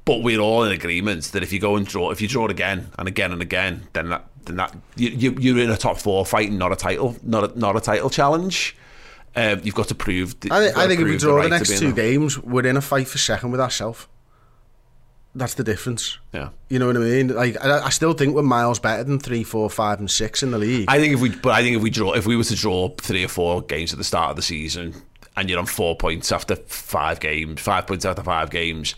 But 0.04 0.22
we're 0.22 0.40
all 0.40 0.64
in 0.64 0.72
agreement 0.72 1.24
that 1.32 1.42
if 1.42 1.52
you 1.52 1.60
go 1.60 1.76
and 1.76 1.86
draw, 1.86 2.10
if 2.10 2.20
you 2.22 2.28
draw 2.28 2.46
it 2.46 2.50
again 2.50 2.90
and 2.98 3.06
again 3.08 3.32
and 3.32 3.42
again, 3.42 3.86
then 3.92 4.08
that 4.08 4.26
then 4.44 4.56
that 4.56 4.74
you, 4.96 5.10
you 5.10 5.36
you're 5.38 5.58
in 5.58 5.70
a 5.70 5.76
top 5.76 5.98
four 5.98 6.24
fighting, 6.24 6.56
not 6.56 6.72
a 6.72 6.76
title, 6.76 7.16
not 7.22 7.52
a, 7.52 7.58
not 7.58 7.76
a 7.76 7.80
title 7.80 8.10
challenge. 8.10 8.76
Um, 9.36 9.60
you've 9.62 9.74
got 9.74 9.88
to 9.88 9.94
prove. 9.94 10.34
I, 10.50 10.64
think, 10.64 10.76
I 10.76 10.86
think 10.88 11.00
if 11.00 11.06
we 11.06 11.18
draw 11.18 11.36
right 11.36 11.44
the 11.44 11.50
next 11.50 11.78
two 11.78 11.92
the- 11.92 12.02
games, 12.02 12.38
we're 12.38 12.66
in 12.66 12.76
a 12.76 12.80
fight 12.80 13.08
for 13.08 13.18
second 13.18 13.50
with 13.50 13.60
ourselves. 13.60 14.06
That's 15.38 15.54
the 15.54 15.64
difference. 15.64 16.18
Yeah. 16.32 16.48
You 16.68 16.78
know 16.78 16.88
what 16.88 16.96
I 16.96 17.00
mean? 17.00 17.28
Like, 17.28 17.56
I, 17.64 17.86
I 17.86 17.88
still 17.90 18.12
think 18.12 18.34
we're 18.34 18.42
miles 18.42 18.78
better 18.78 19.04
than 19.04 19.18
three, 19.18 19.44
four, 19.44 19.70
five, 19.70 20.00
and 20.00 20.10
six 20.10 20.42
in 20.42 20.50
the 20.50 20.58
league. 20.58 20.86
I 20.88 20.98
think 20.98 21.14
if 21.14 21.20
we, 21.20 21.28
but 21.30 21.52
I 21.52 21.62
think 21.62 21.76
if 21.76 21.82
we 21.82 21.90
draw, 21.90 22.12
if 22.12 22.26
we 22.26 22.36
were 22.36 22.44
to 22.44 22.56
draw 22.56 22.88
three 22.96 23.24
or 23.24 23.28
four 23.28 23.62
games 23.62 23.92
at 23.92 23.98
the 23.98 24.04
start 24.04 24.30
of 24.30 24.36
the 24.36 24.42
season, 24.42 24.94
and 25.36 25.48
you're 25.48 25.60
on 25.60 25.66
four 25.66 25.96
points 25.96 26.32
after 26.32 26.56
five 26.56 27.20
games, 27.20 27.60
five 27.60 27.86
points 27.86 28.04
after 28.04 28.22
five 28.24 28.50
games, 28.50 28.96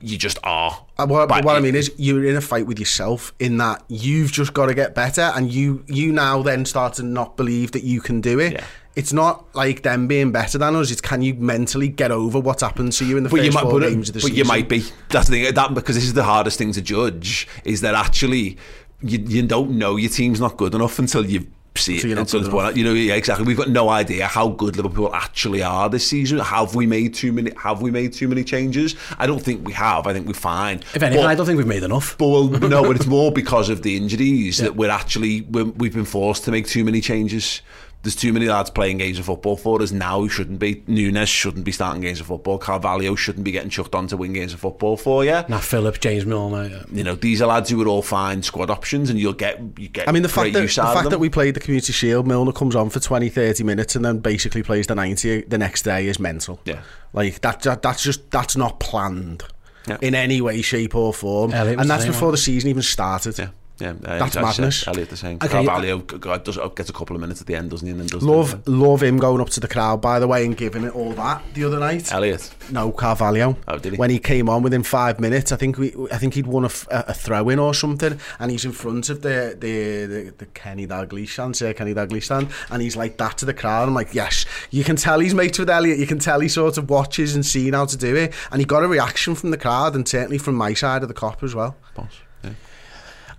you 0.00 0.18
just 0.18 0.38
are. 0.42 0.84
Uh, 0.98 1.06
what, 1.06 1.28
But 1.28 1.44
what 1.44 1.56
I 1.56 1.60
mean 1.60 1.76
is, 1.76 1.92
you're 1.96 2.24
in 2.26 2.36
a 2.36 2.40
fight 2.40 2.66
with 2.66 2.78
yourself 2.78 3.32
in 3.38 3.58
that 3.58 3.84
you've 3.88 4.32
just 4.32 4.52
got 4.52 4.66
to 4.66 4.74
get 4.74 4.94
better, 4.94 5.32
and 5.34 5.50
you 5.52 5.84
you 5.86 6.12
now 6.12 6.42
then 6.42 6.64
start 6.64 6.94
to 6.94 7.02
not 7.04 7.36
believe 7.36 7.72
that 7.72 7.84
you 7.84 8.00
can 8.00 8.20
do 8.20 8.40
it. 8.40 8.54
Yeah. 8.54 8.64
It's 8.96 9.12
not 9.12 9.54
like 9.54 9.82
them 9.82 10.06
being 10.08 10.32
better 10.32 10.56
than 10.58 10.74
us. 10.74 10.90
It's 10.90 11.00
can 11.02 11.22
you 11.22 11.34
mentally 11.34 11.88
get 11.88 12.10
over 12.10 12.40
what's 12.40 12.62
happened 12.62 12.92
to 12.92 13.04
you 13.04 13.18
in 13.18 13.24
the 13.24 13.28
but 13.28 13.36
first 13.36 13.46
you 13.46 13.52
might, 13.52 13.62
four 13.62 13.80
but, 13.80 13.88
games 13.90 14.08
of 14.08 14.14
the 14.14 14.20
but 14.20 14.28
season. 14.28 14.36
you 14.36 14.44
might 14.44 14.68
be. 14.68 14.82
That's 15.10 15.28
the 15.28 15.44
thing. 15.44 15.54
That 15.54 15.74
because 15.74 15.94
this 15.94 16.04
is 16.04 16.14
the 16.14 16.24
hardest 16.24 16.56
thing 16.58 16.72
to 16.72 16.80
judge 16.82 17.46
is 17.64 17.82
that 17.82 17.94
actually 17.94 18.56
you, 19.02 19.18
you 19.18 19.46
don't 19.46 19.72
know 19.72 19.96
your 19.96 20.10
team's 20.10 20.40
not 20.40 20.56
good 20.56 20.74
enough 20.74 20.98
until 20.98 21.26
you 21.26 21.46
see 21.76 21.96
Until 21.96 22.12
it. 22.12 22.18
Until 22.18 22.40
good 22.40 22.46
it's 22.46 22.52
born 22.52 22.66
out. 22.66 22.76
You 22.76 22.84
know, 22.84 22.92
yeah, 22.94 23.14
exactly. 23.14 23.46
We've 23.46 23.56
got 23.56 23.68
no 23.68 23.88
idea 23.88 24.26
how 24.26 24.48
good 24.48 24.76
Liverpool 24.76 25.14
actually 25.14 25.62
are 25.62 25.88
this 25.88 26.06
season. 26.06 26.38
Have 26.38 26.74
we 26.74 26.86
made 26.86 27.14
too 27.14 27.32
many? 27.32 27.52
Have 27.62 27.82
we 27.82 27.90
made 27.90 28.12
too 28.12 28.28
many 28.28 28.44
changes? 28.44 28.96
I 29.18 29.26
don't 29.26 29.40
think 29.40 29.66
we 29.66 29.72
have. 29.74 30.06
I 30.06 30.12
think 30.12 30.26
we're 30.26 30.32
fine. 30.32 30.78
If 30.94 31.02
anything, 31.02 31.22
But- 31.22 31.28
I 31.30 31.34
don't 31.34 31.46
think 31.46 31.58
we've 31.58 31.66
made 31.66 31.82
enough. 31.82 32.16
But 32.18 32.28
well, 32.28 32.48
no, 32.48 32.82
but 32.82 32.96
it's 32.96 33.06
more 33.06 33.30
because 33.32 33.68
of 33.68 33.82
the 33.82 33.96
injuries 33.96 34.58
that 34.58 34.76
we're 34.76 34.90
actually 34.90 35.42
we're, 35.42 35.64
we've 35.64 35.94
been 35.94 36.04
forced 36.04 36.44
to 36.44 36.50
make 36.50 36.66
too 36.66 36.84
many 36.84 37.00
changes. 37.00 37.60
There's 38.06 38.14
too 38.14 38.32
many 38.32 38.46
lads 38.46 38.70
playing 38.70 38.98
games 38.98 39.18
of 39.18 39.24
football 39.24 39.56
for 39.56 39.82
us 39.82 39.90
now 39.90 40.20
who 40.20 40.28
shouldn't 40.28 40.60
be. 40.60 40.84
Nunez 40.86 41.28
shouldn't 41.28 41.64
be 41.64 41.72
starting 41.72 42.00
games 42.02 42.20
of 42.20 42.26
football. 42.26 42.56
Carvalho 42.56 43.16
shouldn't 43.16 43.42
be 43.44 43.50
getting 43.50 43.68
chucked 43.68 43.96
on 43.96 44.06
to 44.06 44.16
win 44.16 44.32
games 44.32 44.52
of 44.54 44.60
football 44.60 44.96
for 44.96 45.24
you. 45.24 45.32
Nat 45.48 45.58
Phillips, 45.62 45.98
James 45.98 46.24
Milner. 46.24 46.68
yeah. 46.68 46.82
You 46.92 47.02
know, 47.02 47.16
these 47.16 47.42
are 47.42 47.46
lads 47.48 47.68
who 47.68 47.82
are 47.82 47.88
all 47.88 48.02
fine 48.02 48.44
squad 48.44 48.70
options, 48.70 49.10
and 49.10 49.18
you'll 49.18 49.32
get 49.32 49.58
you 49.76 49.88
get. 49.88 50.08
I 50.08 50.12
mean, 50.12 50.22
the 50.22 50.28
fact 50.28 50.52
that 50.52 50.60
the 50.62 50.68
fact 50.68 51.10
that 51.10 51.18
we 51.18 51.28
played 51.28 51.54
the 51.54 51.60
Community 51.60 51.92
Shield, 51.92 52.26
Milner 52.28 52.52
comes 52.52 52.76
on 52.76 52.90
for 52.90 53.00
20, 53.00 53.28
30 53.28 53.64
minutes 53.64 53.96
and 53.96 54.04
then 54.04 54.20
basically 54.20 54.62
plays 54.62 54.86
the 54.86 54.94
90 54.94 55.42
the 55.42 55.58
next 55.58 55.82
day 55.82 56.06
is 56.06 56.20
mental. 56.20 56.60
Yeah. 56.64 56.82
Like 57.12 57.40
that, 57.40 57.62
that 57.62 57.82
that's 57.82 58.02
just 58.02 58.30
that's 58.30 58.56
not 58.56 58.78
planned 58.78 59.42
Yeah. 59.88 59.98
in 60.00 60.14
any 60.14 60.40
way, 60.40 60.62
shape 60.62 60.94
or 60.94 61.12
form. 61.12 61.52
Elliott 61.52 61.80
and 61.80 61.90
that's 61.90 62.06
before 62.06 62.28
one. 62.28 62.32
the 62.34 62.38
season 62.38 62.70
even 62.70 62.82
started. 62.82 63.38
Yeah, 63.38 63.48
yeah, 63.78 63.90
uh, 63.90 64.18
That's 64.18 64.36
madness. 64.36 64.86
Elliott 64.86 65.10
the 65.10 65.16
same. 65.16 65.36
Okay, 65.36 65.48
Carvalho 65.48 65.98
does, 66.00 66.58
gets 66.74 66.88
a 66.88 66.92
couple 66.92 67.14
of 67.14 67.20
minutes 67.20 67.40
at 67.40 67.46
the 67.46 67.54
end, 67.54 67.70
doesn't 67.70 67.86
he? 67.86 67.90
And 67.90 68.00
then 68.00 68.06
does 68.06 68.22
Love 68.22 68.64
the, 68.64 68.70
love 68.70 69.02
him 69.02 69.18
going 69.18 69.40
up 69.40 69.50
to 69.50 69.60
the 69.60 69.68
crowd 69.68 70.00
by 70.00 70.18
the 70.18 70.26
way 70.26 70.46
and 70.46 70.56
giving 70.56 70.84
it 70.84 70.94
all 70.94 71.12
that 71.12 71.42
the 71.54 71.64
other 71.64 71.78
night. 71.78 72.10
Elliott. 72.10 72.54
No, 72.70 72.90
Carvalho. 72.90 73.56
Oh, 73.68 73.78
did 73.78 73.92
he? 73.92 73.98
When 73.98 74.10
he 74.10 74.18
came 74.18 74.48
on 74.48 74.62
within 74.62 74.82
five 74.82 75.20
minutes, 75.20 75.52
I 75.52 75.56
think 75.56 75.76
we, 75.76 75.94
I 76.10 76.16
think 76.16 76.34
he'd 76.34 76.46
won 76.46 76.64
a 76.64 76.68
throw 76.68 77.48
in 77.50 77.58
or 77.58 77.74
something, 77.74 78.18
and 78.38 78.50
he's 78.50 78.64
in 78.64 78.72
front 78.72 79.10
of 79.10 79.22
the 79.22 79.56
the 79.58 80.06
the, 80.06 80.34
the 80.38 80.46
Kenny 80.46 80.86
Dalglish 80.86 81.30
stand, 81.30 81.56
Sir 81.56 81.74
Kenny 81.74 81.92
Dalglish 81.94 82.24
stand, 82.24 82.48
and 82.70 82.80
he's 82.80 82.96
like 82.96 83.18
that 83.18 83.36
to 83.38 83.44
the 83.44 83.54
crowd. 83.54 83.88
I'm 83.88 83.94
like, 83.94 84.14
yes, 84.14 84.46
you 84.70 84.84
can 84.84 84.96
tell 84.96 85.20
he's 85.20 85.34
mates 85.34 85.58
with 85.58 85.68
Elliott. 85.68 85.98
You 85.98 86.06
can 86.06 86.18
tell 86.18 86.40
he 86.40 86.48
sort 86.48 86.78
of 86.78 86.88
watches 86.88 87.34
and 87.34 87.44
seeing 87.44 87.74
how 87.74 87.84
to 87.84 87.96
do 87.96 88.16
it, 88.16 88.32
and 88.50 88.60
he 88.60 88.64
got 88.64 88.82
a 88.84 88.88
reaction 88.88 89.34
from 89.34 89.50
the 89.50 89.58
crowd, 89.58 89.94
and 89.94 90.08
certainly 90.08 90.38
from 90.38 90.54
my 90.54 90.72
side 90.72 91.02
of 91.02 91.08
the 91.08 91.14
Kop 91.14 91.42
as 91.42 91.54
well. 91.54 91.76
Boss. 91.94 92.20
Yeah. 92.42 92.50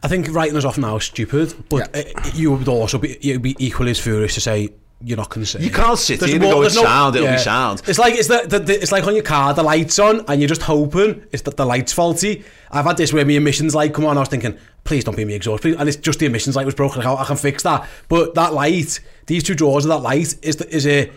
I 0.04 0.08
think 0.08 0.32
writing 0.34 0.56
us 0.58 0.66
off 0.66 0.78
now 0.78 0.98
is 0.98 1.04
stupid, 1.06 1.54
but 1.70 1.90
Yeah. 1.94 2.02
uh, 2.16 2.30
you 2.34 2.52
would 2.52 2.68
also 2.68 2.98
be 2.98 3.18
you'd 3.22 3.42
be 3.42 3.56
equally 3.60 3.92
as 3.92 4.00
foolish 4.00 4.36
to 4.36 4.42
say 4.42 4.70
you're 5.04 5.18
not 5.18 5.30
concerned. 5.30 5.64
You 5.64 5.70
can't 5.70 5.98
sit 5.98 6.20
There's 6.20 6.32
here 6.32 6.42
and 6.42 6.52
go, 6.52 6.64
it's 6.64 6.74
sound, 6.74 7.16
it'll 7.16 7.32
be 7.32 7.38
sound. 7.38 7.84
It's 7.88 8.00
like 8.00 8.16
it's 8.16 8.28
the, 8.28 8.46
the, 8.48 8.60
the 8.60 8.82
it's 8.82 8.92
like 8.92 9.06
on 9.06 9.14
your 9.14 9.24
car, 9.24 9.54
the 9.54 9.62
lights 9.64 10.00
on, 10.00 10.24
and 10.28 10.42
you're 10.42 10.48
just 10.48 10.64
hoping 10.64 11.24
it's 11.32 11.44
that 11.44 11.56
the 11.58 11.66
light's 11.66 11.94
faulty. 11.94 12.44
I've 12.72 12.86
had 12.86 12.98
this 12.98 13.14
where 13.14 13.24
my 13.26 13.34
emissions 13.34 13.76
light 13.76 13.94
come 13.94 14.06
on. 14.06 14.18
I 14.18 14.22
was 14.22 14.30
thinking, 14.30 14.58
please 14.86 15.04
don't 15.04 15.16
be 15.16 15.24
me 15.26 15.34
exhaust, 15.36 15.62
please. 15.62 15.76
and 15.76 15.88
it's 15.88 15.98
just 15.98 16.20
the 16.20 16.26
emissions 16.26 16.56
light 16.56 16.66
was 16.66 16.74
broken. 16.76 17.04
Like, 17.04 17.20
I 17.20 17.26
can 17.26 17.38
fix 17.38 17.62
that, 17.64 17.88
but 18.08 18.34
that 18.36 18.54
light, 18.54 19.00
these 19.28 19.44
two 19.44 19.54
drawers 19.56 19.86
of 19.86 19.90
that 19.90 20.00
light, 20.02 20.34
is 20.42 20.56
the, 20.56 20.68
is 20.76 20.88
a 20.88 21.12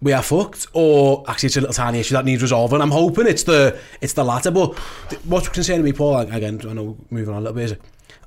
we 0.00 0.12
are 0.12 0.22
fucked, 0.22 0.66
or 0.72 1.24
actually 1.28 1.46
it's 1.48 1.56
a 1.56 1.60
little 1.60 1.74
tiny 1.74 1.98
issue 2.00 2.14
that 2.14 2.24
needs 2.24 2.42
resolving. 2.42 2.80
I'm 2.80 2.90
hoping 2.90 3.26
it's 3.26 3.44
the 3.44 3.78
it's 4.00 4.12
the 4.12 4.24
latter. 4.24 4.50
But 4.52 4.78
what's 5.24 5.48
concerning 5.48 5.84
me, 5.84 5.92
Paul, 5.92 6.18
again, 6.18 6.60
I 6.68 6.72
know 6.74 6.96
moving 7.10 7.34
on 7.34 7.38
a 7.38 7.40
little 7.40 7.54
bit. 7.54 7.72
Is 7.72 7.76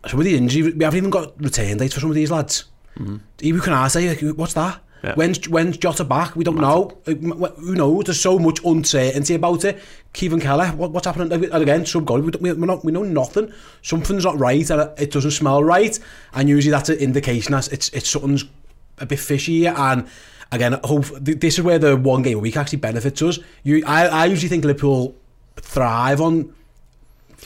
so 0.07 0.17
with 0.17 0.27
the 0.27 0.37
injury, 0.37 0.73
we 0.73 0.83
haven't 0.83 0.97
even 0.97 1.09
got 1.09 1.39
return 1.41 1.77
dates 1.77 1.93
for 1.93 1.99
some 1.99 2.09
of 2.09 2.15
these 2.15 2.31
lads. 2.31 2.65
Mm-hmm. 2.97 3.17
Even 3.41 3.61
can 3.61 3.73
I 3.73 3.87
say, 3.87 4.09
like, 4.09 4.35
what's 4.35 4.53
that? 4.53 4.81
Yeah. 5.03 5.13
When's 5.13 5.47
when's 5.47 5.77
Jota 5.77 6.03
back? 6.03 6.35
We 6.35 6.43
don't 6.43 6.57
know. 6.57 6.97
Like, 7.05 7.55
Who 7.57 7.75
knows? 7.75 8.05
There's 8.05 8.19
so 8.19 8.39
much 8.39 8.63
uncertainty 8.65 9.35
about 9.35 9.63
it. 9.63 9.79
Kevin 10.13 10.39
Keller, 10.39 10.67
what, 10.69 10.91
what's 10.91 11.05
happening? 11.05 11.31
And 11.31 11.53
again, 11.53 11.85
sub 11.85 12.05
goal. 12.05 12.19
We, 12.19 12.31
we, 12.41 12.53
we're 12.53 12.65
not, 12.65 12.83
we 12.83 12.91
know 12.91 13.03
nothing. 13.03 13.53
Something's 13.83 14.25
not 14.25 14.39
right, 14.39 14.67
and 14.69 14.89
it 14.99 15.11
doesn't 15.11 15.31
smell 15.31 15.63
right. 15.63 15.97
And 16.33 16.49
usually 16.49 16.71
that's 16.71 16.89
an 16.89 16.97
indication 16.97 17.51
that 17.51 17.71
it's 17.71 17.89
it's 17.89 18.09
something's 18.09 18.45
a 18.97 19.05
bit 19.05 19.19
fishy. 19.19 19.67
And 19.67 20.07
again, 20.51 20.79
hope 20.83 21.05
this 21.21 21.59
is 21.59 21.61
where 21.61 21.77
the 21.77 21.95
one 21.95 22.23
game 22.23 22.37
a 22.37 22.41
week 22.41 22.57
actually 22.57 22.79
benefits 22.79 23.21
us. 23.21 23.39
You, 23.63 23.83
I, 23.85 24.07
I 24.07 24.25
usually 24.25 24.49
think 24.49 24.65
Liverpool 24.65 25.15
thrive 25.57 26.21
on 26.21 26.53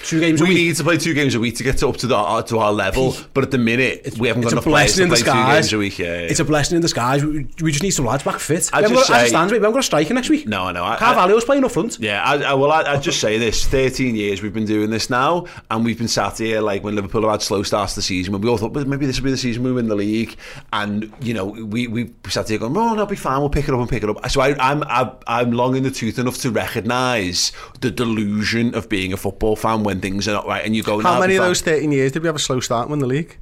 two 0.03 0.19
games 0.19 0.41
a 0.41 0.45
We 0.45 0.53
need 0.55 0.75
to 0.77 0.83
play 0.83 0.97
two 0.97 1.13
games 1.13 1.35
a 1.35 1.39
week 1.39 1.55
to 1.57 1.63
get 1.63 1.77
to 1.79 1.87
up 1.89 1.97
to 1.97 2.07
the 2.07 2.17
uh, 2.17 2.41
to 2.43 2.59
our 2.59 2.71
level, 2.71 3.15
but 3.33 3.43
at 3.43 3.51
the 3.51 3.57
minute 3.57 4.17
we 4.17 4.27
haven't 4.27 4.43
got 4.43 4.51
a 4.51 4.55
enough 4.55 4.63
players 4.63 4.95
blessing 4.95 4.97
to 4.97 5.03
in 5.03 5.09
play 5.09 5.33
two 5.33 5.53
games 5.53 5.73
a 5.73 5.77
week. 5.77 5.99
Yeah, 5.99 6.05
yeah. 6.07 6.27
It's 6.27 6.39
a 6.39 6.45
blessing 6.45 6.75
in 6.77 6.81
disguise. 6.81 7.23
We, 7.23 7.47
we 7.61 7.71
just 7.71 7.83
need 7.83 7.91
some 7.91 8.05
lads 8.05 8.23
back 8.23 8.39
fit. 8.39 8.69
We 8.73 8.81
haven't 8.81 8.97
just 8.97 9.09
got, 9.09 9.17
as 9.17 9.21
it 9.21 9.25
say- 9.25 9.29
stands, 9.29 9.51
we 9.51 9.57
haven't 9.57 9.71
got 9.71 9.79
a 9.79 9.83
striker 9.83 10.13
next 10.13 10.29
week. 10.29 10.47
No, 10.47 10.63
I 10.63 10.71
know. 10.71 10.83
I- 10.83 10.97
Carvalho's 10.97 11.45
playing 11.45 11.63
up 11.63 11.71
front. 11.71 11.97
Yeah, 11.99 12.23
I, 12.23 12.41
I, 12.41 12.53
well, 12.53 12.71
I, 12.71 12.81
I'd 12.83 13.03
just 13.03 13.19
say 13.19 13.37
this: 13.37 13.65
thirteen 13.65 14.15
years 14.15 14.41
we've 14.41 14.53
been 14.53 14.65
doing 14.65 14.89
this 14.89 15.09
now, 15.09 15.45
and 15.69 15.83
we've 15.85 15.97
been 15.97 16.07
sat 16.07 16.37
here 16.37 16.61
like 16.61 16.83
when 16.83 16.95
Liverpool 16.95 17.21
have 17.23 17.31
had 17.31 17.41
slow 17.41 17.63
starts 17.63 17.93
to 17.93 17.99
the 17.99 18.03
season, 18.03 18.33
when 18.33 18.41
we 18.41 18.49
all 18.49 18.57
thought 18.57 18.73
well, 18.73 18.85
maybe 18.85 19.05
this 19.05 19.19
will 19.19 19.25
be 19.25 19.31
the 19.31 19.37
season 19.37 19.63
we 19.63 19.71
win 19.71 19.87
the 19.87 19.95
league, 19.95 20.35
and 20.73 21.11
you 21.21 21.33
know 21.33 21.45
we 21.45 21.87
we 21.87 22.11
sat 22.27 22.47
here 22.49 22.57
going, 22.57 22.75
"Oh, 22.77 22.81
no, 22.85 22.89
that'll 22.91 23.05
be 23.05 23.15
fine. 23.15 23.39
We'll 23.39 23.49
pick 23.49 23.67
it 23.67 23.73
up 23.73 23.79
and 23.79 23.89
pick 23.89 24.03
it 24.03 24.09
up." 24.09 24.29
So 24.29 24.41
I, 24.41 24.55
I'm 24.59 24.83
I'm 24.83 25.11
I'm 25.27 25.51
long 25.51 25.75
in 25.75 25.83
the 25.83 25.91
tooth 25.91 26.17
enough 26.17 26.37
to 26.39 26.51
recognise 26.51 27.51
the 27.81 27.91
delusion 27.91 28.73
of 28.75 28.89
being 28.89 29.13
a 29.13 29.17
football 29.17 29.55
fan 29.55 29.80
when 29.83 30.01
things 30.01 30.27
are 30.27 30.33
not 30.33 30.45
right, 30.45 30.65
and 30.65 30.75
you 30.75 30.83
go, 30.83 30.99
How 31.01 31.19
many 31.19 31.35
of 31.35 31.43
those 31.43 31.61
13 31.61 31.91
years 31.91 32.11
did 32.11 32.21
we 32.21 32.27
have 32.27 32.35
a 32.35 32.39
slow 32.39 32.59
start 32.59 32.83
and 32.83 32.91
win 32.91 32.99
the 32.99 33.07
league? 33.07 33.37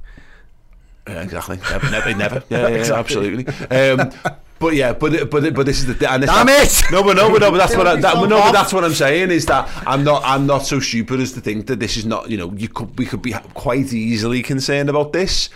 Yeah, 1.06 1.22
exactly. 1.22 1.56
Never, 1.56 1.90
never, 1.90 2.14
never. 2.14 2.42
Yeah, 2.50 2.68
yeah, 2.68 2.92
absolutely. 2.92 3.46
Um, 3.70 4.12
but 4.60 4.74
yeah, 4.74 4.92
but 4.92 5.30
but 5.30 5.54
but 5.54 5.64
this 5.64 5.80
is 5.82 5.86
the 5.86 6.10
and 6.12 6.22
this, 6.22 6.30
Damn 6.30 6.48
it! 6.48 6.82
No, 6.92 7.02
but 7.02 7.16
no, 7.16 7.30
but 7.30 7.40
no, 7.40 7.50
but 7.50 7.56
that's 7.56 7.74
what 7.76 7.86
I, 7.86 7.96
that, 7.96 8.12
so 8.12 8.26
no, 8.26 8.40
but 8.40 8.52
that's 8.52 8.72
what 8.72 8.84
I'm 8.84 8.92
saying 8.92 9.30
is 9.30 9.46
that 9.46 9.68
I'm 9.86 10.04
not 10.04 10.22
I'm 10.24 10.46
not 10.46 10.66
so 10.66 10.78
stupid 10.80 11.18
as 11.18 11.32
to 11.32 11.40
think 11.40 11.66
that 11.68 11.80
this 11.80 11.96
is 11.96 12.04
not 12.04 12.30
you 12.30 12.36
know 12.36 12.52
you 12.52 12.68
could 12.68 12.96
we 12.98 13.06
could 13.06 13.22
be 13.22 13.32
quite 13.54 13.92
easily 13.92 14.42
concerned 14.42 14.90
about 14.90 15.14
this, 15.14 15.48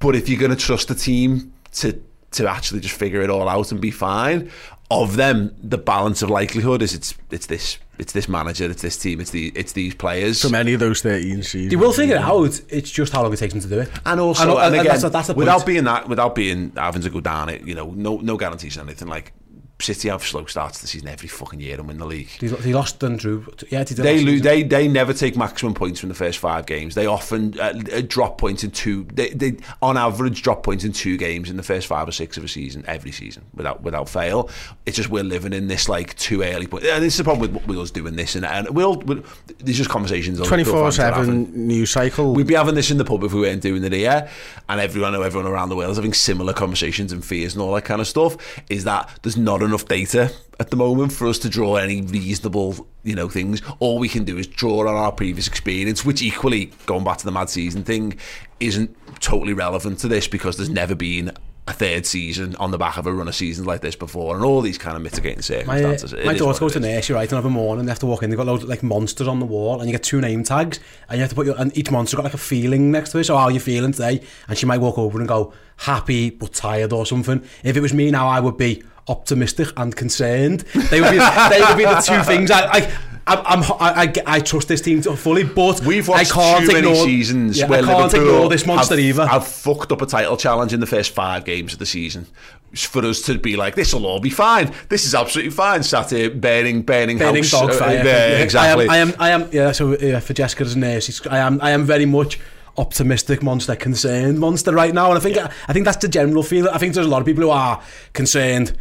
but 0.00 0.16
if 0.16 0.28
you're 0.28 0.40
going 0.40 0.50
to 0.50 0.56
trust 0.56 0.88
the 0.88 0.96
team 0.96 1.52
to 1.74 2.02
to 2.32 2.48
actually 2.48 2.80
just 2.80 2.96
figure 2.96 3.22
it 3.22 3.30
all 3.30 3.48
out 3.48 3.70
and 3.70 3.80
be 3.80 3.92
fine, 3.92 4.50
of 4.90 5.16
them 5.16 5.54
the 5.62 5.76
balance 5.78 6.22
of 6.22 6.30
likelihood 6.30 6.80
is 6.82 6.94
it's 6.94 7.14
it's 7.30 7.46
this 7.46 7.78
it's 7.98 8.12
this 8.12 8.28
manager, 8.28 8.70
it's 8.70 8.80
this 8.80 8.96
team, 8.96 9.20
it's 9.20 9.30
the 9.32 9.50
it's 9.56 9.72
these 9.72 9.94
players. 9.94 10.40
From 10.40 10.54
any 10.54 10.72
of 10.72 10.78
those 10.80 11.02
13 11.02 11.42
seasons. 11.42 11.70
They 11.70 11.76
will 11.76 11.92
figure 11.92 12.14
it 12.14 12.20
out. 12.22 12.60
It's 12.68 12.90
just 12.90 13.12
how 13.12 13.22
long 13.24 13.32
it 13.32 13.38
takes 13.38 13.52
them 13.54 13.60
to 13.62 13.68
do 13.68 13.80
it. 13.80 13.90
And 14.06 14.20
also, 14.20 14.42
And- 14.42 14.50
and, 14.52 14.60
and 14.60 14.74
again, 14.76 15.00
that's, 15.00 15.12
that's 15.12 15.26
the 15.28 15.34
without 15.34 15.56
point. 15.58 15.66
being 15.66 15.84
that, 15.84 16.08
without 16.08 16.34
being 16.36 16.72
having 16.76 17.02
to 17.02 17.10
go 17.10 17.20
down 17.20 17.48
it, 17.48 17.62
you 17.66 17.74
know, 17.74 17.90
no 17.90 18.18
no 18.18 18.36
guarantees 18.36 18.78
or 18.78 18.82
anything. 18.82 19.08
Like 19.08 19.32
City 19.80 20.08
have 20.08 20.22
slow 20.22 20.44
starts 20.46 20.78
to 20.78 20.82
the 20.82 20.88
season 20.88 21.08
every 21.08 21.28
fucking 21.28 21.60
year 21.60 21.76
and 21.76 21.86
win 21.86 21.98
the 21.98 22.06
league. 22.06 22.28
He, 22.28 22.48
he 22.48 22.74
lost 22.74 22.98
drew. 22.98 23.46
Yeah. 23.70 23.84
They 23.84 24.16
last 24.16 24.24
lo- 24.24 24.32
season. 24.32 24.42
they 24.42 24.62
they 24.64 24.88
never 24.88 25.12
take 25.12 25.36
maximum 25.36 25.74
points 25.74 26.00
from 26.00 26.08
the 26.08 26.14
first 26.14 26.38
five 26.38 26.66
games. 26.66 26.94
They 26.94 27.06
often 27.06 27.58
uh, 27.60 27.80
uh, 27.92 28.02
drop 28.06 28.38
points 28.38 28.64
in 28.64 28.72
two. 28.72 29.04
They, 29.04 29.30
they 29.30 29.56
on 29.80 29.96
average 29.96 30.42
drop 30.42 30.62
points 30.64 30.84
in 30.84 30.92
two 30.92 31.16
games 31.16 31.48
in 31.48 31.56
the 31.56 31.62
first 31.62 31.86
five 31.86 32.08
or 32.08 32.12
six 32.12 32.36
of 32.36 32.44
a 32.44 32.48
season 32.48 32.84
every 32.86 33.12
season 33.12 33.44
without 33.54 33.82
without 33.82 34.08
fail. 34.08 34.50
It's 34.84 34.96
just 34.96 35.10
we're 35.10 35.22
living 35.22 35.52
in 35.52 35.68
this 35.68 35.88
like 35.88 36.16
too 36.16 36.42
early 36.42 36.66
point. 36.66 36.84
And 36.84 37.02
this 37.02 37.14
is 37.14 37.18
the 37.18 37.24
problem 37.24 37.52
with, 37.52 37.66
with 37.66 37.78
us 37.78 37.90
doing 37.90 38.16
this 38.16 38.34
and 38.34 38.44
and 38.44 38.68
we'll, 38.70 38.96
we'll 38.96 39.22
there's 39.58 39.76
just 39.76 39.90
conversations. 39.90 40.40
Twenty 40.40 40.64
four 40.64 40.90
seven 40.90 41.68
news 41.68 41.90
cycle. 41.90 42.34
We'd 42.34 42.46
be 42.46 42.54
having 42.54 42.74
this 42.74 42.90
in 42.90 42.98
the 42.98 43.04
pub 43.04 43.22
if 43.24 43.32
we 43.32 43.42
weren't 43.42 43.62
doing 43.62 43.84
it 43.84 43.92
here, 43.92 44.28
and 44.68 44.80
everyone, 44.80 45.12
know 45.12 45.22
everyone 45.22 45.50
around 45.50 45.68
the 45.68 45.76
world 45.76 45.92
is 45.92 45.96
having 45.96 46.12
similar 46.12 46.52
conversations 46.52 47.12
and 47.12 47.24
fears 47.24 47.54
and 47.54 47.62
all 47.62 47.72
that 47.74 47.84
kind 47.84 48.00
of 48.00 48.06
stuff. 48.06 48.36
Is 48.68 48.84
that 48.84 49.08
there's 49.22 49.36
not 49.36 49.62
enough 49.68 49.86
data 49.86 50.32
at 50.60 50.70
the 50.70 50.76
moment 50.76 51.12
for 51.12 51.28
us 51.28 51.38
to 51.40 51.48
draw 51.48 51.76
any 51.76 52.02
reasonable, 52.02 52.86
you 53.04 53.14
know, 53.14 53.28
things. 53.28 53.62
All 53.78 53.98
we 53.98 54.08
can 54.08 54.24
do 54.24 54.36
is 54.36 54.46
draw 54.46 54.80
on 54.80 54.88
our 54.88 55.12
previous 55.12 55.46
experience, 55.46 56.04
which 56.04 56.22
equally, 56.22 56.72
going 56.86 57.04
back 57.04 57.18
to 57.18 57.24
the 57.24 57.32
mad 57.32 57.48
season 57.48 57.84
thing, 57.84 58.18
isn't 58.60 58.96
totally 59.20 59.52
relevant 59.52 60.00
to 60.00 60.08
this 60.08 60.26
because 60.26 60.56
there's 60.56 60.70
never 60.70 60.94
been 60.94 61.32
a 61.68 61.72
third 61.72 62.06
season 62.06 62.56
on 62.56 62.70
the 62.70 62.78
back 62.78 62.96
of 62.96 63.06
a 63.06 63.12
run 63.12 63.28
of 63.28 63.34
seasons 63.34 63.66
like 63.66 63.82
this 63.82 63.94
before, 63.94 64.34
and 64.34 64.44
all 64.44 64.62
these 64.62 64.78
kind 64.78 64.96
of 64.96 65.02
mitigating 65.02 65.66
My, 65.66 65.76
uh, 65.76 65.96
circumstances. 65.96 66.24
My 66.24 66.34
daughter 66.34 66.58
goes 66.58 66.72
to 66.72 66.80
nursery 66.80 67.14
right 67.14 67.30
and 67.30 67.36
have 67.36 67.44
a 67.44 67.50
morning 67.50 67.80
and 67.80 67.88
they 67.88 67.92
have 67.92 67.98
to 67.98 68.06
walk 68.06 68.22
in 68.22 68.30
they've 68.30 68.38
got 68.38 68.46
loads 68.46 68.62
of 68.62 68.70
like 68.70 68.82
monsters 68.82 69.28
on 69.28 69.38
the 69.38 69.46
wall 69.46 69.80
and 69.80 69.88
you 69.88 69.92
get 69.92 70.02
two 70.02 70.20
name 70.20 70.42
tags 70.42 70.80
and 71.08 71.18
you 71.18 71.20
have 71.20 71.28
to 71.28 71.36
put 71.36 71.46
your 71.46 71.60
and 71.60 71.76
each 71.76 71.90
monster 71.90 72.16
got 72.16 72.24
like 72.24 72.34
a 72.34 72.38
feeling 72.38 72.90
next 72.90 73.12
to 73.12 73.18
it 73.18 73.24
so 73.24 73.36
how 73.36 73.44
are 73.44 73.50
you 73.50 73.60
feeling 73.60 73.92
today 73.92 74.22
and 74.48 74.56
she 74.56 74.64
might 74.64 74.78
walk 74.78 74.96
over 74.96 75.18
and 75.18 75.28
go 75.28 75.52
happy 75.76 76.30
but 76.30 76.54
tired 76.54 76.92
or 76.92 77.04
something 77.04 77.44
if 77.62 77.76
it 77.76 77.80
was 77.80 77.92
me 77.92 78.10
now 78.10 78.26
I 78.26 78.40
would 78.40 78.56
be 78.56 78.82
optimistic 79.08 79.68
and 79.76 79.94
concerned 79.96 80.60
they 80.90 81.00
would 81.00 81.10
be 81.10 81.18
they 81.18 81.60
would 81.60 81.76
be 81.76 81.84
the 81.84 82.02
two 82.04 82.22
things 82.22 82.50
I, 82.50 82.68
I 82.68 82.98
I'm, 83.28 83.40
I'm, 83.44 83.72
I, 83.78 83.92
I, 84.04 84.12
I 84.26 84.40
trust 84.40 84.68
this 84.68 84.80
team 84.80 85.02
fully, 85.02 85.44
but 85.44 85.80
We've 85.82 86.08
I 86.08 86.24
can't 86.24 86.64
too 86.64 86.72
many 86.72 86.88
ignore, 86.88 87.04
seasons 87.04 87.58
yeah, 87.58 87.66
I 87.66 87.82
can't 87.82 87.86
Liverpool 87.86 88.20
ignore 88.20 88.48
this 88.48 88.66
monster 88.66 88.94
have, 88.94 89.04
either. 89.04 89.26
have 89.26 89.46
fucked 89.46 89.92
up 89.92 90.00
a 90.00 90.06
title 90.06 90.38
challenge 90.38 90.72
in 90.72 90.80
the 90.80 90.86
first 90.86 91.14
five 91.14 91.44
games 91.44 91.74
of 91.74 91.78
the 91.78 91.86
season. 91.86 92.26
For 92.74 93.04
us 93.04 93.22
to 93.22 93.38
be 93.38 93.56
like, 93.56 93.74
this 93.74 93.92
will 93.94 94.06
all 94.06 94.20
be 94.20 94.30
fine. 94.30 94.72
This 94.88 95.04
is 95.04 95.14
absolutely 95.14 95.50
fine. 95.50 95.82
Sat 95.82 96.10
here 96.10 96.30
burning, 96.30 96.82
burning, 96.82 97.18
burning 97.18 97.42
house. 97.42 97.50
dog 97.50 97.70
uh, 97.70 97.74
fire. 97.74 97.96
yeah, 97.96 98.04
Yeah, 98.04 98.38
exactly. 98.38 98.88
I 98.88 98.96
am, 98.96 99.14
I 99.18 99.30
am, 99.30 99.42
I 99.42 99.44
am 99.44 99.52
yeah. 99.52 99.72
So 99.72 99.98
yeah, 99.98 100.20
for 100.20 100.32
Jessica's 100.32 100.76
nurse, 100.76 101.26
I 101.26 101.38
am, 101.38 101.60
I 101.62 101.70
am 101.72 101.84
very 101.84 102.06
much 102.06 102.38
optimistic 102.78 103.42
monster, 103.42 103.76
concerned 103.76 104.38
monster 104.38 104.72
right 104.72 104.94
now, 104.94 105.08
and 105.08 105.18
I 105.18 105.20
think, 105.20 105.36
I 105.36 105.72
think 105.72 105.84
that's 105.84 105.98
the 105.98 106.08
general 106.08 106.42
feeling. 106.42 106.72
I 106.72 106.78
think 106.78 106.94
there's 106.94 107.06
a 107.06 107.10
lot 107.10 107.20
of 107.20 107.26
people 107.26 107.42
who 107.42 107.50
are 107.50 107.82
concerned, 108.12 108.76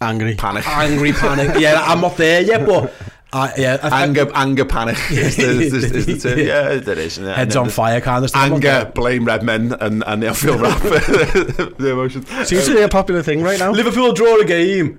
angry. 0.00 0.34
panic. 0.34 0.66
angry, 0.68 1.12
panic. 1.12 1.58
yeah, 1.60 1.82
I'm 1.86 2.00
not 2.00 2.16
there 2.16 2.40
yet, 2.42 2.66
but 2.66 2.92
I, 3.32 3.52
yeah, 3.58 3.78
I, 3.82 4.04
anger, 4.04 4.30
anger, 4.34 4.64
panic 4.64 4.96
is 5.10 5.36
the, 5.36 5.42
is, 5.50 5.72
the- 5.72 5.96
is 5.98 6.06
the 6.06 6.18
term. 6.18 6.38
Yeah, 6.38 6.76
there 6.76 6.98
is. 6.98 7.18
And 7.18 7.26
heads 7.28 7.56
on 7.56 7.64
there's 7.64 7.74
fire 7.74 8.00
kind 8.00 8.24
of 8.24 8.30
stuff. 8.30 8.42
I'm 8.42 8.52
not 8.52 8.64
Anger, 8.64 8.92
blame 8.94 9.26
Redmen, 9.26 9.72
and 9.80 10.02
and 10.06 10.22
they'll 10.22 10.32
feel 10.34 10.58
rap. 10.58 10.80
the 10.82 11.90
emotions. 11.92 12.26
Seems 12.48 12.66
to 12.66 12.74
be 12.74 12.80
a 12.80 12.88
popular 12.88 13.22
thing 13.22 13.42
right 13.42 13.58
now. 13.58 13.70
Liverpool 13.72 14.12
draw 14.12 14.40
a 14.40 14.44
game. 14.44 14.98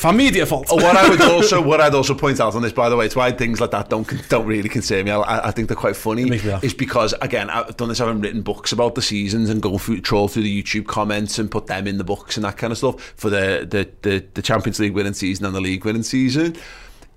For 0.00 0.14
media 0.14 0.46
fault. 0.46 0.68
Oh, 0.70 0.76
what 0.76 0.96
I 0.96 1.06
would 1.10 1.20
also, 1.30 1.60
what 1.60 1.78
I'd 1.78 1.94
also 1.94 2.14
point 2.14 2.40
out 2.40 2.54
on 2.54 2.62
this, 2.62 2.72
by 2.72 2.88
the 2.88 2.96
way, 2.96 3.04
it's 3.04 3.14
why 3.14 3.32
things 3.32 3.60
like 3.60 3.70
that 3.72 3.90
don't 3.90 4.08
don't 4.30 4.46
really 4.46 4.70
concern 4.70 5.04
me. 5.04 5.10
I, 5.10 5.48
I 5.48 5.50
think 5.50 5.68
they're 5.68 5.76
quite 5.76 5.94
funny. 5.94 6.24
makes 6.24 6.42
me 6.42 6.52
laugh. 6.52 6.64
Is 6.64 6.72
because 6.72 7.12
again, 7.20 7.50
I've 7.50 7.76
done 7.76 7.90
this. 7.90 7.98
having 7.98 8.22
written 8.22 8.40
books 8.40 8.72
about 8.72 8.94
the 8.94 9.02
seasons 9.02 9.50
and 9.50 9.60
go 9.60 9.76
through 9.76 10.00
troll 10.00 10.26
through 10.26 10.44
the 10.44 10.62
YouTube 10.62 10.86
comments 10.86 11.38
and 11.38 11.50
put 11.50 11.66
them 11.66 11.86
in 11.86 11.98
the 11.98 12.04
books 12.04 12.38
and 12.38 12.44
that 12.46 12.56
kind 12.56 12.70
of 12.70 12.78
stuff 12.78 12.98
for 13.16 13.28
the 13.28 13.66
the 13.68 13.90
the, 14.08 14.24
the 14.32 14.40
Champions 14.40 14.80
League 14.80 14.94
winning 14.94 15.12
season 15.12 15.44
and 15.44 15.54
the 15.54 15.60
league 15.60 15.84
winning 15.84 16.02
season. 16.02 16.56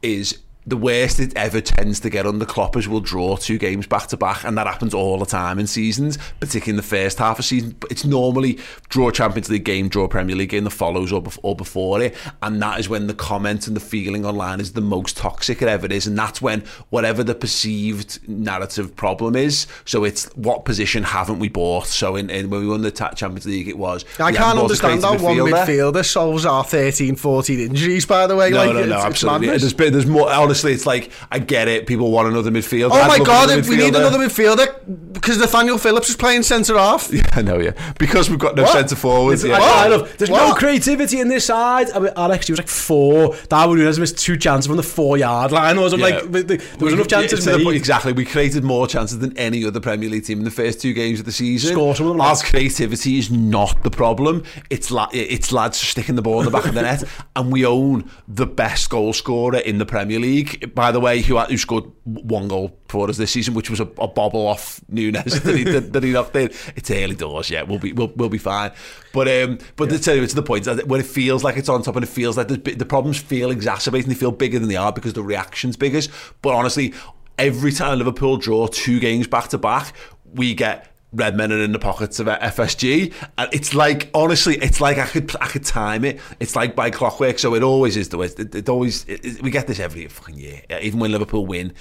Is 0.02 0.40
the 0.66 0.78
worst 0.78 1.20
it 1.20 1.34
ever 1.36 1.60
tends 1.62 2.00
to 2.02 2.10
get 2.10 2.26
under 2.26 2.46
Klopp 2.46 2.76
is 2.78 2.88
we'll 2.88 3.02
draw 3.02 3.36
two 3.36 3.58
games 3.58 3.86
back 3.88 4.08
to 4.08 4.18
back, 4.18 4.44
and 4.44 4.58
that 4.58 4.68
happens 4.68 4.94
all 4.94 5.20
the 5.20 5.26
time 5.26 5.60
in 5.60 5.68
seasons, 5.68 6.18
particularly 6.40 6.72
in 6.72 6.76
the 6.78 6.84
first 6.84 7.18
half 7.20 7.38
of 7.40 7.46
season. 7.46 7.76
But 7.80 7.92
it's 7.92 8.06
normally 8.06 8.60
draw 8.90 9.12
Champions 9.12 9.50
League 9.50 9.66
game, 9.66 9.90
draw 9.90 10.08
Premier 10.08 10.36
League 10.36 10.50
game 10.50 10.64
that 10.64 10.70
follows 10.70 11.12
or, 11.12 11.22
bef- 11.22 11.40
or 11.44 11.56
before 11.56 12.02
it, 12.02 12.16
and 12.42 12.62
that 12.62 12.80
is 12.80 12.88
when 12.88 13.08
the 13.08 13.14
comment 13.14 13.68
and 13.68 13.76
the 13.76 13.82
feeling 13.82 14.26
online 14.26 14.60
is 14.62 14.74
the 14.74 14.82
most 14.82 15.18
toxic 15.18 15.62
it 15.62 15.68
ever 15.68 15.88
is, 15.88 16.08
and 16.08 16.18
that's 16.18 16.42
when 16.42 16.64
whatever 16.90 17.24
the 17.24 17.36
perceived 17.36 18.20
narrative 18.30 18.96
problem 18.96 19.36
is. 19.36 19.68
So 19.86 20.04
it's 20.06 20.26
what 20.36 20.66
position 20.66 21.04
haven't 21.04 21.40
we 21.40 21.50
bought? 21.50 21.88
So 21.88 22.16
in, 22.16 22.30
in 22.30 22.50
when 22.50 22.62
we 22.62 22.68
won 22.68 22.82
the 22.82 22.92
ta- 22.92 23.12
Champions 23.12 23.46
League, 23.46 23.68
it 23.68 23.78
was 23.78 24.06
I 24.20 24.32
can't 24.32 24.38
haven't 24.38 24.56
bought 24.56 24.60
a 24.60 24.64
understand 24.64 25.02
how 25.04 25.18
creative 25.18 25.24
one 25.44 25.52
midfielder. 25.52 25.92
midfielder 25.94 26.06
solves 26.06 26.46
our 26.46 26.64
13, 26.64 27.16
14 27.18 27.60
injuries, 27.60 28.06
by 28.06 28.28
the 28.28 28.36
way. 28.36 28.50
No, 28.50 28.58
like, 28.58 28.74
no, 28.74 28.80
it's, 28.80 28.90
no, 28.90 28.96
it's 28.96 29.06
absolutely. 29.06 29.48
madness. 29.48 29.62
There's, 29.62 29.74
been- 29.74 29.94
there's 29.94 30.06
more. 30.06 30.32
Honestly, 30.32 30.53
it's 30.74 30.86
like 30.86 31.12
I 31.32 31.40
get 31.40 31.68
it. 31.68 31.88
People 31.88 32.12
want 32.12 32.28
another 32.28 32.52
midfielder. 32.52 32.92
Oh 32.92 32.96
I'd 32.96 33.08
my 33.08 33.26
god, 33.26 33.50
another 33.50 33.70
we 33.70 33.78
need 33.78 33.96
another 33.96 34.18
midfielder 34.20 35.14
because 35.14 35.38
Nathaniel 35.38 35.78
Phillips 35.78 36.10
is 36.10 36.16
playing 36.16 36.44
centre 36.44 36.78
half. 36.78 37.10
Yeah, 37.14 37.22
I 37.34 37.42
know, 37.42 37.60
yeah. 37.60 37.72
Because 38.00 38.30
we've 38.30 38.40
got 38.40 38.56
no 38.56 38.66
centre 38.66 38.96
forwards. 38.96 39.44
Yeah. 39.44 39.58
Oh, 39.60 39.64
I 39.64 39.88
love, 39.88 40.18
there's 40.18 40.30
no 40.30 40.54
creativity 40.56 41.20
in 41.20 41.28
this 41.28 41.46
side. 41.46 41.92
I 41.92 42.00
mean, 42.00 42.12
Alex, 42.16 42.48
he 42.48 42.52
was 42.54 42.60
like 42.60 42.68
four. 42.68 43.36
Darwin 43.50 43.78
Nunez 43.78 44.00
missed 44.00 44.18
two 44.18 44.36
chances 44.38 44.68
from 44.68 44.78
the 44.78 44.84
four 44.84 45.18
yard 45.18 45.52
line. 45.52 45.78
I 45.78 45.82
was 45.82 45.94
Yeah. 45.94 46.00
like, 46.06 46.32
there 46.32 46.44
there 46.44 46.60
was 46.80 46.94
enough 46.94 47.08
chances 47.08 47.44
to 47.44 47.52
the 47.52 47.58
made. 47.60 47.64
point- 47.66 47.76
exactly. 47.78 48.14
We 48.14 48.26
created 48.26 48.64
more 48.64 48.88
chances 48.88 49.20
than 49.20 49.38
any 49.38 49.66
other 49.66 49.80
Premier 49.80 50.10
League 50.10 50.26
team 50.26 50.40
in 50.40 50.44
the 50.44 50.52
first 50.52 50.82
two 50.82 50.94
games 50.94 51.20
of 51.20 51.26
the 51.26 51.32
season. 51.32 51.74
Score 51.74 51.96
some 51.96 52.08
of 52.08 52.14
them, 52.14 52.22
Our 52.22 52.28
lads. 52.30 52.42
creativity 52.44 53.20
is 53.20 53.30
not 53.32 53.84
the 53.84 53.92
problem. 53.92 54.44
It's 54.70 54.90
la- 54.92 55.10
it's 55.14 55.52
lads 55.52 55.78
sticking 55.78 56.16
the 56.16 56.22
ball 56.22 56.40
in 56.40 56.46
the 56.46 56.52
back 56.52 56.66
of 56.66 56.74
the 56.74 56.82
net, 56.82 57.04
and 57.36 57.52
we 57.52 57.66
own 57.66 58.10
the 58.28 58.46
best 58.48 58.90
goal 58.90 59.14
scorer 59.14 59.58
in 59.58 59.78
the 59.78 59.86
Premier 59.86 60.20
League. 60.20 60.43
By 60.74 60.92
the 60.92 61.00
way, 61.00 61.22
who 61.22 61.40
who 61.40 61.58
scored 61.58 61.86
one 62.04 62.48
goal 62.48 62.78
for 62.88 63.10
us 63.10 63.18
this 63.18 63.32
season, 63.32 63.54
which 63.54 63.70
was 63.70 63.80
a, 63.80 63.88
a 63.98 64.08
bobble 64.08 64.48
off 64.48 64.82
Nunez 64.90 65.42
that 65.44 65.56
he 65.56 65.64
that, 65.64 65.94
that 65.94 66.04
he 66.04 66.12
knocked 66.12 66.36
in. 66.36 66.52
It's 66.76 66.90
early 66.92 67.16
doors, 67.16 67.50
yeah. 67.50 67.64
We'll 67.64 67.80
be 67.80 67.94
we'll, 67.94 68.12
we'll 68.16 68.30
be 68.30 68.38
fine. 68.38 68.72
But 69.14 69.28
um, 69.28 69.60
but 69.76 69.90
to 69.90 70.00
tell 70.00 70.16
you 70.16 70.26
to 70.26 70.36
the 70.36 70.44
point 70.44 70.66
that 70.66 70.88
when 70.88 71.00
it 71.00 71.06
feels 71.06 71.44
like 71.44 71.58
it's 71.58 71.70
on 71.70 71.84
top 71.84 71.96
and 71.96 72.04
it 72.04 72.10
feels 72.10 72.38
like 72.38 72.48
the, 72.48 72.58
the 72.58 72.86
problems 72.86 73.20
feel 73.20 73.52
exacerbated 73.52 74.06
and 74.06 74.16
they 74.16 74.20
feel 74.20 74.32
bigger 74.32 74.60
than 74.60 74.70
they 74.70 74.76
are 74.76 74.92
because 74.92 75.14
the 75.14 75.24
reaction's 75.24 75.76
biggest. 75.76 76.10
But 76.42 76.54
honestly, 76.54 76.94
every 77.38 77.72
time 77.72 77.98
Liverpool 77.98 78.38
draw 78.38 78.68
two 78.68 79.00
games 79.00 79.28
back 79.28 79.50
to 79.50 79.58
back, 79.58 79.94
we 80.34 80.54
get 80.54 80.93
Redmen 81.14 81.52
are 81.52 81.60
in 81.64 81.72
the 81.72 81.80
pockets 81.80 82.20
of 82.20 82.28
FSG, 82.28 83.14
and 83.38 83.50
it's 83.54 83.74
like 83.76 84.10
honestly, 84.14 84.56
it's 84.58 84.82
like 84.82 84.98
I 84.98 85.06
could 85.06 85.36
I 85.40 85.48
could 85.48 85.64
time 85.64 86.04
it. 86.06 86.20
It's 86.40 86.56
like 86.56 86.76
by 86.76 86.90
clockwork, 86.90 87.40
so 87.40 87.54
it 87.56 87.64
always 87.64 87.96
is 87.98 88.10
the 88.10 88.18
way. 88.18 88.28
It, 88.28 88.56
it 88.56 88.70
always 88.70 89.06
it, 89.06 89.24
it- 89.24 89.42
we 89.44 89.52
get 89.52 89.68
this 89.68 89.80
every 89.80 90.08
fucking 90.08 90.38
year, 90.38 90.62
even 90.82 91.00
when 91.00 91.12
Liverpool 91.12 91.46
win 91.46 91.74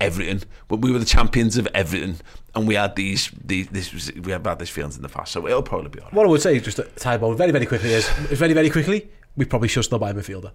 everything. 0.00 0.42
But 0.68 0.80
we 0.80 0.90
were 0.90 0.98
the 0.98 1.04
champions 1.04 1.56
of 1.56 1.68
everything, 1.74 2.16
and 2.54 2.66
we 2.66 2.74
had 2.74 2.96
these 2.96 3.30
these 3.44 3.68
this 3.68 3.92
was, 3.92 4.12
we 4.14 4.32
had 4.32 4.44
these 4.58 4.70
feelings 4.70 4.96
in 4.96 5.02
the 5.02 5.08
past, 5.08 5.32
so 5.32 5.46
it'll 5.46 5.62
probably 5.62 5.88
be 5.90 6.00
alright. 6.00 6.14
What 6.14 6.26
I 6.26 6.28
would 6.28 6.42
say, 6.42 6.58
just 6.58 6.78
to 6.78 6.84
tie 6.96 7.16
ball 7.16 7.34
very, 7.34 7.52
very 7.52 7.66
quickly, 7.66 7.92
is 7.92 8.08
very, 8.08 8.52
very 8.54 8.70
quickly, 8.70 9.08
we 9.36 9.44
probably 9.44 9.68
should 9.68 9.84
still 9.84 9.98
buy 9.98 10.10
a 10.10 10.14
midfielder. 10.14 10.50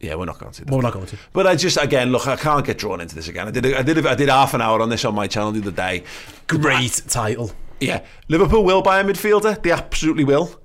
Yeah, 0.00 0.14
we're 0.14 0.24
not 0.24 0.38
going 0.38 0.52
to. 0.52 0.64
But 0.64 0.74
we're 0.74 0.82
not 0.82 0.94
going 0.94 1.06
to. 1.06 1.16
But 1.32 1.46
I 1.46 1.56
just 1.56 1.76
again 1.76 2.10
look, 2.10 2.26
I 2.26 2.36
can't 2.36 2.64
get 2.64 2.78
drawn 2.78 3.00
into 3.00 3.14
this 3.14 3.28
again. 3.28 3.48
I 3.48 3.50
did 3.50 3.66
I 3.66 3.82
did 3.82 4.06
I 4.06 4.14
did 4.14 4.28
half 4.30 4.54
an 4.54 4.62
hour 4.62 4.80
on 4.80 4.88
this 4.88 5.04
on 5.04 5.14
my 5.14 5.26
channel 5.26 5.52
the 5.52 5.60
other 5.60 5.70
day. 5.70 6.04
Great 6.46 7.02
title. 7.06 7.52
Yeah, 7.80 8.02
Liverpool 8.28 8.64
will 8.64 8.82
buy 8.82 9.00
a 9.00 9.04
midfielder. 9.04 9.62
They 9.62 9.70
absolutely 9.70 10.24
will. 10.24 10.60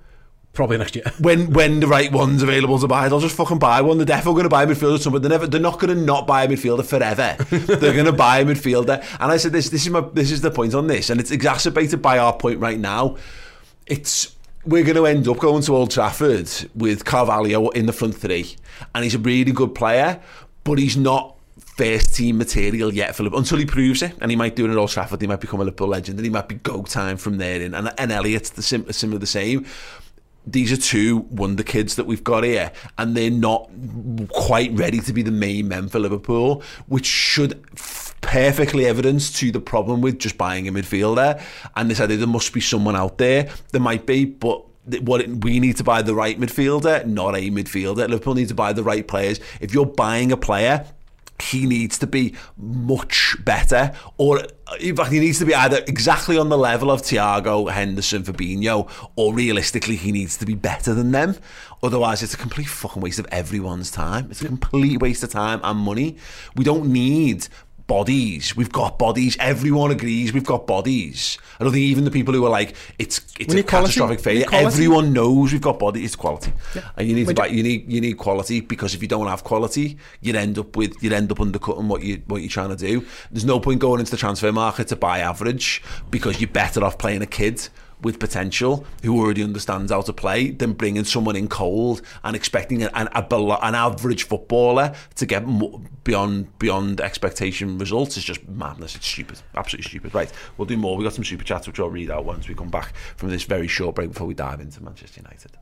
Probably 0.54 0.78
next 0.78 0.96
year. 0.96 1.04
When 1.20 1.52
when 1.52 1.82
the 1.82 1.88
right 1.88 2.10
one's 2.10 2.42
available 2.42 2.80
to 2.80 2.88
buy, 2.88 3.10
they'll 3.10 3.20
just 3.20 3.36
fucking 3.36 3.60
buy 3.60 3.82
one. 3.82 3.98
They're 3.98 4.06
definitely 4.06 4.36
going 4.36 4.44
to 4.44 4.50
buy 4.50 4.64
a 4.64 4.68
midfielder. 4.68 5.00
Somewhere. 5.00 5.20
They're 5.20 5.30
never. 5.30 5.48
They're 5.48 5.60
not 5.60 5.82
going 5.82 5.94
to 5.94 6.02
not 6.02 6.28
buy 6.28 6.46
a 6.46 6.48
midfielder 6.48 6.86
forever. 6.86 7.36
they're 7.76 7.94
going 7.94 8.06
to 8.06 8.14
buy 8.14 8.40
a 8.40 8.46
midfielder. 8.46 9.06
And 9.20 9.32
I 9.32 9.36
said 9.36 9.52
this. 9.52 9.70
This 9.70 9.86
is 9.86 9.90
my. 9.90 10.00
This 10.00 10.32
is 10.32 10.40
the 10.40 10.52
point 10.52 10.74
on 10.74 10.88
this, 10.88 11.10
and 11.10 11.20
it's 11.20 11.32
exacerbated 11.32 12.02
by 12.02 12.20
our 12.20 12.32
point 12.38 12.60
right 12.60 12.80
now. 12.80 13.18
It's 13.86 14.35
we're 14.66 14.84
going 14.84 14.96
to 14.96 15.06
end 15.06 15.28
up 15.28 15.38
going 15.38 15.62
to 15.64 15.76
Old 15.76 15.92
Trafford 15.92 16.50
with 16.74 17.06
Carvalho 17.06 17.70
in 17.70 17.86
the 17.86 17.94
front 17.94 18.16
three, 18.16 18.56
and 18.94 19.04
he's 19.04 19.16
a 19.16 19.20
really 19.20 19.52
good 19.52 19.76
player, 19.76 20.20
but 20.64 20.80
he's 20.80 20.98
not 20.98 21.36
first 21.78 22.16
team 22.16 22.38
material 22.38 22.94
yet 22.94 23.18
Liverpool 23.20 23.40
until 23.40 23.58
he 23.58 23.66
proves 23.66 24.02
it. 24.02 24.14
And 24.22 24.32
he 24.32 24.38
might 24.38 24.56
do 24.56 24.66
it 24.66 24.72
at 24.72 24.78
Old 24.78 24.90
Trafford. 24.90 25.22
He 25.22 25.28
might 25.28 25.42
become 25.42 25.60
a 25.60 25.64
Liverpool 25.64 25.90
legend, 25.90 26.18
and 26.18 26.26
he 26.26 26.32
might 26.32 26.48
be 26.48 26.56
go 26.56 26.84
time 26.84 27.18
from 27.18 27.38
there 27.38 27.62
in. 27.62 27.74
And 27.74 27.94
and 27.98 28.12
Elliott's 28.12 28.52
the 28.52 28.62
sim, 28.62 28.92
similar 28.92 29.20
the 29.20 29.28
same. 29.28 29.66
These 30.48 30.72
are 30.72 30.78
two 30.78 31.18
wonder 31.32 31.64
kids 31.64 31.96
that 31.96 32.06
we've 32.06 32.24
got 32.24 32.44
here, 32.44 32.72
and 32.98 33.16
they're 33.16 33.32
not 33.32 33.70
quite 34.30 34.72
ready 34.74 35.00
to 35.00 35.14
be 35.14 35.24
the 35.24 35.32
main 35.32 35.68
men 35.68 35.90
for 35.90 36.00
Liverpool, 36.00 36.62
which 36.88 37.06
should 37.06 37.64
f- 37.74 38.15
perfectly 38.22 38.86
evidence 38.86 39.32
to 39.40 39.52
the 39.52 39.60
problem 39.60 40.02
with 40.02 40.20
just 40.20 40.38
buying 40.38 40.68
a 40.68 40.72
midfielder. 40.72 41.42
And 41.76 41.90
they 41.90 41.94
said 41.94 42.10
there 42.10 42.28
must 42.28 42.54
be 42.54 42.62
someone 42.62 42.96
out 42.96 43.18
there. 43.18 43.50
There 43.72 43.82
might 43.82 44.06
be, 44.06 44.26
but 44.26 44.64
what 45.02 45.22
it, 45.22 45.44
we 45.44 45.60
need 45.60 45.78
to 45.78 45.84
buy 45.84 46.02
the 46.02 46.16
right 46.16 46.40
midfielder, 46.40 47.06
not 47.06 47.36
a 47.36 47.50
midfielder. 47.50 48.08
Liverpool 48.08 48.36
need 48.36 48.50
to 48.50 48.56
buy 48.56 48.74
the 48.74 48.84
right 48.84 49.08
players. 49.08 49.40
If 49.60 49.74
you're 49.74 49.86
buying 49.86 50.32
a 50.32 50.38
player 50.38 50.86
he 51.42 51.66
needs 51.66 51.98
to 52.00 52.08
be 52.08 52.34
much 52.58 53.36
better, 53.44 53.92
or 54.18 54.42
in 54.80 54.96
fact, 54.96 55.12
he 55.12 55.20
needs 55.20 55.40
to 55.40 55.46
be 55.46 55.54
either 55.54 55.84
exactly 55.88 56.38
on 56.38 56.50
the 56.50 56.58
level 56.58 56.90
of 56.90 57.02
Thiago, 57.02 57.70
Henderson, 57.70 58.24
Fabinho, 58.24 58.90
or 59.16 59.34
realistically, 59.34 59.96
he 59.98 60.12
needs 60.12 60.38
to 60.38 60.46
be 60.46 60.56
better 60.56 60.94
than 60.94 61.12
them. 61.12 61.36
Otherwise, 61.84 62.24
it's 62.24 62.34
a 62.34 62.38
complete 62.38 62.68
fucking 62.68 63.02
waste 63.02 63.20
of 63.20 63.28
everyone's 63.32 63.92
time. 63.92 64.32
It's 64.32 64.42
a 64.42 64.46
complete 64.46 65.02
waste 65.02 65.24
of 65.24 65.30
time 65.30 65.60
and 65.64 65.78
money. 65.78 66.18
We 66.56 66.64
don't 66.64 66.92
need 66.92 67.48
bodies. 67.88 68.56
We've 68.56 68.72
got 68.72 68.98
bodies. 68.98 69.38
Everyone 69.40 69.92
agrees 69.92 70.34
we've 70.34 70.46
got 70.46 70.68
bodies. 70.68 71.38
I 71.60 71.64
don't 71.64 71.74
think 71.74 71.84
even 71.84 72.04
the 72.04 72.12
people 72.12 72.34
who 72.34 72.46
are 72.46 72.50
like 72.50 72.76
it's 73.00 73.22
it's 73.40 73.54
a 73.54 73.64
catastrophic 73.64 74.20
failure. 74.20 74.46
Everyone 74.52 75.14
knows 75.14 75.52
we've 75.52 75.62
got 75.62 75.80
bodies. 75.80 76.06
It's 76.06 76.16
quality, 76.16 76.54
and 76.98 77.08
you 77.08 77.16
need 77.16 77.36
to 77.36 77.54
you 77.54 77.64
need 77.64 77.92
you 77.92 78.02
need 78.02 78.18
quality 78.18 78.62
because 78.62 78.96
if 78.96 79.02
you 79.02 79.08
don't 79.08 79.28
have 79.28 79.44
quality, 79.44 79.98
you'd 80.22 80.36
end 80.36 80.58
up 80.58 80.76
with 80.76 81.02
you'd 81.02 81.14
end 81.14 81.32
up 81.32 81.40
undercutting 81.40 81.88
what 81.88 82.04
you 82.04 82.22
what 82.28 82.42
you're 82.42 82.50
trying 82.50 82.70
to 82.70 82.76
do. 82.76 83.06
There's 83.32 83.46
no 83.46 83.60
point 83.60 83.80
going 83.80 84.00
into 84.00 84.12
the 84.12 84.18
transfer 84.18 84.52
market 84.52 84.88
to 84.90 84.96
buy 84.96 85.20
average 85.20 85.84
because 86.12 86.42
you're 86.42 86.50
better 86.50 86.84
off 86.84 86.98
playing 86.98 87.22
a 87.22 87.28
kid 87.28 87.68
with 88.02 88.20
potential 88.20 88.86
who 89.04 89.20
already 89.20 89.44
understands 89.44 89.92
how 89.92 90.02
to 90.02 90.14
play 90.14 90.52
than 90.52 90.74
bringing 90.74 91.04
someone 91.04 91.36
in 91.36 91.48
cold 91.48 92.02
and 92.24 92.36
expecting 92.36 92.84
an, 92.84 92.90
an, 92.94 93.08
an 93.14 93.76
average 93.76 94.24
footballer 94.24 94.94
to 95.16 95.26
get 95.26 95.48
mo- 95.48 95.82
beyond 96.04 96.58
beyond 96.60 97.02
expectation 97.02 97.78
results 97.78 98.18
is 98.18 98.24
just 98.24 98.48
madness. 98.48 98.96
It's 98.96 99.06
stupid, 99.06 99.42
absolutely 99.56 99.90
stupid. 99.90 100.14
Right, 100.14 100.32
we'll 100.58 100.66
do 100.66 100.78
more. 100.78 100.96
We've 100.98 101.06
got 101.06 101.14
some 101.14 101.24
super 101.24 101.44
chats 101.44 101.68
which 101.68 101.80
I'll 101.80 101.90
read 101.90 102.12
out 102.12 102.26
once 102.26 102.48
we 102.48 102.56
come 102.56 102.70
back 102.70 102.96
from 103.18 103.30
this 103.30 103.44
very 103.44 103.68
short 103.68 103.96
break 103.96 104.10
before 104.10 104.28
we 104.28 104.34
dive 104.34 104.62
into 104.62 104.84
Manchester 104.84 105.22
United. 105.22 105.58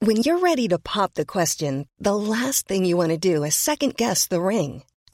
When 0.00 0.16
you're 0.18 0.38
ready 0.38 0.68
to 0.68 0.78
pop 0.78 1.14
the 1.14 1.24
question, 1.24 1.86
the 1.98 2.14
last 2.14 2.68
thing 2.68 2.84
you 2.84 2.96
want 2.98 3.12
to 3.12 3.18
do 3.18 3.44
is 3.44 3.54
second 3.54 3.96
guess 3.96 4.26
the 4.26 4.40
ring. 4.40 4.82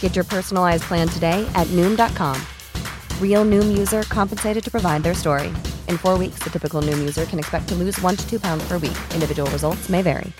Get 0.00 0.16
your 0.16 0.24
personalized 0.24 0.84
plan 0.84 1.06
today 1.08 1.46
at 1.54 1.66
Noom.com. 1.76 2.40
Real 3.20 3.44
Noom 3.44 3.76
user 3.76 4.04
compensated 4.04 4.64
to 4.64 4.70
provide 4.70 5.02
their 5.02 5.12
story. 5.12 5.48
In 5.88 5.98
four 5.98 6.16
weeks, 6.16 6.38
the 6.42 6.48
typical 6.48 6.80
Noom 6.80 6.98
user 6.98 7.26
can 7.26 7.38
expect 7.38 7.68
to 7.68 7.74
lose 7.74 8.00
one 8.00 8.16
to 8.16 8.26
two 8.26 8.40
pounds 8.40 8.66
per 8.66 8.78
week. 8.78 8.96
Individual 9.12 9.50
results 9.50 9.90
may 9.90 10.00
vary. 10.00 10.32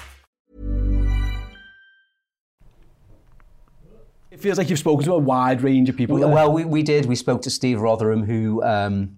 It 4.31 4.41
feels 4.41 4.59
like 4.59 4.69
you've 4.69 4.79
spoken 4.79 5.05
to 5.07 5.15
a 5.15 5.19
wide 5.19 5.63
range 5.63 5.89
of 5.89 5.97
people. 5.97 6.17
We- 6.17 6.23
there. 6.23 6.31
well, 6.31 6.53
we, 6.53 6.65
we 6.65 6.83
did. 6.83 7.07
We 7.07 7.15
spoke 7.15 7.41
to 7.43 7.51
Steve 7.51 7.79
Rotheram, 7.79 8.27
who 8.27 8.63
um, 8.63 9.17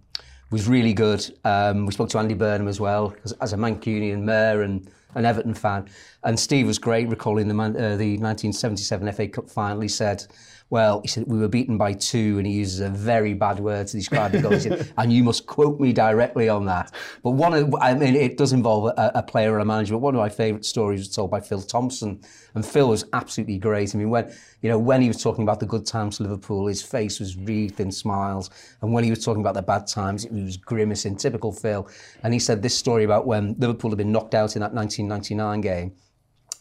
was 0.53 0.69
really 0.69 0.93
good. 0.93 1.29
Um, 1.45 1.87
we 1.87 1.93
spoke 1.93 2.09
to 2.11 2.19
Andy 2.19 2.35
Burnham 2.35 2.69
as 2.69 2.79
well, 2.79 3.15
as, 3.25 3.33
as 3.33 3.53
a 3.53 3.57
Mancunian 3.57 4.23
mayor 4.23 4.63
and 4.63 4.89
an 5.15 5.25
Everton 5.25 5.55
fan. 5.55 5.89
And 6.23 6.39
Steve 6.39 6.67
was 6.67 6.79
great, 6.79 7.09
recalling 7.09 7.49
the, 7.49 7.55
man, 7.55 7.77
uh, 7.77 7.97
the 7.97 8.19
1977 8.19 9.13
FA 9.13 9.29
Cup 9.29 9.51
final. 9.51 9.81
He 9.81 9.89
said, 9.89 10.27
well, 10.71 11.01
he 11.01 11.09
said, 11.09 11.25
we 11.27 11.39
were 11.39 11.49
beaten 11.49 11.79
by 11.79 11.95
two, 11.95 12.37
and 12.37 12.47
he 12.47 12.53
uses 12.53 12.81
a 12.81 12.91
very 12.91 13.33
bad 13.33 13.59
word 13.59 13.87
to 13.87 13.97
describe 13.97 14.33
the 14.33 14.43
goal. 14.43 14.53
He 14.53 14.61
said, 14.61 14.93
and 14.99 15.11
you 15.11 15.25
must 15.25 15.47
quote 15.47 15.81
me 15.81 15.95
directly 15.95 16.51
on 16.51 16.67
that. 16.67 16.93
But 17.23 17.31
one 17.31 17.55
of, 17.55 17.75
I 17.77 17.95
mean, 17.95 18.15
it 18.15 18.37
does 18.37 18.53
involve 18.53 18.93
a, 18.99 19.13
a 19.15 19.23
player 19.23 19.55
or 19.55 19.61
a 19.61 19.65
manager, 19.65 19.95
but 19.95 20.01
one 20.01 20.15
of 20.15 20.19
my 20.19 20.29
favourite 20.29 20.67
stories 20.67 21.01
was 21.01 21.09
told 21.09 21.31
by 21.31 21.41
Phil 21.41 21.63
Thompson. 21.63 22.21
And 22.55 22.67
Phil 22.67 22.89
was 22.89 23.07
absolutely 23.15 23.57
great. 23.57 23.95
I 23.95 23.99
mean, 23.99 24.11
when, 24.11 24.31
you 24.61 24.69
know, 24.69 24.79
when 24.79 25.01
he 25.01 25.09
was 25.09 25.23
talking 25.23 25.43
about 25.43 25.61
the 25.61 25.67
good 25.67 25.87
times 25.87 26.21
Liverpool, 26.21 26.67
his 26.67 26.83
face 26.83 27.19
was 27.19 27.37
wreathed 27.37 27.81
in 27.81 27.91
smiles. 27.91 28.51
And 28.83 28.93
when 28.93 29.05
he 29.05 29.11
was 29.11 29.25
talking 29.25 29.41
about 29.41 29.55
the 29.55 29.63
bad 29.63 29.87
times, 29.87 30.27
it 30.27 30.33
was 30.33 30.59
grimacing, 30.59 31.17
typical 31.17 31.51
Phil. 31.51 31.89
And 32.23 32.35
he 32.35 32.39
said 32.39 32.61
this 32.61 32.77
story 32.77 33.05
about 33.05 33.27
when 33.27 33.55
Liverpool 33.59 33.91
had 33.91 33.99
been 33.99 34.13
knocked 34.13 34.35
out 34.35 34.55
in 34.55 34.61
that 34.61 34.75
1999 34.75 35.61
game. 35.63 35.95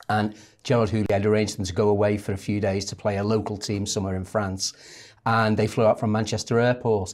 And 0.09 0.35
Gerard 0.63 0.89
Houllier 0.89 1.11
had 1.11 1.25
arranged 1.25 1.57
them 1.57 1.65
to 1.65 1.73
go 1.73 1.89
away 1.89 2.17
for 2.17 2.33
a 2.33 2.37
few 2.37 2.59
days 2.59 2.85
to 2.85 2.95
play 2.95 3.17
a 3.17 3.23
local 3.23 3.57
team 3.57 3.85
somewhere 3.85 4.15
in 4.15 4.23
France. 4.23 4.73
And 5.25 5.57
they 5.57 5.67
flew 5.67 5.85
out 5.85 5.99
from 5.99 6.11
Manchester 6.11 6.59
Airport. 6.59 7.13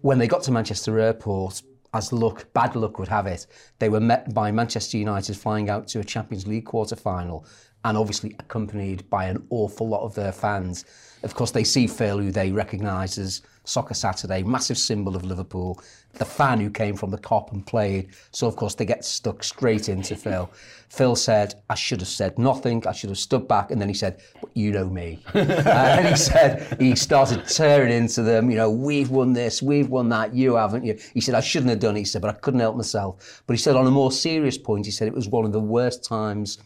When 0.00 0.18
they 0.18 0.28
got 0.28 0.42
to 0.44 0.52
Manchester 0.52 0.98
Airport, 0.98 1.62
as 1.94 2.12
luck, 2.12 2.52
bad 2.52 2.76
luck 2.76 2.98
would 2.98 3.08
have 3.08 3.26
it, 3.26 3.46
they 3.78 3.88
were 3.88 4.00
met 4.00 4.32
by 4.34 4.52
Manchester 4.52 4.98
United 4.98 5.36
flying 5.36 5.70
out 5.70 5.88
to 5.88 6.00
a 6.00 6.04
Champions 6.04 6.46
League 6.46 6.66
quarter 6.66 6.96
final 6.96 7.46
and 7.84 7.96
obviously 7.96 8.34
accompanied 8.38 9.08
by 9.08 9.24
an 9.26 9.46
awful 9.50 9.88
lot 9.88 10.02
of 10.02 10.14
their 10.14 10.32
fans. 10.32 10.84
Of 11.22 11.34
course, 11.34 11.50
they 11.50 11.64
see 11.64 11.86
Phil, 11.86 12.18
who 12.18 12.30
they 12.30 12.52
recognise 12.52 13.18
as 13.18 13.42
Soccer 13.68 13.94
Saturday, 13.94 14.42
massive 14.42 14.78
symbol 14.78 15.14
of 15.14 15.24
Liverpool, 15.24 15.80
the 16.14 16.24
fan 16.24 16.58
who 16.58 16.70
came 16.70 16.96
from 16.96 17.10
the 17.10 17.18
Kop 17.18 17.52
and 17.52 17.66
played. 17.66 18.08
So, 18.30 18.46
of 18.46 18.56
course, 18.56 18.74
they 18.74 18.86
get 18.86 19.04
stuck 19.04 19.44
straight 19.44 19.90
into 19.90 20.16
Phil. 20.24 20.50
Phil 20.88 21.14
said, 21.14 21.62
I 21.68 21.74
should 21.74 22.00
have 22.00 22.08
said 22.08 22.38
nothing. 22.38 22.86
I 22.86 22.92
should 22.92 23.10
have 23.10 23.18
stood 23.18 23.46
back. 23.46 23.70
And 23.70 23.78
then 23.80 23.88
he 23.88 23.94
said, 23.94 24.20
but 24.40 24.50
you 24.54 24.72
know 24.72 24.88
me. 24.88 25.22
and 25.34 26.08
he 26.08 26.16
said, 26.16 26.78
he 26.80 26.96
started 26.96 27.46
tearing 27.46 27.92
into 27.92 28.22
them, 28.22 28.50
you 28.50 28.56
know, 28.56 28.70
we've 28.70 29.10
won 29.10 29.34
this, 29.34 29.62
we've 29.62 29.90
won 29.90 30.08
that, 30.08 30.34
you 30.34 30.54
haven't. 30.54 30.84
You. 30.84 30.98
He 31.12 31.20
said, 31.20 31.34
I 31.34 31.40
shouldn't 31.40 31.68
have 31.70 31.80
done 31.80 31.94
it. 31.96 32.00
He 32.00 32.04
said, 32.06 32.22
but 32.22 32.34
I 32.34 32.38
couldn't 32.38 32.60
help 32.60 32.76
myself. 32.76 33.42
But 33.46 33.52
he 33.52 33.58
said, 33.58 33.76
on 33.76 33.86
a 33.86 33.90
more 33.90 34.10
serious 34.10 34.56
point, 34.56 34.86
he 34.86 34.92
said 34.92 35.08
it 35.08 35.14
was 35.14 35.28
one 35.28 35.44
of 35.44 35.52
the 35.52 35.60
worst 35.60 36.04
times 36.04 36.58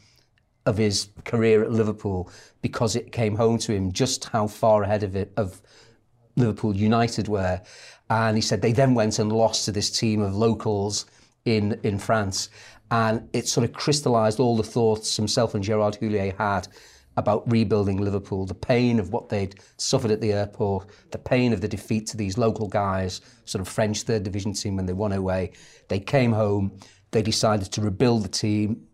of 0.67 0.77
his 0.77 1.09
career 1.25 1.65
at 1.65 1.73
Liverpool 1.73 2.31
because 2.61 2.95
it 2.95 3.11
came 3.11 3.35
home 3.35 3.59
to 3.59 3.73
him 3.73 3.91
just 3.91 4.27
how 4.27 4.47
far 4.47 4.85
ahead 4.85 5.03
of 5.03 5.17
it 5.17 5.33
of 5.37 5.61
Liverpool 6.37 6.75
United 6.75 7.29
were. 7.29 7.61
And 8.11 8.37
he 8.37 8.43
said 8.43 8.63
they 8.63 8.73
then 8.73 8.95
went 8.95 9.19
and 9.19 9.33
lost 9.33 9.65
to 9.65 9.73
this 9.73 9.91
team 9.91 10.21
of 10.21 10.35
locals 10.35 11.07
in, 11.45 11.79
in 11.83 11.99
France. 11.99 12.49
And 12.91 13.29
it 13.33 13.49
sort 13.49 13.65
of 13.65 13.73
crystallised 13.73 14.39
all 14.39 14.57
the 14.57 14.63
thoughts 14.63 15.17
himself 15.17 15.55
and 15.55 15.65
Gerard 15.65 15.97
Houllier 16.01 16.37
had 16.37 16.69
about 17.17 17.51
rebuilding 17.51 17.99
Liverpool, 17.99 18.47
the 18.47 18.55
pain 18.55 18.99
of 18.99 19.11
what 19.11 19.29
they'd 19.29 19.61
suffered 19.77 20.11
at 20.11 20.21
the 20.21 20.33
airport, 20.33 20.89
the 21.11 21.19
pain 21.19 21.53
of 21.53 21.61
the 21.61 21.69
defeat 21.69 22.07
to 22.07 22.17
these 22.17 22.39
local 22.39 22.69
guys, 22.69 23.21
sort 23.45 23.61
of 23.61 23.69
French 23.69 24.03
third 24.03 24.23
division 24.23 24.53
team 24.55 24.77
when 24.77 24.87
they 24.87 24.93
won 24.93 25.13
away. 25.13 25.53
They 25.89 26.01
came 26.01 26.33
home, 26.33 26.79
they 27.11 27.23
decided 27.23 27.71
to 27.73 27.83
rebuild 27.83 28.25
the 28.25 28.29
team, 28.29 28.87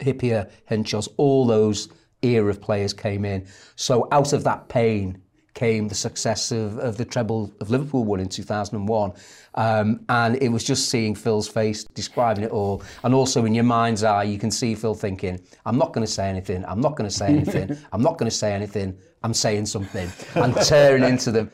Hyypia, 0.00 0.50
Henchoz, 0.70 1.08
all 1.16 1.46
those 1.46 1.88
era 2.22 2.50
of 2.50 2.60
players 2.60 2.92
came 2.92 3.24
in. 3.24 3.46
So 3.76 4.08
out 4.12 4.32
of 4.32 4.44
that 4.44 4.68
pain 4.68 5.20
came 5.54 5.88
the 5.88 5.94
success 5.94 6.50
of, 6.52 6.78
of 6.78 6.96
the 6.96 7.04
treble 7.04 7.52
of 7.60 7.70
Liverpool 7.70 8.04
won 8.04 8.20
in 8.20 8.28
2001. 8.28 9.12
Um, 9.54 10.00
and 10.08 10.36
it 10.42 10.48
was 10.48 10.64
just 10.64 10.90
seeing 10.90 11.14
Phil's 11.14 11.48
face 11.48 11.84
describing 11.84 12.44
it 12.44 12.50
all. 12.50 12.82
And 13.04 13.14
also 13.14 13.44
in 13.44 13.54
your 13.54 13.64
mind's 13.64 14.02
eye, 14.02 14.24
you 14.24 14.38
can 14.38 14.50
see 14.50 14.74
Phil 14.74 14.94
thinking, 14.94 15.40
I'm 15.64 15.78
not 15.78 15.92
going 15.92 16.04
to 16.04 16.12
say 16.12 16.28
anything, 16.28 16.64
I'm 16.66 16.80
not 16.80 16.96
going 16.96 17.08
to 17.08 17.14
say 17.14 17.28
anything, 17.28 17.76
I'm 17.92 18.02
not 18.02 18.18
going 18.18 18.30
to 18.30 18.36
say 18.36 18.52
anything, 18.52 18.98
I'm 19.22 19.34
saying 19.34 19.66
something. 19.66 20.10
And 20.34 20.54
tearing 20.56 21.04
into 21.04 21.30
them. 21.30 21.50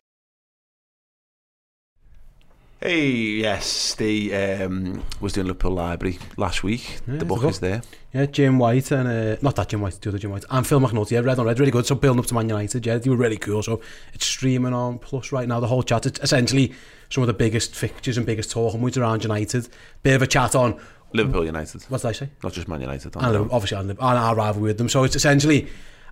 Hey, 2.82 3.10
yes, 3.10 3.94
they 3.96 4.54
um, 4.62 5.04
was 5.20 5.34
doing 5.34 5.48
Liverpool 5.48 5.72
Library 5.72 6.18
last 6.38 6.62
week. 6.62 7.00
Yeah, 7.06 7.18
the 7.18 7.26
book 7.26 7.44
is 7.44 7.60
there. 7.60 7.82
Yeah, 8.14 8.24
Jim 8.24 8.58
White 8.58 8.90
and 8.90 9.06
uh, 9.06 9.36
not 9.42 9.54
that 9.56 9.68
Jim 9.68 9.82
White, 9.82 10.00
the 10.00 10.08
other 10.08 10.18
Jim 10.18 10.30
White, 10.30 10.46
and 10.48 10.66
Phil 10.66 10.80
McNulty. 10.80 11.10
Yeah, 11.10 11.20
Red 11.20 11.38
on 11.38 11.44
Red, 11.44 11.60
really 11.60 11.72
good. 11.72 11.84
So 11.84 11.94
building 11.94 12.20
up 12.20 12.26
to 12.28 12.34
Man 12.34 12.48
United, 12.48 12.86
yeah, 12.86 12.96
they 12.96 13.10
were 13.10 13.16
really 13.16 13.36
cool. 13.36 13.62
So 13.62 13.82
it's 14.14 14.24
streaming 14.24 14.72
on 14.72 14.98
Plus 14.98 15.30
right 15.30 15.46
now. 15.46 15.60
The 15.60 15.66
whole 15.66 15.82
chat, 15.82 16.06
it's 16.06 16.20
essentially 16.20 16.72
some 17.10 17.22
of 17.22 17.26
the 17.26 17.34
biggest 17.34 17.74
fixtures 17.74 18.16
and 18.16 18.24
biggest 18.24 18.50
talking 18.50 18.80
points 18.80 18.96
around 18.96 19.24
United. 19.24 19.68
Bit 20.02 20.14
of 20.14 20.22
a 20.22 20.26
chat 20.26 20.54
on 20.54 20.80
Liverpool 21.12 21.44
United. 21.44 21.82
what 21.90 22.00
did 22.00 22.08
I 22.08 22.12
say? 22.12 22.30
Not 22.42 22.54
just 22.54 22.66
Man 22.66 22.80
United. 22.80 23.14
And 23.14 23.50
obviously 23.50 23.76
on, 23.76 23.88
the, 23.88 23.96
our 23.98 24.34
rivalry 24.34 24.68
with 24.68 24.78
them. 24.78 24.88
So 24.88 25.04
it's 25.04 25.16
essentially 25.16 25.68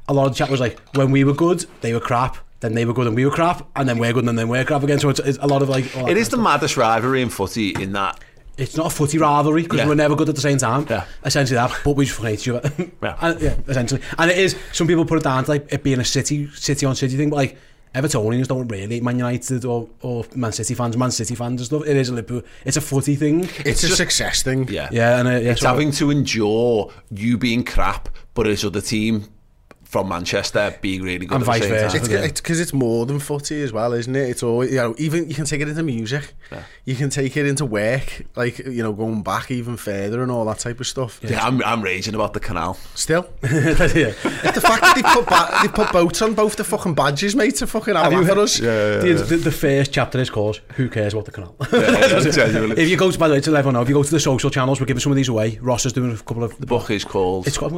a 0.07 0.13
lot 0.13 0.27
of 0.27 0.33
the 0.33 0.37
chat 0.37 0.51
was 0.51 0.61
like 0.61 0.79
when 0.95 1.13
we 1.13 1.25
were 1.25 1.33
good, 1.33 1.65
they 1.81 1.95
were 1.95 2.01
crap. 2.01 2.37
then 2.61 2.75
they 2.75 2.85
were 2.85 2.93
good 2.93 3.07
and 3.07 3.15
we 3.15 3.25
were 3.25 3.31
crap, 3.31 3.69
and 3.77 3.89
then 3.89 3.99
we're 3.99 4.13
good 4.13 4.25
and 4.25 4.39
then 4.39 4.49
we're 4.49 4.65
crap 4.65 4.83
again. 4.83 4.99
So 4.99 5.09
it's, 5.09 5.21
it's 5.21 5.39
a 5.41 5.47
lot 5.47 5.63
of 5.63 5.69
like. 5.69 5.97
Oh, 5.97 6.09
it 6.09 6.17
is 6.17 6.29
the 6.29 6.37
stuff. 6.37 6.45
maddest 6.45 6.77
rivalry 6.77 7.23
in 7.23 7.29
footy 7.29 7.71
in 7.71 7.93
that. 7.93 8.21
It's 8.57 8.77
not 8.77 8.87
a 8.87 8.91
footy 8.91 9.19
rivalry 9.19 9.63
because 9.63 9.79
yeah. 9.79 9.87
we're 9.87 9.95
never 9.95 10.17
good 10.17 10.29
at 10.29 10.35
the 10.35 10.41
same 10.41 10.59
time. 10.59 10.85
Yeah. 10.91 11.05
Essentially 11.25 11.55
that, 11.55 11.73
but 11.85 11.93
we 11.93 12.07
just 12.07 12.21
hate 12.21 12.41
each 12.41 12.49
other. 12.49 12.73
yeah. 13.03 13.17
And, 13.21 13.41
yeah, 13.41 13.55
essentially. 13.69 14.03
And 14.19 14.33
it 14.33 14.37
is, 14.37 14.57
some 14.73 14.89
people 14.89 15.05
put 15.05 15.19
it 15.19 15.25
down 15.25 15.45
to 15.45 15.51
like 15.53 15.73
it 15.73 15.85
being 15.85 16.01
a 16.01 16.05
city, 16.05 16.49
city 16.49 16.85
on 16.85 16.97
city 16.97 17.17
thing, 17.17 17.31
but 17.31 17.37
like 17.37 17.57
Evertonians 17.95 18.49
don't 18.49 18.67
really, 18.67 19.01
Man 19.01 19.19
United 19.19 19.65
or, 19.65 19.89
or 20.03 20.25
Man 20.35 20.51
City 20.51 20.75
fans, 20.75 20.97
Man 20.97 21.13
City 21.13 21.37
fans 21.37 21.61
and 21.61 21.67
stuff. 21.67 21.87
It 21.87 21.97
is 21.97 22.09
a 22.09 22.15
Liverpool, 22.15 22.43
it's 22.65 22.77
a 22.77 22.81
footy 22.81 23.15
thing. 23.15 23.45
It's, 23.45 23.61
it's 23.65 23.85
a 23.85 23.89
success 23.97 24.43
thing. 24.43 24.67
Yeah. 24.67 24.89
Yeah. 24.91 25.21
And, 25.21 25.29
uh, 25.29 25.31
yeah 25.33 25.53
it's 25.53 25.61
so 25.61 25.69
having 25.69 25.93
to 25.93 26.11
endure 26.11 26.93
you 27.13 27.39
being 27.39 27.63
crap, 27.63 28.09
but 28.35 28.49
it's 28.49 28.65
other 28.65 28.81
team 28.81 29.27
from 29.89 30.07
Manchester 30.11 30.77
being 30.83 31.03
really 31.03 31.25
good 31.25 31.37
And 31.37 31.43
at 31.43 31.47
the 31.47 31.53
vice 31.53 31.63
same 31.63 31.71
versa. 31.71 31.89
time. 31.97 32.05
It's 32.05 32.09
Yeah. 32.13 32.21
it's 32.25 32.41
because 32.43 32.61
it's 32.61 32.75
more 32.75 33.07
than 33.07 33.19
footy 33.19 33.63
as 33.63 33.73
well, 33.73 33.95
isn't 33.95 34.15
it? 34.15 34.29
It's 34.29 34.43
all 34.43 34.63
you 34.65 34.77
know. 34.77 34.95
Even 34.99 35.29
you 35.29 35.35
can 35.35 35.47
take 35.47 35.63
it 35.63 35.69
into 35.69 35.83
music. 35.83 36.35
You 36.85 36.95
can 36.95 37.09
take 37.11 37.37
it 37.37 37.47
into 37.47 37.65
work, 37.65 38.23
like 38.37 38.59
you 38.59 38.83
know, 38.83 38.93
going 38.93 39.23
back 39.23 39.51
even 39.51 39.77
further 39.79 40.23
and 40.23 40.31
all 40.31 40.45
that 40.47 40.59
type 40.59 40.81
of 40.81 40.87
stuff. 40.87 41.21
Yeah, 41.23 41.45
I'm, 41.47 41.63
I'm 41.65 41.81
raging 41.83 42.15
about 42.15 42.33
the 42.35 42.41
canal. 42.41 42.77
Still, 42.95 43.29
yeah. 43.43 43.49
it's 43.51 44.55
the 44.55 44.61
fact 44.61 44.83
that 44.83 44.93
they 44.95 45.03
put 45.03 45.27
ba- 45.27 45.59
they 45.63 45.69
put 45.69 45.91
boats 45.93 46.21
on 46.23 46.35
both 46.35 46.57
the 46.57 46.65
fucking 46.65 46.95
badges, 46.95 47.35
mate, 47.35 47.55
to 47.57 47.67
fucking 47.67 47.95
have 47.95 48.05
Have 48.05 48.13
you 48.13 48.21
that 48.25 48.29
for 48.29 48.35
heard- 48.37 48.45
us. 48.45 48.59
the, 48.59 49.25
the, 49.29 49.37
the 49.37 49.53
first 49.53 49.93
chapter 49.93 50.19
is 50.19 50.29
called 50.31 50.61
"Who 50.77 50.89
Cares 50.91 51.15
About 51.15 51.25
the 51.27 51.33
Canal." 51.33 51.55
yeah, 51.61 51.69
if 52.77 52.89
you 52.89 52.97
go 52.97 53.11
to, 53.11 53.19
by 53.19 53.29
the 53.29 53.35
way, 53.35 53.41
to 53.41 53.51
let 53.51 53.61
everyone 53.61 53.75
know, 53.75 53.83
if 53.83 53.89
you 53.89 53.95
go 53.95 54.03
to 54.03 54.11
the 54.11 54.21
social 54.21 54.51
channels, 54.51 54.81
we're 54.81 54.87
giving 54.87 55.01
some 55.01 55.13
of 55.13 55.17
these 55.17 55.29
away. 55.29 55.59
Ross 55.63 55.87
is 55.87 55.93
doing 55.95 56.13
a 56.13 56.17
couple 56.17 56.45
of 56.45 56.59
The 56.59 56.67
book 56.67 56.91
is 56.91 57.05
called. 57.05 57.47
It's 57.47 57.57
got, 57.59 57.73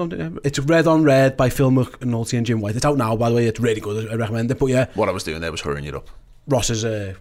it's 0.45 0.59
Red 0.59 0.87
on 0.87 1.03
Red 1.05 1.37
by 1.37 1.51
Phil 1.51 1.71
McNulty 2.01 2.37
and 2.37 2.47
Jim 2.47 2.61
White. 2.61 2.77
It's 2.77 2.85
out 2.85 2.97
now, 2.97 3.17
by 3.17 3.29
the 3.31 3.37
way. 3.37 3.47
It's 3.47 3.61
really 3.61 3.81
good. 3.81 4.11
I 4.11 4.15
recommend 4.15 4.51
it. 4.51 4.59
But 4.59 4.67
yeah, 4.67 4.87
what 4.95 5.09
I 5.09 5.13
was 5.13 5.25
doing 5.25 5.41
there 5.41 5.51
was 5.53 5.61
hurrying 5.61 5.85
it 5.85 5.95
up. 5.95 6.09
Ross 6.47 6.71
is 6.71 6.85
uh, 6.85 7.15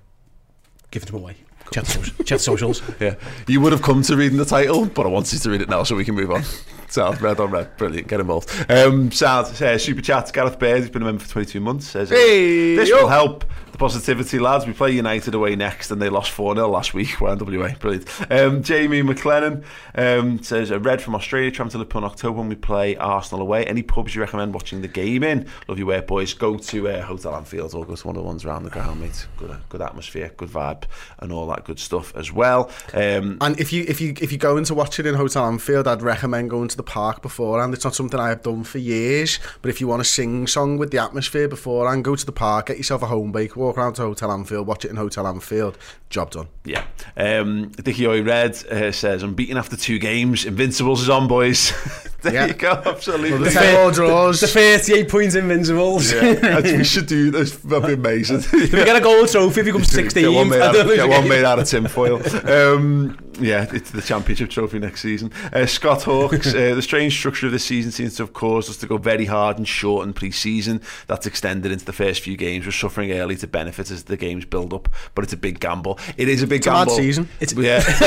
giving 0.91 1.07
them 1.07 1.15
away. 1.21 1.35
Chat 1.71 1.85
the 1.85 1.91
socials. 1.91 2.27
Chat 2.27 2.41
socials. 2.41 2.81
Yeah, 2.99 3.15
you 3.47 3.61
would 3.61 3.71
have 3.71 3.81
come 3.83 4.01
to 4.01 4.17
reading 4.17 4.37
the 4.39 4.45
title, 4.45 4.85
but 4.87 5.05
I 5.05 5.09
wanted 5.09 5.39
to 5.39 5.49
read 5.51 5.61
it 5.61 5.69
now 5.69 5.83
so 5.83 5.95
we 5.95 6.03
can 6.05 6.15
move 6.15 6.31
on. 6.31 6.41
South, 6.89 7.21
red 7.21 7.39
on 7.39 7.51
red, 7.51 7.77
brilliant. 7.77 8.07
Get 8.07 8.19
involved. 8.19 8.49
Um, 8.71 9.11
South, 9.11 9.61
uh, 9.61 9.77
super 9.77 10.01
chat. 10.01 10.31
Gareth 10.33 10.57
Baird, 10.57 10.79
he's 10.79 10.89
been 10.89 11.03
a 11.03 11.05
member 11.05 11.23
for 11.23 11.29
22 11.29 11.59
months. 11.59 11.87
Says, 11.87 12.09
Hey, 12.09 12.75
this 12.75 12.89
yo. 12.89 13.03
will 13.03 13.07
help 13.09 13.45
the 13.68 13.68
positivity, 13.79 14.37
lads. 14.37 14.67
We 14.67 14.73
play 14.73 14.91
United 14.91 15.33
away 15.33 15.55
next, 15.55 15.89
and 15.89 16.01
they 16.01 16.09
lost 16.09 16.31
4 16.31 16.55
0 16.55 16.67
last 16.67 16.93
week. 16.93 17.19
We're 17.21 17.35
NWA, 17.35 17.79
brilliant. 17.79 18.07
Um, 18.29 18.61
Jamie 18.61 19.01
McLennan 19.01 19.63
um, 19.95 20.43
says, 20.43 20.71
uh, 20.71 20.79
Red 20.79 21.01
from 21.01 21.15
Australia, 21.15 21.49
travel 21.49 21.71
to 21.71 21.77
Liverpool 21.79 21.99
in 21.99 22.05
October 22.05 22.39
when 22.39 22.49
we 22.49 22.55
play 22.55 22.97
Arsenal 22.97 23.41
away. 23.41 23.65
Any 23.65 23.81
pubs 23.81 24.13
you 24.13 24.21
recommend 24.21 24.53
watching 24.53 24.81
the 24.81 24.87
game 24.87 25.23
in? 25.23 25.47
Love 25.67 25.79
your 25.79 25.87
work, 25.87 26.07
boys. 26.07 26.33
Go 26.33 26.57
to 26.57 26.89
uh, 26.89 27.01
Hotel 27.01 27.35
Anfield 27.35 27.73
or 27.73 27.85
go 27.85 27.95
to 27.95 28.07
one 28.07 28.15
of 28.15 28.21
the 28.21 28.27
ones 28.27 28.45
around 28.45 28.63
the 28.63 28.69
ground, 28.69 28.99
mate. 29.01 29.25
Good, 29.37 29.51
uh, 29.51 29.57
good 29.69 29.81
atmosphere, 29.81 30.31
good 30.35 30.49
vibe, 30.49 30.83
and 31.19 31.31
all 31.31 31.47
that 31.47 31.63
good 31.63 31.79
stuff 31.79 32.15
as 32.15 32.31
well. 32.31 32.69
Um, 32.93 33.37
And 33.41 33.59
if 33.59 33.71
you 33.71 33.85
if 33.87 34.01
you 34.01 34.13
if 34.21 34.31
you 34.31 34.37
go 34.37 34.57
in 34.57 34.65
to 34.65 34.73
watch 34.73 34.99
it 34.99 35.05
in 35.05 35.15
Hotel 35.15 35.45
Anfield, 35.45 35.87
I'd 35.87 36.01
recommend 36.01 36.49
going 36.49 36.67
to 36.67 36.77
the 36.77 36.83
park 36.83 37.21
beforehand. 37.21 37.73
It's 37.73 37.85
not 37.85 37.95
something 37.95 38.19
I 38.19 38.29
have 38.29 38.43
done 38.43 38.65
for 38.65 38.77
years, 38.77 39.39
but 39.61 39.69
if 39.69 39.79
you 39.79 39.87
want 39.87 40.01
to 40.01 40.09
sing 40.09 40.47
song 40.47 40.77
with 40.77 40.91
the 40.91 40.97
atmosphere 40.97 41.47
beforehand, 41.47 42.03
go 42.03 42.15
to 42.15 42.25
the 42.25 42.33
park, 42.33 42.65
get 42.67 42.77
yourself 42.77 43.01
a 43.03 43.07
home 43.07 43.31
bake, 43.31 43.55
walk 43.55 43.68
around 43.77 43.93
to 43.93 44.03
Hotel 44.03 44.31
Anfield, 44.31 44.67
watch 44.67 44.85
it 44.85 44.89
in 44.91 44.95
Hotel 44.97 45.25
Anfield. 45.27 45.77
Job 46.09 46.31
done. 46.31 46.47
Yeah. 46.65 46.85
Um, 47.15 47.69
Dickie 47.69 48.07
Oy 48.07 48.23
Red 48.23 48.51
uh, 48.65 48.91
says, 48.91 49.21
I'm 49.21 49.35
beaten 49.35 49.57
after 49.57 49.77
two 49.77 49.99
games. 49.99 50.43
Invincibles 50.45 51.01
is 51.03 51.09
on, 51.09 51.27
boys. 51.27 51.71
there 52.21 52.33
Yeah. 52.33 52.45
you 52.47 52.53
go. 52.53 52.81
Absolutely. 52.83 53.37
The 53.37 53.51
ten 53.51 53.93
draws. 53.93 54.41
The 54.41 54.47
38 54.47 55.07
points 55.09 55.35
invincibles. 55.35 56.11
yeah, 56.11 56.59
we 56.77 56.83
should 56.83 57.05
do 57.05 57.29
this. 57.29 57.57
That'd 57.57 57.87
be 57.87 57.93
amazing. 57.93 58.37
If 58.59 58.73
you 58.73 58.83
get 58.85 58.95
a 58.95 59.01
gold 59.01 59.29
trophy 59.29 59.61
if 59.61 59.67
you 59.67 59.73
come 59.73 59.83
16. 59.83 60.23
Get 60.23 60.31
one 60.35 60.49
made, 60.49 60.61
out, 60.61 60.73
get 60.73 61.07
one 61.09 61.29
made 61.29 61.43
out 61.45 61.59
of 61.59 61.67
tinfoil. 61.67 62.21
Um, 62.49 63.17
yeah, 63.39 63.67
it's 63.71 63.91
the 63.91 64.01
championship 64.01 64.49
trophy 64.49 64.79
next 64.79 65.01
season. 65.01 65.31
Uh, 65.53 65.65
Scott 65.65 66.03
Hawks, 66.03 66.47
uh, 66.53 66.73
the 66.75 66.81
strange 66.81 67.17
structure 67.17 67.45
of 67.45 67.51
this 67.51 67.63
season 67.63 67.91
seems 67.91 68.15
to 68.17 68.23
have 68.23 68.33
caused 68.33 68.69
us 68.69 68.77
to 68.77 68.87
go 68.87 68.97
very 68.97 69.25
hard 69.25 69.57
and 69.57 69.67
short 69.67 70.05
in 70.07 70.13
pre-season. 70.13 70.81
That's 71.07 71.25
extended 71.25 71.71
into 71.71 71.85
the 71.85 71.93
first 71.93 72.21
few 72.21 72.35
games. 72.35 72.65
We're 72.65 72.71
suffering 72.71 73.11
early 73.13 73.35
to 73.37 73.47
benefit 73.59 73.91
as 73.91 74.03
the 74.03 74.15
games 74.15 74.45
build 74.45 74.73
up, 74.73 74.87
but 75.15 75.23
it's 75.25 75.33
a 75.33 75.37
big 75.37 75.59
gamble. 75.59 75.99
It 76.15 76.29
is 76.29 76.41
a 76.41 76.47
big 76.47 76.61
gamble. 76.61 76.93
It's 76.93 76.93
a 76.93 76.95
mad 76.95 77.05
season. 77.05 77.29
It's 77.41 77.53
yeah. 77.53 77.83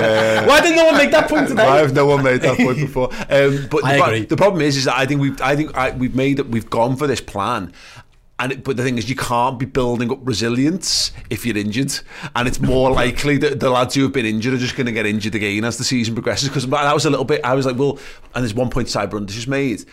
yeah. 0.00 0.46
Why 0.46 0.60
didn't 0.60 0.76
no 0.76 0.86
one 0.86 0.96
make 0.96 1.10
that 1.10 1.28
point 1.28 1.48
today? 1.48 1.66
Why 1.66 1.78
have 1.78 1.92
no 1.92 2.06
one 2.06 2.22
made 2.22 2.40
that 2.42 2.56
point 2.56 2.78
before? 2.78 3.10
Um, 3.28 3.66
but 3.70 3.84
I 3.84 3.96
the, 3.96 4.04
agree. 4.04 4.24
the 4.24 4.36
problem 4.36 4.62
is, 4.62 4.76
is 4.76 4.84
that 4.84 4.96
I 4.96 5.04
think 5.04 5.20
we've, 5.20 5.40
I 5.42 5.54
think 5.54 5.76
I, 5.76 5.90
we've 5.90 6.14
made 6.14 6.38
it. 6.38 6.48
We've 6.48 6.68
gone 6.70 6.96
for 6.96 7.06
this 7.06 7.20
plan. 7.20 7.72
And 8.38 8.52
it, 8.52 8.64
but 8.64 8.76
the 8.76 8.82
thing 8.84 8.96
is, 8.96 9.10
you 9.10 9.16
can't 9.16 9.58
be 9.58 9.66
building 9.66 10.10
up 10.10 10.20
resilience 10.22 11.12
if 11.28 11.44
you're 11.44 11.56
injured, 11.56 11.92
and 12.34 12.48
it's 12.48 12.60
more 12.60 12.90
likely 12.90 13.36
that 13.38 13.60
the 13.60 13.70
lads 13.70 13.94
who 13.94 14.02
have 14.02 14.12
been 14.12 14.24
injured 14.24 14.54
are 14.54 14.58
just 14.58 14.76
going 14.76 14.86
to 14.86 14.92
get 14.92 15.06
injured 15.06 15.34
again 15.34 15.64
as 15.64 15.76
the 15.76 15.84
season 15.84 16.14
progresses. 16.14 16.48
Because 16.48 16.66
that 16.66 16.94
was 16.94 17.04
a 17.04 17.10
little 17.10 17.24
bit. 17.24 17.44
I 17.44 17.54
was 17.54 17.66
like, 17.66 17.76
well, 17.76 17.98
and 18.34 18.44
there's 18.44 18.54
one 18.54 18.70
point 18.70 18.88
Cyber 18.88 19.24
just 19.26 19.48
made. 19.48 19.84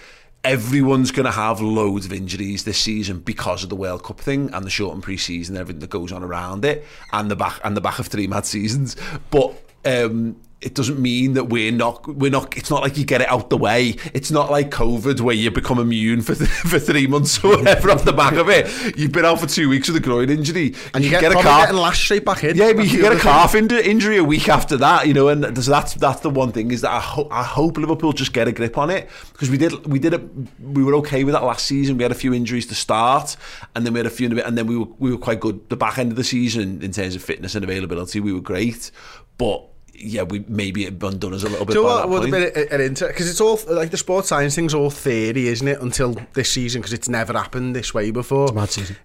Everyone's 0.45 1.09
going 1.09 1.25
to 1.25 1.31
have 1.31 1.59
loads 1.59 2.05
of 2.05 2.13
injuries 2.13 2.65
this 2.65 2.77
season 2.77 3.19
because 3.19 3.63
of 3.63 3.69
the 3.69 3.75
World 3.75 4.03
Cup 4.03 4.19
thing 4.19 4.51
and 4.53 4.63
the 4.63 4.69
shortened 4.69 5.01
pre-season, 5.01 5.55
and 5.55 5.61
everything 5.61 5.79
that 5.79 5.89
goes 5.89 6.11
on 6.11 6.21
around 6.23 6.63
it, 6.63 6.85
and 7.11 7.31
the 7.31 7.35
back 7.35 7.59
and 7.63 7.75
the 7.75 7.81
back 7.81 7.97
of 7.97 8.05
three 8.07 8.27
mad 8.27 8.45
seasons. 8.45 8.95
But 9.31 9.59
um, 9.85 10.35
it 10.61 10.73
doesn't 10.73 10.99
mean 10.99 11.33
that 11.33 11.43
we're 11.43 11.71
not 11.71 12.07
we're 12.07 12.31
not 12.31 12.55
it's 12.57 12.69
not 12.71 12.81
like 12.81 12.97
you 12.97 13.03
get 13.05 13.21
it 13.21 13.29
out 13.29 13.49
the 13.49 13.57
way 13.57 13.89
it's 14.13 14.31
not 14.31 14.49
like 14.49 14.71
covid 14.71 15.19
where 15.21 15.35
you 15.35 15.51
become 15.51 15.77
immune 15.79 16.21
for 16.21 16.33
th- 16.33 16.49
for 16.71 16.79
3 16.79 17.07
months 17.07 17.43
or 17.43 17.57
whatever 17.57 17.91
off 17.91 18.03
the 18.05 18.13
back 18.13 18.33
of 18.33 18.49
it 18.49 18.97
you've 18.97 19.11
been 19.11 19.25
out 19.25 19.39
for 19.39 19.47
2 19.47 19.67
weeks 19.69 19.89
with 19.89 19.97
a 19.97 19.99
groin 19.99 20.29
injury 20.29 20.73
And 20.93 21.03
you, 21.03 21.09
can 21.11 21.19
get, 21.21 21.31
a 21.33 21.35
calf 21.41 21.71
lashed 21.73 22.03
straight 22.03 22.23
back 22.25 22.43
in. 22.43 22.55
yeah, 22.55 22.71
but 22.73 22.87
you 22.87 23.01
get 23.01 23.11
a 23.11 23.19
calf 23.19 23.53
inju- 23.53 23.83
injury 23.83 24.17
a 24.17 24.23
week 24.23 24.47
after 24.49 24.77
that, 24.77 25.07
you 25.07 25.13
know, 25.13 25.27
and 25.27 25.43
so 25.63 25.69
that's 25.71 25.93
that's 25.95 26.21
the 26.21 26.29
one 26.29 26.51
thing 26.51 26.71
is 26.71 26.81
that 26.81 26.91
I, 26.91 26.99
ho- 27.01 27.27
I 27.29 27.43
hope 27.43 27.77
Liverpool 27.77 28.13
just 28.13 28.33
get 28.33 28.47
a 28.47 28.51
grip 28.51 28.77
on 28.77 28.89
it 28.89 29.09
because 29.33 29.49
we 29.49 29.57
did 29.57 29.85
we 29.85 29.99
did 29.99 30.13
it 30.13 30.21
we 30.61 30.83
were 30.83 30.95
okay 30.95 31.23
with 31.25 31.33
that 31.33 31.43
last 31.43 31.65
season. 31.65 31.97
We 31.97 32.03
had 32.03 32.11
a 32.11 32.15
few 32.15 32.33
injuries 32.33 32.65
to 32.67 32.75
start, 32.75 33.35
and 33.75 33.85
then 33.85 33.93
we 33.93 33.99
had 33.99 34.05
a 34.07 34.09
few 34.09 34.25
in 34.27 34.31
a 34.31 34.35
bit, 34.35 34.45
and 34.45 34.57
then 34.57 34.67
we 34.67 34.77
were 34.77 34.87
we 34.99 35.11
were 35.11 35.17
quite 35.17 35.39
good 35.41 35.67
the 35.69 35.75
back 35.75 35.97
end 35.99 36.11
of 36.11 36.15
the 36.17 36.23
season 36.23 36.81
in 36.81 36.91
terms 36.91 37.15
of 37.15 37.21
fitness 37.23 37.55
and 37.55 37.63
availability. 37.63 38.19
We 38.19 38.31
were 38.33 38.41
great, 38.41 38.89
but 39.37 39.67
yeah, 39.97 40.23
we 40.23 40.43
maybe 40.47 40.83
it 40.83 41.01
had 41.01 41.19
done 41.19 41.33
us 41.33 41.43
a 41.43 41.49
little 41.49 41.65
bit. 41.65 41.73
Do 41.73 41.79
you 41.79 41.85
by 41.85 41.89
know 41.89 41.97
that 41.97 42.09
what 42.09 42.21
would 42.21 42.31
point. 42.31 42.43
have 42.43 42.53
been 42.53 42.67
an 42.71 42.81
inter 42.81 43.07
because 43.07 43.29
it's 43.29 43.41
all 43.41 43.59
like 43.67 43.91
the 43.91 43.97
sports 43.97 44.27
science 44.27 44.55
thing's 44.55 44.73
all 44.73 44.89
theory, 44.89 45.47
isn't 45.47 45.67
it? 45.67 45.81
Until 45.81 46.15
this 46.33 46.51
season, 46.51 46.81
because 46.81 46.93
it's 46.93 47.09
never 47.09 47.33
happened 47.33 47.75
this 47.75 47.93
way 47.93 48.11
before. 48.11 48.51
Mad 48.53 48.69
season. 48.69 48.95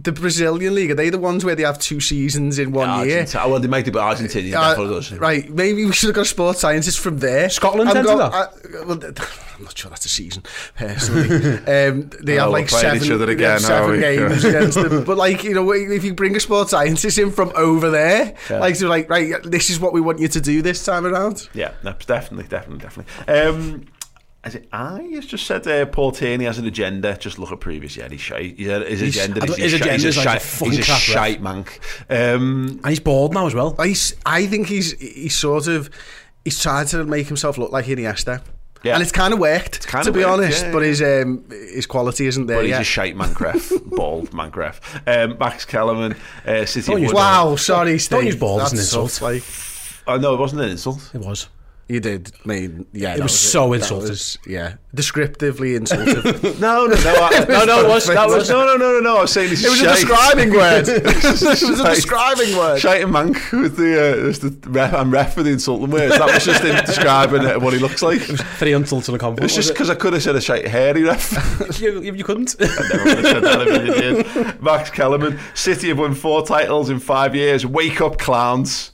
The 0.00 0.12
Brazilian 0.12 0.76
league 0.76 0.92
are 0.92 0.94
they 0.94 1.10
the 1.10 1.18
ones 1.18 1.44
where 1.44 1.56
they 1.56 1.64
have 1.64 1.78
two 1.80 1.98
seasons 1.98 2.60
in 2.60 2.70
one 2.70 3.04
year? 3.08 3.18
Argentina, 3.18 3.48
well, 3.48 3.58
they 3.58 3.66
might 3.66 3.84
do, 3.84 3.90
but 3.90 3.98
Argentina 4.00 4.56
Uh, 4.56 5.02
right, 5.18 5.50
maybe 5.50 5.84
we 5.84 5.92
should 5.92 6.06
have 6.06 6.14
got 6.14 6.22
a 6.22 6.24
sports 6.24 6.60
scientist 6.60 7.00
from 7.00 7.18
there. 7.18 7.50
Scotland 7.50 7.88
I've 7.88 7.94
tend 7.96 8.06
to 8.06 8.14
got-? 8.14 8.32
I- 8.32 8.84
well, 8.84 8.92
I'm 9.02 9.64
not 9.64 9.76
sure 9.76 9.90
that's 9.90 10.04
a 10.06 10.08
season, 10.08 10.44
personally. 10.76 11.56
um, 11.66 12.10
they 12.22 12.38
Oh, 12.38 12.42
have 12.42 12.50
like 12.52 12.68
seven, 12.68 13.02
each 13.02 13.10
other 13.10 13.28
again, 13.28 13.58
seven 13.58 13.98
games 14.00 14.44
against 14.44 14.76
them. 14.80 15.02
But 15.02 15.16
like, 15.16 15.42
you 15.42 15.52
know, 15.54 15.68
if 15.72 16.04
you 16.04 16.14
bring 16.14 16.36
a 16.36 16.40
sports 16.40 16.70
scientist 16.70 17.18
in 17.18 17.32
from 17.32 17.50
over 17.56 17.90
there, 17.90 18.36
like, 18.50 18.76
so 18.76 18.86
like, 18.88 19.10
right, 19.10 19.34
this 19.42 19.68
is 19.68 19.80
what 19.80 19.92
we 19.92 20.00
want 20.00 20.20
you 20.20 20.28
to 20.28 20.40
do 20.40 20.62
this 20.62 20.84
time 20.84 21.06
around. 21.06 21.48
Yeah, 21.54 21.72
no, 21.82 21.92
definitely, 22.06 22.46
definitely, 22.48 22.78
definitely. 22.84 23.34
Um, 23.34 23.86
is 24.46 24.54
it 24.54 24.68
I? 24.72 25.02
He's 25.10 25.26
just 25.26 25.46
said 25.46 25.66
uh, 25.66 25.86
Paul 25.86 26.12
Tierney 26.12 26.44
has 26.44 26.58
an 26.58 26.66
agenda. 26.66 27.16
Just 27.18 27.38
look 27.38 27.50
at 27.52 27.60
previous. 27.60 27.96
Yeah, 27.96 28.08
he's 28.08 28.20
shite. 28.20 28.56
He's, 28.56 28.66
his 28.68 29.00
He's- 29.00 29.16
agenda. 29.16 29.42
I 29.42 29.46
don't- 29.46 29.56
He's, 29.58 29.72
his 29.72 29.80
a 29.80 29.84
shite- 29.84 30.00
he's 30.00 30.16
a 30.16 30.20
like 30.20 30.28
shite. 30.28 30.42
fucking 30.42 30.72
He's 30.72 30.78
a 30.80 30.84
crap 30.84 31.00
shite 31.00 31.42
mank. 31.42 31.78
Um, 32.08 32.80
And 32.82 32.86
he's 32.88 33.00
bald 33.00 33.34
now 33.34 33.46
as 33.46 33.54
well. 33.54 33.74
I 33.78 34.46
think 34.46 34.68
he's 34.68 34.92
he's 35.00 35.36
sort 35.36 35.66
of 35.66 35.90
he's 36.44 36.60
trying 36.62 36.86
to 36.88 37.04
make 37.04 37.26
himself 37.26 37.58
look 37.58 37.72
like 37.72 37.86
Iniesta. 37.86 38.42
Yeah. 38.84 38.94
And 38.94 39.02
it's 39.02 39.10
kind 39.10 39.34
of 39.34 39.40
worked, 39.40 39.88
kinda 39.88 40.04
to 40.04 40.12
be 40.12 40.20
worked, 40.20 40.30
honest. 40.30 40.64
yeah, 40.66 40.72
but 40.72 40.82
yeah. 40.82 40.86
his 40.86 41.02
um, 41.02 41.44
his 41.50 41.84
quality 41.86 42.28
isn't 42.28 42.46
there 42.46 42.58
but 42.58 42.62
he's 42.62 42.70
yet. 42.70 42.80
a 42.82 42.84
shite 42.84 43.16
Mankref, 43.16 43.72
bald 43.96 44.30
Mankref. 44.30 44.78
Um, 45.04 45.36
Max 45.40 45.64
Kellerman, 45.64 46.14
uh, 46.46 46.64
City. 46.64 46.86
Don't 46.86 46.96
of 46.98 47.02
use- 47.02 47.08
Wood- 47.12 47.16
Wow, 47.16 47.56
sorry, 47.56 47.98
Steve. 47.98 48.18
Don't 48.18 48.26
use 48.26 48.36
bald 48.36 48.60
as 48.62 48.70
an 48.72 48.76
That's 48.76 48.94
insult. 48.94 49.20
like, 49.20 49.42
Oh 50.06 50.16
no, 50.16 50.32
it 50.34 50.38
wasn't 50.38 50.62
an 50.62 50.68
insult. 50.68 51.10
It 51.12 51.20
was. 51.22 51.48
You 51.90 52.00
did. 52.00 52.30
I 52.44 52.48
mean, 52.48 52.86
yeah. 52.92 53.14
It 53.14 53.16
that 53.16 53.22
was 53.22 53.38
so 53.38 53.72
insulting. 53.72 54.10
was- 54.10 54.36
yeah, 54.46 54.74
descriptively 54.94 55.74
insulting. 55.74 56.14
No, 56.60 56.84
no, 56.86 56.94
no, 57.02 57.14
I, 57.14 57.44
no, 57.48 57.64
no, 57.64 57.80
it 57.86 57.88
was, 57.88 58.06
that 58.08 58.28
was, 58.28 58.50
no, 58.50 58.66
no, 58.66 58.76
no, 58.76 58.92
no, 58.92 59.00
no. 59.00 59.16
I 59.16 59.20
was 59.22 59.32
saying 59.32 59.48
this 59.48 59.64
It 59.64 59.70
was 59.70 59.80
is 59.80 59.86
a 59.86 59.94
describing 59.94 60.50
word. 60.52 60.86
it 60.86 61.02
was 61.24 61.42
a 61.80 61.84
describing 61.94 62.54
word. 62.58 62.78
Shite 62.78 63.02
and 63.04 63.12
mank 63.14 63.52
was 63.58 63.74
the, 63.76 64.20
uh, 64.20 64.26
was 64.26 64.40
the 64.40 64.50
ref, 64.68 64.92
I'm 64.92 65.10
ref 65.10 65.32
for 65.32 65.42
the 65.42 65.50
insulting 65.50 65.90
words. 65.90 66.18
That 66.18 66.26
was 66.34 66.44
just 66.44 66.62
him 66.62 66.76
describing 66.84 67.46
uh, 67.46 67.58
what 67.58 67.72
he 67.72 67.78
looks 67.78 68.02
like. 68.02 68.20
It 68.20 68.36
Three 68.58 68.74
insults 68.74 69.08
and 69.08 69.16
a 69.16 69.18
compliment. 69.18 69.44
was 69.44 69.54
just 69.54 69.70
because 69.72 69.88
I 69.88 69.94
could 69.94 70.12
have 70.12 70.22
said 70.22 70.36
a 70.36 70.42
shite 70.42 70.66
hairy 70.68 71.04
ref. 71.04 71.80
you, 71.80 72.02
you 72.02 72.22
couldn't. 72.24 72.54
I 72.60 72.64
never 72.66 73.04
would 73.04 73.16
have 73.16 73.24
said 73.24 73.42
that 73.44 73.66
if 73.66 73.86
you 74.36 74.42
did. 74.44 74.62
Max 74.62 74.90
Kellerman, 74.90 75.38
City 75.54 75.88
have 75.88 75.98
won 75.98 76.12
four 76.14 76.44
titles 76.44 76.90
in 76.90 76.98
five 76.98 77.34
years. 77.34 77.64
Wake 77.64 78.02
up, 78.02 78.18
clowns. 78.18 78.92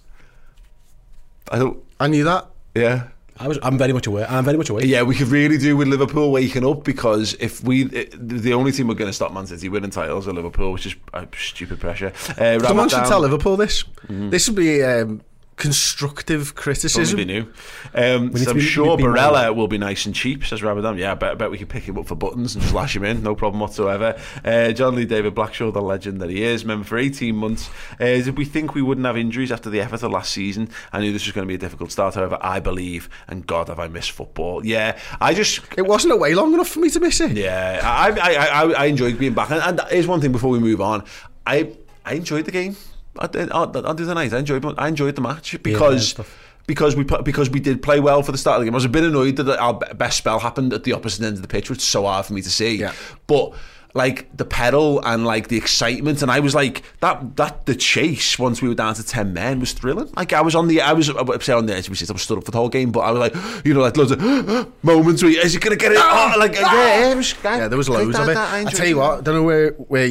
I 1.51 1.59
don't. 1.59 1.83
I 1.99 2.07
knew 2.07 2.23
that. 2.25 2.51
Yeah. 2.75 3.09
I 3.37 3.49
was. 3.49 3.59
I'm 3.65 3.77
very 3.77 3.93
much 3.93 4.07
aware. 4.07 4.31
I'm 4.31 4.45
very 4.45 4.57
much 4.57 4.71
aware. 4.71 4.85
Yeah, 4.85 5.03
we 5.03 5.17
could 5.17 5.27
really 5.27 5.59
do 5.59 5.77
with 5.77 5.89
Liverpool 5.89 6.31
waking 6.31 6.65
up 6.65 6.85
because 6.85 7.35
if 7.41 7.65
we, 7.65 7.87
it, 7.87 8.15
the 8.17 8.55
only 8.55 8.71
team 8.71 8.87
we're 8.87 8.95
going 8.95 9.09
to 9.11 9.13
stop 9.13 9.33
Man 9.33 9.47
City 9.47 9.69
winning 9.69 9.91
titles 9.91 10.29
are 10.29 10.33
Liverpool, 10.33 10.71
which 10.73 10.87
is 10.87 10.95
uh, 11.13 11.27
stupid 11.37 11.81
pressure. 11.81 12.13
Uh, 12.39 12.61
Someone 12.61 12.89
should 12.89 13.07
tell 13.07 13.19
Liverpool 13.21 13.57
this. 13.57 13.83
This 14.09 14.49
would 14.49 14.55
be 14.57 14.85
um, 14.85 15.21
constructive 15.57 16.55
criticism. 16.55 17.05
Something 17.05 17.27
new. 17.27 17.53
Um, 17.95 18.29
need 18.29 18.39
so 18.39 18.45
to 18.45 18.51
I'm 18.51 18.57
be- 18.57 18.63
sure 18.63 18.97
be 18.97 19.05
more- 19.05 19.15
Barella 19.15 19.55
will 19.55 19.69
be 19.69 19.79
nice 19.79 20.07
and 20.07 20.15
cheap, 20.15 20.45
says 20.45 20.63
Ramadan. 20.63 20.99
Yeah, 20.99 21.13
I 21.13 21.15
bet, 21.15 21.31
I 21.33 21.35
bet 21.35 21.51
we 21.51 21.59
could 21.59 21.69
pick 21.69 21.85
him 21.85 21.99
up 21.99 22.07
for 22.07 22.15
buttons 22.15 22.55
and 22.55 22.63
just 22.63 22.75
lash 22.75 22.95
him 22.97 23.05
in, 23.05 23.23
no 23.23 23.35
problem 23.35 23.61
whatsoever. 23.61 24.19
Uh, 24.45 24.73
John 24.73 24.95
Lee 24.95 25.05
David 25.05 25.35
Blackshaw, 25.35 25.73
the 25.73 25.81
legend 25.83 26.21
that 26.21 26.31
he 26.31 26.43
is, 26.43 26.65
member 26.65 26.85
for 26.85 26.99
18 26.99 27.35
months. 27.37 27.69
Uh, 28.01 28.05
did 28.05 28.37
we 28.37 28.45
think 28.45 28.75
we 28.75 28.83
wouldn't 28.83 29.07
have 29.07 29.17
injuries 29.17 29.51
after 29.53 29.71
the 29.71 29.81
effort 29.81 30.03
of 30.03 30.11
last 30.11 30.33
season? 30.33 30.69
I 30.93 31.01
knew 31.01 31.13
this 31.13 31.25
was 31.27 31.33
going 31.33 31.47
to 31.47 31.49
be 31.49 31.55
a 31.55 31.59
difficult 31.59 31.91
start, 31.93 32.15
however, 32.15 32.39
I 32.41 32.61
believe, 32.61 33.09
and 33.29 33.47
God, 33.47 33.69
have 33.69 33.79
I 33.79 33.89
missed 33.89 34.11
football. 34.13 34.65
Yeah, 34.65 34.99
I 35.21 35.35
just 35.35 35.61
It 35.77 35.83
wasn't 35.87 36.13
away 36.15 36.35
long 36.35 36.53
enough 36.55 36.69
for 36.69 36.81
me 36.81 36.91
to 36.91 37.01
miss 37.01 37.21
it. 37.21 37.33
yeah, 37.37 37.81
I, 37.83 38.11
I, 38.11 38.47
I, 38.47 38.73
I 38.73 38.85
enjoyed 38.87 39.19
being 39.19 39.35
back. 39.35 39.51
And, 39.51 39.61
and 39.63 39.81
here's 39.91 40.07
one 40.07 40.21
thing 40.21 40.33
before 40.33 40.51
we 40.51 40.59
move 40.59 40.81
on. 40.81 41.05
I, 41.47 41.73
I 42.05 42.15
enjoyed 42.15 42.45
the 42.47 42.51
game. 42.53 42.77
I, 43.19 43.27
did- 43.27 43.51
on 43.51 43.77
on 43.77 43.97
the 43.97 44.03
other 44.05 44.15
night, 44.15 44.33
I 44.33 44.39
enjoyed, 44.39 44.65
I 44.79 44.89
enjoyed 44.89 45.15
the 45.17 45.23
match 45.23 45.61
because. 45.63 46.11
stuff. 46.11 46.39
because 46.67 46.97
we 46.97 47.05
because 47.05 47.51
we 47.51 47.61
did 47.61 47.83
play 47.83 48.01
well 48.01 48.23
for 48.23 48.33
the 48.33 48.39
start 48.39 48.57
of 48.57 48.61
the 48.63 48.67
game, 48.67 48.75
I 48.75 48.77
was 48.77 48.85
a 48.87 48.89
bit 48.89 49.05
annoyed 49.05 49.37
that 49.37 49.59
our 49.59 49.75
best 49.75 50.19
spell 50.19 50.39
happened 50.39 50.73
at 50.73 50.85
the 50.85 50.93
opposite 50.95 51.25
end 51.25 51.37
of 51.37 51.43
the 51.43 51.49
pitch, 51.49 51.69
which 51.71 51.79
is 51.81 51.85
so 51.85 52.05
hard 52.05 52.25
for 52.27 52.33
me 52.33 52.41
to 52.43 52.51
see. 52.51 52.77
Yeah. 52.77 52.93
But 53.27 53.53
like 53.97 54.37
the 54.37 54.45
pedal 54.45 55.01
and 55.05 55.25
like 55.25 55.47
the 55.49 55.57
excitement, 55.57 56.21
and 56.21 56.31
I 56.31 56.41
was 56.41 56.55
like 56.55 56.83
that 57.01 57.37
that 57.37 57.67
the 57.67 57.77
chase 57.77 58.39
once 58.39 58.61
we 58.61 58.69
were 58.69 58.75
down 58.75 58.95
to 58.95 59.07
ten 59.07 59.33
men 59.33 59.61
was 59.61 59.73
thrilling. 59.73 60.11
Like 60.17 60.33
I 60.33 60.41
was 60.41 60.55
on 60.57 60.67
the 60.69 60.81
I 60.81 60.93
was 60.93 61.09
I 61.11 61.23
would 61.23 61.43
say 61.43 61.53
on 61.53 61.67
the 61.67 61.75
edge 61.77 61.87
of 61.87 61.91
my 61.91 61.95
seat. 61.95 62.11
I 62.11 62.13
was 62.13 62.23
stood 62.23 62.39
up 62.39 62.45
for 62.45 62.51
the 62.51 62.59
whole 62.59 62.69
game, 62.69 62.91
but 62.91 63.01
I 63.01 63.13
was 63.13 63.21
like 63.21 63.65
you 63.65 63.73
know 63.73 63.81
like 63.81 63.97
loads 63.97 64.11
of 64.11 64.21
moments 64.83 65.23
where 65.23 65.31
you- 65.33 65.41
is 65.41 65.53
he 65.53 65.61
gonna 65.61 65.77
get 65.77 65.93
it? 65.93 65.99
Oh, 66.01 66.35
like 66.39 66.55
yeah, 66.55 67.11
it 67.13 67.17
was, 67.17 67.35
Yeah, 67.45 67.69
there 67.69 67.79
was 67.79 67.89
loads 67.89 68.19
of 68.19 68.29
it. 68.29 68.37
I 68.37 68.65
tell 68.65 68.87
you 68.87 68.99
what, 68.99 69.19
I 69.19 69.21
don't 69.23 69.35
know 69.37 69.43
where 69.45 69.71
where 69.73 70.11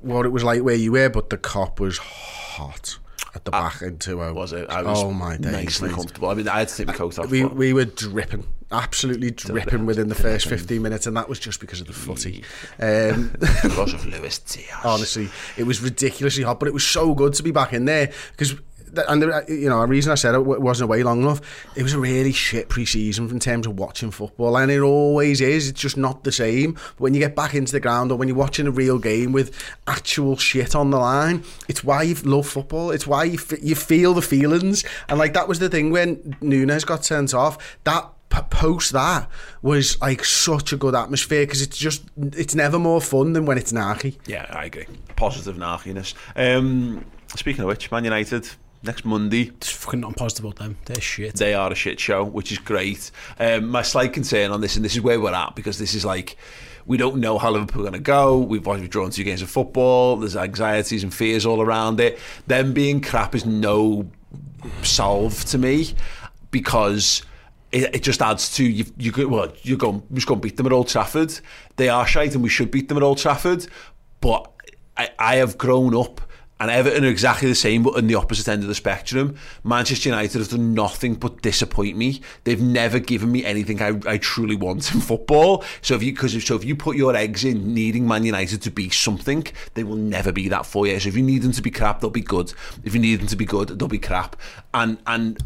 what 0.00 0.24
it 0.24 0.30
was 0.30 0.42
like 0.42 0.62
where 0.62 0.74
you 0.74 0.92
were, 0.92 1.10
but 1.10 1.28
the 1.30 1.36
Kop 1.36 1.80
was 1.80 1.98
hot 1.98 2.98
at 3.34 3.44
the 3.44 3.50
back 3.50 3.82
in 3.82 3.98
two 3.98 4.22
oh. 4.22 4.32
Was 4.32 4.52
it? 4.52 4.68
I 4.68 4.82
was 4.82 5.02
oh 5.02 5.12
my 5.12 5.36
days, 5.36 5.52
nicely 5.52 5.88
mate. 5.88 5.94
comfortable. 5.94 6.28
I 6.28 6.34
mean, 6.34 6.48
I 6.48 6.60
had 6.60 6.68
to 6.68 6.76
take 6.76 6.86
my 6.86 6.92
coat 6.92 7.18
off. 7.18 7.30
We 7.30 7.42
but- 7.42 7.56
we 7.56 7.72
were 7.72 7.84
dripping, 7.86 8.46
absolutely 8.70 9.30
dripping 9.30 9.86
within 9.86 10.08
the 10.08 10.14
first 10.14 10.48
fifteen 10.48 10.82
minutes, 10.82 11.06
and 11.06 11.16
that 11.16 11.28
was 11.28 11.38
just 11.38 11.60
because 11.60 11.80
of 11.80 11.86
the 11.86 11.92
footy. 11.92 12.44
Um, 12.78 13.34
because 13.62 13.94
of 13.94 14.04
Luis 14.06 14.38
Diaz. 14.38 14.68
honestly, 14.84 15.28
it 15.56 15.64
was 15.64 15.80
ridiculously 15.80 16.42
hot, 16.42 16.58
but 16.58 16.68
it 16.68 16.74
was 16.74 16.86
so 16.86 17.14
good 17.14 17.34
to 17.34 17.42
be 17.42 17.50
back 17.50 17.72
in 17.72 17.84
there 17.84 18.12
because. 18.32 18.54
And 19.08 19.22
the, 19.22 19.44
you 19.48 19.68
know, 19.68 19.80
the 19.80 19.86
reason 19.86 20.12
I 20.12 20.16
said 20.16 20.34
it 20.34 20.40
wasn't 20.44 20.88
away 20.88 21.02
long 21.02 21.22
enough, 21.22 21.40
it 21.76 21.82
was 21.82 21.94
a 21.94 21.98
really 21.98 22.32
shit 22.32 22.68
pre-season 22.68 23.30
in 23.30 23.40
terms 23.40 23.66
of 23.66 23.78
watching 23.78 24.10
football, 24.10 24.56
and 24.56 24.70
it 24.70 24.80
always 24.80 25.40
is. 25.40 25.68
It's 25.68 25.80
just 25.80 25.96
not 25.96 26.24
the 26.24 26.32
same. 26.32 26.72
But 26.74 27.00
when 27.00 27.14
you 27.14 27.20
get 27.20 27.34
back 27.34 27.54
into 27.54 27.72
the 27.72 27.80
ground 27.80 28.12
or 28.12 28.18
when 28.18 28.28
you're 28.28 28.36
watching 28.36 28.66
a 28.66 28.70
real 28.70 28.98
game 28.98 29.32
with 29.32 29.54
actual 29.86 30.36
shit 30.36 30.74
on 30.74 30.90
the 30.90 30.98
line, 30.98 31.44
it's 31.68 31.82
why 31.82 32.02
you 32.02 32.14
love 32.24 32.46
football. 32.46 32.90
It's 32.90 33.06
why 33.06 33.24
you 33.24 33.38
f- 33.38 33.62
you 33.62 33.74
feel 33.74 34.14
the 34.14 34.22
feelings, 34.22 34.84
and 35.08 35.18
like 35.18 35.32
that 35.34 35.48
was 35.48 35.58
the 35.58 35.68
thing 35.68 35.90
when 35.90 36.36
Nunez 36.40 36.84
got 36.84 37.04
sent 37.04 37.34
off. 37.34 37.78
That 37.84 38.08
post 38.50 38.92
that 38.92 39.28
was 39.60 40.00
like 40.00 40.24
such 40.24 40.72
a 40.72 40.76
good 40.76 40.94
atmosphere 40.94 41.42
because 41.44 41.60
it's 41.60 41.76
just 41.76 42.02
it's 42.16 42.54
never 42.54 42.78
more 42.78 43.00
fun 43.00 43.34
than 43.34 43.44
when 43.44 43.58
it's 43.58 43.72
narky. 43.72 44.16
Yeah, 44.26 44.46
I 44.48 44.64
agree. 44.66 44.86
Positive 45.16 45.56
narkiness. 45.56 46.14
Um, 46.34 47.04
speaking 47.36 47.62
of 47.62 47.68
which, 47.68 47.90
Man 47.90 48.04
United 48.04 48.48
next 48.82 49.04
Monday. 49.04 49.52
It's 49.56 49.70
fucking 49.70 50.00
not 50.00 50.16
positive 50.16 50.44
about 50.44 50.56
them. 50.56 50.78
They're 50.84 51.00
shit. 51.00 51.34
They 51.34 51.54
are 51.54 51.70
a 51.70 51.74
shit 51.74 52.00
show, 52.00 52.24
which 52.24 52.52
is 52.52 52.58
great. 52.58 53.10
Um, 53.38 53.68
my 53.68 53.82
slight 53.82 54.12
concern 54.12 54.50
on 54.50 54.60
this, 54.60 54.76
and 54.76 54.84
this 54.84 54.94
is 54.94 55.00
where 55.00 55.20
we're 55.20 55.34
at, 55.34 55.54
because 55.54 55.78
this 55.78 55.94
is 55.94 56.04
like 56.04 56.36
we 56.86 56.96
don't 56.96 57.16
know 57.16 57.38
how 57.38 57.50
Liverpool 57.50 57.82
are 57.82 57.90
going 57.90 57.92
to 57.94 58.00
go. 58.00 58.38
We've 58.38 58.66
we've 58.66 58.90
drawn 58.90 59.10
two 59.10 59.24
games 59.24 59.42
of 59.42 59.50
football. 59.50 60.16
There's 60.16 60.36
anxieties 60.36 61.02
and 61.02 61.12
fears 61.12 61.46
all 61.46 61.60
around 61.60 62.00
it. 62.00 62.18
Them 62.46 62.72
being 62.72 63.00
crap 63.00 63.34
is 63.34 63.46
no 63.46 64.10
solve 64.82 65.44
to 65.46 65.58
me 65.58 65.94
because 66.50 67.22
it, 67.70 67.96
it 67.96 68.02
just 68.02 68.20
adds 68.20 68.54
to 68.56 68.64
you. 68.64 68.84
You 68.98 69.12
go 69.12 69.28
well. 69.28 69.52
You 69.62 69.76
go 69.76 70.02
just 70.12 70.26
going 70.26 70.40
to 70.40 70.46
beat 70.46 70.56
them 70.56 70.66
at 70.66 70.72
Old 70.72 70.88
Trafford. 70.88 71.38
They 71.76 71.88
are 71.88 72.06
shite, 72.06 72.34
and 72.34 72.42
we 72.42 72.48
should 72.48 72.70
beat 72.70 72.88
them 72.88 72.96
at 72.96 73.02
Old 73.02 73.18
Trafford. 73.18 73.66
But 74.20 74.50
I, 74.96 75.10
I 75.18 75.36
have 75.36 75.58
grown 75.58 75.94
up. 75.94 76.20
And 76.62 76.70
Everton 76.70 77.04
are 77.04 77.08
exactly 77.08 77.48
the 77.48 77.56
same, 77.56 77.82
but 77.82 77.96
on 77.96 78.06
the 78.06 78.14
opposite 78.14 78.46
end 78.46 78.62
of 78.62 78.68
the 78.68 78.76
spectrum. 78.76 79.34
Manchester 79.64 80.10
United 80.10 80.38
have 80.38 80.50
done 80.50 80.74
nothing 80.74 81.16
but 81.16 81.42
disappoint 81.42 81.96
me. 81.96 82.20
They've 82.44 82.62
never 82.62 83.00
given 83.00 83.32
me 83.32 83.44
anything 83.44 83.82
I, 83.82 83.98
I 84.06 84.18
truly 84.18 84.54
want 84.54 84.94
in 84.94 85.00
football. 85.00 85.64
So 85.80 85.96
if 85.96 86.04
you, 86.04 86.12
because 86.12 86.40
so 86.44 86.54
if 86.54 86.64
you 86.64 86.76
put 86.76 86.96
your 86.96 87.16
eggs 87.16 87.42
in 87.42 87.74
needing 87.74 88.06
Man 88.06 88.22
United 88.22 88.62
to 88.62 88.70
be 88.70 88.90
something, 88.90 89.44
they 89.74 89.82
will 89.82 89.96
never 89.96 90.30
be 90.30 90.46
that 90.50 90.64
for 90.64 90.86
you. 90.86 91.00
So 91.00 91.08
if 91.08 91.16
you 91.16 91.22
need 91.24 91.42
them 91.42 91.50
to 91.50 91.62
be 91.62 91.72
crap, 91.72 92.00
they'll 92.00 92.10
be 92.10 92.20
good. 92.20 92.54
If 92.84 92.94
you 92.94 93.00
need 93.00 93.18
them 93.18 93.26
to 93.26 93.36
be 93.36 93.44
good, 93.44 93.76
they'll 93.80 93.88
be 93.88 93.98
crap. 93.98 94.36
And 94.72 94.98
and 95.08 95.42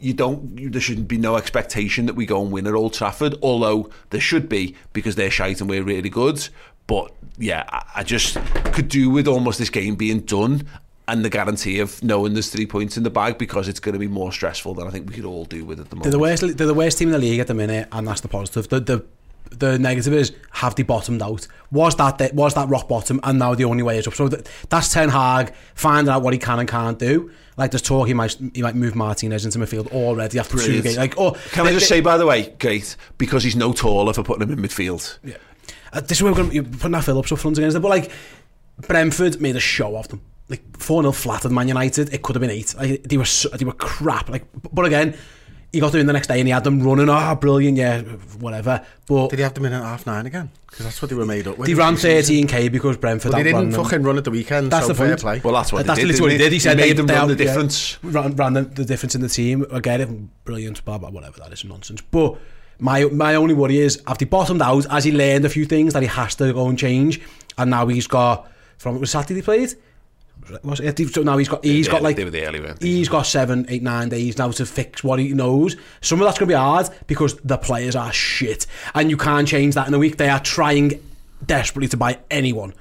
you 0.00 0.14
don't. 0.14 0.58
You, 0.58 0.70
there 0.70 0.80
shouldn't 0.80 1.08
be 1.08 1.18
no 1.18 1.36
expectation 1.36 2.06
that 2.06 2.14
we 2.14 2.24
go 2.24 2.40
and 2.40 2.50
win 2.50 2.66
at 2.66 2.72
Old 2.72 2.94
Trafford. 2.94 3.34
Although 3.42 3.90
there 4.08 4.20
should 4.22 4.48
be 4.48 4.76
because 4.94 5.16
they're 5.16 5.30
shite 5.30 5.60
and 5.60 5.68
we're 5.68 5.84
really 5.84 6.08
good. 6.08 6.48
But 6.86 7.12
yeah, 7.38 7.64
I, 7.68 7.84
I 7.96 8.02
just 8.02 8.36
could 8.72 8.88
do 8.88 9.10
with 9.10 9.26
almost 9.28 9.58
this 9.58 9.70
game 9.70 9.94
being 9.96 10.20
done 10.20 10.66
and 11.06 11.24
the 11.24 11.28
guarantee 11.30 11.80
of 11.80 12.02
knowing 12.02 12.32
there's 12.32 12.48
three 12.50 12.66
points 12.66 12.96
in 12.96 13.02
the 13.02 13.10
bag 13.10 13.36
because 13.38 13.68
it's 13.68 13.80
going 13.80 13.92
to 13.92 13.98
be 13.98 14.08
more 14.08 14.32
stressful 14.32 14.74
than 14.74 14.86
I 14.86 14.90
think 14.90 15.08
we 15.08 15.14
could 15.14 15.24
all 15.26 15.44
do 15.44 15.64
with 15.64 15.78
at 15.80 15.90
the 15.90 15.96
They're 15.96 15.98
moment. 15.98 16.12
the 16.12 16.18
worst. 16.18 16.56
They're 16.58 16.66
the 16.66 16.74
worst 16.74 16.98
team 16.98 17.08
in 17.08 17.12
the 17.12 17.18
league 17.18 17.40
at 17.40 17.46
the 17.46 17.54
minute, 17.54 17.88
and 17.92 18.06
that's 18.08 18.20
the 18.22 18.28
positive. 18.28 18.68
The 18.68 18.80
the 18.80 19.04
the 19.50 19.78
negative 19.78 20.14
is 20.14 20.32
have 20.52 20.74
they 20.74 20.82
bottomed 20.82 21.20
out? 21.22 21.46
Was 21.70 21.94
that 21.96 22.18
the, 22.18 22.30
was 22.32 22.54
that 22.54 22.68
rock 22.70 22.88
bottom, 22.88 23.20
and 23.22 23.38
now 23.38 23.54
the 23.54 23.64
only 23.64 23.82
way 23.82 23.98
is 23.98 24.06
up? 24.08 24.14
So 24.14 24.28
that, 24.28 24.48
that's 24.70 24.92
Ten 24.92 25.10
Hag 25.10 25.52
finding 25.74 26.12
out 26.12 26.22
what 26.22 26.32
he 26.32 26.38
can 26.38 26.58
and 26.58 26.68
can't 26.68 26.98
do. 26.98 27.30
Like 27.58 27.70
there's 27.70 27.82
talk 27.82 28.08
he 28.08 28.14
might 28.14 28.36
he 28.54 28.62
might 28.62 28.74
move 28.74 28.94
Martinez 28.96 29.44
into 29.44 29.58
midfield 29.58 29.92
already 29.92 30.38
after 30.38 30.52
two 30.56 30.64
Brilliant. 30.64 30.84
games. 30.84 30.96
Like 30.96 31.18
oh, 31.18 31.32
Can 31.52 31.66
I 31.66 31.72
just 31.72 31.88
they- 31.88 31.96
say, 31.96 32.00
by 32.00 32.16
the 32.16 32.26
way, 32.26 32.54
great, 32.58 32.96
because 33.18 33.44
he's 33.44 33.54
no 33.56 33.72
taller 33.74 34.12
for 34.14 34.22
putting 34.24 34.48
him 34.48 34.58
in 34.58 34.64
midfield. 34.64 35.18
Yeah. 35.22 35.36
Uh, 35.94 36.00
this 36.00 36.18
is 36.18 36.22
where 36.22 36.32
we're 36.32 36.36
going 36.38 36.50
to 36.50 36.62
be 36.62 36.78
putting 36.78 36.94
our 36.94 37.02
Phillips 37.02 37.30
up 37.32 37.38
front 37.38 37.56
against 37.58 37.74
them. 37.74 37.82
But 37.82 37.88
like, 37.90 38.10
Brentford 38.78 39.40
made 39.40 39.56
a 39.56 39.60
show 39.60 39.96
of 39.96 40.08
them. 40.08 40.20
Like 40.48 40.76
4 40.78 41.02
0 41.02 41.12
flattered 41.12 41.52
Man 41.52 41.68
United. 41.68 42.12
It 42.12 42.22
could 42.22 42.36
have 42.36 42.40
been 42.40 42.50
8. 42.50 42.74
Like, 42.76 43.02
they, 43.04 43.16
were 43.16 43.24
so, 43.24 43.48
they 43.50 43.64
were 43.64 43.72
crap. 43.72 44.28
Like, 44.28 44.44
But 44.72 44.84
again, 44.84 45.16
he 45.72 45.80
got 45.80 45.90
them 45.92 46.00
in 46.02 46.06
the 46.06 46.12
next 46.12 46.26
day 46.28 46.38
and 46.38 46.46
he 46.46 46.52
had 46.52 46.64
them 46.64 46.82
running. 46.82 47.08
Oh, 47.08 47.34
brilliant, 47.34 47.76
yeah, 47.78 48.02
whatever. 48.38 48.84
But 49.06 49.28
Did 49.30 49.38
he 49.38 49.42
have 49.42 49.54
them 49.54 49.64
in 49.64 49.72
at 49.72 49.82
half 49.82 50.06
nine 50.06 50.26
again? 50.26 50.50
Because 50.66 50.84
that's 50.86 51.00
what 51.02 51.08
they 51.08 51.14
were 51.16 51.24
made 51.26 51.46
up 51.48 51.56
with. 51.58 51.66
they 51.68 51.74
ran 51.74 51.94
13k 51.94 52.70
because 52.70 52.96
Brentford 52.96 53.32
But 53.32 53.38
they 53.38 53.44
didn't 53.44 53.70
them. 53.70 53.82
fucking 53.82 54.02
run 54.02 54.18
at 54.18 54.24
the 54.24 54.30
weekend. 54.30 54.70
That's 54.70 54.86
so 54.86 54.92
the 54.92 54.98
fair 54.98 55.08
point. 55.08 55.20
play. 55.20 55.40
Well, 55.42 55.54
that's 55.54 55.72
what 55.72 55.86
that's 55.86 55.98
they 55.98 56.02
did. 56.04 56.08
literally 56.12 56.22
what 56.26 56.32
he 56.32 56.38
didn't. 56.38 56.52
He 56.52 56.58
said 56.58 56.76
made 56.76 56.90
they, 56.90 56.92
them 56.92 57.06
they 57.06 57.14
run 57.14 57.28
the 57.28 57.34
out- 57.34 57.40
yeah, 57.40 57.46
difference. 57.46 57.98
ran, 58.04 58.36
ran 58.36 58.52
the, 58.52 58.62
the 58.62 58.84
difference 58.84 59.14
in 59.14 59.20
the 59.22 59.28
team. 59.28 59.64
I 59.72 59.80
get 59.80 60.00
it, 60.00 60.44
brilliant, 60.44 60.84
blah 60.84 60.98
blah, 60.98 61.10
whatever. 61.10 61.38
That 61.40 61.52
is 61.52 61.64
nonsense. 61.64 62.02
But 62.02 62.38
my 62.78 63.04
my 63.04 63.34
only 63.34 63.54
worry 63.54 63.78
is 63.78 64.02
after 64.06 64.24
they 64.24 64.28
bottomed 64.28 64.62
out? 64.62 64.86
as 64.90 65.04
he 65.04 65.12
learned 65.12 65.44
a 65.44 65.48
few 65.48 65.64
things 65.64 65.92
that 65.92 66.02
he 66.02 66.08
has 66.08 66.34
to 66.36 66.52
go 66.52 66.68
and 66.68 66.78
change? 66.78 67.20
And 67.56 67.70
now 67.70 67.86
he's 67.86 68.06
got 68.06 68.50
from 68.78 69.00
was 69.00 69.10
Saturday 69.10 69.36
he 69.36 69.42
played. 69.42 69.74
Was 70.62 70.80
it? 70.80 70.98
So 71.14 71.22
now 71.22 71.38
he's 71.38 71.48
got 71.48 71.64
he's 71.64 71.86
Yeah, 71.86 71.92
got 71.92 72.02
like 72.02 72.16
they 72.16 72.24
were 72.24 72.30
the 72.30 72.44
early, 72.44 72.62
he's 72.80 73.08
got 73.08 73.22
seven, 73.22 73.64
eight, 73.68 73.82
nine 73.82 74.10
days 74.10 74.36
now 74.36 74.50
to 74.50 74.66
fix 74.66 75.02
what 75.02 75.18
he 75.18 75.32
knows. 75.32 75.76
Some 76.02 76.20
of 76.20 76.26
that's 76.26 76.38
going 76.38 76.48
to 76.48 76.52
be 76.52 76.58
hard 76.58 76.88
because 77.06 77.36
the 77.36 77.56
players 77.56 77.96
are 77.96 78.12
shit, 78.12 78.66
and 78.94 79.08
you 79.10 79.16
can't 79.16 79.48
change 79.48 79.74
that 79.74 79.88
in 79.88 79.94
a 79.94 79.98
week. 79.98 80.18
They 80.18 80.28
are 80.28 80.40
trying 80.40 81.00
desperately 81.46 81.88
to 81.88 81.96
buy 81.96 82.18
anyone. 82.30 82.74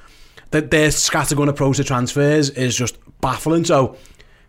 That 0.52 0.72
their 0.72 0.90
scattergun 0.90 1.48
approach 1.48 1.78
to 1.78 1.84
transfers 1.84 2.50
is 2.50 2.76
just 2.76 2.98
baffling. 3.22 3.64
So 3.66 3.96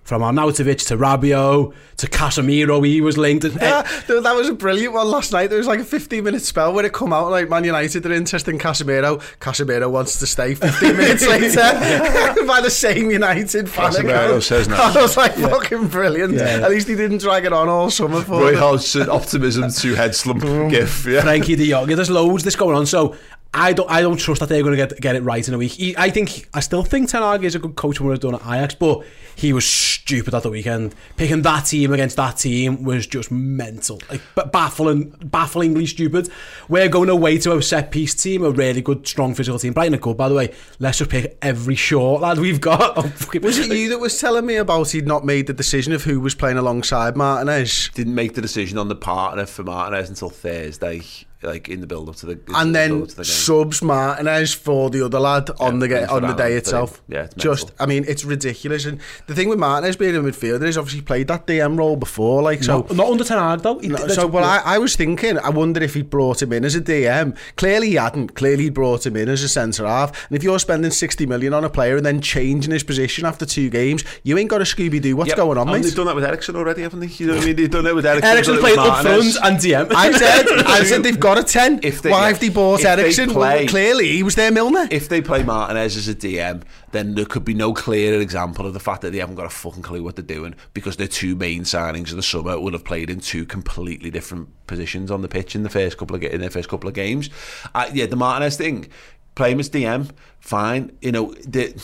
from 0.04 0.20
Arnautovic 0.20 0.86
to 0.86 0.96
Rabiot 0.96 1.74
to 1.96 2.06
Casemiro, 2.06 2.86
he 2.86 3.00
was 3.00 3.18
linked. 3.18 3.44
Yeah, 3.64 3.82
th- 4.06 4.22
that 4.22 4.34
was 4.34 4.48
a 4.48 4.52
brilliant 4.52 4.92
one 4.92 5.08
last 5.08 5.32
night. 5.32 5.46
There 5.48 5.56
was 5.56 5.66
like 5.66 5.80
a 5.80 5.84
15 5.84 6.22
minute 6.22 6.42
spell 6.42 6.72
where 6.74 6.84
it 6.84 6.92
come 6.92 7.12
out 7.14 7.30
like 7.30 7.48
Man 7.48 7.64
United 7.64 8.04
are 8.04 8.12
interested 8.12 8.50
in 8.50 8.58
Casemiro. 8.58 9.22
Casemiro 9.38 9.90
wants 9.90 10.18
to 10.18 10.26
stay 10.26 10.54
15 10.54 10.96
minutes 10.96 11.26
later 11.26 11.56
by 12.46 12.60
the 12.60 12.70
same 12.70 13.10
United 13.10 13.70
fan 13.70 13.90
Casemiro 13.90 14.42
says 14.42 14.68
no. 14.68 14.76
That 14.76 15.00
was 15.00 15.16
like 15.16 15.34
fucking 15.34 15.88
brilliant. 15.88 16.36
At 16.36 16.70
least 16.70 16.88
he 16.88 16.94
didn't 16.94 17.18
drag 17.18 17.46
it 17.46 17.52
on 17.52 17.68
all 17.68 17.90
summer 17.90 18.20
for 18.20 18.40
Roy. 18.40 18.56
Hodgson, 18.56 19.08
optimism 19.08 19.70
to 19.70 19.94
head 19.94 20.14
slump 20.14 20.42
mm. 20.42 20.70
gif. 20.70 21.06
Yeah. 21.06 21.22
Frenkie 21.22 21.56
de 21.56 21.70
Jong. 21.70 21.86
There's 21.86 22.10
loads 22.10 22.44
that's 22.44 22.56
going 22.56 22.76
on. 22.76 22.86
So 22.86 23.16
I 23.54 23.72
don't 23.72 23.88
I 23.90 24.00
don't 24.02 24.18
trust 24.18 24.40
that 24.40 24.48
they're 24.48 24.62
going 24.62 24.76
to 24.76 24.86
get 24.86 25.00
get 25.00 25.16
it 25.16 25.22
right 25.22 25.46
in 25.46 25.54
a 25.54 25.58
week. 25.58 25.72
He, 25.72 25.96
I 25.96 26.10
think 26.10 26.48
I 26.52 26.60
still 26.60 26.82
think 26.82 27.08
Ten 27.08 27.22
Hag 27.22 27.44
is 27.44 27.54
a 27.54 27.58
good 27.58 27.76
coach 27.76 28.00
when 28.00 28.08
we're 28.08 28.16
done 28.16 28.34
at 28.34 28.40
Ajax, 28.42 28.74
but 28.74 29.04
he 29.36 29.52
was 29.52 29.64
stupid 29.64 30.34
at 30.34 30.42
the 30.42 30.50
weekend. 30.50 30.94
Picking 31.16 31.42
that 31.42 31.66
team 31.66 31.92
against 31.92 32.16
that 32.16 32.36
team 32.36 32.82
was 32.84 33.06
just 33.06 33.30
mental, 33.30 34.00
like 34.10 34.20
baffling, 34.52 35.10
bafflingly 35.24 35.86
stupid. 35.86 36.28
We're 36.68 36.88
going 36.88 37.08
away 37.08 37.38
to 37.38 37.56
a 37.56 37.62
set 37.62 37.90
piece 37.90 38.14
team, 38.14 38.44
a 38.44 38.50
really 38.50 38.80
good, 38.82 39.06
strong 39.06 39.34
physical 39.34 39.58
team. 39.58 39.72
Brighton 39.72 39.94
are 39.94 39.98
good, 39.98 40.16
by 40.16 40.28
the 40.28 40.34
way. 40.34 40.52
Let's 40.78 40.98
just 40.98 41.10
pick 41.10 41.36
every 41.42 41.74
short 41.74 42.22
lad 42.22 42.38
we've 42.38 42.60
got. 42.60 42.74
Oh, 42.96 43.02
fucking- 43.02 43.42
Was 43.42 43.58
it 43.58 43.76
you 43.76 43.88
that 43.90 43.98
was 43.98 44.18
telling 44.20 44.46
me 44.46 44.56
about 44.56 44.90
he'd 44.92 45.06
not 45.06 45.24
made 45.24 45.46
the 45.46 45.52
decision 45.52 45.92
of 45.92 46.04
who 46.04 46.20
was 46.20 46.34
playing 46.34 46.58
alongside 46.58 47.16
Martinez? 47.16 47.90
Didn't 47.94 48.14
make 48.14 48.34
the 48.34 48.40
decision 48.42 48.78
on 48.78 48.88
the 48.88 48.94
partner 48.94 49.46
for 49.46 49.64
Martinez 49.64 50.08
until 50.10 50.30
Thursday, 50.30 51.02
like 51.44 51.68
in 51.68 51.80
the 51.80 51.86
build 51.86 52.08
up 52.08 52.16
to 52.16 52.26
the. 52.26 52.38
and 52.54 52.74
then 52.74 52.90
build-up 52.90 53.08
to 53.10 53.16
the 53.16 53.22
game. 53.22 53.30
subs 53.30 53.82
Martinez 53.82 54.54
for 54.54 54.90
the 54.90 55.04
other 55.04 55.20
lad 55.20 55.50
on 55.60 55.78
the 55.78 55.88
Yeah, 55.88 56.06
ga- 56.06 56.14
on 56.14 56.22
the 56.22 56.32
day 56.34 56.50
one, 56.50 56.58
itself. 56.58 57.02
yeah, 57.08 57.24
it's 57.24 57.34
just. 57.34 57.72
I 57.78 57.86
mean 57.86 58.04
it's 58.08 58.24
ridiculous. 58.24 58.84
And 58.86 59.00
the 59.26 59.34
thing 59.34 59.48
with 59.48 59.58
Martinez 59.58 59.96
being 59.96 60.16
a 60.16 60.20
midfielder 60.20 60.62
is 60.64 60.78
obviously 60.78 61.02
played 61.02 61.28
that 61.28 61.46
DM 61.46 61.78
role 61.78 61.96
before, 61.96 62.42
like 62.42 62.62
so. 62.62 62.78
not, 62.78 62.96
not 62.96 63.08
under 63.10 63.24
Ten 63.24 63.38
Hag 63.38 63.60
though. 63.60 63.78
He- 63.78 63.88
No, 63.88 64.08
so, 64.08 64.26
well, 64.26 64.44
I, 64.44 64.58
I 64.64 64.78
was 64.78 64.96
thinking, 64.96 65.38
I 65.38 65.50
wonder 65.50 65.82
if 65.82 65.94
he 65.94 66.02
brought 66.02 66.42
him 66.42 66.52
in 66.52 66.64
as 66.64 66.74
a 66.74 66.80
DM. 66.80 67.36
Clearly, 67.56 67.88
he 67.90 67.94
hadn't. 67.94 68.34
Clearly, 68.34 68.64
he 68.64 68.70
brought 68.70 69.06
him 69.06 69.16
in 69.16 69.28
as 69.28 69.42
a 69.42 69.48
centre 69.48 69.86
half. 69.86 70.26
And 70.28 70.36
if 70.36 70.42
you're 70.42 70.58
spending 70.58 70.90
60 70.90 71.26
million 71.26 71.52
on 71.54 71.64
a 71.64 71.70
player 71.70 71.96
and 71.96 72.04
then 72.06 72.20
changing 72.20 72.72
his 72.72 72.82
position 72.82 73.24
after 73.26 73.44
two 73.46 73.70
games, 73.70 74.02
you 74.22 74.36
ain't 74.38 74.50
got 74.50 74.60
a 74.60 74.64
Scooby 74.64 75.00
Doo. 75.00 75.16
What's 75.16 75.28
Yep. 75.28 75.36
going 75.36 75.58
on, 75.58 75.68
And 75.68 75.76
mate? 75.76 75.82
They've 75.84 75.94
done 75.94 76.06
that 76.06 76.14
with 76.14 76.24
Eriksen 76.24 76.56
already, 76.56 76.82
haven't 76.82 77.00
they? 77.00 77.06
You 77.06 77.26
know 77.26 77.34
what 77.34 77.42
I 77.42 77.46
mean? 77.46 77.56
They've 77.56 77.70
done 77.70 77.84
that 77.84 77.94
with 77.94 78.06
Eriksen. 78.06 78.30
Eriksen 78.30 78.54
they've 78.54 78.62
played 78.62 78.78
up 78.78 79.02
front 79.02 79.36
and 79.42 79.56
DM. 79.58 79.92
I 79.94 80.12
said, 80.12 80.46
I 80.66 80.84
said 80.84 81.02
they've 81.02 81.18
got 81.20 81.33
a 81.38 81.42
10. 81.42 81.80
If 81.82 82.02
they- 82.02 82.10
Why 82.10 82.28
have 82.28 82.40
they 82.40 82.48
bought 82.48 82.80
If 82.80 82.82
they 82.96 83.02
Eriksen? 83.02 83.34
Well, 83.34 83.66
clearly, 83.66 84.08
he 84.12 84.22
was 84.22 84.34
their 84.34 84.50
Milner. 84.50 84.86
If 84.90 85.08
they 85.08 85.20
play 85.20 85.42
Martinez 85.42 85.96
as 85.96 86.08
a 86.08 86.14
DM, 86.14 86.62
then 86.92 87.14
there 87.14 87.24
could 87.24 87.44
be 87.44 87.54
no 87.54 87.72
clearer 87.72 88.20
example 88.20 88.66
of 88.66 88.72
the 88.74 88.80
fact 88.80 89.02
that 89.02 89.12
they 89.12 89.18
haven't 89.18 89.34
got 89.36 89.46
a 89.46 89.50
fucking 89.50 89.82
clue 89.82 90.02
what 90.02 90.16
they're 90.16 90.24
doing 90.24 90.54
because 90.74 90.96
their 90.96 91.08
two 91.08 91.34
main 91.36 91.62
signings 91.62 92.10
of 92.10 92.16
the 92.16 92.22
summer 92.22 92.58
would 92.60 92.72
have 92.72 92.84
played 92.84 93.10
in 93.10 93.20
two 93.20 93.44
completely 93.46 94.10
different 94.10 94.48
positions 94.66 95.10
on 95.10 95.22
the 95.22 95.28
pitch 95.28 95.54
in 95.54 95.62
the 95.62 95.70
first 95.70 95.98
couple 95.98 96.16
of 96.16 96.22
in 96.22 96.40
their 96.40 96.50
first 96.50 96.68
couple 96.68 96.88
of 96.88 96.94
games. 96.94 97.30
Uh, 97.74 97.90
yeah, 97.92 98.06
the 98.06 98.16
Martinez 98.16 98.56
thing, 98.56 98.88
play 99.34 99.52
him 99.52 99.60
as 99.60 99.68
DM, 99.70 100.10
fine. 100.40 100.96
You 101.00 101.12
know, 101.12 101.34
the, 101.46 101.74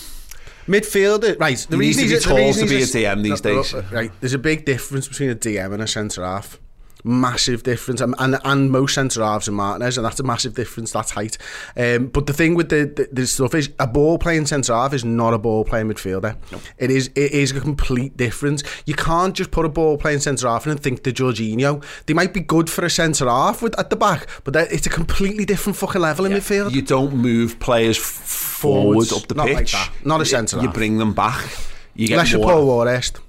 Midfielder, 0.68 1.38
right? 1.40 1.56
The 1.68 1.76
He 1.76 1.80
needs 1.82 1.98
reason 1.98 2.02
to 2.02 2.08
be 2.36 2.42
he's- 2.42 2.54
tall 2.56 2.62
to 2.62 2.68
be 2.70 2.76
he's 2.76 2.94
a 2.94 2.98
DM 2.98 3.22
these 3.22 3.42
no, 3.44 3.62
days. 3.62 3.74
Right, 3.90 4.12
there's 4.20 4.34
a 4.34 4.38
big 4.38 4.64
difference 4.64 5.08
between 5.08 5.30
a 5.30 5.34
DM 5.34 5.72
and 5.72 5.82
a 5.82 5.86
centre 5.86 6.24
half. 6.24 6.58
Massive 7.04 7.62
difference, 7.62 8.00
and, 8.00 8.14
and 8.18 8.38
and 8.44 8.70
most 8.70 8.94
centre 8.94 9.22
halves 9.22 9.48
are 9.48 9.52
Martinez, 9.52 9.96
and 9.96 10.04
that's 10.04 10.20
a 10.20 10.22
massive 10.22 10.54
difference. 10.54 10.92
That's 10.92 11.12
height. 11.12 11.38
Um, 11.76 12.08
but 12.08 12.26
the 12.26 12.32
thing 12.32 12.54
with 12.54 12.68
the, 12.68 12.84
the 12.84 13.08
the 13.12 13.26
stuff 13.26 13.54
is, 13.54 13.70
a 13.78 13.86
ball 13.86 14.18
playing 14.18 14.46
centre 14.46 14.72
half 14.74 14.92
is 14.92 15.04
not 15.04 15.34
a 15.34 15.38
ball 15.38 15.64
playing 15.64 15.88
midfielder. 15.88 16.36
It 16.78 16.90
is 16.90 17.08
it 17.14 17.32
is 17.32 17.52
a 17.52 17.60
complete 17.60 18.16
difference. 18.16 18.62
You 18.86 18.94
can't 18.94 19.34
just 19.34 19.50
put 19.50 19.64
a 19.64 19.68
ball 19.68 19.96
playing 19.98 20.20
centre 20.20 20.46
half 20.48 20.66
and 20.66 20.80
think 20.80 21.02
the 21.02 21.12
Jorginho. 21.12 21.84
They 22.06 22.14
might 22.14 22.34
be 22.34 22.40
good 22.40 22.68
for 22.68 22.84
a 22.84 22.90
centre 22.90 23.28
half 23.28 23.62
with, 23.62 23.78
at 23.78 23.90
the 23.90 23.96
back, 23.96 24.26
but 24.44 24.54
it's 24.56 24.86
a 24.86 24.90
completely 24.90 25.44
different 25.44 25.76
fucking 25.76 26.00
level 26.00 26.24
in 26.26 26.32
midfield. 26.32 26.72
you 26.72 26.82
don't 26.82 27.14
move 27.14 27.58
players 27.60 27.96
forward 27.96 29.06
Forwards, 29.06 29.12
up 29.12 29.26
the 29.26 29.34
not 29.34 29.48
like 29.48 29.58
pitch. 29.58 29.72
that. 29.72 29.90
Not 30.04 30.20
a 30.20 30.24
centre 30.26 30.60
You 30.60 30.68
bring 30.68 30.98
them 30.98 31.14
back. 31.14 31.48
You 31.94 32.08
get 32.08 32.14
Unless 32.14 32.32
you're 32.32 32.40
more. 32.40 32.52
Paul 32.52 32.66
Warhurst. 32.66 33.20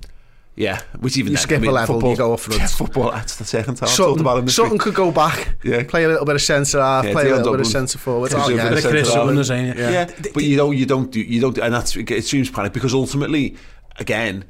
Yeah, 0.62 0.82
which 1.00 1.18
even 1.18 1.32
You 1.32 1.38
then, 1.38 1.44
skip 1.44 1.58
I 1.58 1.62
mean, 1.62 1.70
a 1.72 1.74
level, 1.74 1.96
football, 1.96 2.12
you 2.12 2.18
go 2.18 2.34
off 2.34 2.42
front. 2.42 2.60
Yeah, 2.62 2.68
football. 2.68 3.12
That's 3.12 3.36
the 3.38 3.46
second 3.46 3.76
time 3.76 3.90
I've 3.90 3.96
talked 3.96 4.20
about 4.22 4.38
him 4.38 4.42
Sutton, 4.42 4.46
this 4.46 4.56
Sutton 4.56 4.72
week. 4.74 4.82
could 4.82 4.94
go 4.96 5.12
back, 5.12 5.56
Yeah. 5.64 5.84
play 5.84 6.04
a 6.04 6.08
little 6.08 6.26
bit 6.26 6.36
of 6.36 6.42
centre 6.42 6.80
half, 6.82 7.06
Yeah, 7.06 7.12
play 7.14 7.22
a 7.24 7.26
Dale 7.26 7.38
little 7.38 7.54
bit 7.54 7.62
of 7.62 7.66
Dublin. 7.68 7.88
centre 7.88 7.98
forward. 7.98 8.32
Oh, 8.36 8.50
yeah. 8.50 8.70
the 8.70 8.70
Chris 8.70 8.84
centre 8.84 8.98
half. 9.00 9.08
Sutton, 9.08 9.44
saying, 9.44 9.78
yeah. 9.78 9.90
Yeah, 9.90 10.12
but 10.34 10.44
you 10.44 10.56
don't, 10.58 10.78
you 10.78 10.86
don't 10.86 11.12
do, 11.12 11.20
you 11.22 11.42
don't, 11.42 11.58
and 11.58 11.74
that's 11.74 11.96
it 11.96 12.24
seems 12.26 12.50
panic 12.52 12.74
because 12.74 12.94
ultimately, 12.94 13.56
again, 13.98 14.46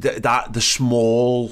th- 0.00 0.22
that 0.22 0.52
the 0.52 0.60
small. 0.60 1.50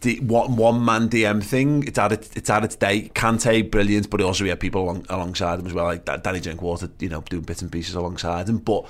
The 0.00 0.20
one 0.20 0.56
one 0.56 0.84
man 0.84 1.08
DM 1.08 1.42
thing, 1.42 1.84
it's 1.86 1.98
at 1.98 2.12
its, 2.12 2.30
it's 2.36 2.50
at 2.50 2.62
its 2.62 2.76
day. 2.76 3.10
Kante, 3.14 3.70
brilliant, 3.70 4.10
but 4.10 4.20
also 4.20 4.44
we 4.44 4.50
have 4.50 4.60
people 4.60 4.82
along, 4.82 5.06
alongside 5.08 5.58
him 5.60 5.66
as 5.66 5.72
well, 5.72 5.86
like 5.86 6.04
Danny 6.22 6.40
Drinkwater, 6.40 6.90
you 6.98 7.08
know, 7.08 7.22
doing 7.22 7.40
bits 7.42 7.62
and 7.62 7.72
pieces 7.72 7.94
alongside 7.94 8.46
him. 8.46 8.58
But 8.58 8.84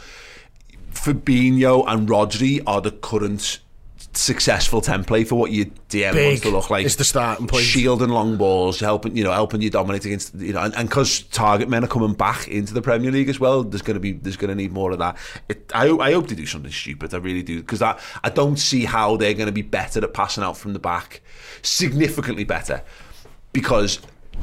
Fabinho 0.93 1.85
and 1.87 2.09
Rodri 2.09 2.61
are 2.67 2.81
the 2.81 2.91
current 2.91 3.61
successful 4.17 4.81
template 4.81 5.27
for 5.29 5.37
what 5.37 5.51
your 5.53 5.67
DM 5.89 6.07
wants 6.07 6.15
Big. 6.15 6.43
to 6.43 6.51
look 6.51 6.71
like. 6.71 6.85
It's 6.87 6.97
the 6.97 7.05
starting 7.05 7.47
point. 7.47 7.65
Shielding 7.65 8.09
long 8.09 8.37
balls, 8.37 8.81
helping 8.81 9.17
you 9.17 9.25
know, 9.25 9.33
helping 9.33 9.61
you 9.61 9.71
dominate 9.71 10.05
against 10.05 10.35
you 10.35 10.53
know, 10.53 10.61
and 10.61 10.89
because 10.89 11.23
target 11.25 11.69
men 11.69 11.85
are 11.85 11.89
coming 11.89 12.15
back 12.15 12.49
into 12.49 12.75
the 12.75 12.83
Premier 12.83 13.11
League 13.11 13.29
as 13.29 13.39
well. 13.41 13.63
There's 13.63 13.83
going 13.83 13.95
to 13.95 14.01
be 14.01 14.13
there's 14.13 14.37
going 14.37 14.49
to 14.49 14.55
need 14.55 14.73
more 14.73 14.91
of 14.93 14.99
that. 14.99 15.17
It, 15.49 15.71
I 15.75 15.89
hope- 15.89 16.01
I 16.01 16.13
hope 16.13 16.29
they 16.29 16.35
do 16.35 16.47
something 16.47 16.71
stupid. 16.71 17.15
I 17.15 17.19
really 17.19 17.43
do 17.43 17.61
because 17.61 17.83
I 17.83 17.99
I 18.23 18.31
don't 18.31 18.57
see 18.57 18.85
how 18.85 19.17
they're 19.17 19.35
going 19.35 19.47
to 19.47 19.53
be 19.53 19.63
better 19.63 20.03
at 20.03 20.15
passing 20.15 20.43
out 20.45 20.57
from 20.57 20.73
the 20.73 20.79
back, 20.79 21.23
significantly 21.63 22.45
better, 22.45 22.83
because 23.53 24.01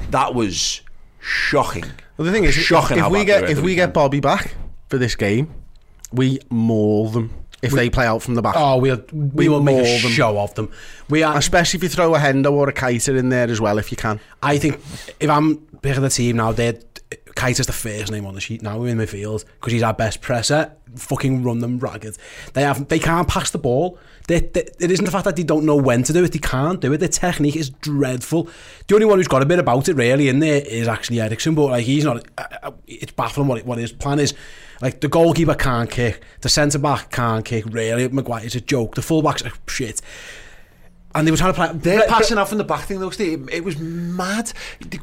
that 0.10 0.34
was 0.34 0.82
shocking. 1.20 1.86
Well, 2.18 2.26
the 2.26 2.32
thing 2.32 2.44
is, 2.44 2.54
shocking. 2.54 2.98
if 2.98 3.04
how 3.04 3.10
we 3.10 3.26
get 3.26 3.50
if 3.50 3.62
we 3.62 3.76
get. 3.76 3.94
Bobby 3.94 4.20
back 4.20 4.56
for 4.90 4.98
this 4.98 5.16
game, 5.16 5.54
we 6.12 6.40
maul 6.50 7.10
them 7.10 7.41
if 7.62 7.72
they 7.72 7.90
play 7.90 8.06
out 8.06 8.22
from 8.22 8.36
the 8.36 8.42
back. 8.42 8.56
Oh, 8.58 8.78
we'll, 8.78 9.04
we 9.12 9.50
will 9.50 9.62
make 9.62 9.78
a 9.78 10.02
them. 10.02 10.12
show 10.12 10.40
of 10.40 10.54
them. 10.56 10.72
We 11.10 11.24
are. 11.24 11.38
Especially 11.38 11.78
if 11.78 11.84
you 11.84 11.90
throw 11.90 12.16
a 12.16 12.20
Hendo 12.20 12.52
or 12.52 12.70
a 12.70 12.74
Keita 12.74 13.18
in 13.18 13.30
there 13.30 13.50
as 13.50 13.62
well, 13.62 13.78
if 13.78 13.92
you 13.92 13.98
can. 13.98 14.20
I 14.42 14.58
think 14.58 14.80
if 15.20 15.30
I'm 15.30 15.58
picking 15.82 16.02
the 16.02 16.10
team 16.10 16.38
now, 16.38 16.52
they're 16.52 16.80
Kite 17.36 17.58
the 17.58 17.74
first 17.74 18.12
name 18.12 18.26
on 18.26 18.36
the 18.36 18.42
sheet 18.42 18.62
now 18.62 18.78
we're 18.78 18.90
in 18.90 18.98
midfield 18.98 19.46
because 19.60 19.74
he's 19.74 19.84
our 19.84 19.94
best 19.94 20.22
presser. 20.22 20.74
Fucking 20.96 21.44
run 21.44 21.60
them 21.60 21.80
ragged. 21.80 22.18
They 22.54 22.64
have 22.64 22.88
they 22.88 23.00
can't 23.00 23.28
pass 23.28 23.52
the 23.52 23.58
ball. 23.58 23.98
They, 24.28 24.40
they, 24.42 24.62
it 24.80 24.92
isn't 24.92 25.06
the 25.06 25.12
fact 25.12 25.26
that 25.26 25.36
they 25.36 25.44
don't 25.44 25.66
know 25.66 25.76
when 25.76 26.04
to 26.04 26.14
do 26.14 26.24
it. 26.24 26.34
They 26.34 26.40
can't 26.40 26.80
do 26.80 26.94
it. 26.94 26.98
Their 26.98 27.10
technique 27.10 27.56
is 27.56 27.70
dreadful. 27.70 28.50
The 28.88 28.96
only 28.96 29.06
one 29.06 29.18
who's 29.18 29.28
got 29.28 29.42
a 29.42 29.46
bit 29.46 29.60
about 29.60 29.90
it 29.90 29.96
really 29.96 30.30
in 30.30 30.40
there 30.40 30.62
is 30.62 30.88
actually 30.88 31.22
Eriksen, 31.22 31.56
but 31.56 31.68
like 31.68 31.86
he's 31.86 32.04
not. 32.04 32.26
Uh, 32.38 32.44
uh, 32.64 32.72
it's 32.88 33.12
baffling 33.12 33.48
what 33.48 33.66
what 33.66 33.78
his 33.78 33.92
plan 33.92 34.20
is. 34.20 34.34
Like 34.82 35.02
the 35.02 35.08
goalkeeper 35.08 35.56
can't 35.56 35.90
kick, 35.90 36.22
the 36.42 36.50
centre 36.50 36.80
back 36.80 37.12
can't 37.12 37.46
kick. 37.46 37.66
Really, 37.68 38.08
Maguire's 38.08 38.56
a 38.56 38.62
joke. 38.62 38.96
The 38.96 39.02
fullbacks 39.02 39.46
are 39.46 39.54
shit. 39.68 40.02
And 41.14 41.28
they 41.28 41.32
were 41.32 41.38
trying 41.38 41.54
to 41.54 41.56
play. 41.56 41.72
They're 41.74 42.08
passing 42.08 42.38
off 42.38 42.50
from 42.50 42.58
the 42.58 42.64
back 42.64 42.86
thing 42.86 43.00
though, 43.00 43.10
Steve. 43.10 43.50
It 43.52 43.64
was 43.64 43.78
mad 43.78 44.54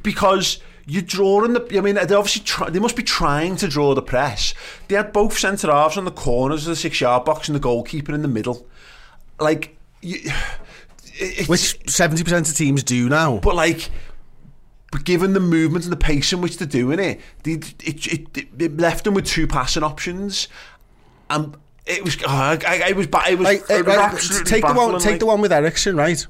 because 0.02 0.58
you're 0.86 1.02
drawing 1.02 1.52
the. 1.52 1.76
I 1.76 1.80
mean, 1.80 1.94
they 1.94 2.14
obviously 2.14 2.42
try, 2.42 2.70
they 2.70 2.78
must 2.78 2.96
be 2.96 3.02
trying 3.02 3.56
to 3.56 3.68
draw 3.68 3.94
the 3.94 4.02
press. 4.02 4.54
They 4.88 4.96
had 4.96 5.12
both 5.12 5.38
centre 5.38 5.70
halves 5.70 5.96
on 5.98 6.06
the 6.06 6.10
corners 6.10 6.66
of 6.66 6.70
the 6.70 6.76
six 6.76 7.00
yard 7.00 7.24
box 7.24 7.48
and 7.48 7.54
the 7.54 7.60
goalkeeper 7.60 8.14
in 8.14 8.22
the 8.22 8.28
middle. 8.28 8.66
Like, 9.38 9.76
you, 10.00 10.18
Which 11.46 11.78
70% 11.80 12.48
of 12.48 12.56
teams 12.56 12.82
do 12.82 13.08
now. 13.08 13.38
but 13.38 13.54
like. 13.54 13.90
But 14.90 15.04
given 15.04 15.34
the 15.34 15.40
movement 15.40 15.84
and 15.84 15.92
the 15.92 15.96
pace 15.98 16.32
in 16.32 16.40
which 16.40 16.56
they're 16.56 16.66
doing 16.66 16.98
it, 16.98 17.20
they, 17.42 17.52
it, 17.52 18.06
it, 18.06 18.46
it 18.58 18.76
left 18.78 19.04
them 19.04 19.12
with 19.14 19.26
two 19.26 19.46
passing 19.46 19.82
options, 19.82 20.48
and 21.28 21.56
it 21.84 22.02
was. 22.04 22.16
Oh, 22.22 22.28
I, 22.28 22.58
I, 22.66 22.88
it 22.88 22.96
was. 22.96 23.06
ba- 23.06 23.24
It 23.28 23.38
was. 23.38 23.44
Like, 23.44 23.60
it 23.68 23.86
was 23.86 23.96
right, 23.96 24.12
absolutely 24.12 24.50
take 24.50 24.62
the 24.62 24.68
one, 24.68 24.76
baffling, 24.76 25.00
take 25.00 25.10
like- 25.12 25.20
the 25.20 25.26
one 25.26 25.40
with 25.42 25.52
Eriksen, 25.52 25.94
right? 25.96 26.26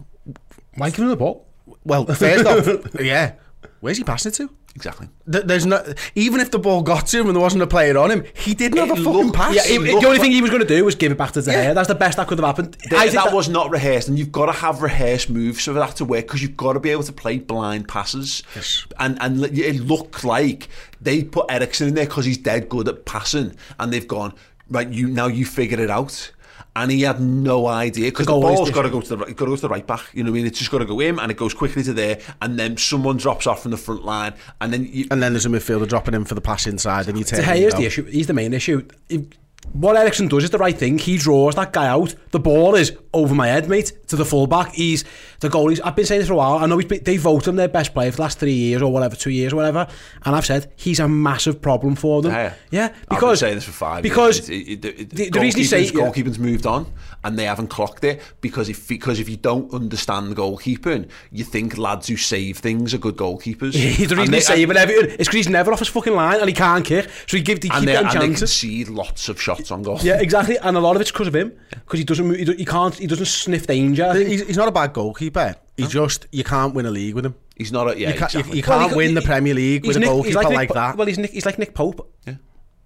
Why 0.74 0.90
give 0.90 1.00
him 1.00 1.08
the 1.08 1.16
ball? 1.16 1.46
Well, 1.84 2.04
first 2.06 2.46
off, 2.46 2.94
yeah. 3.00 3.34
Where's 3.80 3.98
he 3.98 4.04
passing 4.04 4.30
it 4.30 4.34
to? 4.36 4.50
Exactly. 4.78 5.08
There's 5.26 5.66
no, 5.66 5.82
even 6.14 6.38
if 6.38 6.52
the 6.52 6.58
ball 6.60 6.82
got 6.82 7.08
to 7.08 7.18
him 7.18 7.26
and 7.26 7.34
there 7.34 7.42
wasn't 7.42 7.64
a 7.64 7.66
player 7.66 7.98
on 7.98 8.12
him, 8.12 8.24
he 8.32 8.54
didn't 8.54 8.78
have 8.78 8.90
a 8.96 9.00
It 9.00 9.02
fucking 9.04 9.32
pass. 9.32 9.52
Yeah, 9.56 9.62
it, 9.66 9.80
looked 9.80 9.86
the 10.02 10.06
only 10.06 10.10
like- 10.10 10.20
thing 10.20 10.30
he 10.30 10.40
was 10.40 10.50
going 10.50 10.62
to 10.62 10.68
do 10.68 10.84
was 10.84 10.94
give 10.94 11.10
it 11.10 11.18
back 11.18 11.32
to 11.32 11.42
De 11.42 11.50
Gea. 11.50 11.52
Yeah. 11.52 11.72
That's 11.72 11.88
the 11.88 11.96
best 11.96 12.16
that 12.18 12.28
could 12.28 12.38
have 12.38 12.46
happened. 12.46 12.78
Th- 12.78 12.92
I 12.94 13.08
think 13.08 13.24
that, 13.24 13.34
was 13.34 13.48
not 13.48 13.70
rehearsed, 13.72 14.06
and 14.06 14.16
you've 14.16 14.30
got 14.30 14.46
to 14.46 14.52
have 14.52 14.80
rehearsed 14.80 15.30
moves 15.30 15.64
for 15.64 15.72
that 15.72 15.96
to 15.96 16.04
work 16.04 16.26
because 16.28 16.42
you've 16.42 16.56
got 16.56 16.74
to 16.74 16.80
be 16.80 16.90
able 16.90 17.02
to 17.02 17.12
play 17.12 17.38
blind 17.38 17.88
passes. 17.88 18.44
Yes. 18.54 18.86
And 19.00 19.20
and 19.20 19.44
it 19.46 19.80
looked 19.80 20.22
like 20.22 20.68
they 21.00 21.24
put 21.24 21.46
Eriksen 21.50 21.88
in 21.88 21.94
there 21.94 22.06
because 22.06 22.24
he's 22.24 22.38
dead 22.38 22.68
good 22.68 22.86
at 22.88 23.04
passing, 23.04 23.56
and 23.80 23.92
they've 23.92 24.06
gone 24.06 24.32
right. 24.70 24.88
You 24.88 25.08
now 25.08 25.26
you 25.26 25.44
figure 25.44 25.80
it 25.80 25.90
out. 25.90 26.30
And 26.80 26.92
he 26.92 27.02
had 27.02 27.20
no 27.20 27.66
idea 27.66 28.10
because 28.10 28.28
oh, 28.28 28.36
the, 28.36 28.40
goal 28.40 28.52
is 28.52 28.58
ball's 28.58 28.70
got 28.70 28.82
to 28.82 28.90
go 28.90 29.00
to 29.00 29.08
the 29.08 29.16
right, 29.16 29.36
got 29.36 29.44
to 29.46 29.50
go 29.50 29.56
to 29.56 29.62
the 29.62 29.68
right 29.68 29.84
back. 29.84 30.02
You 30.12 30.22
know 30.22 30.30
what 30.30 30.36
I 30.36 30.38
mean? 30.38 30.46
It's 30.46 30.58
just 30.58 30.70
got 30.70 30.78
to 30.78 30.84
go 30.84 31.00
in, 31.00 31.18
and 31.18 31.28
it 31.28 31.36
goes 31.36 31.52
quickly 31.52 31.82
to 31.82 31.92
there, 31.92 32.20
and 32.40 32.56
then 32.56 32.76
someone 32.76 33.16
drops 33.16 33.48
off 33.48 33.62
from 33.62 33.72
the 33.72 33.76
front 33.76 34.04
line, 34.04 34.34
and 34.60 34.72
then 34.72 34.88
you, 34.88 35.06
And 35.10 35.20
then 35.20 35.32
there's 35.32 35.44
a 35.44 35.48
midfielder 35.48 35.88
dropping 35.88 36.14
in 36.14 36.24
for 36.24 36.36
the 36.36 36.40
pass 36.40 36.68
inside, 36.68 37.08
and 37.08 37.18
you 37.18 37.24
take. 37.24 37.44
De 37.44 37.54
Gea's 37.54 37.74
the 37.74 37.84
issue. 37.84 38.04
He's 38.04 38.28
the 38.28 38.34
main 38.34 38.52
issue. 38.54 38.86
If- 39.08 39.26
what 39.72 39.96
Eriksen 39.96 40.28
does 40.28 40.44
is 40.44 40.50
the 40.50 40.58
right 40.58 40.76
thing. 40.76 40.98
He 40.98 41.16
draws 41.18 41.54
that 41.56 41.72
guy 41.72 41.86
out. 41.86 42.14
The 42.30 42.38
ball 42.40 42.74
is 42.74 42.92
over 43.14 43.34
my 43.34 43.46
head, 43.48 43.68
mate, 43.68 43.92
to 44.08 44.16
the 44.16 44.24
fullback. 44.24 44.72
He's 44.72 45.04
the 45.40 45.48
goalies. 45.48 45.80
I've 45.82 45.96
been 45.96 46.04
saying 46.04 46.20
this 46.20 46.28
for 46.28 46.34
a 46.34 46.36
while. 46.36 46.58
I 46.58 46.66
know 46.66 46.76
he's 46.78 46.86
been, 46.88 47.02
they 47.04 47.16
vote 47.16 47.46
him 47.46 47.56
their 47.56 47.68
best 47.68 47.94
player 47.94 48.10
for 48.10 48.16
the 48.16 48.22
last 48.22 48.38
three 48.38 48.52
years 48.52 48.82
or 48.82 48.92
whatever, 48.92 49.16
two 49.16 49.30
years 49.30 49.52
or 49.52 49.56
whatever. 49.56 49.86
And 50.24 50.34
I've 50.36 50.44
said 50.46 50.72
he's 50.76 51.00
a 51.00 51.08
massive 51.08 51.60
problem 51.62 51.94
for 51.96 52.22
them. 52.22 52.32
Yeah, 52.32 52.54
yeah 52.70 52.84
I've 52.86 52.92
been 52.92 53.06
because 53.18 53.40
saying 53.40 53.54
this 53.54 53.64
for 53.64 53.72
five 53.72 54.02
because 54.02 54.48
years. 54.48 54.68
It- 54.68 54.84
it- 54.84 55.00
it- 55.00 55.10
the- 55.10 55.30
the 55.30 55.40
reason 55.40 55.60
you 55.60 55.66
say- 55.66 55.84
goalkeepers- 55.90 56.14
goalkeeping's 56.14 56.38
moved 56.38 56.66
on 56.66 56.86
and 57.24 57.38
they 57.38 57.44
haven't 57.44 57.68
clocked 57.68 58.04
it 58.04 58.20
because 58.40 58.68
if 58.68 58.86
because 58.88 59.20
if 59.20 59.28
you 59.28 59.36
don't 59.36 59.72
understand 59.72 60.36
goalkeeping, 60.36 61.08
you 61.30 61.44
think 61.44 61.78
lads 61.78 62.08
who 62.08 62.16
save 62.16 62.58
things 62.58 62.92
are 62.94 62.98
good 62.98 63.16
goalkeepers. 63.16 63.74
he's 63.74 64.08
the 64.08 64.16
reason 64.16 64.30
they- 64.32 64.38
he's 64.38 64.46
saving 64.46 64.76
everything. 64.76 65.10
It's 65.18 65.28
because 65.28 65.34
he's 65.34 65.48
never 65.48 65.72
off 65.72 65.78
his 65.78 65.88
fucking 65.88 66.14
line 66.14 66.40
and 66.40 66.48
he 66.48 66.54
can't 66.54 66.84
kick, 66.84 67.08
so 67.26 67.36
he 67.36 67.42
give 67.42 67.60
they 67.60 67.68
keep 67.68 67.76
and 67.76 67.88
they, 67.88 67.92
getting 67.92 68.08
and 68.22 68.32
they 68.34 68.38
concede 68.38 68.88
lots 68.88 69.28
of 69.28 69.40
shots 69.40 69.57
on 69.70 69.82
goal. 69.82 69.98
Yeah, 70.02 70.20
exactly, 70.20 70.56
and 70.58 70.76
a 70.76 70.80
lot 70.80 70.96
of 70.96 71.02
it's 71.02 71.10
because 71.12 71.26
of 71.28 71.34
him 71.34 71.52
because 71.70 71.98
he 71.98 72.04
doesn't 72.04 72.34
he, 72.34 72.44
do- 72.44 72.52
he 72.52 72.64
can't 72.64 72.94
he 72.94 73.06
doesn't 73.06 73.26
sniff 73.26 73.66
danger. 73.66 74.12
He's, 74.14 74.46
he's 74.46 74.56
not 74.56 74.68
a 74.68 74.72
bad 74.72 74.92
goalkeeper. 74.92 75.54
He's 75.76 75.88
just 75.90 76.26
you 76.32 76.44
can't 76.44 76.74
win 76.74 76.86
a 76.86 76.90
league 76.90 77.14
with 77.14 77.26
him. 77.26 77.34
He's 77.56 77.72
not 77.72 77.90
a 77.90 77.98
yeah. 77.98 78.10
you, 78.10 78.18
can't, 78.18 78.34
you, 78.34 78.44
you 78.54 78.62
can't 78.62 78.90
he- 78.90 78.96
win 78.96 79.14
the 79.14 79.22
Premier 79.22 79.54
League 79.54 79.84
he's 79.84 79.88
with 79.88 79.96
a 79.96 80.00
Nick- 80.00 80.08
goalkeeper 80.08 80.42
like, 80.42 80.48
Nick, 80.50 80.68
Po- 80.68 80.74
that. 80.74 80.96
Well, 80.96 81.06
he's 81.06 81.18
Nick, 81.18 81.30
he's 81.32 81.46
like 81.46 81.58
Nick 81.58 81.74
Pope. 81.74 82.10
Yeah. 82.26 82.34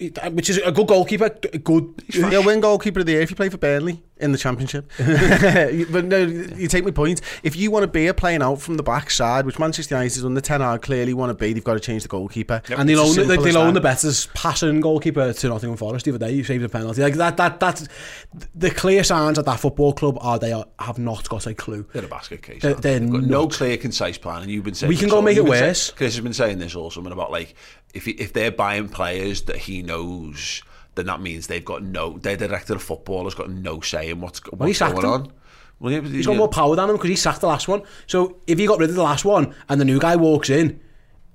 He- 0.02 0.12
uh, 0.20 0.30
Which 0.30 0.50
is 0.50 0.58
a 0.58 0.72
good 0.72 0.86
goalkeeper, 0.88 1.26
a 1.52 1.58
good. 1.58 1.94
He'll 2.08 2.44
win 2.44 2.60
goalkeeper 2.60 3.00
of 3.00 3.06
the 3.06 3.12
year 3.12 3.20
if 3.22 3.30
you 3.30 3.36
play 3.36 3.48
for 3.48 3.58
Burnley 3.58 4.02
in 4.18 4.32
the 4.32 4.38
Championship. 4.38 4.90
but 4.98 6.04
no, 6.04 6.18
you 6.18 6.68
take 6.68 6.84
my 6.84 6.90
point. 6.90 7.20
If 7.42 7.56
you 7.56 7.70
want 7.70 7.82
to 7.84 7.86
be 7.88 8.06
a 8.06 8.14
playing 8.14 8.42
out 8.42 8.60
from 8.60 8.76
the 8.76 8.82
backside, 8.82 9.46
which 9.46 9.58
Manchester 9.58 9.94
United 9.94 10.16
is 10.16 10.24
under 10.24 10.40
Ten 10.40 10.60
Hag 10.60 10.82
clearly 10.82 11.14
want 11.14 11.30
to 11.30 11.34
be, 11.34 11.52
they've 11.52 11.64
got 11.64 11.74
to 11.74 11.80
change 11.80 12.02
the 12.02 12.08
goalkeeper. 12.08 12.62
And 12.76 12.88
they'll 12.88 13.00
own, 13.00 13.16
they, 13.16 13.24
they 13.36 13.48
as 13.48 13.54
loan 13.54 13.66
that. 13.68 13.72
the 13.74 13.80
betters 13.80 14.26
passing 14.34 14.80
goalkeeper 14.80 15.32
to 15.32 15.48
Nottingham 15.48 15.76
Forest 15.76 16.04
the 16.04 16.12
other 16.14 16.26
day. 16.26 16.32
He 16.34 16.42
saved 16.44 16.64
a 16.64 16.68
penalty. 16.68 17.02
Like 17.02 17.14
that, 17.14 17.36
that, 17.36 17.60
that. 17.60 17.88
The 18.54 18.70
clear 18.70 19.04
signs 19.04 19.38
at 19.38 19.44
that 19.46 19.60
football 19.60 19.92
club 19.92 20.18
are 20.20 20.38
they 20.38 20.52
are, 20.52 20.66
have 20.78 20.98
not 20.98 21.28
got 21.28 21.46
a 21.46 21.54
clue. 21.54 21.86
They're 21.92 22.04
a 22.04 22.08
basket 22.08 22.42
case. 22.42 22.62
They're- 22.62 22.72
aren't 22.72 22.82
they? 22.82 22.98
they're 22.98 23.00
They've 23.00 23.10
got 23.12 23.22
no 23.24 23.48
clear, 23.48 23.76
concise 23.76 24.18
plan, 24.18 24.42
and 24.42 24.50
you've 24.50 24.64
been 24.64 24.74
saying 24.74 24.88
We 24.88 24.96
can 24.96 25.08
go 25.08 25.16
all- 25.16 25.22
make 25.22 25.36
you've 25.36 25.46
it 25.46 25.50
been 25.50 25.58
say- 25.58 25.66
worse. 25.66 25.90
Chris 25.90 26.14
has 26.14 26.22
been 26.22 26.32
saying 26.32 26.58
this 26.58 26.74
all 26.74 26.90
something 26.90 27.12
about 27.12 27.30
like 27.30 27.54
if 27.94 28.04
he, 28.06 28.12
if 28.12 28.32
they're 28.32 28.50
buying 28.52 28.88
players 28.88 29.42
that 29.42 29.56
he 29.56 29.82
knows, 29.82 30.62
then 30.94 31.06
that 31.06 31.20
means 31.20 31.46
they've 31.46 31.64
got 31.64 31.82
no. 31.82 32.18
Their 32.18 32.36
director 32.36 32.74
of 32.74 32.82
football 32.82 33.24
has 33.24 33.34
got 33.34 33.50
no 33.50 33.80
say 33.80 34.10
in 34.10 34.20
what's, 34.20 34.42
Well, 34.44 34.66
he 34.66 34.70
what's 34.70 34.78
sacked 34.78 34.94
going 34.96 35.06
him. 35.06 35.12
on. 35.12 35.32
Well, 35.80 36.00
but- 36.02 36.10
He's 36.10 36.26
got 36.26 36.36
more 36.36 36.48
power 36.48 36.76
than 36.76 36.88
him 36.90 36.96
because 36.96 37.10
he 37.10 37.16
sacked 37.16 37.40
the 37.40 37.48
last 37.48 37.68
one. 37.68 37.82
So 38.06 38.36
if 38.46 38.58
he 38.58 38.66
got 38.66 38.78
rid 38.78 38.90
of 38.90 38.96
the 38.96 39.02
last 39.02 39.24
one 39.24 39.54
and 39.68 39.80
the 39.80 39.84
new 39.84 39.98
guy 39.98 40.16
walks 40.16 40.48
in, 40.50 40.80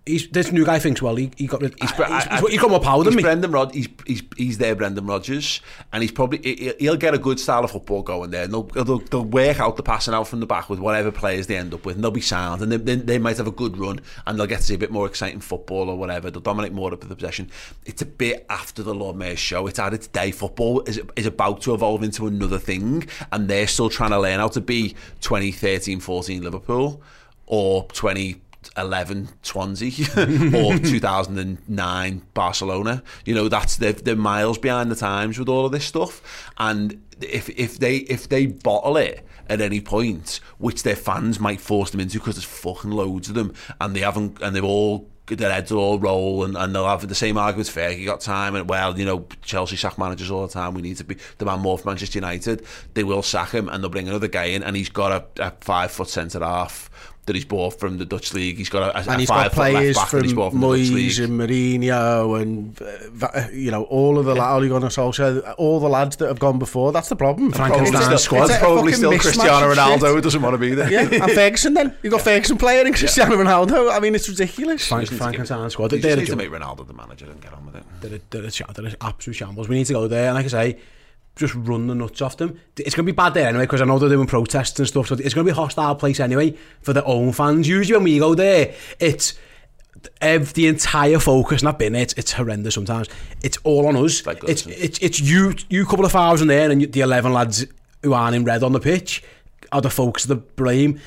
he's, 0.07 0.27
this 0.29 0.51
new 0.51 0.65
guy 0.65 0.79
thinks, 0.79 1.01
well, 1.01 1.15
he, 1.15 1.29
he 1.37 1.45
got. 1.47 1.61
He's, 1.61 1.71
he's, 1.79 1.91
I- 1.99 2.39
he's, 2.39 2.47
he's 2.51 2.61
got 2.61 2.69
more 2.71 2.79
power 2.79 3.03
than 3.03 3.13
he's 3.13 3.17
me. 3.17 3.23
Brendan 3.23 3.51
Rod, 3.51 3.73
he's, 3.75 3.87
he's 4.05 4.23
he's 4.35 4.57
their 4.57 4.75
Brendan 4.75 5.05
Rodgers, 5.05 5.61
and 5.93 6.01
he's 6.01 6.11
probably 6.11 6.39
he- 6.43 6.73
he'll 6.79 6.95
get 6.97 7.13
a 7.13 7.17
good 7.17 7.39
style 7.39 7.63
of 7.63 7.71
football 7.71 8.01
going 8.01 8.31
there. 8.31 8.43
And 8.45 8.53
they'll, 8.53 8.63
they'll 8.63 8.99
they'll 8.99 9.25
work 9.25 9.59
out 9.59 9.75
the 9.77 9.83
passing 9.83 10.13
out 10.13 10.27
from 10.27 10.39
the 10.39 10.45
back 10.47 10.69
with 10.69 10.79
whatever 10.79 11.11
players 11.11 11.47
they 11.47 11.57
end 11.57 11.73
up 11.73 11.85
with, 11.85 11.95
and 11.95 12.03
they'll 12.03 12.11
be 12.11 12.21
sound, 12.21 12.61
and 12.61 12.71
they, 12.71 12.77
they, 12.77 12.95
they 12.95 13.19
might 13.19 13.37
have 13.37 13.47
a 13.47 13.51
good 13.51 13.77
run, 13.77 13.99
and 14.25 14.39
they'll 14.39 14.47
get 14.47 14.59
to 14.61 14.65
see 14.65 14.73
a 14.73 14.77
bit 14.77 14.91
more 14.91 15.05
exciting 15.05 15.39
football 15.39 15.89
or 15.89 15.97
whatever. 15.97 16.31
They'll 16.31 16.41
dominate 16.41 16.73
more 16.73 16.93
of 16.93 16.99
the 17.01 17.13
possession. 17.15 17.51
It's 17.85 18.01
a 18.01 18.05
bit 18.05 18.45
after 18.49 18.81
the 18.83 18.95
Lord 18.95 19.15
Mayor's 19.15 19.39
show. 19.39 19.67
It's 19.67 19.79
at 19.79 19.93
its 19.93 20.07
day. 20.07 20.31
Football 20.31 20.81
is 20.81 21.01
is 21.15 21.25
about 21.25 21.61
to 21.61 21.73
evolve 21.73 22.03
into 22.03 22.27
another 22.27 22.59
thing, 22.59 23.07
and 23.31 23.47
they're 23.49 23.67
still 23.67 23.89
trying 23.89 24.11
to 24.11 24.19
learn 24.19 24.39
how 24.39 24.47
to 24.49 24.61
be 24.61 24.95
2013, 25.21 25.99
14 25.99 26.41
Liverpool 26.43 27.01
or 27.45 27.85
20. 27.93 28.41
11 28.75 29.29
Swansea 29.41 30.05
or 30.17 30.77
2009 30.77 32.21
Barcelona. 32.33 33.03
You 33.25 33.35
know, 33.35 33.49
that's 33.49 33.77
they're, 33.77 33.93
they're 33.93 34.15
miles 34.15 34.57
behind 34.57 34.91
the 34.91 34.95
times 34.95 35.39
with 35.39 35.49
all 35.49 35.65
of 35.65 35.71
this 35.71 35.85
stuff. 35.85 36.51
And 36.57 37.01
if 37.21 37.49
if 37.49 37.79
they 37.79 37.97
if 37.97 38.29
they 38.29 38.45
bottle 38.45 38.97
it 38.97 39.25
at 39.49 39.61
any 39.61 39.81
point, 39.81 40.39
which 40.57 40.83
their 40.83 40.95
fans 40.95 41.39
might 41.39 41.61
force 41.61 41.91
them 41.91 41.99
into 41.99 42.19
because 42.19 42.35
there's 42.35 42.45
fucking 42.45 42.91
loads 42.91 43.29
of 43.29 43.35
them, 43.35 43.53
and 43.79 43.95
they 43.95 44.01
haven't 44.01 44.41
and 44.41 44.55
they've 44.55 44.63
all 44.63 45.09
their 45.35 45.51
heads 45.51 45.73
all 45.73 45.99
roll 45.99 46.45
and, 46.45 46.55
and 46.55 46.73
they'll 46.73 46.87
have 46.87 47.05
the 47.05 47.13
same 47.13 47.37
arguments 47.37 47.69
fair 47.69 47.91
you 47.91 48.05
got 48.05 48.21
time 48.21 48.55
and 48.55 48.69
well 48.69 48.97
you 48.97 49.03
know 49.03 49.27
Chelsea 49.41 49.75
sack 49.75 49.97
managers 49.97 50.31
all 50.31 50.47
the 50.47 50.53
time 50.53 50.73
we 50.73 50.81
need 50.81 50.95
to 50.95 51.03
be 51.03 51.17
demand 51.37 51.61
more 51.61 51.77
for 51.77 51.89
Manchester 51.89 52.17
United 52.17 52.65
they 52.93 53.03
will 53.03 53.21
sack 53.21 53.49
him 53.49 53.67
and 53.67 53.83
they'll 53.83 53.89
bring 53.89 54.07
another 54.07 54.29
guy 54.29 54.45
in 54.45 54.63
and 54.63 54.77
he's 54.77 54.89
got 54.89 55.11
a, 55.11 55.47
a 55.47 55.51
five 55.59 55.91
foot 55.91 56.07
centre 56.07 56.39
half 56.39 56.89
that 57.27 57.35
he's 57.35 57.45
bought 57.45 57.79
from 57.79 57.97
the 57.97 58.05
Dutch 58.05 58.33
league 58.33 58.57
he's 58.57 58.69
got 58.69 58.83
a, 58.83 58.97
a, 58.97 59.11
and 59.11 59.19
he's 59.19 59.29
five 59.29 59.51
got 59.51 59.53
foot 59.53 59.61
left 59.61 59.73
players 59.73 59.95
back 59.95 60.07
from 60.07 60.19
that 60.19 60.25
he's 60.25 60.33
bought 60.33 60.51
from 60.51 60.61
Moyes 60.61 61.23
and 61.23 61.39
Mourinho 61.39 62.41
and 62.41 62.81
uh, 63.23 63.47
you 63.53 63.69
know 63.69 63.83
all 63.83 64.17
of 64.17 64.25
the 64.25 64.35
yeah. 64.35 64.53
Ole 64.53 64.67
Gunnar 64.67 64.87
Solskjaer, 64.87 65.55
all 65.57 65.79
the 65.79 65.89
lads 65.89 66.15
that 66.17 66.27
have 66.27 66.39
gone 66.39 66.57
before. 66.57 66.91
That's 66.91 67.09
the 67.09 67.15
problem. 67.15 67.51
Frankenstein 67.51 68.17
squad. 68.17 68.49
it's 68.49 68.57
probably 68.57 68.93
still 68.93 69.17
Cristiano. 69.17 69.73
Ronaldo 69.73 70.13
who 70.13 70.21
doesn't 70.21 70.41
want 70.41 70.53
to 70.53 70.57
be 70.57 70.73
there 70.73 70.91
Yeah, 70.91 71.01
and 71.01 71.31
Ferguson 71.31 71.73
then. 71.73 71.95
You've 72.01 72.11
got 72.11 72.21
Ferguson 72.21 72.57
playing 72.57 72.87
and 72.87 72.95
Cristiano 72.95 73.35
Ronaldo. 73.35 73.91
I 73.91 73.99
mean, 73.99 74.15
it's 74.15 74.29
ridiculous. 74.29 74.87
Frank, 74.87 75.03
just 75.03 75.11
need 75.11 75.17
to 75.17 75.23
Frankenstein 75.23 75.69
squad. 75.69 75.91
They're 75.91 75.99
just 75.99 76.17
need 76.17 76.27
to 76.27 76.35
make 76.35 76.49
Ronaldo 76.49 76.87
the 76.87 76.93
manager 76.93 77.25
and 77.25 77.41
get 77.41 77.53
on 77.53 77.65
with 77.65 77.75
it 77.75 77.83
They're 78.01 78.15
a, 78.15 78.21
they're, 78.29 78.45
a, 78.45 78.73
they're 78.73 78.91
a 78.91 79.05
absolute 79.05 79.35
shambles. 79.35 79.67
We 79.67 79.75
need 79.75 79.87
to 79.87 79.93
go 79.93 80.07
there, 80.07 80.27
and 80.27 80.35
like 80.35 80.45
I 80.45 80.49
say, 80.49 80.79
just 81.37 81.55
run 81.55 81.87
the 81.87 81.95
nuts 81.95 82.21
off 82.21 82.37
them. 82.37 82.59
It's 82.77 82.95
going 82.95 83.05
to 83.05 83.11
be 83.11 83.15
bad 83.15 83.33
there 83.33 83.47
anyway, 83.47 83.63
because 83.63 83.81
I 83.81 83.85
know 83.85 83.99
they're 83.99 84.09
doing 84.09 84.27
protests 84.27 84.79
and 84.79 84.87
stuff, 84.87 85.07
so 85.07 85.15
it's 85.15 85.33
going 85.33 85.45
to 85.45 85.51
be 85.51 85.51
a 85.51 85.61
hostile 85.61 85.95
place 85.95 86.19
anyway 86.19 86.55
for 86.81 86.93
their 86.93 87.07
own 87.07 87.31
fans. 87.31 87.67
Usually 87.67 87.95
when 87.95 88.03
we 88.03 88.19
go 88.19 88.35
there, 88.35 88.73
it's 88.99 89.33
ev- 90.21 90.53
the 90.53 90.67
entire 90.67 91.19
focus, 91.19 91.61
and 91.61 91.69
I've 91.69 91.77
been 91.77 91.93
there, 91.93 92.01
it's, 92.01 92.13
it's 92.13 92.33
horrendous 92.33 92.73
sometimes. 92.73 93.07
It's 93.43 93.57
all 93.63 93.87
on 93.87 93.95
us. 93.95 94.25
Like 94.25 94.43
it's, 94.43 94.65
it's, 94.67 94.99
it's 94.99 95.19
you, 95.19 95.53
you 95.69 95.85
couple 95.85 96.05
of 96.05 96.11
thousand 96.11 96.47
there, 96.47 96.69
and 96.69 96.81
you, 96.81 96.87
the 96.87 97.01
11 97.01 97.31
lads 97.33 97.65
who 98.03 98.13
aren't 98.13 98.35
in 98.35 98.43
red 98.43 98.63
on 98.63 98.73
the 98.73 98.79
pitch 98.79 99.23
are 99.71 99.81
the 99.81 99.89
focus 99.89 100.25
of 100.25 100.29
the 100.29 100.35
blame. 100.35 100.99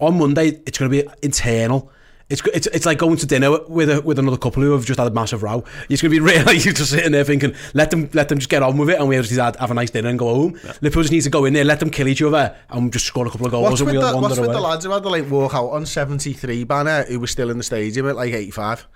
On 0.00 0.18
Monday, 0.18 0.60
it's 0.66 0.78
going 0.78 0.90
to 0.90 1.02
be 1.02 1.08
internal. 1.22 1.90
It's, 2.28 2.42
it's 2.46 2.66
it's 2.66 2.86
like 2.86 2.98
going 2.98 3.16
to 3.18 3.26
dinner 3.26 3.56
with 3.68 3.88
a, 3.88 4.00
with 4.00 4.18
another 4.18 4.36
couple 4.36 4.60
who 4.60 4.72
have 4.72 4.84
just 4.84 4.98
had 4.98 5.06
a 5.06 5.12
massive 5.12 5.44
row. 5.44 5.62
It's 5.88 6.02
going 6.02 6.12
to 6.12 6.16
be 6.16 6.18
really 6.20 6.58
you're 6.58 6.74
just 6.74 6.90
sitting 6.90 7.12
there 7.12 7.22
thinking, 7.22 7.54
let 7.72 7.92
them 7.92 8.10
let 8.14 8.28
them 8.28 8.38
just 8.38 8.50
get 8.50 8.64
on 8.64 8.76
with 8.78 8.90
it, 8.90 8.98
and 8.98 9.08
we'll 9.08 9.22
just 9.22 9.38
have, 9.38 9.54
have 9.56 9.70
a 9.70 9.74
nice 9.74 9.90
dinner 9.90 10.08
and 10.08 10.18
go 10.18 10.34
home. 10.34 10.52
Liverpool 10.80 11.02
just 11.02 11.12
needs 11.12 11.26
to 11.26 11.30
go 11.30 11.44
in 11.44 11.52
there, 11.52 11.64
let 11.64 11.78
them 11.78 11.88
kill 11.88 12.08
each 12.08 12.22
other, 12.22 12.56
and 12.70 12.92
just 12.92 13.06
score 13.06 13.28
a 13.28 13.30
couple 13.30 13.46
of 13.46 13.52
goals, 13.52 13.70
What's 13.70 13.80
and 13.80 13.86
with, 13.86 13.96
we'll 13.96 14.08
the, 14.08 14.14
wander 14.14 14.28
what's 14.28 14.40
with 14.40 14.50
the 14.50 14.60
lads 14.60 14.84
who 14.84 14.90
had 14.90 15.04
to 15.04 15.08
like 15.08 15.30
walk 15.30 15.54
out 15.54 15.68
on 15.68 15.86
73 15.86 16.64
banner 16.64 17.04
who 17.04 17.20
was 17.20 17.30
still 17.30 17.48
in 17.48 17.58
the 17.58 17.64
stadium 17.64 18.08
at 18.08 18.16
like 18.16 18.32
85? 18.32 18.88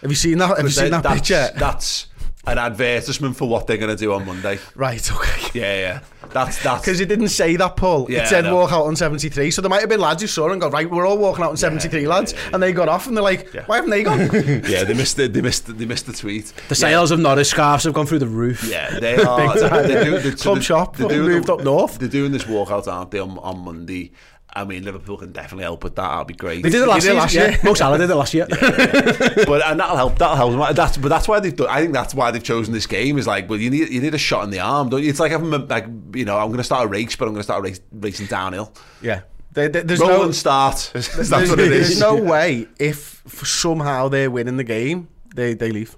Have 0.00 0.10
you 0.10 0.16
seen 0.16 0.38
that? 0.38 0.56
Have 0.56 0.66
you 0.66 0.70
seen 0.70 0.90
that 0.90 1.04
that's, 1.04 1.14
picture? 1.14 1.50
that's 1.56 2.06
an 2.52 2.58
advertisement 2.58 3.36
for 3.36 3.48
what 3.48 3.66
they're 3.66 3.76
going 3.76 3.94
to 3.94 4.02
do 4.02 4.12
on 4.12 4.24
Monday 4.26 4.58
Right, 4.74 5.10
okay. 5.12 5.50
yeah 5.58 5.74
yeah 5.80 6.00
that's 6.30 6.62
that's 6.62 6.82
Because 6.82 7.00
it 7.00 7.06
didn't 7.06 7.28
say 7.28 7.56
that, 7.56 7.76
Paul. 7.76 8.06
Yeah, 8.10 8.24
it 8.24 8.28
said 8.28 8.44
know. 8.44 8.54
walk 8.56 8.70
out 8.70 8.84
on 8.84 8.94
73. 8.96 9.50
So 9.50 9.62
there 9.62 9.70
might 9.70 9.80
have 9.80 9.88
been 9.88 9.98
lads 10.00 10.20
who 10.20 10.28
saw 10.28 10.50
and 10.50 10.60
go, 10.60 10.68
right, 10.68 10.88
we're 10.90 11.06
all 11.06 11.16
walking 11.16 11.42
out 11.42 11.48
on 11.50 11.56
73 11.56 12.06
lads. 12.06 12.34
And 12.52 12.62
they 12.62 12.74
got 12.74 12.86
off 12.86 13.06
and 13.06 13.16
they're 13.16 13.24
like, 13.24 13.54
Yeah. 13.54 13.64
why 13.64 13.76
haven't 13.76 13.88
they 13.90 14.02
gone? 14.02 14.18
yeah 14.68 14.84
they 14.84 14.92
missed 14.92 15.16
the, 15.16 15.26
they 15.26 15.40
missed 15.40 15.78
they 15.78 15.86
missed 15.86 16.04
the 16.04 16.12
tweet 16.12 16.52
The 16.68 16.74
sales 16.74 17.12
of 17.12 17.18
Norris 17.18 17.48
scarves 17.48 17.84
have 17.84 17.94
gone 17.94 18.04
through 18.04 18.18
the 18.18 18.26
roof. 18.26 18.62
Yeah, 18.64 19.00
they 19.00 19.16
are. 19.16 19.54
Big 19.54 19.62
time. 19.70 19.88
they're 19.88 20.18
they're, 20.20 20.32
Club 20.32 20.60
shop 20.62 20.96
they're 20.96 21.08
moved 21.22 21.46
the- 21.46 21.54
up 21.54 21.64
north. 21.64 21.98
They're 21.98 22.08
doing 22.10 22.32
this 22.32 22.44
walkout, 22.44 22.86
aren't 22.92 23.10
they, 23.10 23.20
on, 23.20 23.38
on 23.38 23.60
Monday? 23.60 24.12
I 24.52 24.64
mean, 24.64 24.82
Liverpool 24.84 25.18
can 25.18 25.30
definitely 25.32 25.64
help 25.64 25.84
with 25.84 25.94
that. 25.96 26.08
That'll 26.08 26.24
be 26.24 26.34
great. 26.34 26.62
They 26.62 26.70
did 26.70 26.82
it 26.82 26.86
last, 26.88 27.02
did 27.02 27.10
it 27.10 27.12
year. 27.12 27.20
last 27.20 27.34
yeah. 27.34 27.48
year. 27.50 27.58
Mo 27.62 27.74
Salah 27.74 27.98
did 27.98 28.08
it 28.10 28.14
last 28.14 28.34
year. 28.34 28.46
but 28.50 29.62
and 29.66 29.78
that'll 29.78 29.96
help. 29.96 30.18
That'll 30.18 30.36
help. 30.36 30.74
That's 30.74 30.96
but 30.96 31.08
that's 31.08 31.28
why 31.28 31.38
they've. 31.40 31.54
Done, 31.54 31.68
I 31.68 31.80
think 31.80 31.92
that's 31.92 32.14
why 32.14 32.30
they've 32.30 32.42
chosen 32.42 32.72
this 32.72 32.86
game. 32.86 33.18
Is 33.18 33.26
like, 33.26 33.48
well, 33.48 33.58
you 33.58 33.70
need 33.70 33.90
you 33.90 34.00
need 34.00 34.14
a 34.14 34.18
shot 34.18 34.44
in 34.44 34.50
the 34.50 34.60
arm, 34.60 34.88
don't 34.88 35.02
you? 35.02 35.10
It's 35.10 35.20
like 35.20 35.32
having 35.32 35.52
a- 35.52 35.58
like 35.58 35.86
you 36.14 36.24
know, 36.24 36.38
I'm 36.38 36.46
going 36.48 36.58
to 36.58 36.64
start 36.64 36.86
a 36.86 36.88
race, 36.88 37.14
but 37.14 37.26
I'm 37.26 37.34
going 37.34 37.40
to 37.40 37.44
start 37.44 37.62
race, 37.62 37.80
racing 37.92 38.26
downhill. 38.26 38.72
yeah. 39.02 39.20
There- 39.52 39.68
there- 39.68 39.82
there's 39.82 40.00
Roll 40.00 40.10
no, 40.10 40.22
and 40.24 40.34
start. 40.34 40.90
There's, 40.92 41.08
there's 41.16 41.90
is. 41.90 42.00
no 42.00 42.14
way 42.16 42.68
if 42.78 43.22
somehow 43.26 44.08
they're 44.08 44.30
winning 44.30 44.56
the 44.56 44.64
game, 44.64 45.08
they, 45.34 45.54
they 45.54 45.70
leave. 45.72 45.96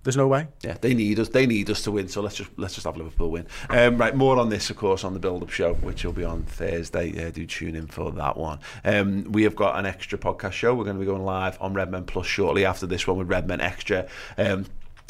Yeah. 0.00 0.04
There's 0.04 0.16
no 0.16 0.28
way. 0.28 0.48
Yeah, 0.62 0.78
they 0.80 0.94
need 0.94 1.18
us. 1.18 1.28
They 1.28 1.46
need 1.46 1.68
us 1.68 1.82
to 1.82 1.90
win. 1.90 2.08
So 2.08 2.22
let's 2.22 2.36
just 2.36 2.50
let's 2.56 2.74
just 2.74 2.86
have 2.86 2.96
Liverpool 2.96 3.30
win. 3.30 3.46
Um, 3.68 3.98
right, 3.98 4.14
more 4.16 4.38
on 4.38 4.48
this, 4.48 4.70
of 4.70 4.76
course, 4.76 5.04
on 5.04 5.12
the 5.12 5.20
build-up 5.20 5.50
show, 5.50 5.74
which 5.74 6.04
will 6.04 6.12
be 6.12 6.24
on 6.24 6.44
Thursday. 6.44 7.26
Uh, 7.26 7.30
do 7.30 7.46
tune 7.46 7.76
in 7.76 7.86
for 7.86 8.10
that 8.12 8.36
one. 8.36 8.60
Um, 8.82 9.24
we 9.30 9.42
have 9.42 9.54
got 9.54 9.78
an 9.78 9.84
extra 9.84 10.18
podcast 10.18 10.52
show. 10.52 10.74
We're 10.74 10.84
going 10.84 10.96
to 10.96 11.00
be 11.00 11.06
going 11.06 11.24
live 11.24 11.58
on 11.60 11.74
Redmen 11.74 12.04
Plus 12.04 12.26
shortly 12.26 12.64
after 12.64 12.86
this 12.86 13.06
one 13.06 13.18
with 13.18 13.28
Redmen 13.28 13.60
Extra. 13.60 14.08
Um, 14.38 14.66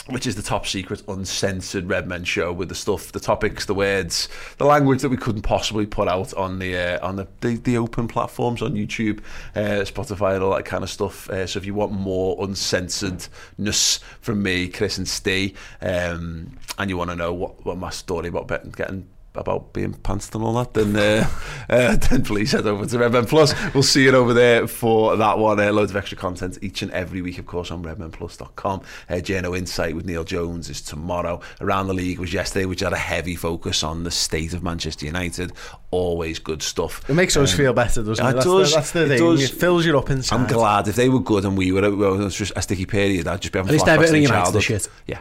which 0.07 0.27
is 0.27 0.35
the 0.35 0.43
top 0.43 0.67
secret, 0.67 1.03
uncensored 1.09 1.89
Redmen 1.89 2.25
show 2.25 2.53
with 2.53 2.69
the 2.69 2.75
stuff, 2.75 3.13
the 3.13 3.21
topics, 3.21 3.67
the 3.67 3.75
words, 3.75 4.29
the 4.59 4.65
language 4.65 5.03
that 5.03 5.09
we 5.09 5.17
couldn't 5.17 5.43
possibly 5.43 5.87
put 5.87 6.09
out 6.09 6.35
on 6.35 6.59
the 6.59 6.77
uh, 6.77 7.07
on 7.07 7.17
the, 7.17 7.29
the 7.41 7.57
the 7.57 7.77
open 7.77 8.09
platforms 8.09 8.63
on 8.63 8.75
YouTube, 8.75 9.21
uh, 9.55 9.85
Spotify, 9.85 10.35
and 10.35 10.43
all 10.43 10.55
that 10.55 10.65
kind 10.65 10.83
of 10.83 10.91
stuff. 10.91 11.29
Uh, 11.31 11.47
so 11.47 11.59
if 11.59 11.67
you 11.67 11.75
want 11.75 11.93
more 11.93 12.37
uncensoredness 12.39 14.01
from 14.21 14.43
me, 14.43 14.69
Chris 14.69 14.99
and 14.99 15.09
Steve, 15.09 15.59
um, 15.81 16.57
and 16.79 16.91
you 16.91 16.97
want 16.97 17.11
to 17.11 17.17
know 17.17 17.33
what, 17.33 17.65
what 17.65 17.77
my 17.79 17.91
story 17.91 18.29
about 18.29 18.77
getting 18.77 19.07
about 19.35 19.73
being 19.73 19.95
pantsed 19.95 20.35
and 20.35 20.43
all 20.43 20.55
that, 20.55 20.75
then 20.75 20.97
uh, 20.97 21.29
uh, 21.71 21.97
then 21.97 22.23
please 22.25 22.53
head 22.53 22.67
over 22.67 22.85
to 22.85 22.99
Redmen 22.99 23.27
Plus. 23.27 23.55
We'll 23.73 23.83
see 23.85 24.05
you 24.05 24.15
over 24.15 24.35
there 24.35 24.67
for 24.67 25.17
that 25.17 25.39
one. 25.39 25.61
Uh, 25.61 25.73
loads 25.73 25.91
of 25.93 25.97
extra 25.97 26.19
content 26.19 26.59
each 26.63 26.83
and 26.83 26.91
every 26.91 27.23
week, 27.23 27.39
of 27.39 27.47
course, 27.47 27.71
on 27.71 27.83
redmenplus.com. 27.85 28.81
Uh, 29.09 29.15
JNO 29.15 29.57
Insight 29.57 29.95
with 29.95 30.05
Neil 30.05 30.25
Jones 30.25 30.69
is 30.69 30.81
tomorrow. 30.83 31.41
Around 31.61 31.87
the 31.87 31.95
League 31.95 32.19
was 32.19 32.33
yesterday, 32.33 32.65
which 32.65 32.81
had 32.81 32.93
a 32.93 32.97
heavy 32.99 33.37
focus 33.37 33.83
on 33.85 34.03
the 34.05 34.11
state 34.11 34.53
of 34.53 34.63
Manchester 34.63 35.07
United. 35.07 35.53
Always 35.93 36.39
good 36.39 36.63
stuff. 36.63 37.09
It 37.09 37.15
makes 37.15 37.37
us 37.37 37.53
Um, 37.53 37.57
feel 37.57 37.73
better, 37.73 38.03
doesn't 38.03 38.25
it? 38.27 38.33
That's 38.33 38.45
does. 38.45 38.71
The, 38.71 38.77
that's 38.77 38.91
the 38.93 39.05
it 39.05 39.09
thing. 39.09 39.19
does. 39.19 39.43
It 39.45 39.51
fills 39.55 39.87
you 39.87 39.97
up 39.99 40.11
inside. 40.11 40.37
I'm 40.37 40.47
glad 40.49 40.89
if 40.89 40.97
they 40.97 41.09
were 41.09 41.21
good 41.21 41.45
and 41.45 41.57
we 41.57 41.71
were, 41.73 41.83
well, 41.95 42.15
it 42.15 42.25
was 42.25 42.35
just 42.37 42.53
a 42.57 42.63
sticky 42.63 42.87
period. 42.87 43.29
I'd 43.29 43.41
just 43.41 43.53
be 43.53 43.59
having 43.59 43.69
At 43.71 43.73
least 43.75 43.87
flashbacks 43.87 43.89
Everton 43.95 44.13
to 44.13 44.17
and 44.19 44.23
United 44.25 44.43
childhood. 44.45 44.63
shit. 44.63 44.89
Yeah, 45.07 45.21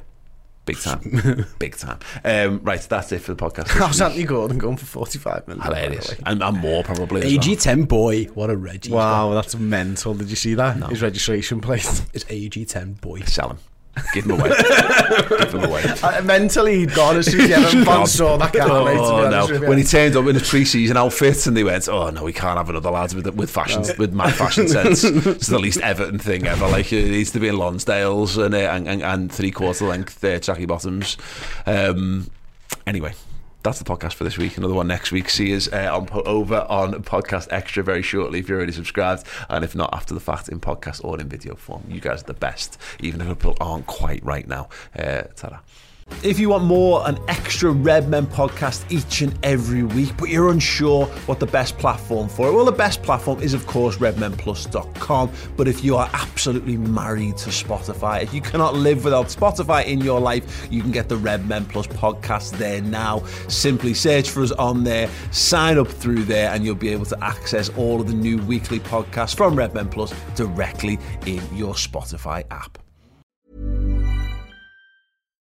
big 0.69 0.79
time, 0.79 1.45
big 1.59 1.75
time. 1.75 1.99
Um, 2.23 2.61
right, 2.63 2.81
that's 2.81 3.11
it 3.11 3.19
for 3.19 3.33
the 3.33 3.43
podcast. 3.43 3.67
How's. 3.69 3.99
Anthony 3.99 4.23
Gordon 4.23 4.57
going 4.57 4.77
for 4.77 4.85
45 4.85 5.47
minutes? 5.47 5.65
Hilarious, 5.65 6.15
and, 6.25 6.43
and 6.43 6.57
more 6.57 6.83
probably. 6.83 7.21
AG10 7.21 7.87
boy. 7.87 8.25
What 8.25 8.49
a 8.49 8.57
Reggie. 8.57 8.91
Wow, 8.91 9.33
that's 9.33 9.55
mental. 9.55 10.13
Did 10.13 10.29
you 10.29 10.35
see 10.35 10.53
that? 10.55 10.89
His 10.89 11.01
registration 11.01 11.59
plate. 11.61 11.85
It's 12.13 12.23
AG10 12.25 13.01
boy. 13.01 13.21
Sell 13.21 13.49
him. 13.49 13.57
Give 14.13 14.25
him 14.25 14.31
away. 14.39 14.49
Give 15.29 15.53
him 15.53 15.63
away. 15.63 15.83
Uh, 16.01 16.21
mentally, 16.23 16.79
he'd 16.79 16.93
gone 16.95 17.17
as 17.17 17.25
soon 17.29 17.41
as 17.41 17.51
Everton 17.51 17.83
fans 17.83 18.13
saw 18.13 18.37
that 18.37 18.53
guy. 18.53 18.65
mate, 18.65 18.97
Oh 18.97 19.25
honest 19.25 19.51
no! 19.51 19.67
When 19.67 19.77
he 19.77 19.83
turned 19.83 20.15
up 20.15 20.25
in 20.27 20.35
a 20.37 20.39
pre-season 20.39 20.95
outfit, 20.95 21.45
and 21.47 21.57
they 21.57 21.63
went, 21.63 21.89
"Oh 21.89 22.09
no, 22.09 22.23
we 22.23 22.31
can't 22.31 22.57
have 22.57 22.69
another 22.69 22.89
lad 22.91 23.13
with 23.13 23.27
with 23.35 23.49
fashion 23.49 23.83
with 23.97 24.13
my 24.13 24.31
fashion 24.31 24.67
sense." 24.77 25.03
it's 25.03 25.47
the 25.47 25.59
least 25.59 25.81
Everton 25.81 26.19
thing 26.19 26.47
ever. 26.47 26.67
Like 26.67 26.93
it 26.93 27.09
needs 27.09 27.31
to 27.31 27.39
be 27.39 27.47
in 27.49 27.55
Lonsdales 27.55 28.41
and 28.43 28.55
uh, 28.55 28.57
and, 28.57 28.87
and, 28.87 29.03
and 29.03 29.31
three 29.31 29.51
quarter 29.51 29.85
length 29.85 30.23
uh, 30.23 30.39
tracky 30.39 30.67
bottoms. 30.67 31.17
Um, 31.65 32.29
anyway. 32.87 33.13
That's 33.61 33.77
the 33.77 33.83
podcast 33.83 34.13
for 34.13 34.23
this 34.23 34.37
week. 34.37 34.57
Another 34.57 34.73
one 34.73 34.87
next 34.87 35.11
week. 35.11 35.29
See 35.29 35.53
us 35.53 35.67
uh, 35.71 35.89
on 35.93 36.07
over 36.25 36.65
on 36.69 36.93
Podcast 37.03 37.49
Extra 37.51 37.83
very 37.83 38.01
shortly 38.01 38.39
if 38.39 38.47
you're 38.47 38.57
already 38.57 38.71
subscribed, 38.71 39.25
and 39.49 39.65
if 39.65 39.75
not, 39.75 39.93
after 39.93 40.13
the 40.13 40.21
fact 40.21 40.47
in 40.47 40.61
podcast 40.61 41.03
or 41.03 41.19
in 41.19 41.27
video 41.27 41.55
form. 41.55 41.83
You 41.89 41.99
guys 41.99 42.23
are 42.23 42.27
the 42.27 42.33
best, 42.33 42.77
even 43.01 43.19
if 43.19 43.27
people 43.27 43.57
aren't 43.59 43.85
quite 43.85 44.23
right 44.23 44.47
now. 44.47 44.69
Uh, 44.97 45.23
ta-ra. 45.35 45.59
If 46.21 46.37
you 46.37 46.49
want 46.49 46.65
more, 46.65 47.07
an 47.07 47.17
extra 47.29 47.71
Redmen 47.71 48.27
podcast 48.27 48.91
each 48.91 49.21
and 49.21 49.33
every 49.41 49.83
week, 49.83 50.11
but 50.17 50.27
you're 50.27 50.51
unsure 50.51 51.05
what 51.05 51.39
the 51.39 51.45
best 51.45 51.77
platform 51.77 52.27
for 52.27 52.49
it, 52.49 52.53
well, 52.53 52.65
the 52.65 52.73
best 52.73 53.01
platform 53.03 53.41
is, 53.41 53.53
of 53.53 53.65
course, 53.67 53.95
redmenplus.com. 53.97 55.31
But 55.55 55.69
if 55.69 55.81
you 55.81 55.95
are 55.95 56.09
absolutely 56.11 56.75
married 56.75 57.37
to 57.37 57.51
Spotify, 57.51 58.21
if 58.21 58.33
you 58.33 58.41
cannot 58.41 58.75
live 58.75 59.05
without 59.05 59.27
Spotify 59.27 59.85
in 59.85 60.01
your 60.01 60.19
life, 60.19 60.67
you 60.69 60.81
can 60.81 60.91
get 60.91 61.07
the 61.07 61.15
Redmen 61.15 61.65
Plus 61.65 61.87
podcast 61.87 62.57
there 62.57 62.81
now. 62.81 63.23
Simply 63.47 63.93
search 63.93 64.29
for 64.29 64.43
us 64.43 64.51
on 64.51 64.83
there, 64.83 65.09
sign 65.31 65.77
up 65.77 65.87
through 65.87 66.25
there, 66.25 66.49
and 66.51 66.65
you'll 66.65 66.75
be 66.75 66.89
able 66.89 67.05
to 67.05 67.23
access 67.23 67.69
all 67.77 68.01
of 68.01 68.07
the 68.07 68.13
new 68.13 68.39
weekly 68.39 68.81
podcasts 68.81 69.37
from 69.37 69.55
Redmen 69.55 69.87
Plus 69.87 70.13
directly 70.35 70.99
in 71.25 71.41
your 71.55 71.75
Spotify 71.75 72.43
app. 72.51 72.77